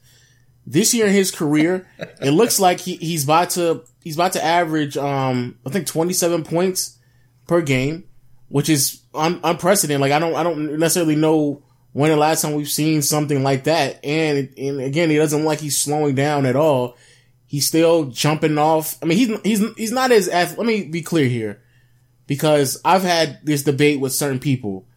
This 0.68 0.96
year 0.96 1.06
in 1.06 1.14
his 1.14 1.30
career, 1.30 1.88
it 2.20 2.32
looks 2.32 2.60
like 2.60 2.80
he, 2.80 2.96
he's 2.96 3.24
about 3.24 3.52
to 3.52 3.84
he's 4.04 4.16
about 4.16 4.34
to 4.34 4.44
average 4.44 4.98
um 4.98 5.60
I 5.64 5.70
think 5.70 5.86
twenty 5.86 6.14
seven 6.14 6.44
points 6.44 6.98
per 7.46 7.62
game, 7.62 8.06
which 8.50 8.70
is 8.70 9.02
un- 9.14 9.40
unprecedented. 9.44 10.02
Like 10.02 10.12
I 10.12 10.20
don't 10.20 10.36
I 10.36 10.44
don't 10.44 10.78
necessarily 10.80 11.16
know 11.16 11.62
when 11.94 12.12
the 12.12 12.18
last 12.18 12.42
time 12.42 12.54
we've 12.54 12.70
seen 12.70 13.02
something 13.02 13.44
like 13.44 13.64
that. 13.66 14.04
And 14.04 14.54
and 14.58 14.82
again, 14.82 15.10
he 15.10 15.18
doesn't 15.18 15.40
look 15.40 15.48
like 15.48 15.60
he's 15.60 15.82
slowing 15.82 16.16
down 16.16 16.46
at 16.46 16.56
all. 16.56 16.98
He's 17.46 17.68
still 17.68 18.06
jumping 18.06 18.58
off. 18.58 18.98
I 19.02 19.06
mean, 19.06 19.18
he's 19.18 19.40
he's 19.42 19.74
he's 19.76 19.92
not 19.92 20.12
as 20.12 20.28
ath- 20.28 20.58
let 20.58 20.68
me 20.68 20.84
be 20.84 21.02
clear 21.02 21.28
here, 21.28 21.62
because 22.28 22.82
I've 22.84 23.04
had 23.04 23.40
this 23.44 23.64
debate 23.64 24.00
with 24.00 24.14
certain 24.14 24.40
people. 24.40 24.88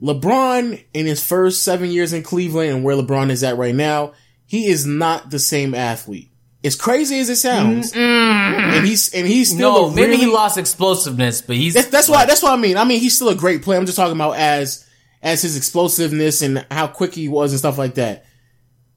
LeBron 0.00 0.82
in 0.94 1.06
his 1.06 1.24
first 1.24 1.62
seven 1.62 1.90
years 1.90 2.12
in 2.12 2.22
Cleveland 2.24 2.70
and 2.70 2.84
where 2.84 2.96
LeBron 2.96 3.30
is 3.30 3.44
at 3.44 3.56
right 3.56 3.74
now, 3.74 4.14
he 4.46 4.66
is 4.66 4.84
not 4.84 5.30
the 5.30 5.38
same 5.38 5.74
athlete. 5.74 6.31
As 6.64 6.76
crazy 6.76 7.18
as 7.18 7.28
it 7.28 7.36
sounds, 7.36 7.92
mm-hmm. 7.92 8.00
and 8.00 8.86
he's 8.86 9.12
and 9.12 9.26
he's 9.26 9.50
still 9.50 9.88
no, 9.88 9.90
maybe 9.90 10.12
really, 10.12 10.24
he 10.24 10.26
lost 10.28 10.58
explosiveness, 10.58 11.42
but 11.42 11.56
he's 11.56 11.74
that's, 11.74 11.88
that's 11.88 12.08
why. 12.08 12.24
That's 12.24 12.40
what 12.40 12.52
I 12.52 12.56
mean. 12.56 12.76
I 12.76 12.84
mean, 12.84 13.00
he's 13.00 13.16
still 13.16 13.30
a 13.30 13.34
great 13.34 13.62
player. 13.62 13.80
I'm 13.80 13.86
just 13.86 13.96
talking 13.96 14.14
about 14.14 14.36
as 14.36 14.86
as 15.22 15.42
his 15.42 15.56
explosiveness 15.56 16.40
and 16.40 16.64
how 16.70 16.86
quick 16.86 17.14
he 17.14 17.28
was 17.28 17.52
and 17.52 17.58
stuff 17.58 17.78
like 17.78 17.94
that. 17.94 18.26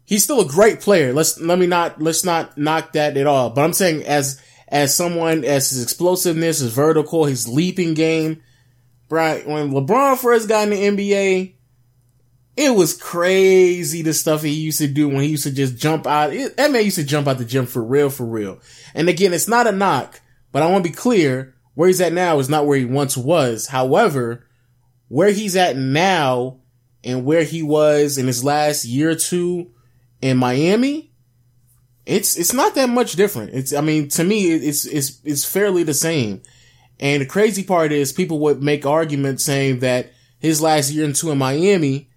He's 0.03 0.23
still 0.23 0.41
a 0.41 0.47
great 0.47 0.81
player. 0.81 1.11
Let's 1.11 1.39
let 1.39 1.57
me 1.57 1.65
not 1.65 1.99
let's 1.99 2.23
not 2.23 2.55
knock 2.55 2.93
that 2.93 3.17
at 3.17 3.25
all. 3.25 3.49
But 3.49 3.63
I'm 3.63 3.73
saying 3.73 4.03
as 4.03 4.39
as 4.67 4.95
someone 4.95 5.43
as 5.43 5.71
his 5.71 5.81
explosiveness, 5.81 6.59
his 6.59 6.71
vertical, 6.71 7.25
his 7.25 7.47
leaping 7.47 7.95
game. 7.95 8.43
Right 9.09 9.47
when 9.47 9.71
LeBron 9.71 10.17
first 10.17 10.47
got 10.47 10.67
in 10.67 10.97
the 10.97 11.03
NBA, 11.11 11.54
it 12.57 12.73
was 12.73 12.95
crazy 12.95 14.01
the 14.01 14.13
stuff 14.13 14.41
he 14.41 14.51
used 14.51 14.79
to 14.79 14.87
do 14.87 15.09
when 15.09 15.21
he 15.21 15.27
used 15.27 15.43
to 15.43 15.51
just 15.51 15.77
jump 15.77 16.07
out. 16.07 16.33
It, 16.33 16.55
that 16.57 16.71
man 16.71 16.85
used 16.85 16.95
to 16.95 17.03
jump 17.03 17.27
out 17.27 17.37
the 17.37 17.45
gym 17.45 17.65
for 17.65 17.83
real, 17.83 18.09
for 18.09 18.25
real. 18.25 18.59
And 18.93 19.09
again, 19.09 19.33
it's 19.33 19.47
not 19.47 19.67
a 19.67 19.71
knock, 19.71 20.21
but 20.51 20.63
I 20.63 20.67
want 20.67 20.85
to 20.85 20.89
be 20.89 20.95
clear. 20.95 21.53
Where 21.73 21.87
he's 21.87 21.99
at 21.99 22.13
now 22.13 22.39
is 22.39 22.47
not 22.47 22.65
where 22.65 22.77
he 22.77 22.85
once 22.85 23.17
was. 23.17 23.67
However, 23.67 24.47
where 25.09 25.31
he's 25.31 25.57
at 25.57 25.75
now 25.75 26.61
and 27.03 27.25
where 27.25 27.43
he 27.43 27.61
was 27.61 28.17
in 28.17 28.27
his 28.27 28.45
last 28.45 28.85
year 28.85 29.09
or 29.09 29.15
two 29.15 29.71
in 30.21 30.37
Miami, 30.37 31.11
it's 32.05 32.37
it's 32.37 32.53
not 32.53 32.75
that 32.75 32.87
much 32.87 33.13
different. 33.13 33.53
It's 33.53 33.73
I 33.73 33.81
mean 33.81 34.07
to 34.09 34.23
me 34.23 34.53
it's 34.53 34.85
it's 34.85 35.19
it's 35.25 35.43
fairly 35.43 35.83
the 35.83 35.93
same. 35.93 36.41
And 36.97 37.21
the 37.21 37.25
crazy 37.25 37.63
part 37.63 37.91
is 37.91 38.13
people 38.13 38.39
would 38.39 38.63
make 38.63 38.85
arguments 38.85 39.43
saying 39.43 39.79
that 39.79 40.13
his 40.39 40.61
last 40.61 40.91
year 40.91 41.03
and 41.03 41.15
two 41.15 41.31
in 41.31 41.37
Miami, 41.37 42.09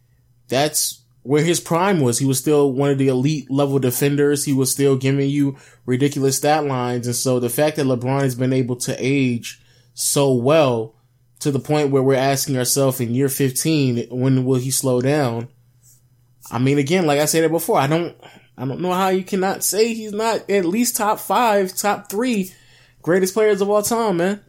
that's 0.48 1.02
where 1.22 1.42
his 1.42 1.60
prime 1.60 2.00
was. 2.00 2.18
He 2.18 2.26
was 2.26 2.38
still 2.38 2.72
one 2.72 2.90
of 2.90 2.98
the 2.98 3.08
elite 3.08 3.50
level 3.50 3.78
defenders. 3.78 4.44
He 4.44 4.52
was 4.52 4.72
still 4.72 4.96
giving 4.96 5.28
you 5.28 5.56
ridiculous 5.84 6.38
stat 6.38 6.64
lines. 6.64 7.06
And 7.06 7.16
so 7.16 7.38
the 7.38 7.50
fact 7.50 7.76
that 7.76 7.86
LeBron 7.86 8.22
has 8.22 8.34
been 8.34 8.52
able 8.52 8.76
to 8.76 8.96
age 8.98 9.60
so 9.94 10.32
well 10.32 10.94
to 11.40 11.50
the 11.50 11.58
point 11.58 11.90
where 11.90 12.02
we're 12.02 12.14
asking 12.14 12.56
ourselves 12.56 13.00
in 13.00 13.14
year 13.14 13.28
15, 13.28 14.08
when 14.10 14.44
will 14.44 14.58
he 14.58 14.70
slow 14.70 15.00
down? 15.00 15.48
I 16.50 16.58
mean, 16.58 16.78
again, 16.78 17.06
like 17.06 17.20
I 17.20 17.26
said 17.26 17.44
it 17.44 17.50
before, 17.50 17.78
I 17.78 17.86
don't, 17.86 18.16
I 18.56 18.64
don't 18.64 18.80
know 18.80 18.92
how 18.92 19.08
you 19.08 19.22
cannot 19.22 19.62
say 19.62 19.92
he's 19.92 20.12
not 20.12 20.48
at 20.50 20.64
least 20.64 20.96
top 20.96 21.20
five, 21.20 21.76
top 21.76 22.08
three 22.08 22.52
greatest 23.02 23.34
players 23.34 23.60
of 23.60 23.68
all 23.68 23.82
time, 23.82 24.16
man. 24.16 24.40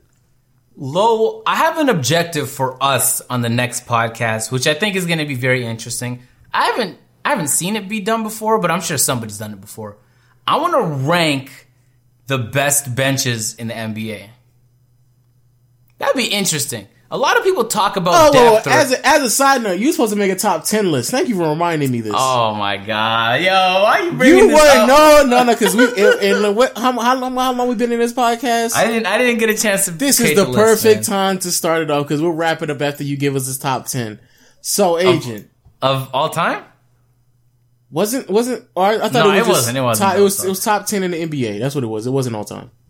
Lo, 0.75 1.43
I 1.45 1.55
have 1.57 1.77
an 1.77 1.89
objective 1.89 2.49
for 2.49 2.81
us 2.81 3.21
on 3.21 3.41
the 3.41 3.49
next 3.49 3.85
podcast, 3.85 4.51
which 4.51 4.67
I 4.67 4.73
think 4.73 4.95
is 4.95 5.05
going 5.05 5.19
to 5.19 5.25
be 5.25 5.35
very 5.35 5.65
interesting. 5.65 6.21
I 6.53 6.65
haven't 6.65 6.97
I 7.25 7.29
haven't 7.29 7.49
seen 7.49 7.75
it 7.75 7.89
be 7.89 7.99
done 7.99 8.23
before, 8.23 8.59
but 8.59 8.71
I'm 8.71 8.81
sure 8.81 8.97
somebody's 8.97 9.37
done 9.37 9.53
it 9.53 9.61
before. 9.61 9.97
I 10.47 10.57
want 10.57 10.73
to 10.73 11.07
rank 11.07 11.67
the 12.27 12.37
best 12.37 12.95
benches 12.95 13.55
in 13.55 13.67
the 13.67 13.73
NBA. 13.73 14.29
That'd 15.97 16.15
be 16.15 16.27
interesting. 16.27 16.87
A 17.11 17.17
lot 17.17 17.37
of 17.37 17.43
people 17.43 17.65
talk 17.65 17.95
about 17.97 18.13
Oh, 18.13 18.31
well, 18.33 18.55
or- 18.57 18.69
as 18.69 18.91
a, 18.91 19.07
as 19.07 19.23
a 19.23 19.29
side 19.31 19.63
note, 19.63 19.79
you're 19.79 19.91
supposed 19.91 20.13
to 20.13 20.19
make 20.19 20.31
a 20.31 20.35
top 20.35 20.63
ten 20.63 20.91
list. 20.91 21.09
Thank 21.09 21.27
you 21.27 21.35
for 21.35 21.49
reminding 21.49 21.89
me 21.91 22.01
this. 22.01 22.13
oh 22.15 22.53
my 22.53 22.77
god, 22.77 23.41
yo, 23.41 23.51
why 23.51 24.01
you 24.01 24.11
bringing 24.11 24.37
you 24.37 24.47
this 24.49 24.61
were 24.61 24.81
up? 24.81 24.87
no, 24.87 25.23
no, 25.25 25.43
no, 25.43 25.53
because 25.53 25.75
we 25.75 25.85
and, 25.85 26.45
and 26.45 26.55
what, 26.55 26.77
how, 26.77 26.91
how 26.99 27.15
long 27.15 27.35
how 27.35 27.51
long 27.53 27.67
we 27.67 27.73
been 27.73 27.91
in 27.91 27.97
this 27.97 28.13
podcast? 28.13 28.75
I 28.75 28.85
didn't. 28.85 29.07
I 29.07 29.17
didn't 29.17 29.39
get 29.39 29.49
a 29.49 29.57
chance 29.57 29.85
to. 29.85 29.91
this 29.91 30.19
is 30.19 30.35
the, 30.35 30.45
list, 30.45 30.55
perfect 30.55 31.05
time 31.05 31.39
to 31.39 31.51
start 31.51 31.81
it 31.81 31.89
off 31.89 32.03
because 32.03 32.21
we'll 32.21 32.31
wrap 32.33 32.61
it 32.61 32.69
up 32.69 32.81
after 32.81 33.03
you 33.03 33.17
give 33.17 33.35
us 33.35 33.47
this 33.47 33.57
top 33.57 33.87
ten. 33.87 34.19
So, 34.61 34.99
agent 34.99 35.49
of 35.81 36.11
all 36.13 36.29
time. 36.29 36.63
wasn't 37.89 38.29
wasn't 38.29 38.67
or 38.75 38.85
I, 38.85 38.95
I 38.95 39.09
thought 39.09 39.25
No, 39.25 39.31
it 39.31 39.39
was 39.39 39.47
it 39.47 39.49
wasn't. 39.49 39.77
It 39.77 39.81
wasn't 39.81 40.09
Top, 40.09 40.17
it 40.19 40.21
was 40.21 40.45
it 40.45 40.49
was 40.49 40.63
top 40.63 40.85
ten 40.85 41.01
in 41.01 41.09
the 41.09 41.25
NBA. 41.25 41.59
That's 41.59 41.73
what 41.73 41.83
it 41.83 41.87
was. 41.87 42.05
It 42.05 42.11
wasn't 42.11 42.35
all 42.35 42.45
time. 42.45 42.69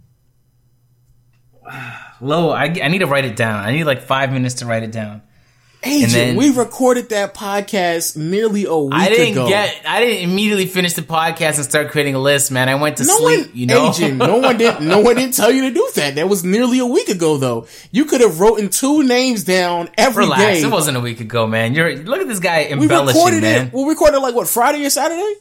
Lo, 2.21 2.49
I, 2.51 2.65
I 2.65 2.87
need 2.89 2.99
to 2.99 3.07
write 3.07 3.25
it 3.25 3.35
down. 3.35 3.63
I 3.63 3.71
need 3.71 3.85
like 3.85 4.01
five 4.01 4.31
minutes 4.31 4.55
to 4.55 4.65
write 4.65 4.83
it 4.83 4.91
down. 4.91 5.21
Agent, 5.81 6.11
then- 6.11 6.35
we 6.35 6.49
recorded 6.49 7.07
that 7.11 7.33
podcast 7.33 8.17
nearly 8.17 8.65
a 8.65 8.75
week 8.75 8.91
ago. 8.93 8.97
I 9.01 9.07
didn't 9.07 9.31
ago. 9.31 9.47
get. 9.47 9.81
I 9.87 10.01
didn't 10.01 10.29
immediately 10.29 10.65
finish 10.65 10.91
the 10.93 11.03
podcast 11.03 11.55
and 11.55 11.63
start 11.63 11.89
creating 11.91 12.15
a 12.15 12.19
list, 12.19 12.51
man. 12.51 12.67
I 12.67 12.75
went 12.75 12.97
to 12.97 13.05
no 13.05 13.17
sleep. 13.17 13.47
one, 13.47 13.55
you 13.57 13.65
know, 13.65 13.87
agent, 13.89 14.17
no 14.17 14.39
one 14.39 14.57
did. 14.57 14.81
No 14.81 14.99
one 14.99 15.15
didn't 15.15 15.35
tell 15.35 15.49
you 15.49 15.61
to 15.69 15.73
do 15.73 15.89
that. 15.95 16.15
That 16.15 16.27
was 16.27 16.43
nearly 16.43 16.79
a 16.79 16.85
week 16.85 17.07
ago, 17.07 17.37
though. 17.37 17.65
You 17.91 18.03
could 18.03 18.19
have 18.19 18.41
written 18.41 18.67
two 18.69 19.03
names 19.03 19.45
down 19.45 19.87
every 19.97 20.25
day. 20.25 20.29
relax. 20.31 20.63
It 20.63 20.69
wasn't 20.69 20.97
a 20.97 20.99
week 20.99 21.21
ago, 21.21 21.47
man. 21.47 21.73
You're 21.73 21.95
look 21.95 22.19
at 22.19 22.27
this 22.27 22.39
guy 22.39 22.65
we 22.65 22.81
embellishing, 22.83 23.17
recorded 23.17 23.41
man. 23.43 23.67
it. 23.67 23.73
We 23.73 23.85
recorded 23.85 24.19
like 24.19 24.35
what 24.35 24.49
Friday 24.49 24.83
or 24.85 24.89
Saturday? 24.89 25.33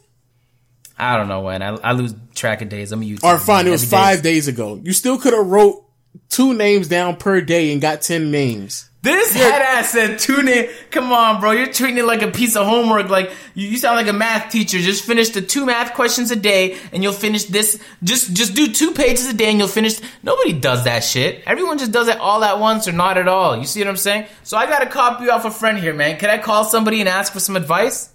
I 0.96 1.16
don't 1.16 1.26
know 1.26 1.40
when. 1.40 1.62
I, 1.62 1.70
I 1.82 1.92
lose 1.92 2.14
track 2.36 2.62
of 2.62 2.68
days. 2.68 2.92
I'm 2.92 3.02
a 3.02 3.04
YouTube. 3.04 3.24
Or 3.24 3.38
fine, 3.38 3.64
man. 3.64 3.66
it 3.68 3.70
was 3.70 3.82
Every 3.82 3.90
day 3.90 4.02
five 4.04 4.14
is- 4.18 4.22
days 4.22 4.46
ago. 4.48 4.80
You 4.84 4.92
still 4.92 5.18
could 5.18 5.32
have 5.32 5.46
wrote 5.48 5.84
two 6.28 6.54
names 6.54 6.88
down 6.88 7.16
per 7.16 7.40
day 7.40 7.72
and 7.72 7.80
got 7.80 8.02
ten 8.02 8.30
names. 8.30 8.88
This 9.00 9.32
head 9.32 9.62
ass 9.62 9.90
said 9.90 10.18
tune 10.18 10.48
in. 10.48 10.68
Come 10.90 11.12
on, 11.12 11.40
bro. 11.40 11.52
You're 11.52 11.72
treating 11.72 11.98
it 11.98 12.04
like 12.04 12.22
a 12.22 12.30
piece 12.30 12.56
of 12.56 12.66
homework. 12.66 13.08
Like 13.08 13.30
you, 13.54 13.68
you 13.68 13.76
sound 13.76 13.96
like 13.96 14.08
a 14.08 14.12
math 14.12 14.50
teacher. 14.50 14.78
Just 14.78 15.04
finish 15.04 15.28
the 15.30 15.40
two 15.40 15.64
math 15.64 15.94
questions 15.94 16.32
a 16.32 16.36
day, 16.36 16.76
and 16.92 17.02
you'll 17.02 17.12
finish 17.12 17.44
this. 17.44 17.80
Just 18.02 18.34
just 18.34 18.54
do 18.54 18.72
two 18.72 18.92
pages 18.92 19.28
a 19.28 19.32
day, 19.32 19.50
and 19.50 19.58
you'll 19.58 19.68
finish. 19.68 20.00
Nobody 20.24 20.52
does 20.52 20.84
that 20.84 21.04
shit. 21.04 21.44
Everyone 21.46 21.78
just 21.78 21.92
does 21.92 22.08
it 22.08 22.18
all 22.18 22.42
at 22.42 22.58
once 22.58 22.88
or 22.88 22.92
not 22.92 23.16
at 23.18 23.28
all. 23.28 23.56
You 23.56 23.64
see 23.66 23.80
what 23.80 23.88
I'm 23.88 23.96
saying? 23.96 24.26
So 24.42 24.56
I 24.56 24.66
got 24.66 24.80
to 24.80 24.86
copy 24.86 25.30
off 25.30 25.44
a 25.44 25.50
friend 25.50 25.78
here, 25.78 25.94
man. 25.94 26.18
Can 26.18 26.28
I 26.28 26.38
call 26.38 26.64
somebody 26.64 26.98
and 26.98 27.08
ask 27.08 27.32
for 27.32 27.40
some 27.40 27.54
advice? 27.54 28.10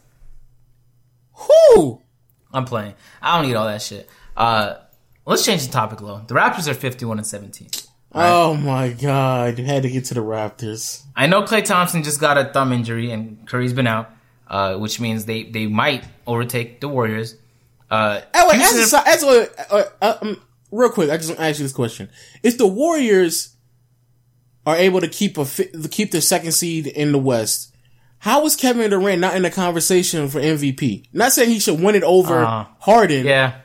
Whoo! 1.77 2.01
I'm 2.51 2.65
playing. 2.65 2.93
I 3.21 3.37
don't 3.37 3.47
need 3.47 3.55
all 3.55 3.67
that 3.67 3.81
shit. 3.81 4.07
Uh, 4.35 4.75
let's 5.25 5.45
change 5.45 5.65
the 5.65 5.71
topic, 5.71 6.01
Lo. 6.01 6.21
The 6.27 6.33
Raptors 6.33 6.67
are 6.67 6.73
51 6.73 7.17
and 7.19 7.27
17. 7.27 7.69
Oh 8.15 8.53
my 8.55 8.89
god, 8.89 9.57
you 9.57 9.65
had 9.65 9.83
to 9.83 9.89
get 9.89 10.05
to 10.05 10.13
the 10.13 10.19
Raptors. 10.21 11.01
I 11.15 11.25
know 11.27 11.43
Klay 11.43 11.65
Thompson 11.65 12.03
just 12.03 12.19
got 12.19 12.37
a 12.37 12.45
thumb 12.45 12.71
injury 12.71 13.09
and 13.11 13.47
Curry's 13.47 13.73
been 13.73 13.87
out, 13.87 14.11
uh, 14.47 14.75
which 14.77 14.99
means 14.99 15.25
they, 15.25 15.43
they 15.43 15.65
might 15.65 16.03
overtake 16.27 16.79
the 16.79 16.87
Warriors. 16.89 17.35
Uh, 17.89 18.21
wait, 18.35 18.59
as 18.59 18.93
a, 18.93 19.07
as 19.07 19.23
a, 19.23 19.73
uh, 19.73 19.83
uh, 20.01 20.17
um, 20.21 20.41
real 20.71 20.89
quick, 20.89 21.09
I 21.09 21.17
just 21.17 21.29
want 21.29 21.39
to 21.39 21.45
ask 21.45 21.59
you 21.59 21.65
this 21.65 21.73
question: 21.73 22.09
If 22.43 22.57
the 22.59 22.67
Warriors 22.67 23.55
are 24.65 24.75
able 24.75 25.01
to 25.01 25.07
keep 25.07 25.37
a 25.37 25.45
keep 25.89 26.11
their 26.11 26.21
second 26.21 26.51
seed 26.53 26.87
in 26.87 27.11
the 27.11 27.19
West, 27.19 27.73
how 28.19 28.45
is 28.45 28.55
Kevin 28.55 28.89
Durant 28.89 29.19
not 29.21 29.35
in 29.35 29.41
the 29.43 29.51
conversation 29.51 30.27
for 30.29 30.39
MVP? 30.39 31.07
Not 31.13 31.33
saying 31.33 31.49
he 31.49 31.59
should 31.59 31.81
win 31.81 31.95
it 31.95 32.03
over 32.03 32.43
Uh, 32.43 32.65
Harden. 32.79 33.25
yeah. 33.25 33.59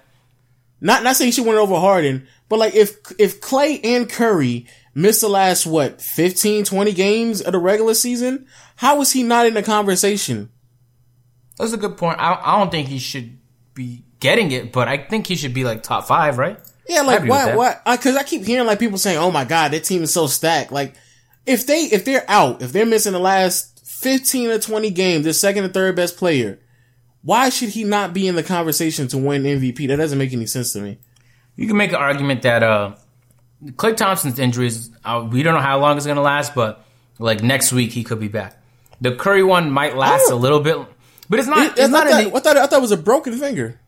Not 0.81 1.03
not 1.03 1.17
saying 1.17 1.33
she 1.33 1.41
win 1.41 1.57
over 1.57 1.77
Harden, 1.77 2.27
but 2.49 2.59
like 2.59 2.75
if 2.75 2.97
if 3.19 3.41
Klay 3.41 3.81
and 3.85 4.09
Curry 4.09 4.67
missed 4.95 5.21
the 5.21 5.29
last 5.29 5.67
what 5.67 6.01
15, 6.01 6.65
20 6.65 6.93
games 6.93 7.41
of 7.41 7.53
the 7.53 7.59
regular 7.59 7.95
season, 7.95 8.47
how 8.77 9.01
is 9.01 9.13
he 9.13 9.23
not 9.23 9.47
in 9.47 9.55
the 9.55 9.63
conversation? 9.63 10.51
That's 11.59 11.73
a 11.73 11.77
good 11.77 11.97
point. 11.97 12.19
I, 12.21 12.41
I 12.41 12.59
don't 12.59 12.71
think 12.71 12.89
he 12.89 12.99
should 12.99 13.39
be 13.75 14.05
getting 14.21 14.53
it, 14.53 14.73
but 14.73 14.89
I 14.89 14.99
think 14.99 15.27
he 15.27 15.35
should 15.37 15.55
be 15.55 15.65
like 15.65 15.83
top 15.83 16.07
five, 16.07 16.39
right? 16.39 16.59
Yeah, 16.89 17.03
like 17.03 17.25
why? 17.25 17.55
Why? 17.55 17.77
Because 17.85 18.17
I 18.17 18.23
keep 18.23 18.45
hearing 18.45 18.67
like 18.67 18.79
people 18.79 18.99
saying, 18.99 19.19
"Oh 19.19 19.31
my 19.31 19.45
god, 19.45 19.73
that 19.73 19.85
team 19.85 20.03
is 20.03 20.13
so 20.13 20.27
stacked." 20.27 20.73
Like 20.73 20.95
if 21.45 21.67
they 21.67 21.83
if 21.83 22.05
they're 22.05 22.25
out, 22.29 22.63
if 22.63 22.73
they're 22.73 22.87
missing 22.87 23.13
the 23.13 23.19
last 23.19 23.87
fifteen 23.87 24.49
or 24.49 24.59
twenty 24.59 24.91
games, 24.91 25.25
their 25.25 25.33
second 25.33 25.65
or 25.65 25.69
third 25.69 25.97
best 25.97 26.17
player, 26.17 26.61
why 27.29 27.51
should 27.51 27.69
he 27.69 27.85
not 27.85 28.15
be 28.15 28.27
in 28.27 28.35
the 28.37 28.43
conversation 28.43 29.07
to 29.09 29.19
win 29.19 29.43
MVP? 29.43 29.87
That 29.89 29.97
doesn't 29.97 30.17
make 30.19 30.33
any 30.33 30.47
sense 30.47 30.73
to 30.73 30.81
me. 30.81 30.97
You 31.57 31.67
can 31.67 31.77
make 31.77 31.91
an 31.91 31.97
argument 31.97 32.41
that 32.43 32.63
uh, 32.63 32.95
Klay 33.65 33.95
Thompson's 33.97 34.39
injuries, 34.39 34.91
uh, 35.05 35.29
we 35.31 35.43
don't 35.43 35.53
know 35.55 35.61
how 35.61 35.79
long 35.79 35.97
it's 35.99 36.07
going 36.07 36.17
to 36.17 36.23
last, 36.23 36.55
but 36.55 36.83
like 37.19 37.43
next 37.43 37.71
week 37.73 37.93
he 37.93 38.03
could 38.03 38.19
be 38.21 38.29
back. 38.29 38.57
The 39.03 39.15
Curry 39.15 39.43
one 39.43 39.71
might 39.71 39.95
last 39.97 40.31
Oh. 40.31 40.35
a 40.35 40.37
little 40.37 40.61
bit, 40.61 40.79
but 41.29 41.39
it's 41.39 41.49
not. 41.49 41.59
I, 41.59 41.67
It's 41.83 41.89
not. 41.91 42.09
thought, 42.09 42.21
an, 42.23 42.27
I 42.35 42.41
thought 42.41 42.57
I 42.57 42.67
thought 42.67 42.79
it 42.79 42.83
was 42.83 42.93
a 42.93 42.97
broken 42.97 43.37
finger. 43.39 43.79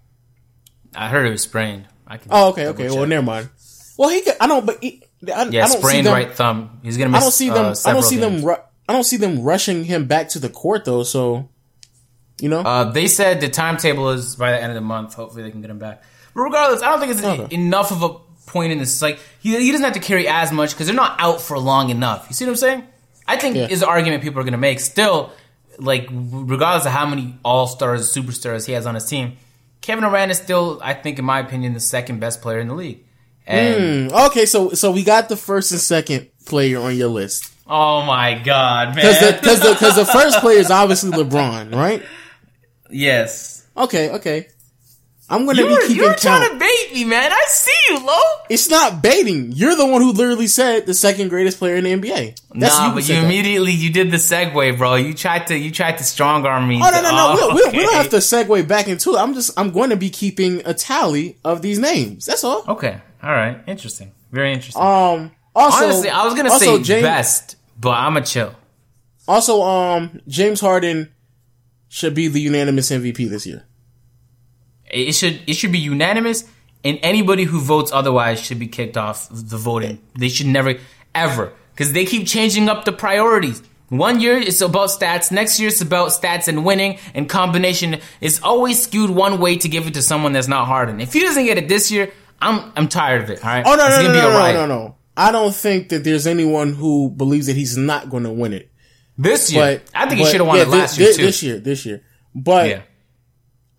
I 0.94 1.08
heard 1.08 1.26
it 1.26 1.30
was 1.30 1.42
sprained. 1.42 1.86
I 2.06 2.16
can 2.18 2.28
Oh, 2.32 2.50
okay, 2.50 2.66
okay. 2.68 2.88
check. 2.88 2.96
Well, 2.96 3.06
never 3.06 3.22
mind. 3.24 3.48
Well, 3.96 4.08
he. 4.10 4.20
Could, 4.22 4.34
I 4.40 4.46
don't. 4.48 4.66
But 4.66 4.82
he, 4.82 5.02
I, 5.22 5.44
Yeah, 5.48 5.64
I 5.64 5.68
don't 5.68 5.68
see 5.68 5.78
sprained 5.78 6.06
them, 6.06 6.12
right 6.14 6.32
thumb. 6.32 6.80
He's 6.82 6.96
gonna 6.98 7.10
miss. 7.10 7.20
I 7.20 7.22
don't 7.22 7.32
see 7.32 7.48
them. 7.48 7.64
Uh, 7.66 7.74
I 7.86 7.92
don't 7.92 8.02
see 8.02 8.16
games. 8.18 8.40
them. 8.42 8.48
Ru- 8.50 8.62
I 8.88 8.92
don't 8.92 9.04
see 9.04 9.16
them 9.16 9.40
rushing 9.42 9.84
him 9.84 10.06
back 10.06 10.28
to 10.30 10.38
the 10.40 10.48
court 10.48 10.84
though. 10.84 11.02
So, 11.04 11.48
you 12.42 12.48
know. 12.48 12.60
Uh, 12.60 12.84
they 12.90 13.06
said 13.06 13.40
the 13.40 13.48
timetable 13.48 14.10
is 14.10 14.36
by 14.36 14.50
the 14.52 14.58
end 14.62 14.70
of 14.70 14.74
the 14.74 14.80
month. 14.80 15.14
Hopefully, 15.14 15.42
they 15.42 15.50
can 15.50 15.60
get 15.60 15.70
him 15.70 15.78
back. 15.78 16.02
But 16.34 16.42
regardless, 16.42 16.82
I 16.82 16.86
don't 16.90 17.00
think 17.00 17.12
it's 17.12 17.24
Okay. 17.24 17.54
enough 17.54 17.90
of 17.92 18.02
a 18.02 18.14
point 18.50 18.72
in 18.72 18.78
this. 18.78 19.00
Like 19.02 19.18
he, 19.40 19.56
he 19.58 19.70
doesn't 19.70 19.84
have 19.84 19.94
to 19.94 20.00
carry 20.00 20.26
as 20.28 20.50
much 20.52 20.70
because 20.70 20.86
they're 20.86 20.94
not 20.96 21.16
out 21.20 21.40
for 21.40 21.58
long 21.58 21.90
enough. 21.90 22.26
You 22.28 22.34
see 22.34 22.44
what 22.44 22.50
I'm 22.52 22.56
saying? 22.56 22.84
I 23.26 23.36
think 23.36 23.56
Yeah. 23.56 23.68
is 23.68 23.80
the 23.80 23.86
argument 23.88 24.22
people 24.22 24.40
are 24.40 24.44
going 24.44 24.52
to 24.52 24.58
make. 24.58 24.80
Still, 24.80 25.32
like 25.78 26.08
regardless 26.10 26.86
of 26.86 26.92
how 26.92 27.06
many 27.06 27.34
all 27.44 27.66
stars, 27.66 28.12
superstars 28.12 28.66
he 28.66 28.72
has 28.72 28.86
on 28.86 28.94
his 28.96 29.06
team, 29.06 29.36
Kevin 29.80 30.04
Durant 30.04 30.30
is 30.30 30.38
still, 30.38 30.80
I 30.82 30.94
think, 30.94 31.18
in 31.18 31.24
my 31.24 31.38
opinion, 31.40 31.72
the 31.74 31.80
second 31.80 32.20
best 32.20 32.42
player 32.42 32.58
in 32.58 32.68
the 32.68 32.74
league. 32.74 33.04
And 33.46 34.12
okay, 34.12 34.46
so 34.46 34.70
so 34.70 34.90
we 34.92 35.02
got 35.02 35.28
the 35.28 35.36
first 35.36 35.72
and 35.72 35.80
second 35.80 36.28
player 36.46 36.78
on 36.80 36.94
your 36.96 37.08
list. 37.08 37.50
oh 37.66 38.02
my 38.04 38.34
god, 38.34 38.94
Because 38.94 39.20
man! 39.20 39.32
the, 39.36 39.38
cause 39.42 39.60
the, 39.60 39.74
cause 39.74 39.96
the 39.96 40.04
first 40.12 40.38
player 40.40 40.58
is 40.58 40.70
obviously 40.70 41.10
LeBron, 41.10 41.74
right? 41.74 42.02
Yes, 42.90 43.66
Okay, 43.76 44.10
okay. 44.10 44.48
I'm 45.30 45.46
gonna 45.46 45.62
you 45.62 45.68
be 45.68 45.72
were, 45.72 45.80
keeping 45.82 45.96
you 45.96 46.02
were 46.02 46.08
count. 46.08 46.20
trying 46.20 46.50
to 46.50 46.58
bait 46.58 46.92
me, 46.92 47.04
man. 47.04 47.30
I 47.32 47.44
see 47.46 47.70
you, 47.88 48.04
Lo. 48.04 48.18
It's 48.48 48.68
not 48.68 49.00
baiting. 49.00 49.52
You're 49.52 49.76
the 49.76 49.86
one 49.86 50.02
who 50.02 50.10
literally 50.10 50.48
said 50.48 50.86
the 50.86 50.94
second 50.94 51.28
greatest 51.28 51.58
player 51.58 51.76
in 51.76 51.84
the 51.84 51.92
NBA. 51.92 52.40
That's 52.56 52.76
nah, 52.76 52.88
who 52.88 52.96
but 52.96 53.08
you 53.08 53.14
that. 53.14 53.24
immediately 53.24 53.70
you 53.70 53.92
did 53.92 54.10
the 54.10 54.16
segue, 54.16 54.76
bro. 54.76 54.96
You 54.96 55.14
tried 55.14 55.46
to 55.46 55.56
you 55.56 55.70
tried 55.70 55.98
to 55.98 56.04
strong 56.04 56.44
arm 56.44 56.66
me. 56.66 56.80
Oh 56.82 56.90
no 56.90 57.00
no 57.00 57.10
no! 57.12 57.36
Oh, 57.38 57.54
we, 57.54 57.62
we, 57.62 57.70
we 57.70 57.78
don't 57.78 57.86
okay. 57.86 57.96
have 57.96 58.10
to 58.10 58.16
segue 58.16 58.66
back 58.66 58.88
into 58.88 59.14
it. 59.14 59.18
I'm 59.18 59.34
just 59.34 59.56
I'm 59.56 59.70
going 59.70 59.90
to 59.90 59.96
be 59.96 60.10
keeping 60.10 60.62
a 60.66 60.74
tally 60.74 61.38
of 61.44 61.62
these 61.62 61.78
names. 61.78 62.26
That's 62.26 62.42
all. 62.42 62.64
Okay, 62.66 63.00
all 63.22 63.32
right, 63.32 63.62
interesting, 63.68 64.10
very 64.32 64.52
interesting. 64.52 64.82
Um. 64.82 65.30
Also, 65.54 65.84
Honestly, 65.84 66.08
I 66.08 66.24
was 66.24 66.34
gonna 66.34 66.50
also, 66.50 66.76
say 66.78 66.82
James, 66.82 67.02
best, 67.02 67.56
but 67.78 67.90
I'm 67.90 68.16
a 68.16 68.24
chill. 68.24 68.54
Also, 69.28 69.62
um, 69.62 70.20
James 70.26 70.60
Harden 70.60 71.12
should 71.90 72.14
be 72.14 72.28
the 72.28 72.40
unanimous 72.40 72.90
MVP 72.90 73.28
this 73.28 73.44
year. 73.46 73.64
It 74.86 75.12
should 75.12 75.40
it 75.46 75.54
should 75.54 75.72
be 75.72 75.78
unanimous, 75.78 76.44
and 76.82 76.98
anybody 77.02 77.44
who 77.44 77.60
votes 77.60 77.92
otherwise 77.92 78.40
should 78.40 78.58
be 78.58 78.68
kicked 78.68 78.96
off 78.96 79.28
the 79.30 79.58
voting. 79.58 80.00
They 80.18 80.28
should 80.28 80.46
never 80.46 80.76
ever 81.14 81.52
because 81.72 81.92
they 81.92 82.06
keep 82.06 82.26
changing 82.26 82.68
up 82.68 82.84
the 82.84 82.92
priorities. 82.92 83.62
One 83.88 84.20
year 84.20 84.36
it's 84.38 84.60
about 84.60 84.90
stats, 84.90 85.32
next 85.32 85.58
year 85.58 85.68
it's 85.68 85.80
about 85.80 86.10
stats 86.10 86.46
and 86.46 86.64
winning 86.64 86.98
and 87.12 87.28
combination. 87.28 88.00
It's 88.20 88.40
always 88.40 88.80
skewed 88.82 89.10
one 89.10 89.40
way 89.40 89.56
to 89.56 89.68
give 89.68 89.88
it 89.88 89.94
to 89.94 90.02
someone 90.02 90.32
that's 90.32 90.48
not 90.48 90.66
Harden. 90.66 91.00
If 91.00 91.12
he 91.12 91.20
doesn't 91.20 91.44
get 91.44 91.58
it 91.58 91.68
this 91.68 91.90
year, 91.90 92.12
I'm 92.40 92.72
I'm 92.76 92.88
tired 92.88 93.22
of 93.24 93.30
it. 93.30 93.44
All 93.44 93.50
right. 93.50 93.64
Oh 93.66 93.74
no 93.74 93.86
It's 93.86 93.96
no 93.96 94.02
no 94.02 94.12
gonna 94.12 94.32
no 94.32 94.52
no, 94.52 94.66
no 94.66 94.66
no! 94.66 94.96
I 95.16 95.32
don't 95.32 95.54
think 95.54 95.88
that 95.88 96.04
there's 96.04 96.26
anyone 96.26 96.72
who 96.72 97.10
believes 97.10 97.46
that 97.46 97.56
he's 97.56 97.76
not 97.76 98.10
going 98.10 98.22
to 98.22 98.30
win 98.30 98.52
it. 98.52 98.69
This 99.22 99.52
year, 99.52 99.82
But 99.82 99.82
I 99.94 100.08
think 100.08 100.20
he 100.20 100.24
should 100.26 100.40
have 100.40 100.46
won 100.46 100.56
yeah, 100.56 100.62
it 100.62 100.68
last 100.68 100.96
thi- 100.96 101.02
year 101.04 101.12
too. 101.12 101.22
This 101.22 101.42
year, 101.42 101.58
this 101.58 101.84
year, 101.86 102.02
but 102.34 102.68
yeah. 102.68 102.82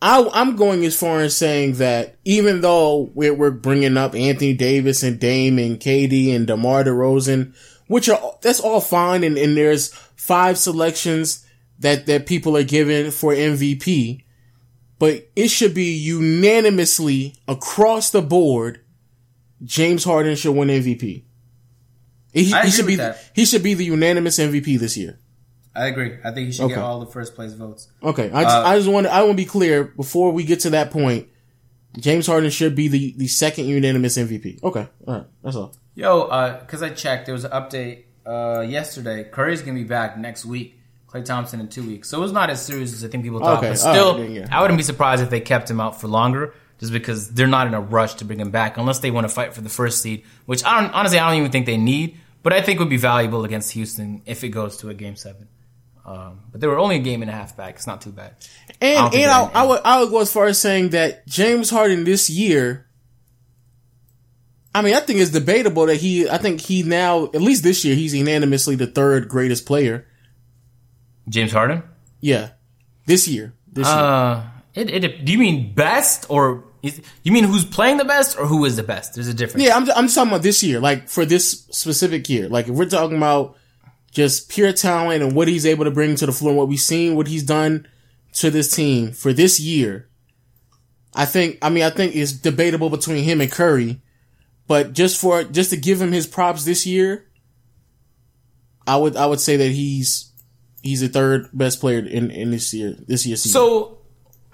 I, 0.01 0.27
I'm 0.33 0.55
going 0.55 0.85
as 0.85 0.97
far 0.97 1.21
as 1.21 1.35
saying 1.35 1.73
that 1.73 2.17
even 2.25 2.61
though 2.61 3.11
we're, 3.13 3.33
we're 3.33 3.51
bringing 3.51 3.97
up 3.97 4.13
Anthony 4.15 4.53
Davis 4.53 5.03
and 5.03 5.19
Dame 5.19 5.57
and 5.59 5.79
KD 5.79 6.35
and 6.35 6.45
DeMar 6.47 6.83
DeRozan, 6.83 7.55
which 7.87 8.07
are 8.07 8.37
that's 8.41 8.59
all 8.59 8.81
fine, 8.81 9.23
and, 9.23 9.37
and 9.37 9.57
there's 9.57 9.93
five 10.15 10.57
selections 10.57 11.45
that 11.79 12.05
that 12.05 12.27
people 12.27 12.55
are 12.55 12.63
given 12.63 13.09
for 13.09 13.33
MVP, 13.33 14.23
but 14.99 15.27
it 15.35 15.47
should 15.47 15.73
be 15.73 15.91
unanimously 15.93 17.35
across 17.47 18.11
the 18.11 18.21
board. 18.21 18.83
James 19.63 20.03
Harden 20.03 20.35
should 20.35 20.55
win 20.55 20.69
MVP. 20.69 21.23
He, 22.33 22.53
I 22.53 22.65
he 22.65 22.71
should 22.71 22.87
be 22.87 22.95
that. 22.95 23.17
he 23.35 23.45
should 23.45 23.61
be 23.63 23.73
the 23.73 23.85
unanimous 23.85 24.39
MVP 24.39 24.79
this 24.79 24.97
year. 24.97 25.19
I 25.75 25.87
agree. 25.87 26.17
I 26.23 26.31
think 26.31 26.47
he 26.47 26.51
should 26.51 26.65
Okay. 26.65 26.75
get 26.75 26.83
all 26.83 26.99
the 26.99 27.05
first 27.11 27.33
place 27.35 27.53
votes. 27.53 27.87
Okay, 28.03 28.29
I 28.31 28.43
just, 28.43 28.55
Uh, 28.55 28.63
I 28.65 28.75
just 28.77 28.89
want 28.89 29.07
to, 29.07 29.13
I 29.13 29.19
want 29.21 29.31
to 29.31 29.37
be 29.37 29.45
clear 29.45 29.85
before 29.85 30.31
we 30.31 30.43
get 30.43 30.59
to 30.61 30.69
that 30.71 30.91
point. 30.91 31.27
James 31.97 32.27
Harden 32.27 32.49
should 32.49 32.73
be 32.75 32.87
the, 32.87 33.13
the 33.17 33.27
second 33.27 33.65
unanimous 33.65 34.17
MVP. 34.17 34.59
Okay, 34.63 34.87
all 35.07 35.13
right, 35.15 35.25
that's 35.43 35.55
all. 35.55 35.73
Yo, 35.95 36.21
uh, 36.23 36.63
cause 36.65 36.81
I 36.81 36.89
checked, 36.89 37.25
there 37.25 37.33
was 37.33 37.43
an 37.45 37.51
update 37.51 38.03
uh 38.25 38.61
yesterday. 38.67 39.23
Curry's 39.23 39.61
gonna 39.61 39.79
be 39.79 39.83
back 39.83 40.17
next 40.17 40.45
week. 40.45 40.77
Klay 41.11 41.25
Thompson 41.25 41.59
in 41.59 41.67
two 41.67 41.83
weeks, 41.85 42.07
so 42.07 42.23
it's 42.23 42.31
not 42.31 42.49
as 42.49 42.65
serious 42.65 42.93
as 42.93 43.03
I 43.03 43.09
think 43.09 43.23
people 43.25 43.39
thought. 43.39 43.57
Okay, 43.57 43.69
but 43.71 43.77
still, 43.77 44.17
right, 44.19 44.29
yeah. 44.29 44.47
I 44.49 44.61
wouldn't 44.61 44.77
be 44.77 44.83
surprised 44.83 45.21
if 45.21 45.29
they 45.29 45.41
kept 45.41 45.69
him 45.69 45.81
out 45.81 45.99
for 45.99 46.07
longer, 46.07 46.53
just 46.79 46.93
because 46.93 47.31
they're 47.31 47.47
not 47.47 47.67
in 47.67 47.73
a 47.73 47.81
rush 47.81 48.13
to 48.15 48.25
bring 48.25 48.39
him 48.39 48.49
back 48.51 48.77
unless 48.77 48.99
they 48.99 49.11
want 49.11 49.27
to 49.27 49.33
fight 49.33 49.53
for 49.53 49.59
the 49.59 49.67
first 49.69 50.01
seed, 50.01 50.23
which 50.45 50.63
I 50.63 50.79
don't 50.81 50.93
honestly 50.93 51.19
I 51.19 51.29
don't 51.29 51.39
even 51.39 51.51
think 51.51 51.65
they 51.65 51.75
need, 51.77 52.17
but 52.43 52.53
I 52.53 52.61
think 52.61 52.79
would 52.79 52.89
be 52.89 52.95
valuable 52.95 53.43
against 53.43 53.71
Houston 53.73 54.21
if 54.25 54.43
it 54.45 54.49
goes 54.49 54.77
to 54.77 54.89
a 54.89 54.93
game 54.93 55.17
seven. 55.17 55.49
Um, 56.05 56.41
but 56.51 56.61
they 56.61 56.67
were 56.67 56.79
only 56.79 56.95
a 56.95 56.99
game 56.99 57.21
and 57.21 57.29
a 57.29 57.33
half 57.33 57.55
back. 57.55 57.75
It's 57.75 57.87
not 57.87 58.01
too 58.01 58.11
bad. 58.11 58.35
And 58.81 59.11
think 59.11 59.23
and 59.23 59.31
I, 59.31 59.43
I 59.53 59.65
would 59.65 59.81
I 59.85 60.01
would 60.01 60.09
go 60.09 60.21
as 60.21 60.33
far 60.33 60.47
as 60.47 60.59
saying 60.59 60.89
that 60.89 61.27
James 61.27 61.69
Harden 61.69 62.03
this 62.03 62.29
year. 62.29 62.87
I 64.73 64.81
mean, 64.81 64.95
I 64.95 65.01
think 65.01 65.19
it's 65.19 65.31
debatable 65.31 65.85
that 65.87 65.97
he. 65.97 66.29
I 66.29 66.37
think 66.37 66.61
he 66.61 66.81
now, 66.81 67.25
at 67.25 67.41
least 67.41 67.61
this 67.63 67.83
year, 67.83 67.93
he's 67.93 68.15
unanimously 68.15 68.75
the 68.75 68.87
third 68.87 69.27
greatest 69.27 69.65
player. 69.65 70.07
James 71.29 71.51
Harden. 71.51 71.83
Yeah, 72.19 72.51
this 73.05 73.27
year. 73.27 73.53
This 73.71 73.87
year. 73.87 73.95
Uh, 73.95 74.47
it, 74.73 74.89
it, 74.89 75.25
do 75.25 75.31
you 75.31 75.37
mean 75.37 75.73
best 75.73 76.25
or 76.29 76.63
is, 76.81 77.01
you 77.23 77.31
mean 77.31 77.43
who's 77.43 77.65
playing 77.65 77.97
the 77.97 78.05
best 78.05 78.39
or 78.39 78.45
who 78.45 78.65
is 78.65 78.75
the 78.75 78.83
best? 78.83 79.15
There's 79.15 79.27
a 79.27 79.33
difference. 79.33 79.65
Yeah, 79.65 79.75
I'm, 79.75 79.89
I'm 79.91 80.05
just 80.05 80.15
talking 80.15 80.31
about 80.31 80.41
this 80.41 80.63
year, 80.63 80.79
like 80.79 81.09
for 81.09 81.25
this 81.25 81.65
specific 81.71 82.27
year. 82.29 82.47
Like 82.49 82.67
if 82.67 82.75
we're 82.75 82.89
talking 82.89 83.17
about 83.17 83.57
just 84.11 84.49
pure 84.49 84.73
talent 84.73 85.23
and 85.23 85.35
what 85.35 85.47
he's 85.47 85.65
able 85.65 85.85
to 85.85 85.91
bring 85.91 86.15
to 86.15 86.25
the 86.25 86.31
floor, 86.31 86.53
what 86.53 86.67
we've 86.67 86.79
seen, 86.79 87.15
what 87.15 87.27
he's 87.27 87.43
done 87.43 87.87
to 88.33 88.51
this 88.51 88.73
team 88.75 89.11
for 89.11 89.33
this 89.33 89.59
year, 89.59 90.09
I 91.15 91.25
think, 91.25 91.57
I 91.61 91.69
mean, 91.69 91.83
I 91.83 91.89
think 91.89 92.15
it's 92.15 92.31
debatable 92.31 92.89
between 92.89 93.23
him 93.23 93.41
and 93.41 93.51
Curry, 93.51 94.01
but 94.67 94.93
just 94.93 95.19
for, 95.19 95.43
just 95.43 95.71
to 95.71 95.77
give 95.77 96.01
him 96.01 96.11
his 96.11 96.27
props 96.27 96.65
this 96.65 96.85
year, 96.85 97.27
I 98.87 98.97
would, 98.97 99.15
I 99.15 99.25
would 99.25 99.39
say 99.39 99.57
that 99.57 99.69
he's, 99.69 100.31
he's 100.81 101.01
the 101.01 101.07
third 101.07 101.49
best 101.53 101.79
player 101.79 101.99
in, 101.99 102.31
in 102.31 102.51
this 102.51 102.73
year, 102.73 102.95
this 103.07 103.25
year's 103.25 103.43
season. 103.43 103.53
So 103.53 103.97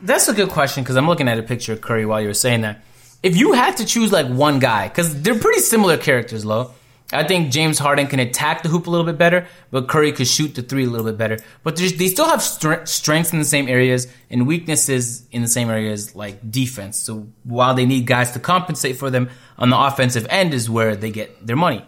that's 0.01 0.27
a 0.27 0.33
good 0.33 0.49
question 0.49 0.83
because 0.83 0.97
I'm 0.97 1.07
looking 1.07 1.27
at 1.27 1.39
a 1.39 1.43
picture 1.43 1.73
of 1.73 1.81
Curry 1.81 2.05
while 2.05 2.21
you 2.21 2.27
were 2.27 2.33
saying 2.33 2.61
that. 2.61 2.83
If 3.23 3.35
you 3.35 3.53
had 3.53 3.77
to 3.77 3.85
choose 3.85 4.11
like 4.11 4.27
one 4.27 4.59
guy, 4.59 4.87
because 4.87 5.21
they're 5.21 5.39
pretty 5.39 5.61
similar 5.61 5.97
characters, 5.97 6.45
Lo. 6.45 6.73
I 7.13 7.23
think 7.23 7.51
James 7.51 7.79
Harden 7.79 8.07
can 8.07 8.19
attack 8.19 8.63
the 8.63 8.69
hoop 8.69 8.85
a 8.85 8.89
little 8.89 9.05
bit 9.05 9.17
better, 9.17 9.47
but 9.71 9.87
Curry 9.87 10.11
could 10.11 10.27
shoot 10.27 10.55
the 10.55 10.61
three 10.61 10.85
a 10.85 10.89
little 10.89 11.05
bit 11.05 11.17
better. 11.17 11.39
But 11.63 11.77
they 11.77 12.07
still 12.07 12.27
have 12.27 12.41
stre- 12.41 12.85
strengths 12.85 13.31
in 13.31 13.39
the 13.39 13.45
same 13.45 13.69
areas 13.69 14.07
and 14.29 14.45
weaknesses 14.45 15.25
in 15.31 15.41
the 15.41 15.47
same 15.47 15.69
areas, 15.69 16.15
like 16.15 16.51
defense. 16.51 16.97
So 16.97 17.27
while 17.43 17.73
they 17.73 17.85
need 17.85 18.07
guys 18.07 18.31
to 18.31 18.39
compensate 18.39 18.97
for 18.97 19.09
them 19.09 19.29
on 19.57 19.69
the 19.69 19.79
offensive 19.79 20.27
end, 20.29 20.53
is 20.53 20.69
where 20.69 20.97
they 20.97 21.09
get 21.09 21.45
their 21.45 21.55
money. 21.55 21.85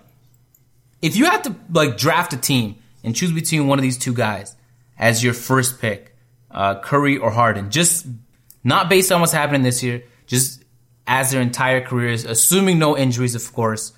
If 1.02 1.18
you 1.18 1.26
had 1.26 1.44
to 1.46 1.56
like 1.70 1.98
draft 1.98 2.32
a 2.32 2.38
team 2.38 2.78
and 3.04 3.14
choose 3.14 3.34
between 3.34 3.68
one 3.68 3.78
of 3.78 3.84
these 3.84 3.98
two 3.98 4.14
guys 4.14 4.56
as 4.98 5.22
your 5.22 5.34
first 5.34 5.82
pick, 5.82 6.16
uh, 6.50 6.80
Curry 6.80 7.18
or 7.18 7.32
Harden, 7.32 7.72
just 7.72 8.08
not 8.64 8.90
based 8.90 9.12
on 9.12 9.20
what's 9.20 9.34
happening 9.34 9.64
this 9.64 9.84
year, 9.84 10.02
just 10.28 10.64
as 11.08 11.32
their 11.32 11.41
entire 11.41 11.82
careers, 11.82 12.24
assuming 12.24 12.80
no 12.80 12.98
injuries, 12.98 13.36
of 13.36 13.54
course 13.54 13.91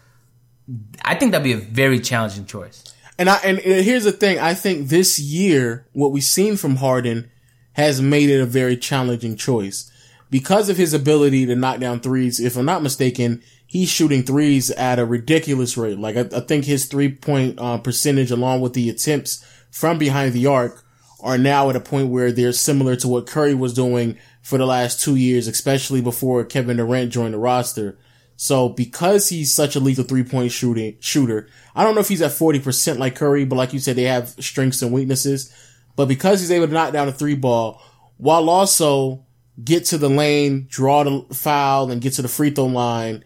I 1.04 1.16
think 1.16 1.32
that'd 1.32 1.44
be 1.44 1.54
a 1.54 1.58
very 1.58 2.00
challenging 2.00 2.46
choice. 2.46 2.84
And 3.18 3.30
I 3.30 3.38
and 3.38 3.60
here's 3.60 4.04
the 4.04 4.12
thing: 4.12 4.40
I 4.40 4.54
think 4.54 4.90
this 4.90 5.20
year, 5.20 5.86
what 5.94 6.12
we've 6.12 6.24
seen 6.24 6.58
from 6.58 6.78
Harden 6.78 7.30
has 7.74 8.02
made 8.02 8.30
it 8.30 8.42
a 8.42 8.46
very 8.46 8.78
challenging 8.78 9.36
choice 9.36 9.92
because 10.30 10.70
of 10.70 10.78
his 10.78 10.94
ability 10.94 11.46
to 11.46 11.56
knock 11.56 11.80
down 11.80 12.00
threes. 12.00 12.40
If 12.40 12.58
I'm 12.58 12.66
not 12.66 12.84
mistaken, 12.84 13.44
he's 13.68 13.90
shooting 13.90 14.24
threes 14.24 14.72
at 14.72 15.00
a 15.00 15.06
ridiculous 15.06 15.78
rate. 15.78 16.00
Like 16.00 16.16
I, 16.16 16.38
I 16.38 16.40
think 16.42 16.66
his 16.66 16.86
three 16.86 17.10
point 17.12 17.60
uh, 17.60 17.78
percentage, 17.78 18.32
along 18.32 18.62
with 18.62 18.74
the 18.74 18.90
attempts 18.90 19.46
from 19.70 19.98
behind 19.98 20.34
the 20.34 20.48
arc, 20.48 20.84
are 21.22 21.38
now 21.38 21.70
at 21.70 21.76
a 21.76 21.82
point 21.82 22.10
where 22.10 22.32
they're 22.32 22.52
similar 22.52 22.96
to 22.98 23.08
what 23.08 23.28
Curry 23.28 23.54
was 23.54 23.74
doing 23.74 24.18
for 24.42 24.58
the 24.58 24.66
last 24.66 25.00
two 25.00 25.16
years, 25.16 25.48
especially 25.48 26.02
before 26.02 26.44
Kevin 26.44 26.78
Durant 26.78 27.12
joined 27.12 27.34
the 27.34 27.40
roster. 27.40 27.98
So 28.42 28.70
because 28.70 29.30
he's 29.30 29.54
such 29.54 29.76
a 29.76 29.80
lethal 29.80 30.04
three 30.04 30.24
point 30.24 30.52
shooting 30.52 30.98
shooter, 31.00 31.48
I 31.76 31.84
don't 31.84 31.94
know 31.94 32.02
if 32.02 32.08
he's 32.08 32.24
at 32.24 32.32
40% 32.32 32.98
like 32.98 33.14
Curry, 33.14 33.46
but 33.46 33.56
like 33.56 33.72
you 33.72 33.78
said, 33.78 33.96
they 33.96 34.06
have 34.06 34.30
strengths 34.30 34.82
and 34.82 34.92
weaknesses. 34.92 35.54
But 35.96 36.08
because 36.08 36.40
he's 36.40 36.50
able 36.50 36.66
to 36.66 36.74
knock 36.74 36.92
down 36.92 37.08
a 37.08 37.12
three 37.12 37.36
ball 37.36 37.80
while 38.18 38.50
also 38.50 39.28
get 39.64 39.86
to 39.86 40.00
the 40.00 40.10
lane, 40.10 40.66
draw 40.72 41.04
the 41.04 41.36
foul 41.36 41.92
and 41.92 42.02
get 42.02 42.14
to 42.14 42.24
the 42.24 42.28
free 42.28 42.50
throw 42.50 42.66
line 42.66 43.24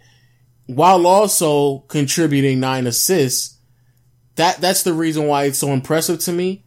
while 0.65 1.07
also 1.07 1.79
contributing 1.87 2.59
nine 2.59 2.85
assists, 2.85 3.57
that, 4.35 4.57
that's 4.57 4.83
the 4.83 4.93
reason 4.93 5.27
why 5.27 5.45
it's 5.45 5.59
so 5.59 5.71
impressive 5.71 6.19
to 6.19 6.33
me. 6.33 6.65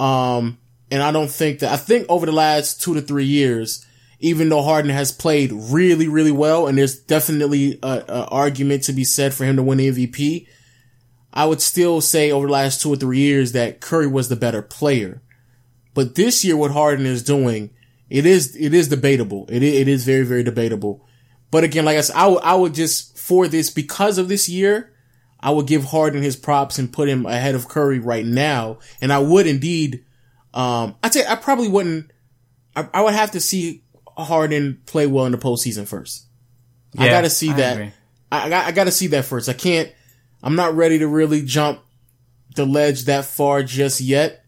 Um, 0.00 0.56
and 0.90 1.02
I 1.02 1.12
don't 1.12 1.30
think 1.30 1.58
that, 1.58 1.70
I 1.70 1.76
think 1.76 2.06
over 2.08 2.24
the 2.24 2.32
last 2.32 2.80
two 2.80 2.94
to 2.94 3.02
three 3.02 3.26
years, 3.26 3.84
even 4.20 4.48
though 4.48 4.62
Harden 4.62 4.90
has 4.90 5.12
played 5.12 5.52
really, 5.52 6.08
really 6.08 6.32
well, 6.32 6.66
and 6.66 6.76
there's 6.76 6.98
definitely 6.98 7.78
a, 7.82 8.04
a, 8.08 8.24
argument 8.26 8.82
to 8.84 8.92
be 8.92 9.04
said 9.04 9.32
for 9.32 9.44
him 9.44 9.56
to 9.56 9.62
win 9.62 9.78
MVP, 9.78 10.46
I 11.32 11.46
would 11.46 11.60
still 11.60 12.00
say 12.00 12.30
over 12.30 12.46
the 12.46 12.52
last 12.52 12.82
two 12.82 12.92
or 12.92 12.96
three 12.96 13.18
years 13.18 13.52
that 13.52 13.80
Curry 13.80 14.08
was 14.08 14.28
the 14.28 14.36
better 14.36 14.62
player. 14.62 15.22
But 15.94 16.16
this 16.16 16.44
year, 16.44 16.56
what 16.56 16.72
Harden 16.72 17.06
is 17.06 17.22
doing, 17.22 17.70
it 18.10 18.26
is 18.26 18.56
it 18.56 18.74
is 18.74 18.88
debatable. 18.88 19.46
It 19.48 19.62
is, 19.62 19.74
it 19.74 19.88
is 19.88 20.04
very 20.04 20.24
very 20.24 20.42
debatable. 20.42 21.04
But 21.50 21.64
again, 21.64 21.84
like 21.84 21.98
I 21.98 22.00
said, 22.00 22.16
I 22.16 22.26
would 22.26 22.42
I 22.42 22.54
would 22.54 22.74
just 22.74 23.18
for 23.18 23.46
this 23.46 23.70
because 23.70 24.18
of 24.18 24.28
this 24.28 24.48
year, 24.48 24.92
I 25.40 25.50
would 25.50 25.66
give 25.66 25.84
Harden 25.84 26.22
his 26.22 26.36
props 26.36 26.78
and 26.78 26.92
put 26.92 27.08
him 27.08 27.26
ahead 27.26 27.54
of 27.54 27.68
Curry 27.68 27.98
right 27.98 28.26
now. 28.26 28.78
And 29.00 29.12
I 29.12 29.18
would 29.18 29.46
indeed, 29.46 30.04
um, 30.54 30.96
I'd 31.02 31.12
say 31.12 31.26
I 31.26 31.36
probably 31.36 31.68
wouldn't. 31.68 32.10
I, 32.74 32.88
I 32.92 33.02
would 33.02 33.14
have 33.14 33.32
to 33.32 33.40
see 33.40 33.84
Harden 34.24 34.80
play 34.86 35.06
well 35.06 35.26
in 35.26 35.32
the 35.32 35.38
postseason 35.38 35.86
first. 35.86 36.26
Yeah, 36.94 37.04
I 37.04 37.08
gotta 37.08 37.30
see 37.30 37.50
I 37.50 37.54
that. 37.54 37.92
I, 38.32 38.52
I, 38.52 38.66
I 38.66 38.72
gotta 38.72 38.90
see 38.90 39.08
that 39.08 39.24
first. 39.24 39.48
I 39.48 39.52
can't, 39.52 39.92
I'm 40.42 40.56
not 40.56 40.74
ready 40.74 40.98
to 41.00 41.08
really 41.08 41.42
jump 41.42 41.80
the 42.54 42.66
ledge 42.66 43.04
that 43.04 43.24
far 43.24 43.62
just 43.62 44.00
yet. 44.00 44.44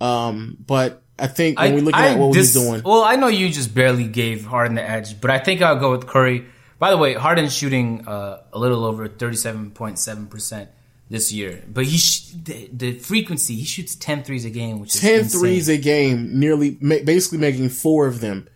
Um, 0.00 0.56
but 0.66 1.02
I 1.18 1.28
think 1.28 1.58
when 1.58 1.72
I, 1.72 1.74
we 1.74 1.80
look 1.80 1.94
at 1.94 2.18
what 2.18 2.32
dis- 2.34 2.54
he's 2.54 2.62
doing. 2.62 2.82
Well, 2.84 3.02
I 3.02 3.16
know 3.16 3.28
you 3.28 3.48
just 3.48 3.74
barely 3.74 4.08
gave 4.08 4.44
Harden 4.44 4.74
the 4.74 4.88
edge, 4.88 5.20
but 5.20 5.30
I 5.30 5.38
think 5.38 5.62
I'll 5.62 5.78
go 5.78 5.92
with 5.92 6.06
Curry. 6.06 6.46
By 6.78 6.90
the 6.90 6.96
way, 6.98 7.14
Harden's 7.14 7.54
shooting 7.54 8.08
uh, 8.08 8.42
a 8.52 8.58
little 8.58 8.84
over 8.84 9.08
37.7% 9.08 10.68
this 11.12 11.30
year. 11.30 11.62
But 11.68 11.84
he 11.84 11.98
sh- 11.98 12.30
the, 12.30 12.70
the, 12.72 12.92
frequency 12.94 13.54
he 13.54 13.64
shoots 13.64 13.94
10 13.94 14.24
threes 14.24 14.46
a 14.46 14.50
game, 14.50 14.80
which 14.80 14.94
10 14.94 15.20
is 15.20 15.34
threes 15.34 15.68
a 15.68 15.76
game, 15.76 16.40
nearly 16.40 16.78
ma- 16.80 17.04
basically 17.04 17.36
making 17.38 17.68
four 17.68 18.06
of 18.06 18.20
them. 18.20 18.48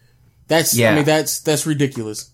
That's 0.49 0.75
yeah. 0.77 0.93
I 0.93 0.95
mean 0.95 1.05
that's 1.05 1.41
that's 1.41 1.67
ridiculous. 1.67 2.31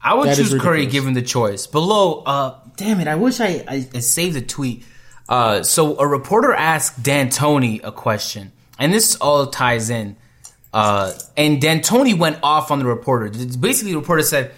I 0.00 0.14
would 0.14 0.28
that 0.28 0.36
choose 0.36 0.54
Curry 0.54 0.86
given 0.86 1.14
the 1.14 1.22
choice. 1.22 1.66
Below, 1.66 2.20
uh, 2.20 2.60
damn 2.76 3.00
it, 3.00 3.08
I 3.08 3.16
wish 3.16 3.40
I, 3.40 3.64
I, 3.66 3.88
I 3.92 3.98
saved 4.00 4.36
the 4.36 4.42
tweet. 4.42 4.84
Uh, 5.28 5.64
so 5.64 5.98
a 5.98 6.06
reporter 6.06 6.52
asked 6.52 7.02
D'Antoni 7.02 7.80
a 7.82 7.90
question, 7.90 8.52
and 8.78 8.94
this 8.94 9.16
all 9.16 9.46
ties 9.46 9.90
in. 9.90 10.16
Uh, 10.72 11.14
and 11.36 11.60
D'Antoni 11.60 12.16
went 12.16 12.38
off 12.42 12.70
on 12.70 12.78
the 12.78 12.84
reporter. 12.84 13.30
Basically, 13.58 13.92
the 13.92 13.98
reporter 13.98 14.22
said, 14.22 14.52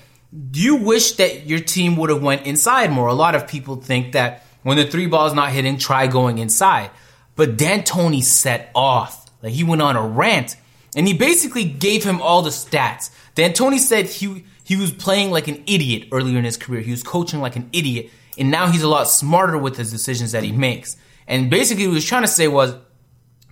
"Do 0.51 0.60
you 0.60 0.76
wish 0.76 1.12
that 1.12 1.47
your 1.47 1.60
team 1.60 1.97
would 1.97 2.10
have 2.10 2.22
went 2.22 2.44
inside 2.44 2.90
more?" 2.90 3.09
A 3.09 3.14
lot 3.14 3.35
of 3.35 3.48
people 3.48 3.76
think 3.76 4.12
that 4.12 4.43
when 4.62 4.76
the 4.76 4.86
three 4.86 5.06
ball 5.06 5.26
is 5.26 5.35
not 5.35 5.51
hitting, 5.51 5.78
try 5.78 6.06
going 6.06 6.39
inside. 6.39 6.90
But 7.36 7.56
D'Antoni 7.56 8.22
set 8.22 8.70
off. 8.74 9.30
Like 9.43 9.52
he 9.52 9.64
went 9.64 9.82
on 9.82 9.97
a 9.97 10.06
rant 10.06 10.56
and 10.97 11.06
he 11.06 11.14
basically 11.14 11.64
gave 11.64 12.05
him 12.05 12.20
all 12.20 12.43
the 12.43 12.51
stats. 12.51 13.10
D'Antoni 13.35 13.78
said 13.78 14.06
he 14.06 14.44
he 14.64 14.76
was 14.76 14.90
playing 14.90 15.30
like 15.30 15.48
an 15.48 15.62
idiot 15.66 16.09
earlier 16.12 16.39
in 16.39 16.44
his 16.44 16.56
career. 16.56 16.80
He 16.80 16.90
was 16.90 17.02
coaching 17.02 17.40
like 17.40 17.56
an 17.56 17.70
idiot, 17.72 18.10
and 18.36 18.51
now 18.51 18.66
he's 18.66 18.82
a 18.82 18.89
lot 18.89 19.09
smarter 19.09 19.56
with 19.56 19.76
his 19.76 19.90
decisions 19.90 20.32
that 20.32 20.43
he 20.43 20.52
makes. 20.52 20.97
And 21.26 21.48
basically, 21.48 21.86
what 21.86 21.93
he 21.93 21.94
was 21.94 22.05
trying 22.05 22.22
to 22.22 22.28
say 22.28 22.48
was 22.48 22.74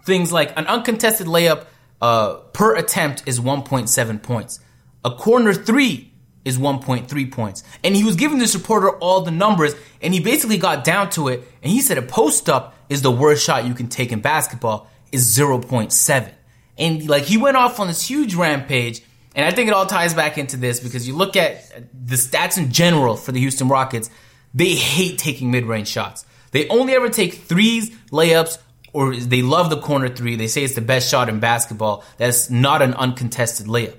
things 0.04 0.32
like 0.32 0.52
an 0.58 0.66
uncontested 0.66 1.26
layup 1.26 1.66
uh, 2.02 2.34
per 2.52 2.76
attempt 2.76 3.22
is 3.26 3.40
1.7 3.40 4.22
points. 4.22 4.60
A 5.04 5.10
corner 5.10 5.54
three 5.54 6.12
is 6.46 6.58
1.3 6.58 7.32
points. 7.32 7.64
And 7.82 7.96
he 7.96 8.04
was 8.04 8.14
giving 8.14 8.38
this 8.38 8.54
reporter 8.54 8.90
all 8.90 9.22
the 9.22 9.32
numbers, 9.32 9.74
and 10.00 10.14
he 10.14 10.20
basically 10.20 10.58
got 10.58 10.84
down 10.84 11.10
to 11.10 11.26
it, 11.26 11.42
and 11.60 11.72
he 11.72 11.80
said 11.80 11.98
a 11.98 12.02
post 12.02 12.48
up 12.48 12.74
is 12.88 13.02
the 13.02 13.10
worst 13.10 13.44
shot 13.44 13.66
you 13.66 13.74
can 13.74 13.88
take 13.88 14.12
in 14.12 14.20
basketball 14.20 14.88
is 15.10 15.36
0.7. 15.36 16.32
And 16.78 17.08
like 17.08 17.24
he 17.24 17.36
went 17.36 17.56
off 17.56 17.80
on 17.80 17.88
this 17.88 18.08
huge 18.08 18.36
rampage, 18.36 19.02
and 19.34 19.44
I 19.44 19.50
think 19.50 19.68
it 19.68 19.74
all 19.74 19.86
ties 19.86 20.14
back 20.14 20.38
into 20.38 20.56
this 20.56 20.78
because 20.78 21.06
you 21.06 21.16
look 21.16 21.36
at 21.36 21.68
the 21.92 22.14
stats 22.14 22.56
in 22.56 22.70
general 22.70 23.16
for 23.16 23.32
the 23.32 23.40
Houston 23.40 23.68
Rockets, 23.68 24.08
they 24.54 24.74
hate 24.74 25.18
taking 25.18 25.50
mid-range 25.50 25.88
shots. 25.88 26.24
They 26.52 26.68
only 26.68 26.94
ever 26.94 27.08
take 27.08 27.34
threes, 27.34 27.90
layups, 28.12 28.58
or 28.92 29.16
they 29.16 29.42
love 29.42 29.68
the 29.68 29.80
corner 29.80 30.08
three. 30.08 30.36
They 30.36 30.46
say 30.46 30.62
it's 30.62 30.76
the 30.76 30.80
best 30.80 31.10
shot 31.10 31.28
in 31.28 31.40
basketball. 31.40 32.04
That's 32.18 32.50
not 32.50 32.82
an 32.82 32.94
uncontested 32.94 33.66
layup. 33.66 33.96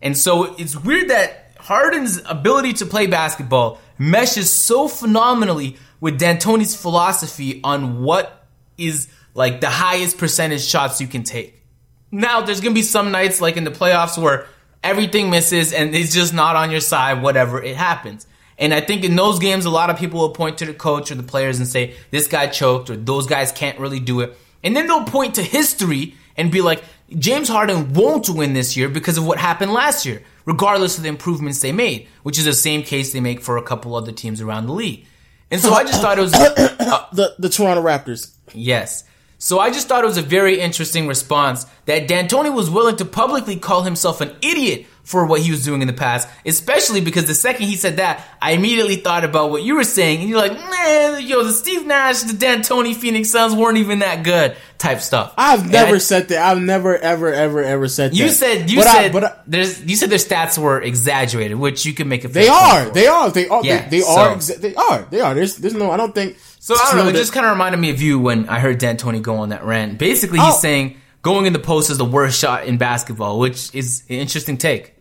And 0.00 0.16
so 0.16 0.54
it's 0.54 0.76
weird 0.76 1.10
that 1.10 1.49
Harden's 1.62 2.20
ability 2.28 2.74
to 2.74 2.86
play 2.86 3.06
basketball 3.06 3.78
meshes 3.98 4.50
so 4.50 4.88
phenomenally 4.88 5.76
with 6.00 6.18
D'Antoni's 6.18 6.74
philosophy 6.74 7.60
on 7.62 8.02
what 8.02 8.46
is 8.78 9.08
like 9.34 9.60
the 9.60 9.68
highest 9.70 10.18
percentage 10.18 10.64
shots 10.64 11.00
you 11.00 11.06
can 11.06 11.22
take. 11.22 11.62
Now, 12.10 12.40
there's 12.40 12.60
gonna 12.60 12.74
be 12.74 12.82
some 12.82 13.12
nights 13.12 13.40
like 13.40 13.56
in 13.56 13.64
the 13.64 13.70
playoffs 13.70 14.20
where 14.20 14.46
everything 14.82 15.30
misses 15.30 15.72
and 15.72 15.94
it's 15.94 16.12
just 16.12 16.34
not 16.34 16.56
on 16.56 16.70
your 16.70 16.80
side, 16.80 17.22
whatever, 17.22 17.62
it 17.62 17.76
happens. 17.76 18.26
And 18.58 18.74
I 18.74 18.80
think 18.80 19.04
in 19.04 19.16
those 19.16 19.38
games, 19.38 19.64
a 19.64 19.70
lot 19.70 19.90
of 19.90 19.98
people 19.98 20.20
will 20.20 20.30
point 20.30 20.58
to 20.58 20.66
the 20.66 20.74
coach 20.74 21.10
or 21.10 21.14
the 21.14 21.22
players 21.22 21.58
and 21.58 21.68
say, 21.68 21.94
this 22.10 22.26
guy 22.26 22.46
choked 22.46 22.90
or 22.90 22.96
those 22.96 23.26
guys 23.26 23.52
can't 23.52 23.78
really 23.78 24.00
do 24.00 24.20
it. 24.20 24.36
And 24.62 24.76
then 24.76 24.86
they'll 24.86 25.04
point 25.04 25.36
to 25.36 25.42
history 25.42 26.14
and 26.36 26.50
be 26.50 26.60
like, 26.60 26.82
James 27.18 27.48
Harden 27.48 27.92
won't 27.94 28.28
win 28.28 28.52
this 28.52 28.76
year 28.76 28.88
because 28.88 29.16
of 29.16 29.26
what 29.26 29.38
happened 29.38 29.72
last 29.72 30.04
year 30.04 30.22
regardless 30.44 30.96
of 30.96 31.02
the 31.02 31.08
improvements 31.08 31.60
they 31.60 31.72
made, 31.72 32.08
which 32.22 32.38
is 32.38 32.44
the 32.44 32.52
same 32.52 32.82
case 32.82 33.12
they 33.12 33.20
make 33.20 33.40
for 33.40 33.56
a 33.56 33.62
couple 33.62 33.94
other 33.94 34.12
teams 34.12 34.40
around 34.40 34.66
the 34.66 34.72
league. 34.72 35.06
And 35.50 35.60
so 35.60 35.72
I 35.72 35.84
just 35.84 36.00
thought 36.00 36.18
it 36.18 36.22
was 36.22 36.34
uh, 36.34 37.06
the 37.12 37.34
the 37.38 37.48
Toronto 37.48 37.82
Raptors. 37.82 38.32
Yes. 38.52 39.04
So 39.38 39.58
I 39.58 39.70
just 39.70 39.88
thought 39.88 40.04
it 40.04 40.06
was 40.06 40.18
a 40.18 40.22
very 40.22 40.60
interesting 40.60 41.08
response 41.08 41.64
that 41.86 42.06
D'Antoni 42.06 42.54
was 42.54 42.68
willing 42.68 42.96
to 42.96 43.06
publicly 43.06 43.56
call 43.56 43.82
himself 43.82 44.20
an 44.20 44.36
idiot 44.42 44.86
for 45.04 45.26
what 45.26 45.40
he 45.40 45.50
was 45.50 45.64
doing 45.64 45.80
in 45.82 45.86
the 45.88 45.92
past, 45.92 46.28
especially 46.46 47.00
because 47.00 47.26
the 47.26 47.34
second 47.34 47.66
he 47.66 47.74
said 47.76 47.96
that, 47.96 48.24
I 48.40 48.52
immediately 48.52 48.96
thought 48.96 49.24
about 49.24 49.50
what 49.50 49.62
you 49.62 49.74
were 49.74 49.84
saying, 49.84 50.20
and 50.20 50.28
you're 50.28 50.38
like, 50.38 50.52
man, 50.52 51.26
yo, 51.26 51.42
the 51.42 51.52
Steve 51.52 51.86
Nash, 51.86 52.22
the 52.22 52.32
D'Antoni 52.34 52.94
Phoenix 52.94 53.30
Suns 53.30 53.54
weren't 53.54 53.78
even 53.78 54.00
that 54.00 54.22
good 54.22 54.56
type 54.78 55.00
stuff. 55.00 55.34
I've 55.36 55.62
And 55.62 55.72
never 55.72 55.96
I- 55.96 55.98
said 55.98 56.28
that. 56.28 56.38
I've 56.44 56.62
never, 56.62 56.96
ever, 56.96 57.32
ever, 57.32 57.62
ever 57.62 57.88
said 57.88 58.14
You 58.14 58.26
that. 58.28 58.34
said 58.34 58.70
you 58.70 58.76
But 58.78 58.86
I- 58.86 58.92
said 58.92 59.12
but 59.12 59.24
I- 59.24 59.32
there's 59.46 59.82
you 59.82 59.96
said 59.96 60.10
their 60.10 60.18
stats 60.18 60.56
were 60.58 60.80
exaggerated, 60.80 61.58
which 61.58 61.84
you 61.84 61.92
can 61.92 62.08
make 62.08 62.24
a 62.24 62.28
they 62.28 62.48
are. 62.48 62.88
They 62.90 63.06
are. 63.06 63.30
They 63.30 63.48
are. 63.48 63.62
Yeah, 63.64 63.82
they, 63.88 63.98
they 63.98 64.00
so- 64.02 64.16
are. 64.18 64.34
Exa- 64.36 64.60
they 64.60 64.74
are. 64.74 65.06
They 65.10 65.20
are. 65.20 65.34
There's, 65.34 65.56
there's 65.56 65.74
no. 65.74 65.90
I 65.90 65.96
don't 65.96 66.14
think. 66.14 66.36
So 66.60 66.74
I 66.74 66.92
don't 66.94 67.04
know. 67.04 67.08
It 67.10 67.14
just 67.16 67.32
kind 67.32 67.46
of 67.46 67.52
reminded 67.52 67.78
me 67.78 67.90
of 67.90 68.00
you 68.02 68.18
when 68.20 68.48
I 68.48 68.60
heard 68.60 68.78
D'Antoni 68.78 69.20
go 69.22 69.36
on 69.38 69.48
that 69.48 69.64
rant. 69.64 69.98
Basically, 69.98 70.38
Oh. 70.40 70.46
he's 70.46 70.60
saying 70.60 70.99
going 71.22 71.46
in 71.46 71.52
the 71.52 71.58
post 71.58 71.90
is 71.90 71.98
the 71.98 72.04
worst 72.04 72.38
shot 72.38 72.66
in 72.66 72.78
basketball, 72.78 73.38
which 73.38 73.74
is 73.74 74.04
an 74.08 74.16
interesting 74.16 74.56
take. 74.56 74.94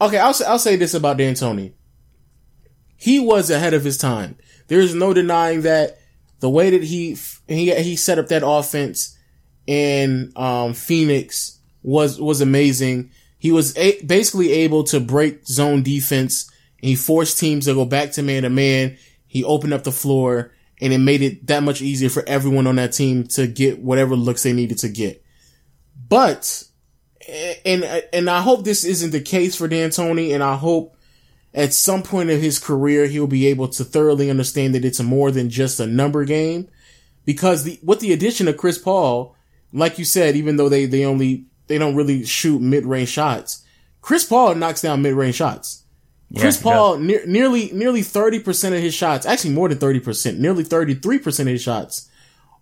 Okay, 0.00 0.18
I'll 0.18 0.34
say, 0.34 0.44
I'll 0.44 0.58
say 0.58 0.76
this 0.76 0.94
about 0.94 1.16
D'Antoni. 1.16 1.72
He 2.96 3.18
was 3.18 3.50
ahead 3.50 3.74
of 3.74 3.84
his 3.84 3.98
time. 3.98 4.36
There 4.68 4.80
is 4.80 4.94
no 4.94 5.14
denying 5.14 5.62
that 5.62 5.98
the 6.40 6.50
way 6.50 6.70
that 6.70 6.82
he 6.82 7.16
he 7.46 7.74
he 7.74 7.96
set 7.96 8.18
up 8.18 8.28
that 8.28 8.46
offense 8.46 9.16
in 9.66 10.32
um, 10.36 10.74
Phoenix 10.74 11.60
was 11.82 12.20
was 12.20 12.40
amazing. 12.40 13.10
He 13.38 13.52
was 13.52 13.76
a- 13.76 14.02
basically 14.02 14.52
able 14.52 14.84
to 14.84 15.00
break 15.00 15.46
zone 15.46 15.82
defense. 15.82 16.50
He 16.78 16.94
forced 16.94 17.38
teams 17.38 17.66
to 17.66 17.74
go 17.74 17.84
back 17.84 18.12
to 18.12 18.22
man 18.22 18.42
to 18.42 18.50
man. 18.50 18.96
He 19.26 19.44
opened 19.44 19.72
up 19.72 19.84
the 19.84 19.92
floor 19.92 20.52
and 20.80 20.92
it 20.92 20.98
made 20.98 21.22
it 21.22 21.46
that 21.46 21.62
much 21.62 21.80
easier 21.80 22.08
for 22.08 22.22
everyone 22.26 22.66
on 22.66 22.76
that 22.76 22.92
team 22.92 23.24
to 23.28 23.46
get 23.46 23.78
whatever 23.78 24.14
looks 24.14 24.42
they 24.42 24.52
needed 24.52 24.78
to 24.78 24.88
get. 24.88 25.24
But 26.08 26.64
and 27.64 27.84
and 28.12 28.30
I 28.30 28.40
hope 28.40 28.64
this 28.64 28.84
isn't 28.84 29.10
the 29.10 29.20
case 29.20 29.56
for 29.56 29.68
D'Antoni, 29.68 30.32
and 30.32 30.42
I 30.42 30.56
hope 30.56 30.96
at 31.54 31.72
some 31.72 32.02
point 32.02 32.30
in 32.30 32.40
his 32.40 32.58
career 32.58 33.06
he'll 33.06 33.26
be 33.26 33.46
able 33.46 33.68
to 33.68 33.84
thoroughly 33.84 34.30
understand 34.30 34.74
that 34.74 34.84
it's 34.84 35.00
more 35.00 35.30
than 35.30 35.50
just 35.50 35.80
a 35.80 35.86
number 35.86 36.24
game. 36.24 36.68
Because 37.24 37.64
the 37.64 37.80
with 37.82 38.00
the 38.00 38.12
addition 38.12 38.46
of 38.46 38.56
Chris 38.56 38.78
Paul, 38.78 39.34
like 39.72 39.98
you 39.98 40.04
said, 40.04 40.36
even 40.36 40.56
though 40.56 40.68
they 40.68 40.86
they 40.86 41.04
only 41.04 41.46
they 41.66 41.78
don't 41.78 41.96
really 41.96 42.24
shoot 42.24 42.60
mid 42.60 42.86
range 42.86 43.08
shots, 43.08 43.64
Chris 44.00 44.24
Paul 44.24 44.54
knocks 44.54 44.82
down 44.82 45.02
mid 45.02 45.14
range 45.14 45.36
shots. 45.36 45.82
Chris 46.38 46.58
he 46.58 46.62
Paul 46.62 46.98
ne- 46.98 47.24
nearly 47.26 47.70
nearly 47.72 48.02
thirty 48.02 48.38
percent 48.38 48.74
of 48.74 48.82
his 48.82 48.94
shots, 48.94 49.26
actually 49.26 49.54
more 49.54 49.68
than 49.68 49.78
thirty 49.78 50.00
percent, 50.00 50.38
nearly 50.38 50.62
thirty 50.62 50.94
three 50.94 51.18
percent 51.18 51.48
of 51.48 51.52
his 51.52 51.62
shots 51.62 52.08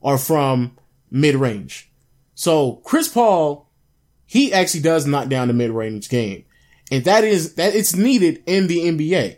are 0.03 0.19
from 0.19 0.79
mid 1.11 1.35
range. 1.35 1.91
So 2.35 2.81
Chris 2.85 3.09
Paul 3.09 3.65
he 4.27 4.53
actually 4.53 4.81
does 4.81 5.07
knock 5.07 5.29
down 5.29 5.49
the 5.49 5.55
mid-range 5.55 6.09
game. 6.09 6.45
And 6.91 7.05
that 7.05 7.25
is, 7.25 7.55
that 7.55 7.75
it's 7.75 7.95
needed 7.95 8.43
in 8.47 8.67
the 8.67 8.81
NBA. 8.81 9.37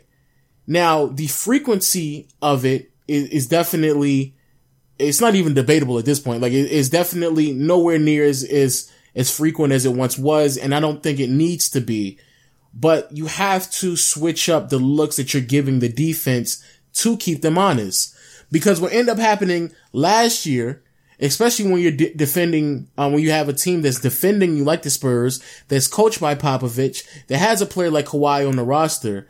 Now, 0.65 1.05
the 1.05 1.27
frequency 1.27 2.29
of 2.41 2.65
it 2.65 2.91
is, 3.07 3.29
is 3.29 3.47
definitely, 3.47 4.35
it's 4.99 5.21
not 5.21 5.35
even 5.35 5.53
debatable 5.53 5.97
at 5.99 6.05
this 6.05 6.19
point. 6.19 6.41
Like, 6.41 6.51
it 6.51 6.71
is 6.71 6.89
definitely 6.89 7.51
nowhere 7.53 7.99
near 7.99 8.25
as, 8.25 8.43
as, 8.43 8.91
as 9.15 9.35
frequent 9.35 9.71
as 9.71 9.85
it 9.85 9.93
once 9.93 10.17
was. 10.17 10.57
And 10.57 10.73
I 10.75 10.79
don't 10.79 11.03
think 11.03 11.19
it 11.19 11.29
needs 11.29 11.69
to 11.69 11.79
be. 11.79 12.19
But 12.73 13.11
you 13.11 13.27
have 13.27 13.69
to 13.73 13.95
switch 13.95 14.49
up 14.49 14.69
the 14.69 14.77
looks 14.77 15.15
that 15.15 15.33
you're 15.33 15.43
giving 15.43 15.79
the 15.79 15.89
defense 15.89 16.63
to 16.93 17.17
keep 17.17 17.41
them 17.41 17.57
honest. 17.57 18.15
Because 18.51 18.81
what 18.81 18.93
ended 18.93 19.09
up 19.09 19.19
happening 19.19 19.73
last 19.93 20.45
year, 20.45 20.83
especially 21.19 21.71
when 21.71 21.81
you're 21.81 21.91
de- 21.91 22.13
defending, 22.13 22.89
um, 22.97 23.13
when 23.13 23.23
you 23.23 23.31
have 23.31 23.49
a 23.49 23.53
team 23.53 23.81
that's 23.81 23.99
defending 23.99 24.55
you 24.55 24.63
like 24.63 24.83
the 24.83 24.89
Spurs, 24.89 25.41
that's 25.67 25.87
coached 25.87 26.21
by 26.21 26.35
Popovich, 26.35 27.03
that 27.27 27.37
has 27.37 27.61
a 27.61 27.65
player 27.65 27.89
like 27.89 28.05
Kawhi 28.07 28.47
on 28.47 28.55
the 28.55 28.63
roster, 28.63 29.27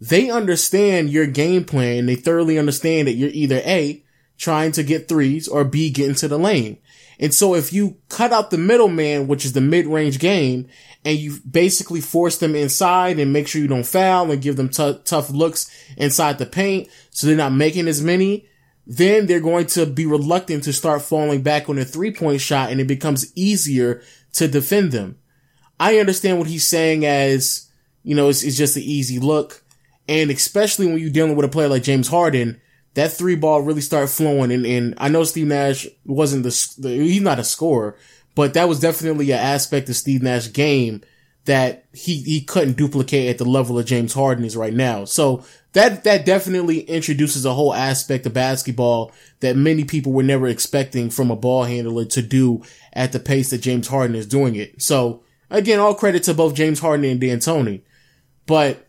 they 0.00 0.30
understand 0.30 1.10
your 1.10 1.26
game 1.26 1.64
plan. 1.64 2.06
They 2.06 2.16
thoroughly 2.16 2.58
understand 2.58 3.08
that 3.08 3.14
you're 3.14 3.30
either 3.30 3.62
A, 3.64 4.04
trying 4.36 4.72
to 4.72 4.82
get 4.82 5.08
threes 5.08 5.48
or 5.48 5.64
B, 5.64 5.90
get 5.90 6.08
into 6.08 6.28
the 6.28 6.38
lane. 6.38 6.78
And 7.18 7.32
so 7.32 7.54
if 7.54 7.72
you 7.72 7.96
cut 8.08 8.32
out 8.32 8.50
the 8.50 8.58
middleman, 8.58 9.28
which 9.28 9.44
is 9.44 9.52
the 9.52 9.60
mid-range 9.60 10.18
game, 10.18 10.68
and 11.04 11.16
you 11.18 11.38
basically 11.48 12.00
force 12.00 12.38
them 12.38 12.56
inside 12.56 13.18
and 13.18 13.32
make 13.32 13.46
sure 13.46 13.60
you 13.60 13.68
don't 13.68 13.86
foul 13.86 14.30
and 14.30 14.42
give 14.42 14.56
them 14.56 14.68
tou- 14.68 14.98
tough 15.04 15.30
looks 15.30 15.70
inside 15.96 16.38
the 16.38 16.46
paint, 16.46 16.88
so 17.10 17.26
they're 17.26 17.36
not 17.36 17.52
making 17.52 17.86
as 17.86 18.02
many, 18.02 18.48
then 18.86 19.26
they're 19.26 19.40
going 19.40 19.66
to 19.66 19.86
be 19.86 20.06
reluctant 20.06 20.64
to 20.64 20.72
start 20.72 21.02
falling 21.02 21.42
back 21.42 21.68
on 21.68 21.78
a 21.78 21.84
three 21.84 22.12
point 22.12 22.40
shot 22.40 22.70
and 22.70 22.80
it 22.80 22.86
becomes 22.86 23.32
easier 23.34 24.02
to 24.34 24.48
defend 24.48 24.92
them. 24.92 25.18
I 25.80 25.98
understand 25.98 26.38
what 26.38 26.48
he's 26.48 26.66
saying 26.66 27.04
as, 27.04 27.70
you 28.02 28.14
know, 28.14 28.28
it's, 28.28 28.42
it's 28.42 28.56
just 28.56 28.76
an 28.76 28.82
easy 28.82 29.18
look. 29.18 29.62
And 30.06 30.30
especially 30.30 30.86
when 30.86 30.98
you're 30.98 31.10
dealing 31.10 31.34
with 31.34 31.46
a 31.46 31.48
player 31.48 31.68
like 31.68 31.82
James 31.82 32.08
Harden, 32.08 32.60
that 32.92 33.12
three 33.12 33.36
ball 33.36 33.62
really 33.62 33.80
started 33.80 34.08
flowing. 34.08 34.52
And, 34.52 34.66
and 34.66 34.94
I 34.98 35.08
know 35.08 35.24
Steve 35.24 35.46
Nash 35.46 35.86
wasn't 36.04 36.44
the, 36.44 36.74
the, 36.78 36.90
he's 36.90 37.22
not 37.22 37.38
a 37.38 37.44
scorer, 37.44 37.96
but 38.34 38.54
that 38.54 38.68
was 38.68 38.80
definitely 38.80 39.30
an 39.30 39.38
aspect 39.38 39.88
of 39.88 39.96
Steve 39.96 40.22
Nash's 40.22 40.48
game 40.48 41.02
that 41.46 41.84
he, 41.92 42.20
he 42.22 42.40
couldn't 42.40 42.76
duplicate 42.76 43.28
at 43.28 43.38
the 43.38 43.44
level 43.44 43.78
of 43.78 43.86
James 43.86 44.14
Harden 44.14 44.44
is 44.44 44.56
right 44.56 44.72
now. 44.72 45.04
So 45.04 45.44
that, 45.74 46.04
that 46.04 46.24
definitely 46.24 46.80
introduces 46.80 47.44
a 47.44 47.52
whole 47.52 47.74
aspect 47.74 48.26
of 48.26 48.32
basketball 48.32 49.12
that 49.40 49.56
many 49.56 49.84
people 49.84 50.12
were 50.12 50.22
never 50.22 50.46
expecting 50.46 51.10
from 51.10 51.30
a 51.30 51.36
ball 51.36 51.64
handler 51.64 52.04
to 52.06 52.22
do 52.22 52.62
at 52.92 53.12
the 53.12 53.20
pace 53.20 53.50
that 53.50 53.58
James 53.58 53.88
Harden 53.88 54.16
is 54.16 54.26
doing 54.26 54.56
it. 54.56 54.80
So 54.80 55.22
again, 55.50 55.80
all 55.80 55.94
credit 55.94 56.22
to 56.24 56.34
both 56.34 56.54
James 56.54 56.80
Harden 56.80 57.04
and 57.04 57.20
D'Antoni, 57.20 57.82
but 58.46 58.88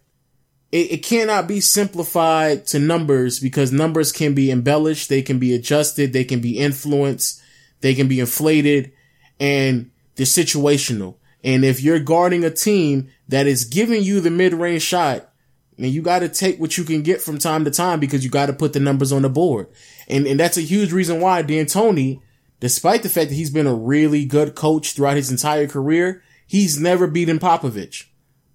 it, 0.72 0.92
it 0.92 1.04
cannot 1.04 1.48
be 1.48 1.60
simplified 1.60 2.68
to 2.68 2.80
numbers 2.80 3.40
because 3.40 3.72
numbers 3.72 4.12
can 4.12 4.34
be 4.34 4.52
embellished. 4.52 5.10
They 5.10 5.22
can 5.22 5.40
be 5.40 5.54
adjusted. 5.54 6.14
They 6.14 6.24
can 6.24 6.40
be 6.40 6.60
influenced. 6.60 7.42
They 7.82 7.96
can 7.96 8.08
be 8.08 8.20
inflated 8.20 8.92
and 9.40 9.92
they're 10.16 10.26
situational. 10.26 11.16
And 11.44 11.64
if 11.64 11.82
you're 11.82 12.00
guarding 12.00 12.44
a 12.44 12.50
team 12.50 13.10
that 13.28 13.48
is 13.48 13.66
giving 13.66 14.04
you 14.04 14.20
the 14.20 14.32
mid-range 14.32 14.82
shot, 14.82 15.32
and 15.78 15.88
you 15.88 16.02
got 16.02 16.20
to 16.20 16.30
take 16.30 16.60
what 16.60 16.78
you 16.78 16.84
can 16.84 17.02
get 17.02 17.22
from 17.22 17.38
time 17.38 17.66
to 17.66 17.72
time 17.72 18.00
because 18.00 18.24
you 18.24 18.30
got 18.30 18.46
to 18.48 18.54
put 18.54 18.74
the 18.74 18.80
numbers 18.80 19.12
on 19.12 19.24
the 19.24 19.30
board. 19.30 19.68
And, 20.08 20.26
and 20.26 20.40
that's 20.40 20.58
a 20.58 20.62
huge 20.62 20.92
reason 20.92 21.20
why 21.20 21.42
D'Antoni, 21.42 22.22
despite 22.60 23.04
the 23.04 23.10
fact 23.10 23.30
that 23.30 23.36
he's 23.36 23.50
been 23.50 23.68
a 23.68 23.76
really 23.76 24.26
good 24.26 24.56
coach 24.56 24.94
throughout 24.94 25.18
his 25.18 25.30
entire 25.32 25.68
career, 25.68 26.24
he's 26.48 26.80
never 26.80 27.08
beaten 27.08 27.40
Popovich. 27.40 28.06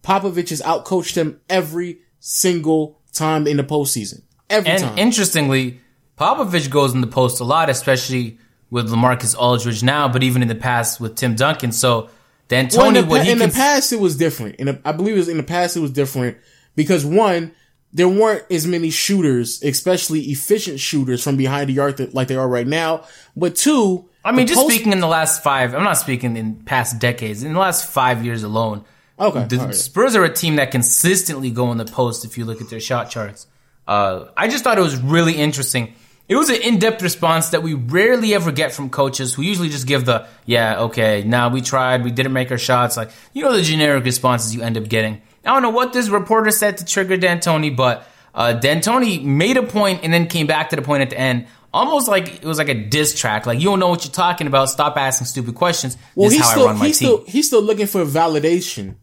Popovich 0.03 0.49
has 0.49 0.63
outcoached 0.63 1.17
him 1.17 1.41
every 1.51 1.99
single 2.21 3.01
time 3.13 3.47
in 3.47 3.57
the 3.59 3.65
postseason. 3.65 4.23
Every 4.49 4.71
And 4.71 4.83
time. 4.83 4.99
interestingly, 4.99 5.81
Popovich 6.19 6.71
goes 6.71 6.95
in 6.95 7.01
the 7.03 7.07
post 7.07 7.41
a 7.41 7.45
lot, 7.45 7.69
especially 7.69 8.39
with 8.71 8.89
LaMarcus 8.91 9.37
Aldridge 9.37 9.83
now, 9.83 10.09
but 10.09 10.23
even 10.23 10.43
in 10.43 10.49
the 10.49 10.55
past 10.55 11.01
with 11.01 11.17
Tim 11.17 11.35
Duncan. 11.35 11.73
So 11.73 12.09
D'Antoni, 12.49 12.77
Well, 12.77 12.89
in 12.89 12.95
the, 12.95 13.05
what 13.05 13.25
he 13.25 13.33
in 13.33 13.39
the 13.39 13.49
past, 13.49 13.93
it 13.93 14.01
was 14.01 14.17
different. 14.17 14.57
In 14.57 14.67
the, 14.67 14.81
I 14.85 14.93
believe 14.93 15.15
it 15.15 15.19
was 15.19 15.29
in 15.29 15.37
the 15.37 15.43
past, 15.43 15.77
it 15.77 15.81
was 15.81 15.91
different 15.91 16.39
because 16.81 17.05
one, 17.05 17.53
there 17.93 18.09
weren't 18.09 18.45
as 18.51 18.67
many 18.67 18.89
shooters, 18.89 19.63
especially 19.63 20.21
efficient 20.21 20.81
shooters 20.81 21.23
from 21.23 21.37
behind 21.37 21.69
the 21.69 21.79
arc 21.79 21.99
that, 21.99 22.15
like 22.15 22.29
they 22.29 22.37
are 22.37 22.49
right 22.49 22.67
now. 22.67 23.05
But 23.37 23.55
two, 23.55 24.09
I 24.25 24.33
mean, 24.33 24.47
just 24.47 24.61
post- 24.61 24.75
speaking 24.75 24.93
in 24.93 25.01
the 25.01 25.07
last 25.07 25.43
five, 25.43 25.75
I'm 25.75 25.85
not 25.85 25.99
speaking 25.99 26.39
in 26.39 26.55
past 26.55 26.99
decades, 26.99 27.43
in 27.43 27.53
the 27.53 27.59
last 27.59 27.91
five 27.91 28.25
years 28.25 28.43
alone. 28.43 28.87
Okay, 29.19 29.45
The 29.45 29.59
right. 29.59 29.75
Spurs 29.75 30.17
are 30.17 30.25
a 30.25 30.33
team 30.33 30.57
that 30.57 30.71
consistently 30.71 31.51
go 31.51 31.71
in 31.73 31.77
the 31.77 31.85
post 31.85 32.25
if 32.25 32.39
you 32.39 32.47
look 32.47 32.63
at 32.63 32.71
their 32.71 32.81
shot 32.81 33.11
charts. 33.11 33.47
Uh, 33.87 34.29
I 34.35 34.49
just 34.49 34.65
thought 34.65 34.79
it 34.79 34.83
was 34.83 34.97
really 34.97 35.35
interesting. 35.35 35.93
It 36.27 36.37
was 36.37 36.49
an 36.49 36.63
in-depth 36.63 37.03
response 37.03 37.51
that 37.51 37.63
we 37.63 37.75
rarely 37.75 38.33
ever 38.33 38.53
get 38.53 38.73
from 38.73 38.89
coaches 38.89 39.35
who 39.35 39.43
usually 39.43 39.69
just 39.69 39.87
give 39.87 40.07
the, 40.07 40.27
yeah, 40.47 40.83
okay, 40.83 41.23
now 41.23 41.51
we 41.51 41.61
tried, 41.61 42.03
we 42.03 42.13
didn't 42.13 42.33
make 42.33 42.51
our 42.51 42.57
shots. 42.57 42.97
Like, 42.97 43.11
you 43.35 43.43
know, 43.43 43.53
the 43.53 43.63
generic 43.63 44.05
responses 44.05 44.55
you 44.55 44.63
end 44.63 44.79
up 44.79 44.89
getting. 44.89 45.21
I 45.45 45.53
don't 45.53 45.63
know 45.63 45.71
what 45.71 45.93
this 45.93 46.09
reporter 46.09 46.51
said 46.51 46.79
to 46.79 46.85
trigger 46.85 47.17
D'Antoni, 47.17 47.75
but 47.75 48.07
uh, 48.35 48.53
D'Antoni 48.55 49.23
made 49.23 49.57
a 49.57 49.63
point 49.63 50.01
and 50.03 50.13
then 50.13 50.27
came 50.27 50.47
back 50.47 50.71
to 50.71 50.77
the 50.77 50.83
point 50.83 51.03
at 51.03 51.11
the 51.11 51.19
end, 51.19 51.47
almost 51.73 52.09
like 52.09 52.37
it 52.37 52.45
was 52.45 52.59
like 52.59 52.69
a 52.69 52.75
diss 52.75 53.19
track. 53.19 53.47
Like, 53.47 53.59
you 53.59 53.65
don't 53.65 53.79
know 53.79 53.89
what 53.89 54.05
you're 54.05 54.13
talking 54.13 54.47
about. 54.47 54.69
Stop 54.69 54.97
asking 54.97 55.27
stupid 55.27 55.55
questions. 55.55 55.97
well, 56.15 56.29
this 56.29 56.39
he's 56.39 56.49
still, 56.49 56.65
I 56.65 56.67
run 56.67 56.79
my 56.79 56.87
he's 56.87 56.99
team. 56.99 57.09
still, 57.09 57.25
he's 57.27 57.47
still 57.47 57.63
looking 57.63 57.87
for 57.87 58.05
validation. 58.05 58.97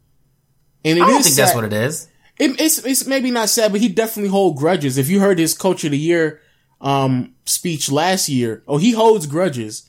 And 0.85 0.99
it 0.99 1.01
I 1.01 1.07
don't 1.07 1.23
think 1.23 1.35
that's 1.35 1.55
what 1.55 1.63
it 1.63 1.73
is. 1.73 2.07
It, 2.39 2.61
it's 2.61 2.77
it's 2.85 3.07
maybe 3.07 3.31
not 3.31 3.49
sad, 3.49 3.71
but 3.71 3.81
he 3.81 3.89
definitely 3.89 4.29
hold 4.29 4.57
grudges. 4.57 4.97
If 4.97 5.09
you 5.09 5.19
heard 5.19 5.39
his 5.39 5.55
coach 5.55 5.83
of 5.83 5.91
the 5.91 5.97
year 5.97 6.41
um 6.79 7.33
speech 7.45 7.89
last 7.91 8.29
year, 8.29 8.63
oh, 8.67 8.77
he 8.77 8.91
holds 8.91 9.25
grudges 9.25 9.86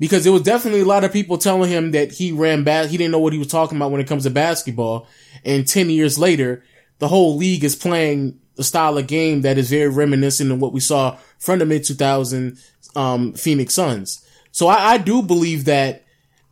because 0.00 0.24
there 0.24 0.32
was 0.32 0.42
definitely 0.42 0.80
a 0.80 0.86
lot 0.86 1.04
of 1.04 1.12
people 1.12 1.38
telling 1.38 1.70
him 1.70 1.92
that 1.92 2.10
he 2.10 2.32
ran 2.32 2.64
bad. 2.64 2.90
He 2.90 2.96
didn't 2.96 3.12
know 3.12 3.20
what 3.20 3.34
he 3.34 3.38
was 3.38 3.48
talking 3.48 3.76
about 3.76 3.92
when 3.92 4.00
it 4.00 4.08
comes 4.08 4.24
to 4.24 4.30
basketball. 4.30 5.06
And 5.44 5.68
ten 5.68 5.90
years 5.90 6.18
later, 6.18 6.64
the 6.98 7.06
whole 7.06 7.36
league 7.36 7.62
is 7.62 7.76
playing 7.76 8.40
a 8.58 8.64
style 8.64 8.98
of 8.98 9.06
game 9.06 9.42
that 9.42 9.58
is 9.58 9.70
very 9.70 9.88
reminiscent 9.88 10.50
of 10.50 10.60
what 10.60 10.72
we 10.72 10.80
saw 10.80 11.16
from 11.38 11.60
the 11.60 11.66
mid 11.66 11.84
2000 11.84 12.58
um 12.96 13.34
Phoenix 13.34 13.74
Suns. 13.74 14.26
So 14.50 14.66
I, 14.66 14.94
I 14.94 14.98
do 14.98 15.22
believe 15.22 15.66
that 15.66 16.04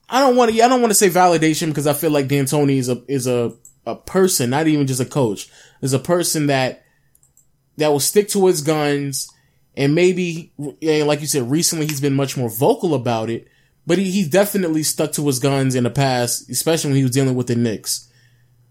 I 0.08 0.20
don't 0.20 0.36
want 0.36 0.52
to. 0.52 0.62
I 0.62 0.68
don't 0.68 0.80
want 0.80 0.90
to 0.90 0.94
say 0.94 1.08
validation 1.08 1.68
because 1.68 1.86
I 1.86 1.94
feel 1.94 2.10
like 2.10 2.28
D'Antoni 2.28 2.76
is 2.76 2.88
a 2.88 3.02
is 3.08 3.26
a 3.26 3.54
a 3.86 3.96
person, 3.96 4.50
not 4.50 4.66
even 4.66 4.86
just 4.86 5.00
a 5.00 5.06
coach. 5.06 5.48
Is 5.80 5.94
a 5.94 5.98
person 5.98 6.48
that 6.48 6.84
that 7.78 7.88
will 7.88 8.00
stick 8.00 8.28
to 8.28 8.46
his 8.46 8.60
guns, 8.60 9.32
and 9.78 9.94
maybe, 9.94 10.52
like 10.58 11.20
you 11.20 11.28
said, 11.28 11.48
recently 11.48 11.86
he's 11.86 12.00
been 12.00 12.16
much 12.16 12.36
more 12.36 12.50
vocal 12.50 12.94
about 12.94 13.30
it. 13.30 13.46
But 13.86 13.96
he, 13.96 14.10
he's 14.10 14.28
definitely 14.28 14.82
stuck 14.82 15.12
to 15.12 15.26
his 15.28 15.38
guns 15.38 15.76
in 15.76 15.84
the 15.84 15.90
past, 15.90 16.50
especially 16.50 16.90
when 16.90 16.96
he 16.96 17.04
was 17.04 17.12
dealing 17.12 17.36
with 17.36 17.46
the 17.46 17.54
Knicks. 17.54 18.12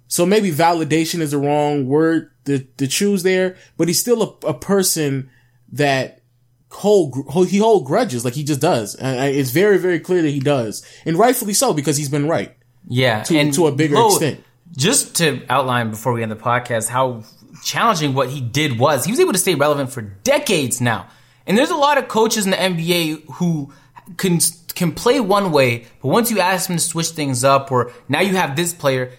So 0.09 0.25
maybe 0.25 0.51
validation 0.51 1.21
is 1.21 1.31
the 1.31 1.37
wrong 1.37 1.87
word 1.87 2.29
to, 2.43 2.59
to 2.59 2.87
choose 2.87 3.23
there, 3.23 3.55
but 3.77 3.87
he's 3.87 4.01
still 4.01 4.21
a, 4.43 4.47
a 4.47 4.53
person 4.53 5.29
that 5.71 6.23
hold, 6.71 7.15
he 7.47 7.57
hold 7.57 7.85
grudges 7.85 8.25
like 8.25 8.33
he 8.33 8.43
just 8.43 8.59
does. 8.59 8.93
And 8.93 9.33
it's 9.33 9.51
very, 9.51 9.77
very 9.77 10.01
clear 10.01 10.21
that 10.21 10.29
he 10.29 10.41
does. 10.41 10.85
And 11.05 11.17
rightfully 11.17 11.53
so 11.53 11.73
because 11.73 11.95
he's 11.95 12.09
been 12.09 12.27
right. 12.27 12.53
Yeah. 12.85 13.23
To, 13.23 13.37
and 13.37 13.53
to 13.53 13.67
a 13.67 13.71
bigger 13.71 13.95
Lo, 13.95 14.09
extent. 14.09 14.43
Just 14.75 15.15
to 15.15 15.41
outline 15.49 15.89
before 15.89 16.11
we 16.11 16.21
end 16.21 16.33
the 16.33 16.35
podcast 16.35 16.89
how 16.89 17.23
challenging 17.63 18.13
what 18.13 18.29
he 18.29 18.41
did 18.41 18.79
was, 18.79 19.05
he 19.05 19.11
was 19.11 19.19
able 19.19 19.33
to 19.33 19.39
stay 19.39 19.55
relevant 19.55 19.91
for 19.91 20.01
decades 20.01 20.81
now. 20.81 21.07
And 21.45 21.57
there's 21.57 21.69
a 21.69 21.75
lot 21.75 21.97
of 21.97 22.07
coaches 22.07 22.45
in 22.45 22.51
the 22.51 22.57
NBA 22.57 23.35
who 23.35 23.71
can 24.17 24.39
can 24.75 24.91
play 24.91 25.19
one 25.19 25.51
way, 25.51 25.87
but 26.01 26.09
once 26.09 26.29
you 26.29 26.39
ask 26.39 26.67
them 26.67 26.77
to 26.77 26.83
switch 26.83 27.07
things 27.07 27.43
up, 27.43 27.71
or 27.71 27.91
now 28.07 28.21
you 28.21 28.35
have 28.35 28.55
this 28.55 28.75
player, 28.75 29.11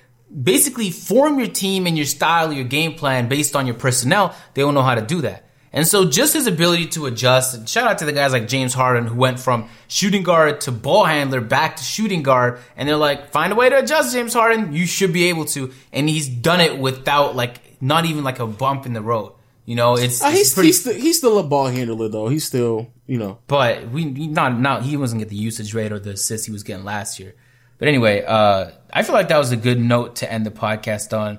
basically 0.42 0.90
form 0.90 1.38
your 1.38 1.48
team 1.48 1.86
and 1.86 1.96
your 1.96 2.06
style, 2.06 2.52
your 2.52 2.64
game 2.64 2.94
plan 2.94 3.28
based 3.28 3.56
on 3.56 3.66
your 3.66 3.74
personnel. 3.74 4.36
They 4.54 4.62
don't 4.62 4.74
know 4.74 4.82
how 4.82 4.94
to 4.94 5.02
do 5.02 5.22
that. 5.22 5.48
And 5.72 5.86
so 5.86 6.08
just 6.08 6.32
his 6.32 6.46
ability 6.46 6.86
to 6.88 7.06
adjust, 7.06 7.54
and 7.54 7.68
shout 7.68 7.88
out 7.88 7.98
to 7.98 8.06
the 8.06 8.12
guys 8.12 8.32
like 8.32 8.48
James 8.48 8.72
Harden 8.72 9.06
who 9.06 9.16
went 9.16 9.38
from 9.38 9.68
shooting 9.86 10.22
guard 10.22 10.62
to 10.62 10.72
ball 10.72 11.04
handler 11.04 11.40
back 11.40 11.76
to 11.76 11.84
shooting 11.84 12.22
guard. 12.22 12.60
And 12.76 12.88
they're 12.88 12.96
like, 12.96 13.32
find 13.32 13.52
a 13.52 13.56
way 13.56 13.68
to 13.68 13.78
adjust, 13.78 14.14
James 14.14 14.32
Harden. 14.32 14.72
You 14.72 14.86
should 14.86 15.12
be 15.12 15.28
able 15.28 15.44
to. 15.46 15.72
And 15.92 16.08
he's 16.08 16.28
done 16.28 16.60
it 16.60 16.78
without 16.78 17.36
like, 17.36 17.60
not 17.80 18.04
even 18.04 18.24
like 18.24 18.38
a 18.38 18.46
bump 18.46 18.86
in 18.86 18.92
the 18.92 19.02
road. 19.02 19.32
You 19.64 19.74
know, 19.74 19.96
it's, 19.96 20.22
Uh, 20.22 20.28
it's 20.28 20.38
he's, 20.38 20.54
pretty, 20.54 20.68
he's, 20.68 20.80
still, 20.80 20.94
he's 20.94 21.18
still 21.18 21.38
a 21.38 21.42
ball 21.42 21.66
handler 21.66 22.08
though. 22.08 22.28
He's 22.28 22.44
still, 22.44 22.90
you 23.06 23.18
know. 23.18 23.38
but 23.46 23.90
we 23.90 24.04
not 24.06 24.58
not 24.58 24.82
he 24.82 24.96
wasn't 24.96 25.20
get 25.20 25.28
the 25.28 25.36
usage 25.36 25.74
rate 25.74 25.92
or 25.92 25.98
the 25.98 26.12
assists 26.12 26.46
he 26.46 26.52
was 26.52 26.62
getting 26.62 26.84
last 26.84 27.20
year. 27.20 27.34
But 27.78 27.88
anyway, 27.88 28.24
uh, 28.26 28.70
I 28.92 29.02
feel 29.02 29.14
like 29.14 29.28
that 29.28 29.38
was 29.38 29.52
a 29.52 29.56
good 29.56 29.78
note 29.78 30.16
to 30.16 30.32
end 30.32 30.46
the 30.46 30.50
podcast 30.50 31.16
on. 31.16 31.38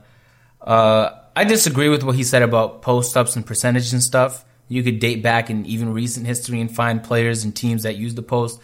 Uh, 0.61 1.09
I 1.35 1.43
disagree 1.43 1.89
with 1.89 2.03
what 2.03 2.15
he 2.15 2.23
said 2.23 2.43
about 2.43 2.81
post 2.81 3.17
ups 3.17 3.35
and 3.35 3.45
percentage 3.45 3.93
and 3.93 4.03
stuff. 4.03 4.45
You 4.67 4.83
could 4.83 4.99
date 4.99 5.23
back 5.23 5.49
in 5.49 5.65
even 5.65 5.91
recent 5.93 6.27
history 6.27 6.61
and 6.61 6.73
find 6.73 7.03
players 7.03 7.43
and 7.43 7.55
teams 7.55 7.83
that 7.83 7.95
use 7.95 8.13
the 8.13 8.21
post 8.21 8.61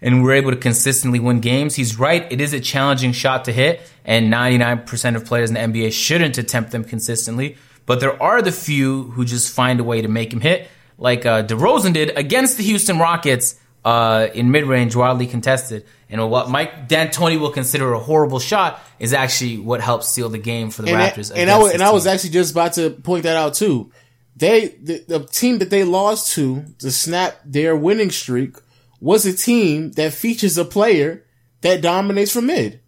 and 0.00 0.22
we're 0.22 0.34
able 0.34 0.50
to 0.50 0.56
consistently 0.56 1.18
win 1.20 1.40
games. 1.40 1.74
He's 1.74 1.98
right. 1.98 2.26
It 2.30 2.40
is 2.40 2.52
a 2.52 2.60
challenging 2.60 3.12
shot 3.12 3.44
to 3.46 3.52
hit 3.52 3.80
and 4.04 4.32
99% 4.32 5.16
of 5.16 5.24
players 5.24 5.50
in 5.50 5.54
the 5.54 5.60
NBA 5.60 5.92
shouldn't 5.92 6.38
attempt 6.38 6.70
them 6.70 6.84
consistently. 6.84 7.56
But 7.86 8.00
there 8.00 8.20
are 8.22 8.42
the 8.42 8.52
few 8.52 9.04
who 9.04 9.24
just 9.24 9.52
find 9.54 9.80
a 9.80 9.84
way 9.84 10.02
to 10.02 10.08
make 10.08 10.32
him 10.32 10.40
hit, 10.40 10.68
like 10.98 11.24
uh, 11.26 11.42
DeRozan 11.42 11.92
did 11.94 12.16
against 12.18 12.58
the 12.58 12.62
Houston 12.64 12.98
Rockets 12.98 13.58
uh, 13.84 14.28
in 14.34 14.50
mid-range, 14.50 14.94
wildly 14.94 15.26
contested. 15.26 15.84
And 16.10 16.30
what 16.30 16.50
Mike 16.50 16.88
D'Antoni 16.88 17.38
will 17.40 17.50
consider 17.50 17.92
a 17.92 17.98
horrible 17.98 18.38
shot 18.40 18.80
is 18.98 19.12
actually 19.12 19.58
what 19.58 19.80
helped 19.80 20.04
seal 20.04 20.28
the 20.28 20.38
game 20.38 20.70
for 20.70 20.82
the 20.82 20.90
and 20.92 20.98
Raptors. 21.00 21.34
I, 21.34 21.38
and 21.40 21.50
I, 21.50 21.58
was- 21.58 21.72
and 21.72 21.82
I 21.82 21.90
was 21.92 22.06
actually 22.06 22.30
just 22.30 22.52
about 22.52 22.74
to 22.74 22.90
point 22.90 23.22
that 23.24 23.36
out 23.36 23.54
too. 23.54 23.90
They 24.36 24.68
the, 24.68 25.04
the 25.08 25.20
team 25.24 25.58
that 25.58 25.70
they 25.70 25.82
lost 25.84 26.32
to 26.34 26.64
to 26.78 26.90
snap 26.92 27.40
their 27.44 27.74
winning 27.74 28.10
streak 28.10 28.56
was 29.00 29.26
a 29.26 29.32
team 29.32 29.92
that 29.92 30.12
features 30.12 30.58
a 30.58 30.64
player 30.64 31.24
that 31.60 31.80
dominates 31.80 32.32
from 32.32 32.46
mid. 32.46 32.80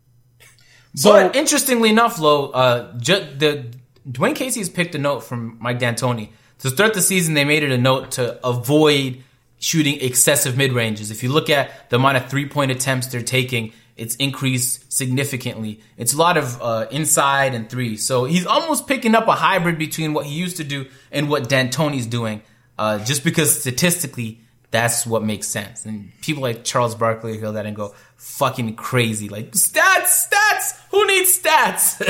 So 0.95 1.13
but 1.13 1.37
interestingly 1.37 1.91
enough, 1.91 2.19
Lo, 2.19 2.51
uh, 2.51 2.99
ju- 2.99 3.27
the 3.37 3.67
Dwane 4.09 4.35
Casey's 4.35 4.69
picked 4.69 4.95
a 4.95 4.99
note 4.99 5.21
from 5.21 5.57
Mike 5.61 5.79
D'Antoni 5.79 6.31
to 6.59 6.71
start 6.71 6.95
the 6.95 7.03
season. 7.03 7.35
They 7.35 7.45
made 7.45 7.63
it 7.63 7.71
a 7.71 7.79
note 7.79 8.13
to 8.13 8.45
avoid 8.47 9.23
shooting 9.59 10.01
excessive 10.01 10.57
mid 10.57 10.73
ranges. 10.73 11.11
If 11.11 11.23
you 11.23 11.31
look 11.31 11.49
at 11.49 11.91
the 11.91 11.97
amount 11.97 12.17
of 12.17 12.29
three 12.29 12.49
point 12.49 12.73
attempts 12.73 13.07
they're 13.07 13.23
taking, 13.23 13.73
it's 13.97 14.17
increased 14.17 14.93
significantly. 14.93 15.81
It's 15.97 16.15
a 16.15 16.17
lot 16.17 16.37
of 16.37 16.61
uh, 16.61 16.87
inside 16.91 17.55
and 17.55 17.69
three. 17.69 17.97
So 17.97 18.25
he's 18.25 18.47
almost 18.47 18.89
picking 18.89 19.15
up 19.15 19.29
a 19.29 19.33
hybrid 19.33 19.79
between 19.79 20.13
what 20.13 20.27
he 20.27 20.35
used 20.35 20.57
to 20.57 20.65
do 20.65 20.87
and 21.13 21.29
what 21.29 21.49
D'Antoni's 21.49 22.07
doing. 22.07 22.43
Uh, 22.79 22.99
just 23.05 23.23
because 23.23 23.61
statistically, 23.61 24.41
that's 24.71 25.07
what 25.07 25.23
makes 25.25 25.49
sense. 25.49 25.85
And 25.85 26.13
people 26.21 26.43
like 26.43 26.65
Charles 26.65 26.95
Barkley 26.95 27.39
hear 27.39 27.53
that 27.53 27.67
and 27.67 27.75
go 27.75 27.95
fucking 28.17 28.77
crazy. 28.77 29.29
Like 29.29 29.53
stats, 29.53 30.29
stats. 30.29 30.79
Who 30.91 31.07
needs 31.07 31.41
stats? 31.41 32.01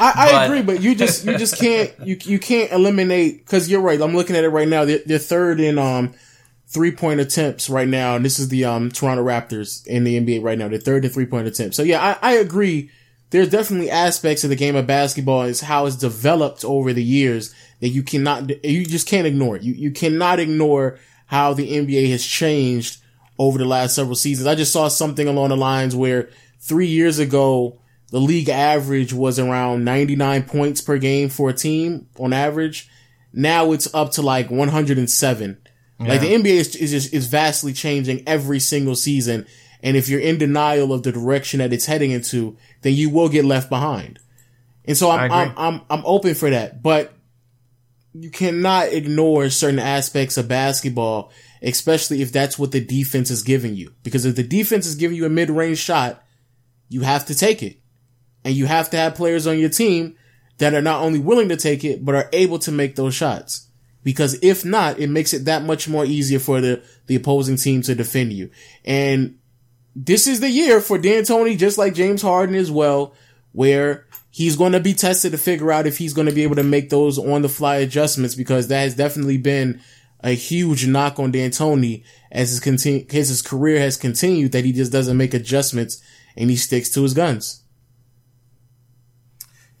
I, 0.00 0.12
I 0.16 0.32
but- 0.32 0.44
agree, 0.46 0.62
but 0.62 0.82
you 0.82 0.94
just 0.94 1.24
you 1.24 1.36
just 1.38 1.58
can't 1.58 1.92
you 2.04 2.16
you 2.22 2.38
can't 2.38 2.72
eliminate 2.72 3.44
because 3.44 3.70
you're 3.70 3.80
right. 3.80 4.00
I'm 4.00 4.14
looking 4.14 4.36
at 4.36 4.44
it 4.44 4.48
right 4.48 4.68
now. 4.68 4.84
They're, 4.84 5.00
they're 5.06 5.18
third 5.18 5.60
in 5.60 5.78
um 5.78 6.14
three 6.66 6.90
point 6.90 7.20
attempts 7.20 7.70
right 7.70 7.88
now, 7.88 8.16
and 8.16 8.24
this 8.24 8.38
is 8.38 8.48
the 8.48 8.64
um 8.64 8.90
Toronto 8.90 9.24
Raptors 9.24 9.86
in 9.86 10.04
the 10.04 10.18
NBA 10.20 10.42
right 10.42 10.58
now. 10.58 10.68
They're 10.68 10.78
third 10.78 11.04
in 11.04 11.10
three 11.10 11.26
point 11.26 11.46
attempts. 11.46 11.76
So 11.76 11.82
yeah, 11.82 12.16
I, 12.20 12.30
I 12.30 12.32
agree. 12.34 12.90
There's 13.30 13.48
definitely 13.48 13.90
aspects 13.90 14.44
of 14.44 14.50
the 14.50 14.56
game 14.56 14.76
of 14.76 14.86
basketball 14.86 15.42
is 15.42 15.60
how 15.60 15.86
it's 15.86 15.96
developed 15.96 16.64
over 16.64 16.92
the 16.92 17.02
years 17.02 17.54
that 17.80 17.88
you 17.88 18.02
cannot 18.02 18.64
you 18.64 18.84
just 18.84 19.08
can't 19.08 19.26
ignore. 19.26 19.56
It. 19.56 19.62
You 19.62 19.74
you 19.74 19.90
cannot 19.90 20.40
ignore 20.40 20.98
how 21.26 21.54
the 21.54 21.70
NBA 21.70 22.10
has 22.10 22.24
changed 22.24 23.00
over 23.38 23.58
the 23.58 23.64
last 23.64 23.94
several 23.94 24.14
seasons. 24.14 24.46
I 24.46 24.54
just 24.54 24.72
saw 24.72 24.88
something 24.88 25.26
along 25.26 25.48
the 25.48 25.56
lines 25.56 25.96
where 25.96 26.30
three 26.60 26.86
years 26.86 27.18
ago, 27.18 27.80
the 28.10 28.20
league 28.20 28.48
average 28.48 29.12
was 29.12 29.38
around 29.38 29.84
99 29.84 30.44
points 30.44 30.80
per 30.80 30.98
game 30.98 31.28
for 31.28 31.50
a 31.50 31.54
team 31.54 32.06
on 32.18 32.32
average. 32.32 32.88
Now 33.32 33.72
it's 33.72 33.92
up 33.92 34.12
to 34.12 34.22
like 34.22 34.50
107. 34.50 35.58
Like 36.00 36.20
the 36.20 36.34
NBA 36.34 36.46
is, 36.46 36.76
is 36.76 36.90
just, 36.90 37.14
is 37.14 37.26
vastly 37.28 37.72
changing 37.72 38.22
every 38.26 38.60
single 38.60 38.94
season. 38.94 39.46
And 39.82 39.96
if 39.96 40.08
you're 40.08 40.20
in 40.20 40.38
denial 40.38 40.92
of 40.92 41.02
the 41.02 41.12
direction 41.12 41.58
that 41.58 41.72
it's 41.72 41.86
heading 41.86 42.10
into, 42.10 42.56
then 42.82 42.94
you 42.94 43.10
will 43.10 43.28
get 43.28 43.44
left 43.44 43.68
behind. 43.68 44.18
And 44.84 44.96
so 44.96 45.10
I'm, 45.10 45.32
I'm. 45.32 45.54
I'm, 45.56 45.80
I'm 45.88 46.02
open 46.04 46.34
for 46.34 46.50
that, 46.50 46.82
but 46.82 47.12
you 48.14 48.30
cannot 48.30 48.92
ignore 48.92 49.50
certain 49.50 49.80
aspects 49.80 50.36
of 50.36 50.46
basketball, 50.46 51.32
especially 51.62 52.22
if 52.22 52.30
that's 52.30 52.58
what 52.58 52.70
the 52.70 52.80
defense 52.80 53.30
is 53.30 53.42
giving 53.42 53.74
you. 53.74 53.92
Because 54.04 54.24
if 54.24 54.36
the 54.36 54.44
defense 54.44 54.86
is 54.86 54.94
giving 54.94 55.16
you 55.16 55.26
a 55.26 55.30
mid-range 55.30 55.78
shot, 55.78 56.22
you 56.88 57.00
have 57.00 57.26
to 57.26 57.34
take 57.34 57.62
it. 57.62 57.78
And 58.44 58.54
you 58.54 58.66
have 58.66 58.90
to 58.90 58.96
have 58.96 59.16
players 59.16 59.46
on 59.46 59.58
your 59.58 59.70
team 59.70 60.16
that 60.58 60.74
are 60.74 60.82
not 60.82 61.02
only 61.02 61.18
willing 61.18 61.48
to 61.48 61.56
take 61.56 61.82
it, 61.82 62.04
but 62.04 62.14
are 62.14 62.28
able 62.32 62.60
to 62.60 62.70
make 62.70 62.94
those 62.94 63.14
shots. 63.14 63.68
Because 64.04 64.38
if 64.42 64.64
not, 64.64 65.00
it 65.00 65.08
makes 65.08 65.32
it 65.32 65.46
that 65.46 65.64
much 65.64 65.88
more 65.88 66.04
easier 66.04 66.38
for 66.38 66.60
the, 66.60 66.82
the 67.06 67.16
opposing 67.16 67.56
team 67.56 67.82
to 67.82 67.94
defend 67.94 68.32
you. 68.32 68.50
And 68.84 69.38
this 69.96 70.26
is 70.26 70.40
the 70.40 70.50
year 70.50 70.80
for 70.80 70.98
D'Antoni, 70.98 71.58
just 71.58 71.78
like 71.78 71.94
James 71.94 72.22
Harden 72.22 72.54
as 72.54 72.70
well, 72.70 73.14
where 73.52 74.06
he's 74.34 74.56
going 74.56 74.72
to 74.72 74.80
be 74.80 74.92
tested 74.92 75.30
to 75.30 75.38
figure 75.38 75.70
out 75.70 75.86
if 75.86 75.98
he's 75.98 76.12
going 76.12 76.26
to 76.26 76.34
be 76.34 76.42
able 76.42 76.56
to 76.56 76.64
make 76.64 76.90
those 76.90 77.20
on 77.20 77.42
the 77.42 77.48
fly 77.48 77.76
adjustments 77.76 78.34
because 78.34 78.66
that 78.66 78.80
has 78.80 78.96
definitely 78.96 79.38
been 79.38 79.80
a 80.24 80.32
huge 80.32 80.88
knock 80.88 81.20
on 81.20 81.30
D'Antoni 81.30 82.02
as 82.32 82.50
his 82.50 82.58
continue, 82.58 83.06
as 83.10 83.28
his 83.28 83.42
career 83.42 83.78
has 83.78 83.96
continued 83.96 84.50
that 84.50 84.64
he 84.64 84.72
just 84.72 84.90
doesn't 84.90 85.16
make 85.16 85.34
adjustments 85.34 86.02
and 86.36 86.50
he 86.50 86.56
sticks 86.56 86.90
to 86.90 87.02
his 87.02 87.14
guns. 87.14 87.62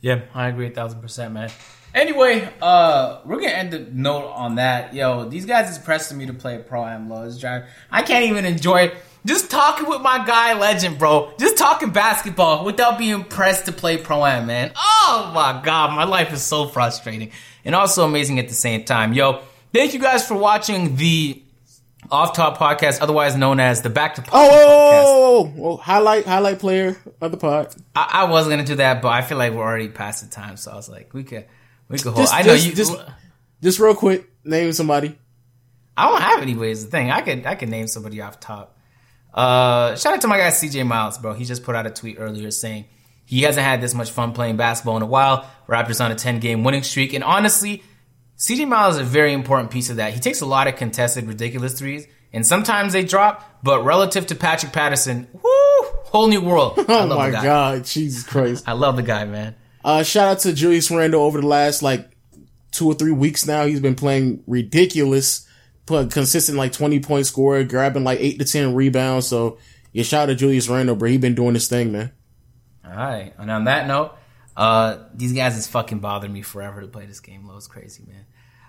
Yeah, 0.00 0.20
I 0.32 0.46
agree 0.46 0.68
a 0.68 0.70
thousand 0.70 1.00
percent, 1.00 1.34
man. 1.34 1.50
Anyway, 1.92 2.48
uh, 2.62 3.22
we're 3.24 3.40
gonna 3.40 3.48
end 3.48 3.72
the 3.72 3.80
note 3.80 4.28
on 4.34 4.54
that. 4.56 4.94
Yo, 4.94 5.28
these 5.28 5.46
guys 5.46 5.68
is 5.68 5.78
pressing 5.78 6.16
me 6.16 6.26
to 6.26 6.34
play 6.34 6.58
Pro 6.58 6.84
Am 6.84 7.08
Lo. 7.08 7.24
It's 7.24 7.40
driving. 7.40 7.66
I 7.90 8.02
can't 8.02 8.26
even 8.26 8.44
enjoy 8.44 8.92
just 9.26 9.50
talking 9.50 9.88
with 9.88 10.00
my 10.02 10.24
guy 10.26 10.54
Legend, 10.58 10.98
bro. 10.98 11.32
Just 11.38 11.56
talking 11.56 11.90
basketball 11.90 12.64
without 12.64 12.98
being 12.98 13.24
pressed 13.24 13.66
to 13.66 13.72
play 13.72 13.96
Pro 13.96 14.24
Am, 14.24 14.46
man. 14.46 14.72
Oh 14.76 15.30
my 15.34 15.60
god, 15.64 15.94
my 15.94 16.04
life 16.04 16.32
is 16.32 16.42
so 16.42 16.66
frustrating 16.66 17.30
and 17.64 17.74
also 17.74 18.04
amazing 18.04 18.38
at 18.38 18.48
the 18.48 18.54
same 18.54 18.84
time. 18.84 19.12
Yo, 19.12 19.42
thank 19.72 19.94
you 19.94 20.00
guys 20.00 20.26
for 20.26 20.34
watching 20.36 20.96
the 20.96 21.42
Off 22.10 22.34
Top 22.34 22.58
Podcast, 22.58 23.00
otherwise 23.00 23.34
known 23.34 23.60
as 23.60 23.80
the 23.82 23.88
Back 23.90 24.16
to 24.16 24.22
Oh, 24.22 24.24
Podcast. 24.24 24.32
oh, 24.32 25.52
oh, 25.56 25.62
oh, 25.72 25.76
highlight, 25.78 26.26
highlight 26.26 26.58
player 26.58 26.96
of 27.20 27.30
the 27.30 27.38
pod. 27.38 27.74
I, 27.96 28.10
I 28.12 28.24
was 28.30 28.46
gonna 28.48 28.64
do 28.64 28.74
that, 28.76 29.00
but 29.00 29.08
I 29.08 29.22
feel 29.22 29.38
like 29.38 29.52
we're 29.54 29.62
already 29.64 29.88
past 29.88 30.22
the 30.22 30.30
time, 30.30 30.56
so 30.58 30.70
I 30.70 30.74
was 30.74 30.88
like, 30.88 31.14
we 31.14 31.24
could, 31.24 31.46
we 31.88 31.96
could 31.98 32.12
hold. 32.12 32.18
Just- 32.26 32.34
I 32.34 32.42
know 32.42 32.54
just- 32.54 32.66
you. 32.66 32.72
just- 32.74 32.96
Just 33.62 33.78
real 33.78 33.94
quick, 33.94 34.28
name 34.44 34.70
somebody. 34.74 35.18
I 35.96 36.10
don't 36.10 36.20
have 36.20 36.42
anybody. 36.42 36.70
Is 36.72 36.84
the 36.84 36.90
thing. 36.90 37.10
I 37.10 37.22
could, 37.22 37.46
I 37.46 37.54
could 37.54 37.70
name 37.70 37.86
somebody 37.86 38.20
off 38.20 38.38
top. 38.40 38.73
Uh, 39.34 39.96
shout 39.96 40.14
out 40.14 40.20
to 40.20 40.28
my 40.28 40.38
guy 40.38 40.48
CJ 40.48 40.86
Miles, 40.86 41.18
bro. 41.18 41.32
He 41.34 41.44
just 41.44 41.64
put 41.64 41.74
out 41.74 41.86
a 41.86 41.90
tweet 41.90 42.16
earlier 42.18 42.50
saying 42.50 42.84
he 43.24 43.42
hasn't 43.42 43.66
had 43.66 43.80
this 43.80 43.92
much 43.94 44.10
fun 44.10 44.32
playing 44.32 44.56
basketball 44.56 44.96
in 44.96 45.02
a 45.02 45.06
while. 45.06 45.50
Raptors 45.68 46.02
on 46.04 46.12
a 46.12 46.14
10 46.14 46.38
game 46.40 46.62
winning 46.62 46.82
streak, 46.84 47.12
and 47.14 47.24
honestly, 47.24 47.82
CJ 48.38 48.68
Miles 48.68 48.94
is 48.96 49.00
a 49.00 49.04
very 49.04 49.32
important 49.32 49.70
piece 49.70 49.90
of 49.90 49.96
that. 49.96 50.12
He 50.14 50.20
takes 50.20 50.40
a 50.40 50.46
lot 50.46 50.66
of 50.68 50.76
contested, 50.76 51.26
ridiculous 51.26 51.76
threes, 51.78 52.06
and 52.32 52.46
sometimes 52.46 52.92
they 52.92 53.02
drop. 53.04 53.60
But 53.62 53.84
relative 53.84 54.26
to 54.28 54.34
Patrick 54.34 54.72
Patterson, 54.72 55.26
woo, 55.32 55.42
whole 56.04 56.28
new 56.28 56.40
world. 56.42 56.74
I 56.78 56.82
Oh 56.82 57.06
love 57.06 57.18
my 57.18 57.30
the 57.30 57.36
guy. 57.36 57.42
god, 57.44 57.84
Jesus 57.84 58.22
Christ! 58.24 58.64
I 58.68 58.72
love 58.72 58.96
the 58.96 59.02
guy, 59.02 59.24
man. 59.24 59.54
Uh, 59.84 60.02
shout 60.02 60.28
out 60.28 60.38
to 60.40 60.52
Julius 60.52 60.90
Randle 60.90 61.22
over 61.22 61.40
the 61.40 61.46
last 61.46 61.82
like 61.82 62.08
two 62.72 62.86
or 62.86 62.94
three 62.94 63.12
weeks 63.12 63.46
now. 63.46 63.64
He's 63.66 63.80
been 63.80 63.94
playing 63.94 64.42
ridiculous, 64.46 65.43
put 65.86 66.10
consistent 66.10 66.58
like 66.58 66.72
twenty 66.72 67.00
point 67.00 67.26
scorer, 67.26 67.64
grabbing 67.64 68.04
like 68.04 68.20
eight 68.20 68.38
to 68.38 68.44
ten 68.44 68.74
rebounds. 68.74 69.26
So 69.26 69.58
yeah, 69.92 70.02
shout 70.02 70.24
out 70.24 70.26
to 70.26 70.34
Julius 70.34 70.68
Randle, 70.68 70.96
bro. 70.96 71.08
He 71.08 71.18
been 71.18 71.34
doing 71.34 71.54
his 71.54 71.68
thing, 71.68 71.92
man. 71.92 72.12
All 72.84 72.92
right. 72.92 73.32
And 73.38 73.50
on 73.50 73.64
that 73.64 73.86
note, 73.86 74.16
uh, 74.56 74.98
these 75.14 75.32
guys 75.32 75.54
has 75.54 75.66
fucking 75.66 76.00
bothered 76.00 76.30
me 76.30 76.42
forever 76.42 76.80
to 76.80 76.86
play 76.88 77.06
this 77.06 77.20
game. 77.20 77.46
Lo. 77.46 77.56
It's 77.56 77.66
crazy, 77.66 78.04
man. 78.06 78.26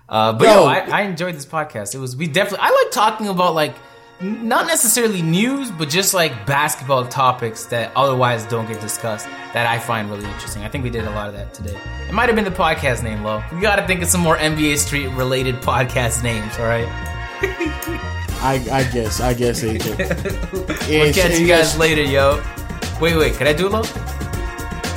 Uh, 0.07 0.33
but 0.33 0.39
Bro. 0.39 0.53
yo, 0.53 0.65
I, 0.65 0.79
I 0.99 1.01
enjoyed 1.01 1.35
this 1.35 1.45
podcast. 1.45 1.95
It 1.95 1.97
was 1.97 2.15
we 2.15 2.27
definitely. 2.27 2.59
I 2.61 2.69
like 2.83 2.91
talking 2.91 3.27
about 3.27 3.55
like 3.55 3.75
not 4.21 4.65
necessarily 4.67 5.21
news, 5.21 5.71
but 5.71 5.89
just 5.89 6.13
like 6.13 6.45
basketball 6.45 7.05
topics 7.05 7.65
that 7.65 7.91
otherwise 7.95 8.45
don't 8.45 8.65
get 8.67 8.79
discussed 8.79 9.25
that 9.53 9.67
I 9.67 9.77
find 9.77 10.09
really 10.09 10.25
interesting. 10.25 10.63
I 10.63 10.69
think 10.69 10.83
we 10.83 10.89
did 10.89 11.05
a 11.05 11.11
lot 11.11 11.27
of 11.27 11.33
that 11.33 11.53
today. 11.53 11.77
It 12.07 12.13
might 12.13 12.27
have 12.27 12.35
been 12.35 12.45
the 12.45 12.51
podcast 12.51 13.03
name, 13.03 13.23
Lo. 13.23 13.43
We 13.53 13.59
got 13.59 13.75
to 13.75 13.87
think 13.87 14.01
of 14.01 14.07
some 14.07 14.21
more 14.21 14.37
NBA 14.37 14.77
Street 14.77 15.07
related 15.09 15.55
podcast 15.55 16.23
names. 16.23 16.57
All 16.57 16.65
right. 16.65 16.87
I 18.41 18.55
I 18.71 18.83
guess 18.91 19.19
I 19.21 19.33
guess 19.33 19.61
AJ. 19.61 20.87
We'll 20.89 21.13
catch 21.13 21.39
you 21.39 21.47
guys 21.47 21.77
later, 21.77 22.03
yo. 22.03 22.41
Wait, 23.01 23.17
wait. 23.17 23.33
Can 23.35 23.47
I 23.47 23.53
do 23.53 23.67
it, 23.67 23.71
Lo? 23.71 23.81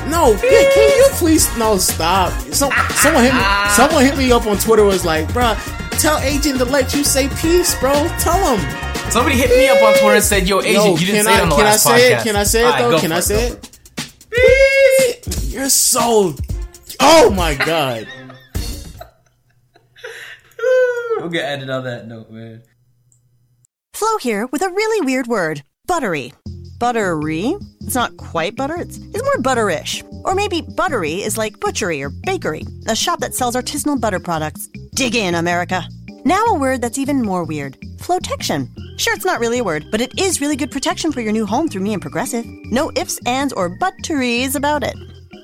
No, 0.09 0.37
can, 0.39 0.73
can 0.73 0.97
you 0.97 1.09
please 1.15 1.55
no 1.59 1.77
stop? 1.77 2.33
Some, 2.53 2.73
someone 2.95 3.25
hit 3.25 3.35
me. 3.35 3.41
Someone 3.71 4.05
hit 4.05 4.17
me 4.17 4.33
up 4.33 4.47
on 4.47 4.59
Twitter. 4.59 4.85
Was 4.85 5.05
like, 5.05 5.31
bro, 5.33 5.55
tell 5.99 6.19
agent 6.19 6.59
to 6.59 6.65
let 6.65 6.95
you 6.95 7.05
say 7.05 7.29
peace, 7.41 7.79
bro. 7.81 7.93
Tell 8.19 8.57
him. 8.57 8.88
Somebody 9.11 9.37
hit 9.37 9.51
me 9.51 9.69
up 9.69 9.83
on 9.83 9.95
Twitter 9.95 10.15
and 10.17 10.25
said, 10.25 10.49
"Yo, 10.49 10.61
Asian, 10.61 10.75
Yo, 10.75 10.91
you 10.97 11.07
didn't 11.07 11.15
can 11.17 11.25
say 11.25 11.37
it 11.37 11.41
on 11.43 11.49
the 11.49 11.57
can 11.57 11.67
I 11.67 11.77
say 11.77 11.91
podcast." 11.91 12.21
it? 12.21 12.23
Can 12.25 12.37
I 12.37 12.45
say 12.45 12.61
it 12.61 12.65
All 12.65 12.71
right, 12.73 12.83
though? 12.83 12.91
go 12.91 13.01
Can 13.01 13.13
I 13.13 13.19
it, 13.19 13.23
say 13.23 13.49
go 13.49 13.57
it? 14.37 15.45
You're 15.45 15.69
so. 15.71 16.35
Oh 17.01 17.31
my 17.31 17.55
god. 17.55 18.07
We'll 21.19 21.31
get 21.31 21.47
ended 21.51 21.69
on 21.69 21.83
that 21.85 22.07
note, 22.07 22.31
man. 22.31 22.63
Flo 23.93 24.19
here 24.19 24.47
with 24.53 24.63
a 24.63 24.69
really 24.69 25.05
weird 25.05 25.27
word 25.27 25.63
buttery. 25.87 26.33
Buttery? 26.79 27.57
It's 27.81 27.95
not 27.97 28.17
quite 28.17 28.55
butter, 28.55 28.77
it's, 28.77 28.99
it's 28.99 29.23
more 29.25 29.39
butterish. 29.39 30.05
Or 30.25 30.37
maybe 30.37 30.61
buttery 30.77 31.15
is 31.23 31.37
like 31.37 31.59
butchery 31.59 32.03
or 32.03 32.11
bakery, 32.11 32.63
a 32.87 32.95
shop 32.95 33.19
that 33.21 33.35
sells 33.35 33.57
artisanal 33.57 34.01
butter 34.01 34.21
products. 34.21 34.69
Dig 34.95 35.17
in, 35.17 35.35
America. 35.35 35.83
Now 36.29 36.45
a 36.45 36.59
word 36.59 36.83
that's 36.83 36.99
even 36.99 37.23
more 37.23 37.43
weird 37.43 37.79
flotection. 37.97 38.69
Sure, 38.99 39.15
it's 39.15 39.25
not 39.25 39.41
really 39.41 39.61
a 39.61 39.65
word, 39.65 39.87
but 39.91 40.03
it 40.03 40.21
is 40.21 40.43
really 40.43 40.57
good 40.57 40.71
protection 40.71 41.11
for 41.11 41.23
your 41.23 41.33
new 41.33 41.47
home 41.47 41.69
through 41.69 41.81
me 41.81 41.95
and 41.95 42.03
Progressive. 42.03 42.45
No 42.65 42.93
ifs, 42.97 43.19
ands, 43.25 43.55
or 43.55 43.71
butteries 43.71 44.55
about 44.55 44.85
it. 44.85 44.95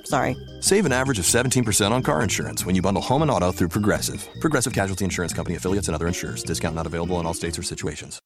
Sorry. 0.05 0.37
Save 0.59 0.85
an 0.85 0.91
average 0.91 1.17
of 1.17 1.25
17% 1.25 1.89
on 1.89 2.03
car 2.03 2.21
insurance 2.21 2.67
when 2.67 2.75
you 2.75 2.83
bundle 2.83 3.01
home 3.01 3.23
and 3.23 3.31
auto 3.31 3.51
through 3.51 3.69
Progressive. 3.69 4.29
Progressive 4.39 4.73
Casualty 4.73 5.05
Insurance 5.05 5.33
Company 5.33 5.55
affiliates 5.55 5.87
and 5.87 5.95
other 5.95 6.05
insurers. 6.05 6.43
Discount 6.43 6.75
not 6.75 6.85
available 6.85 7.19
in 7.19 7.25
all 7.25 7.33
states 7.33 7.57
or 7.57 7.63
situations. 7.63 8.21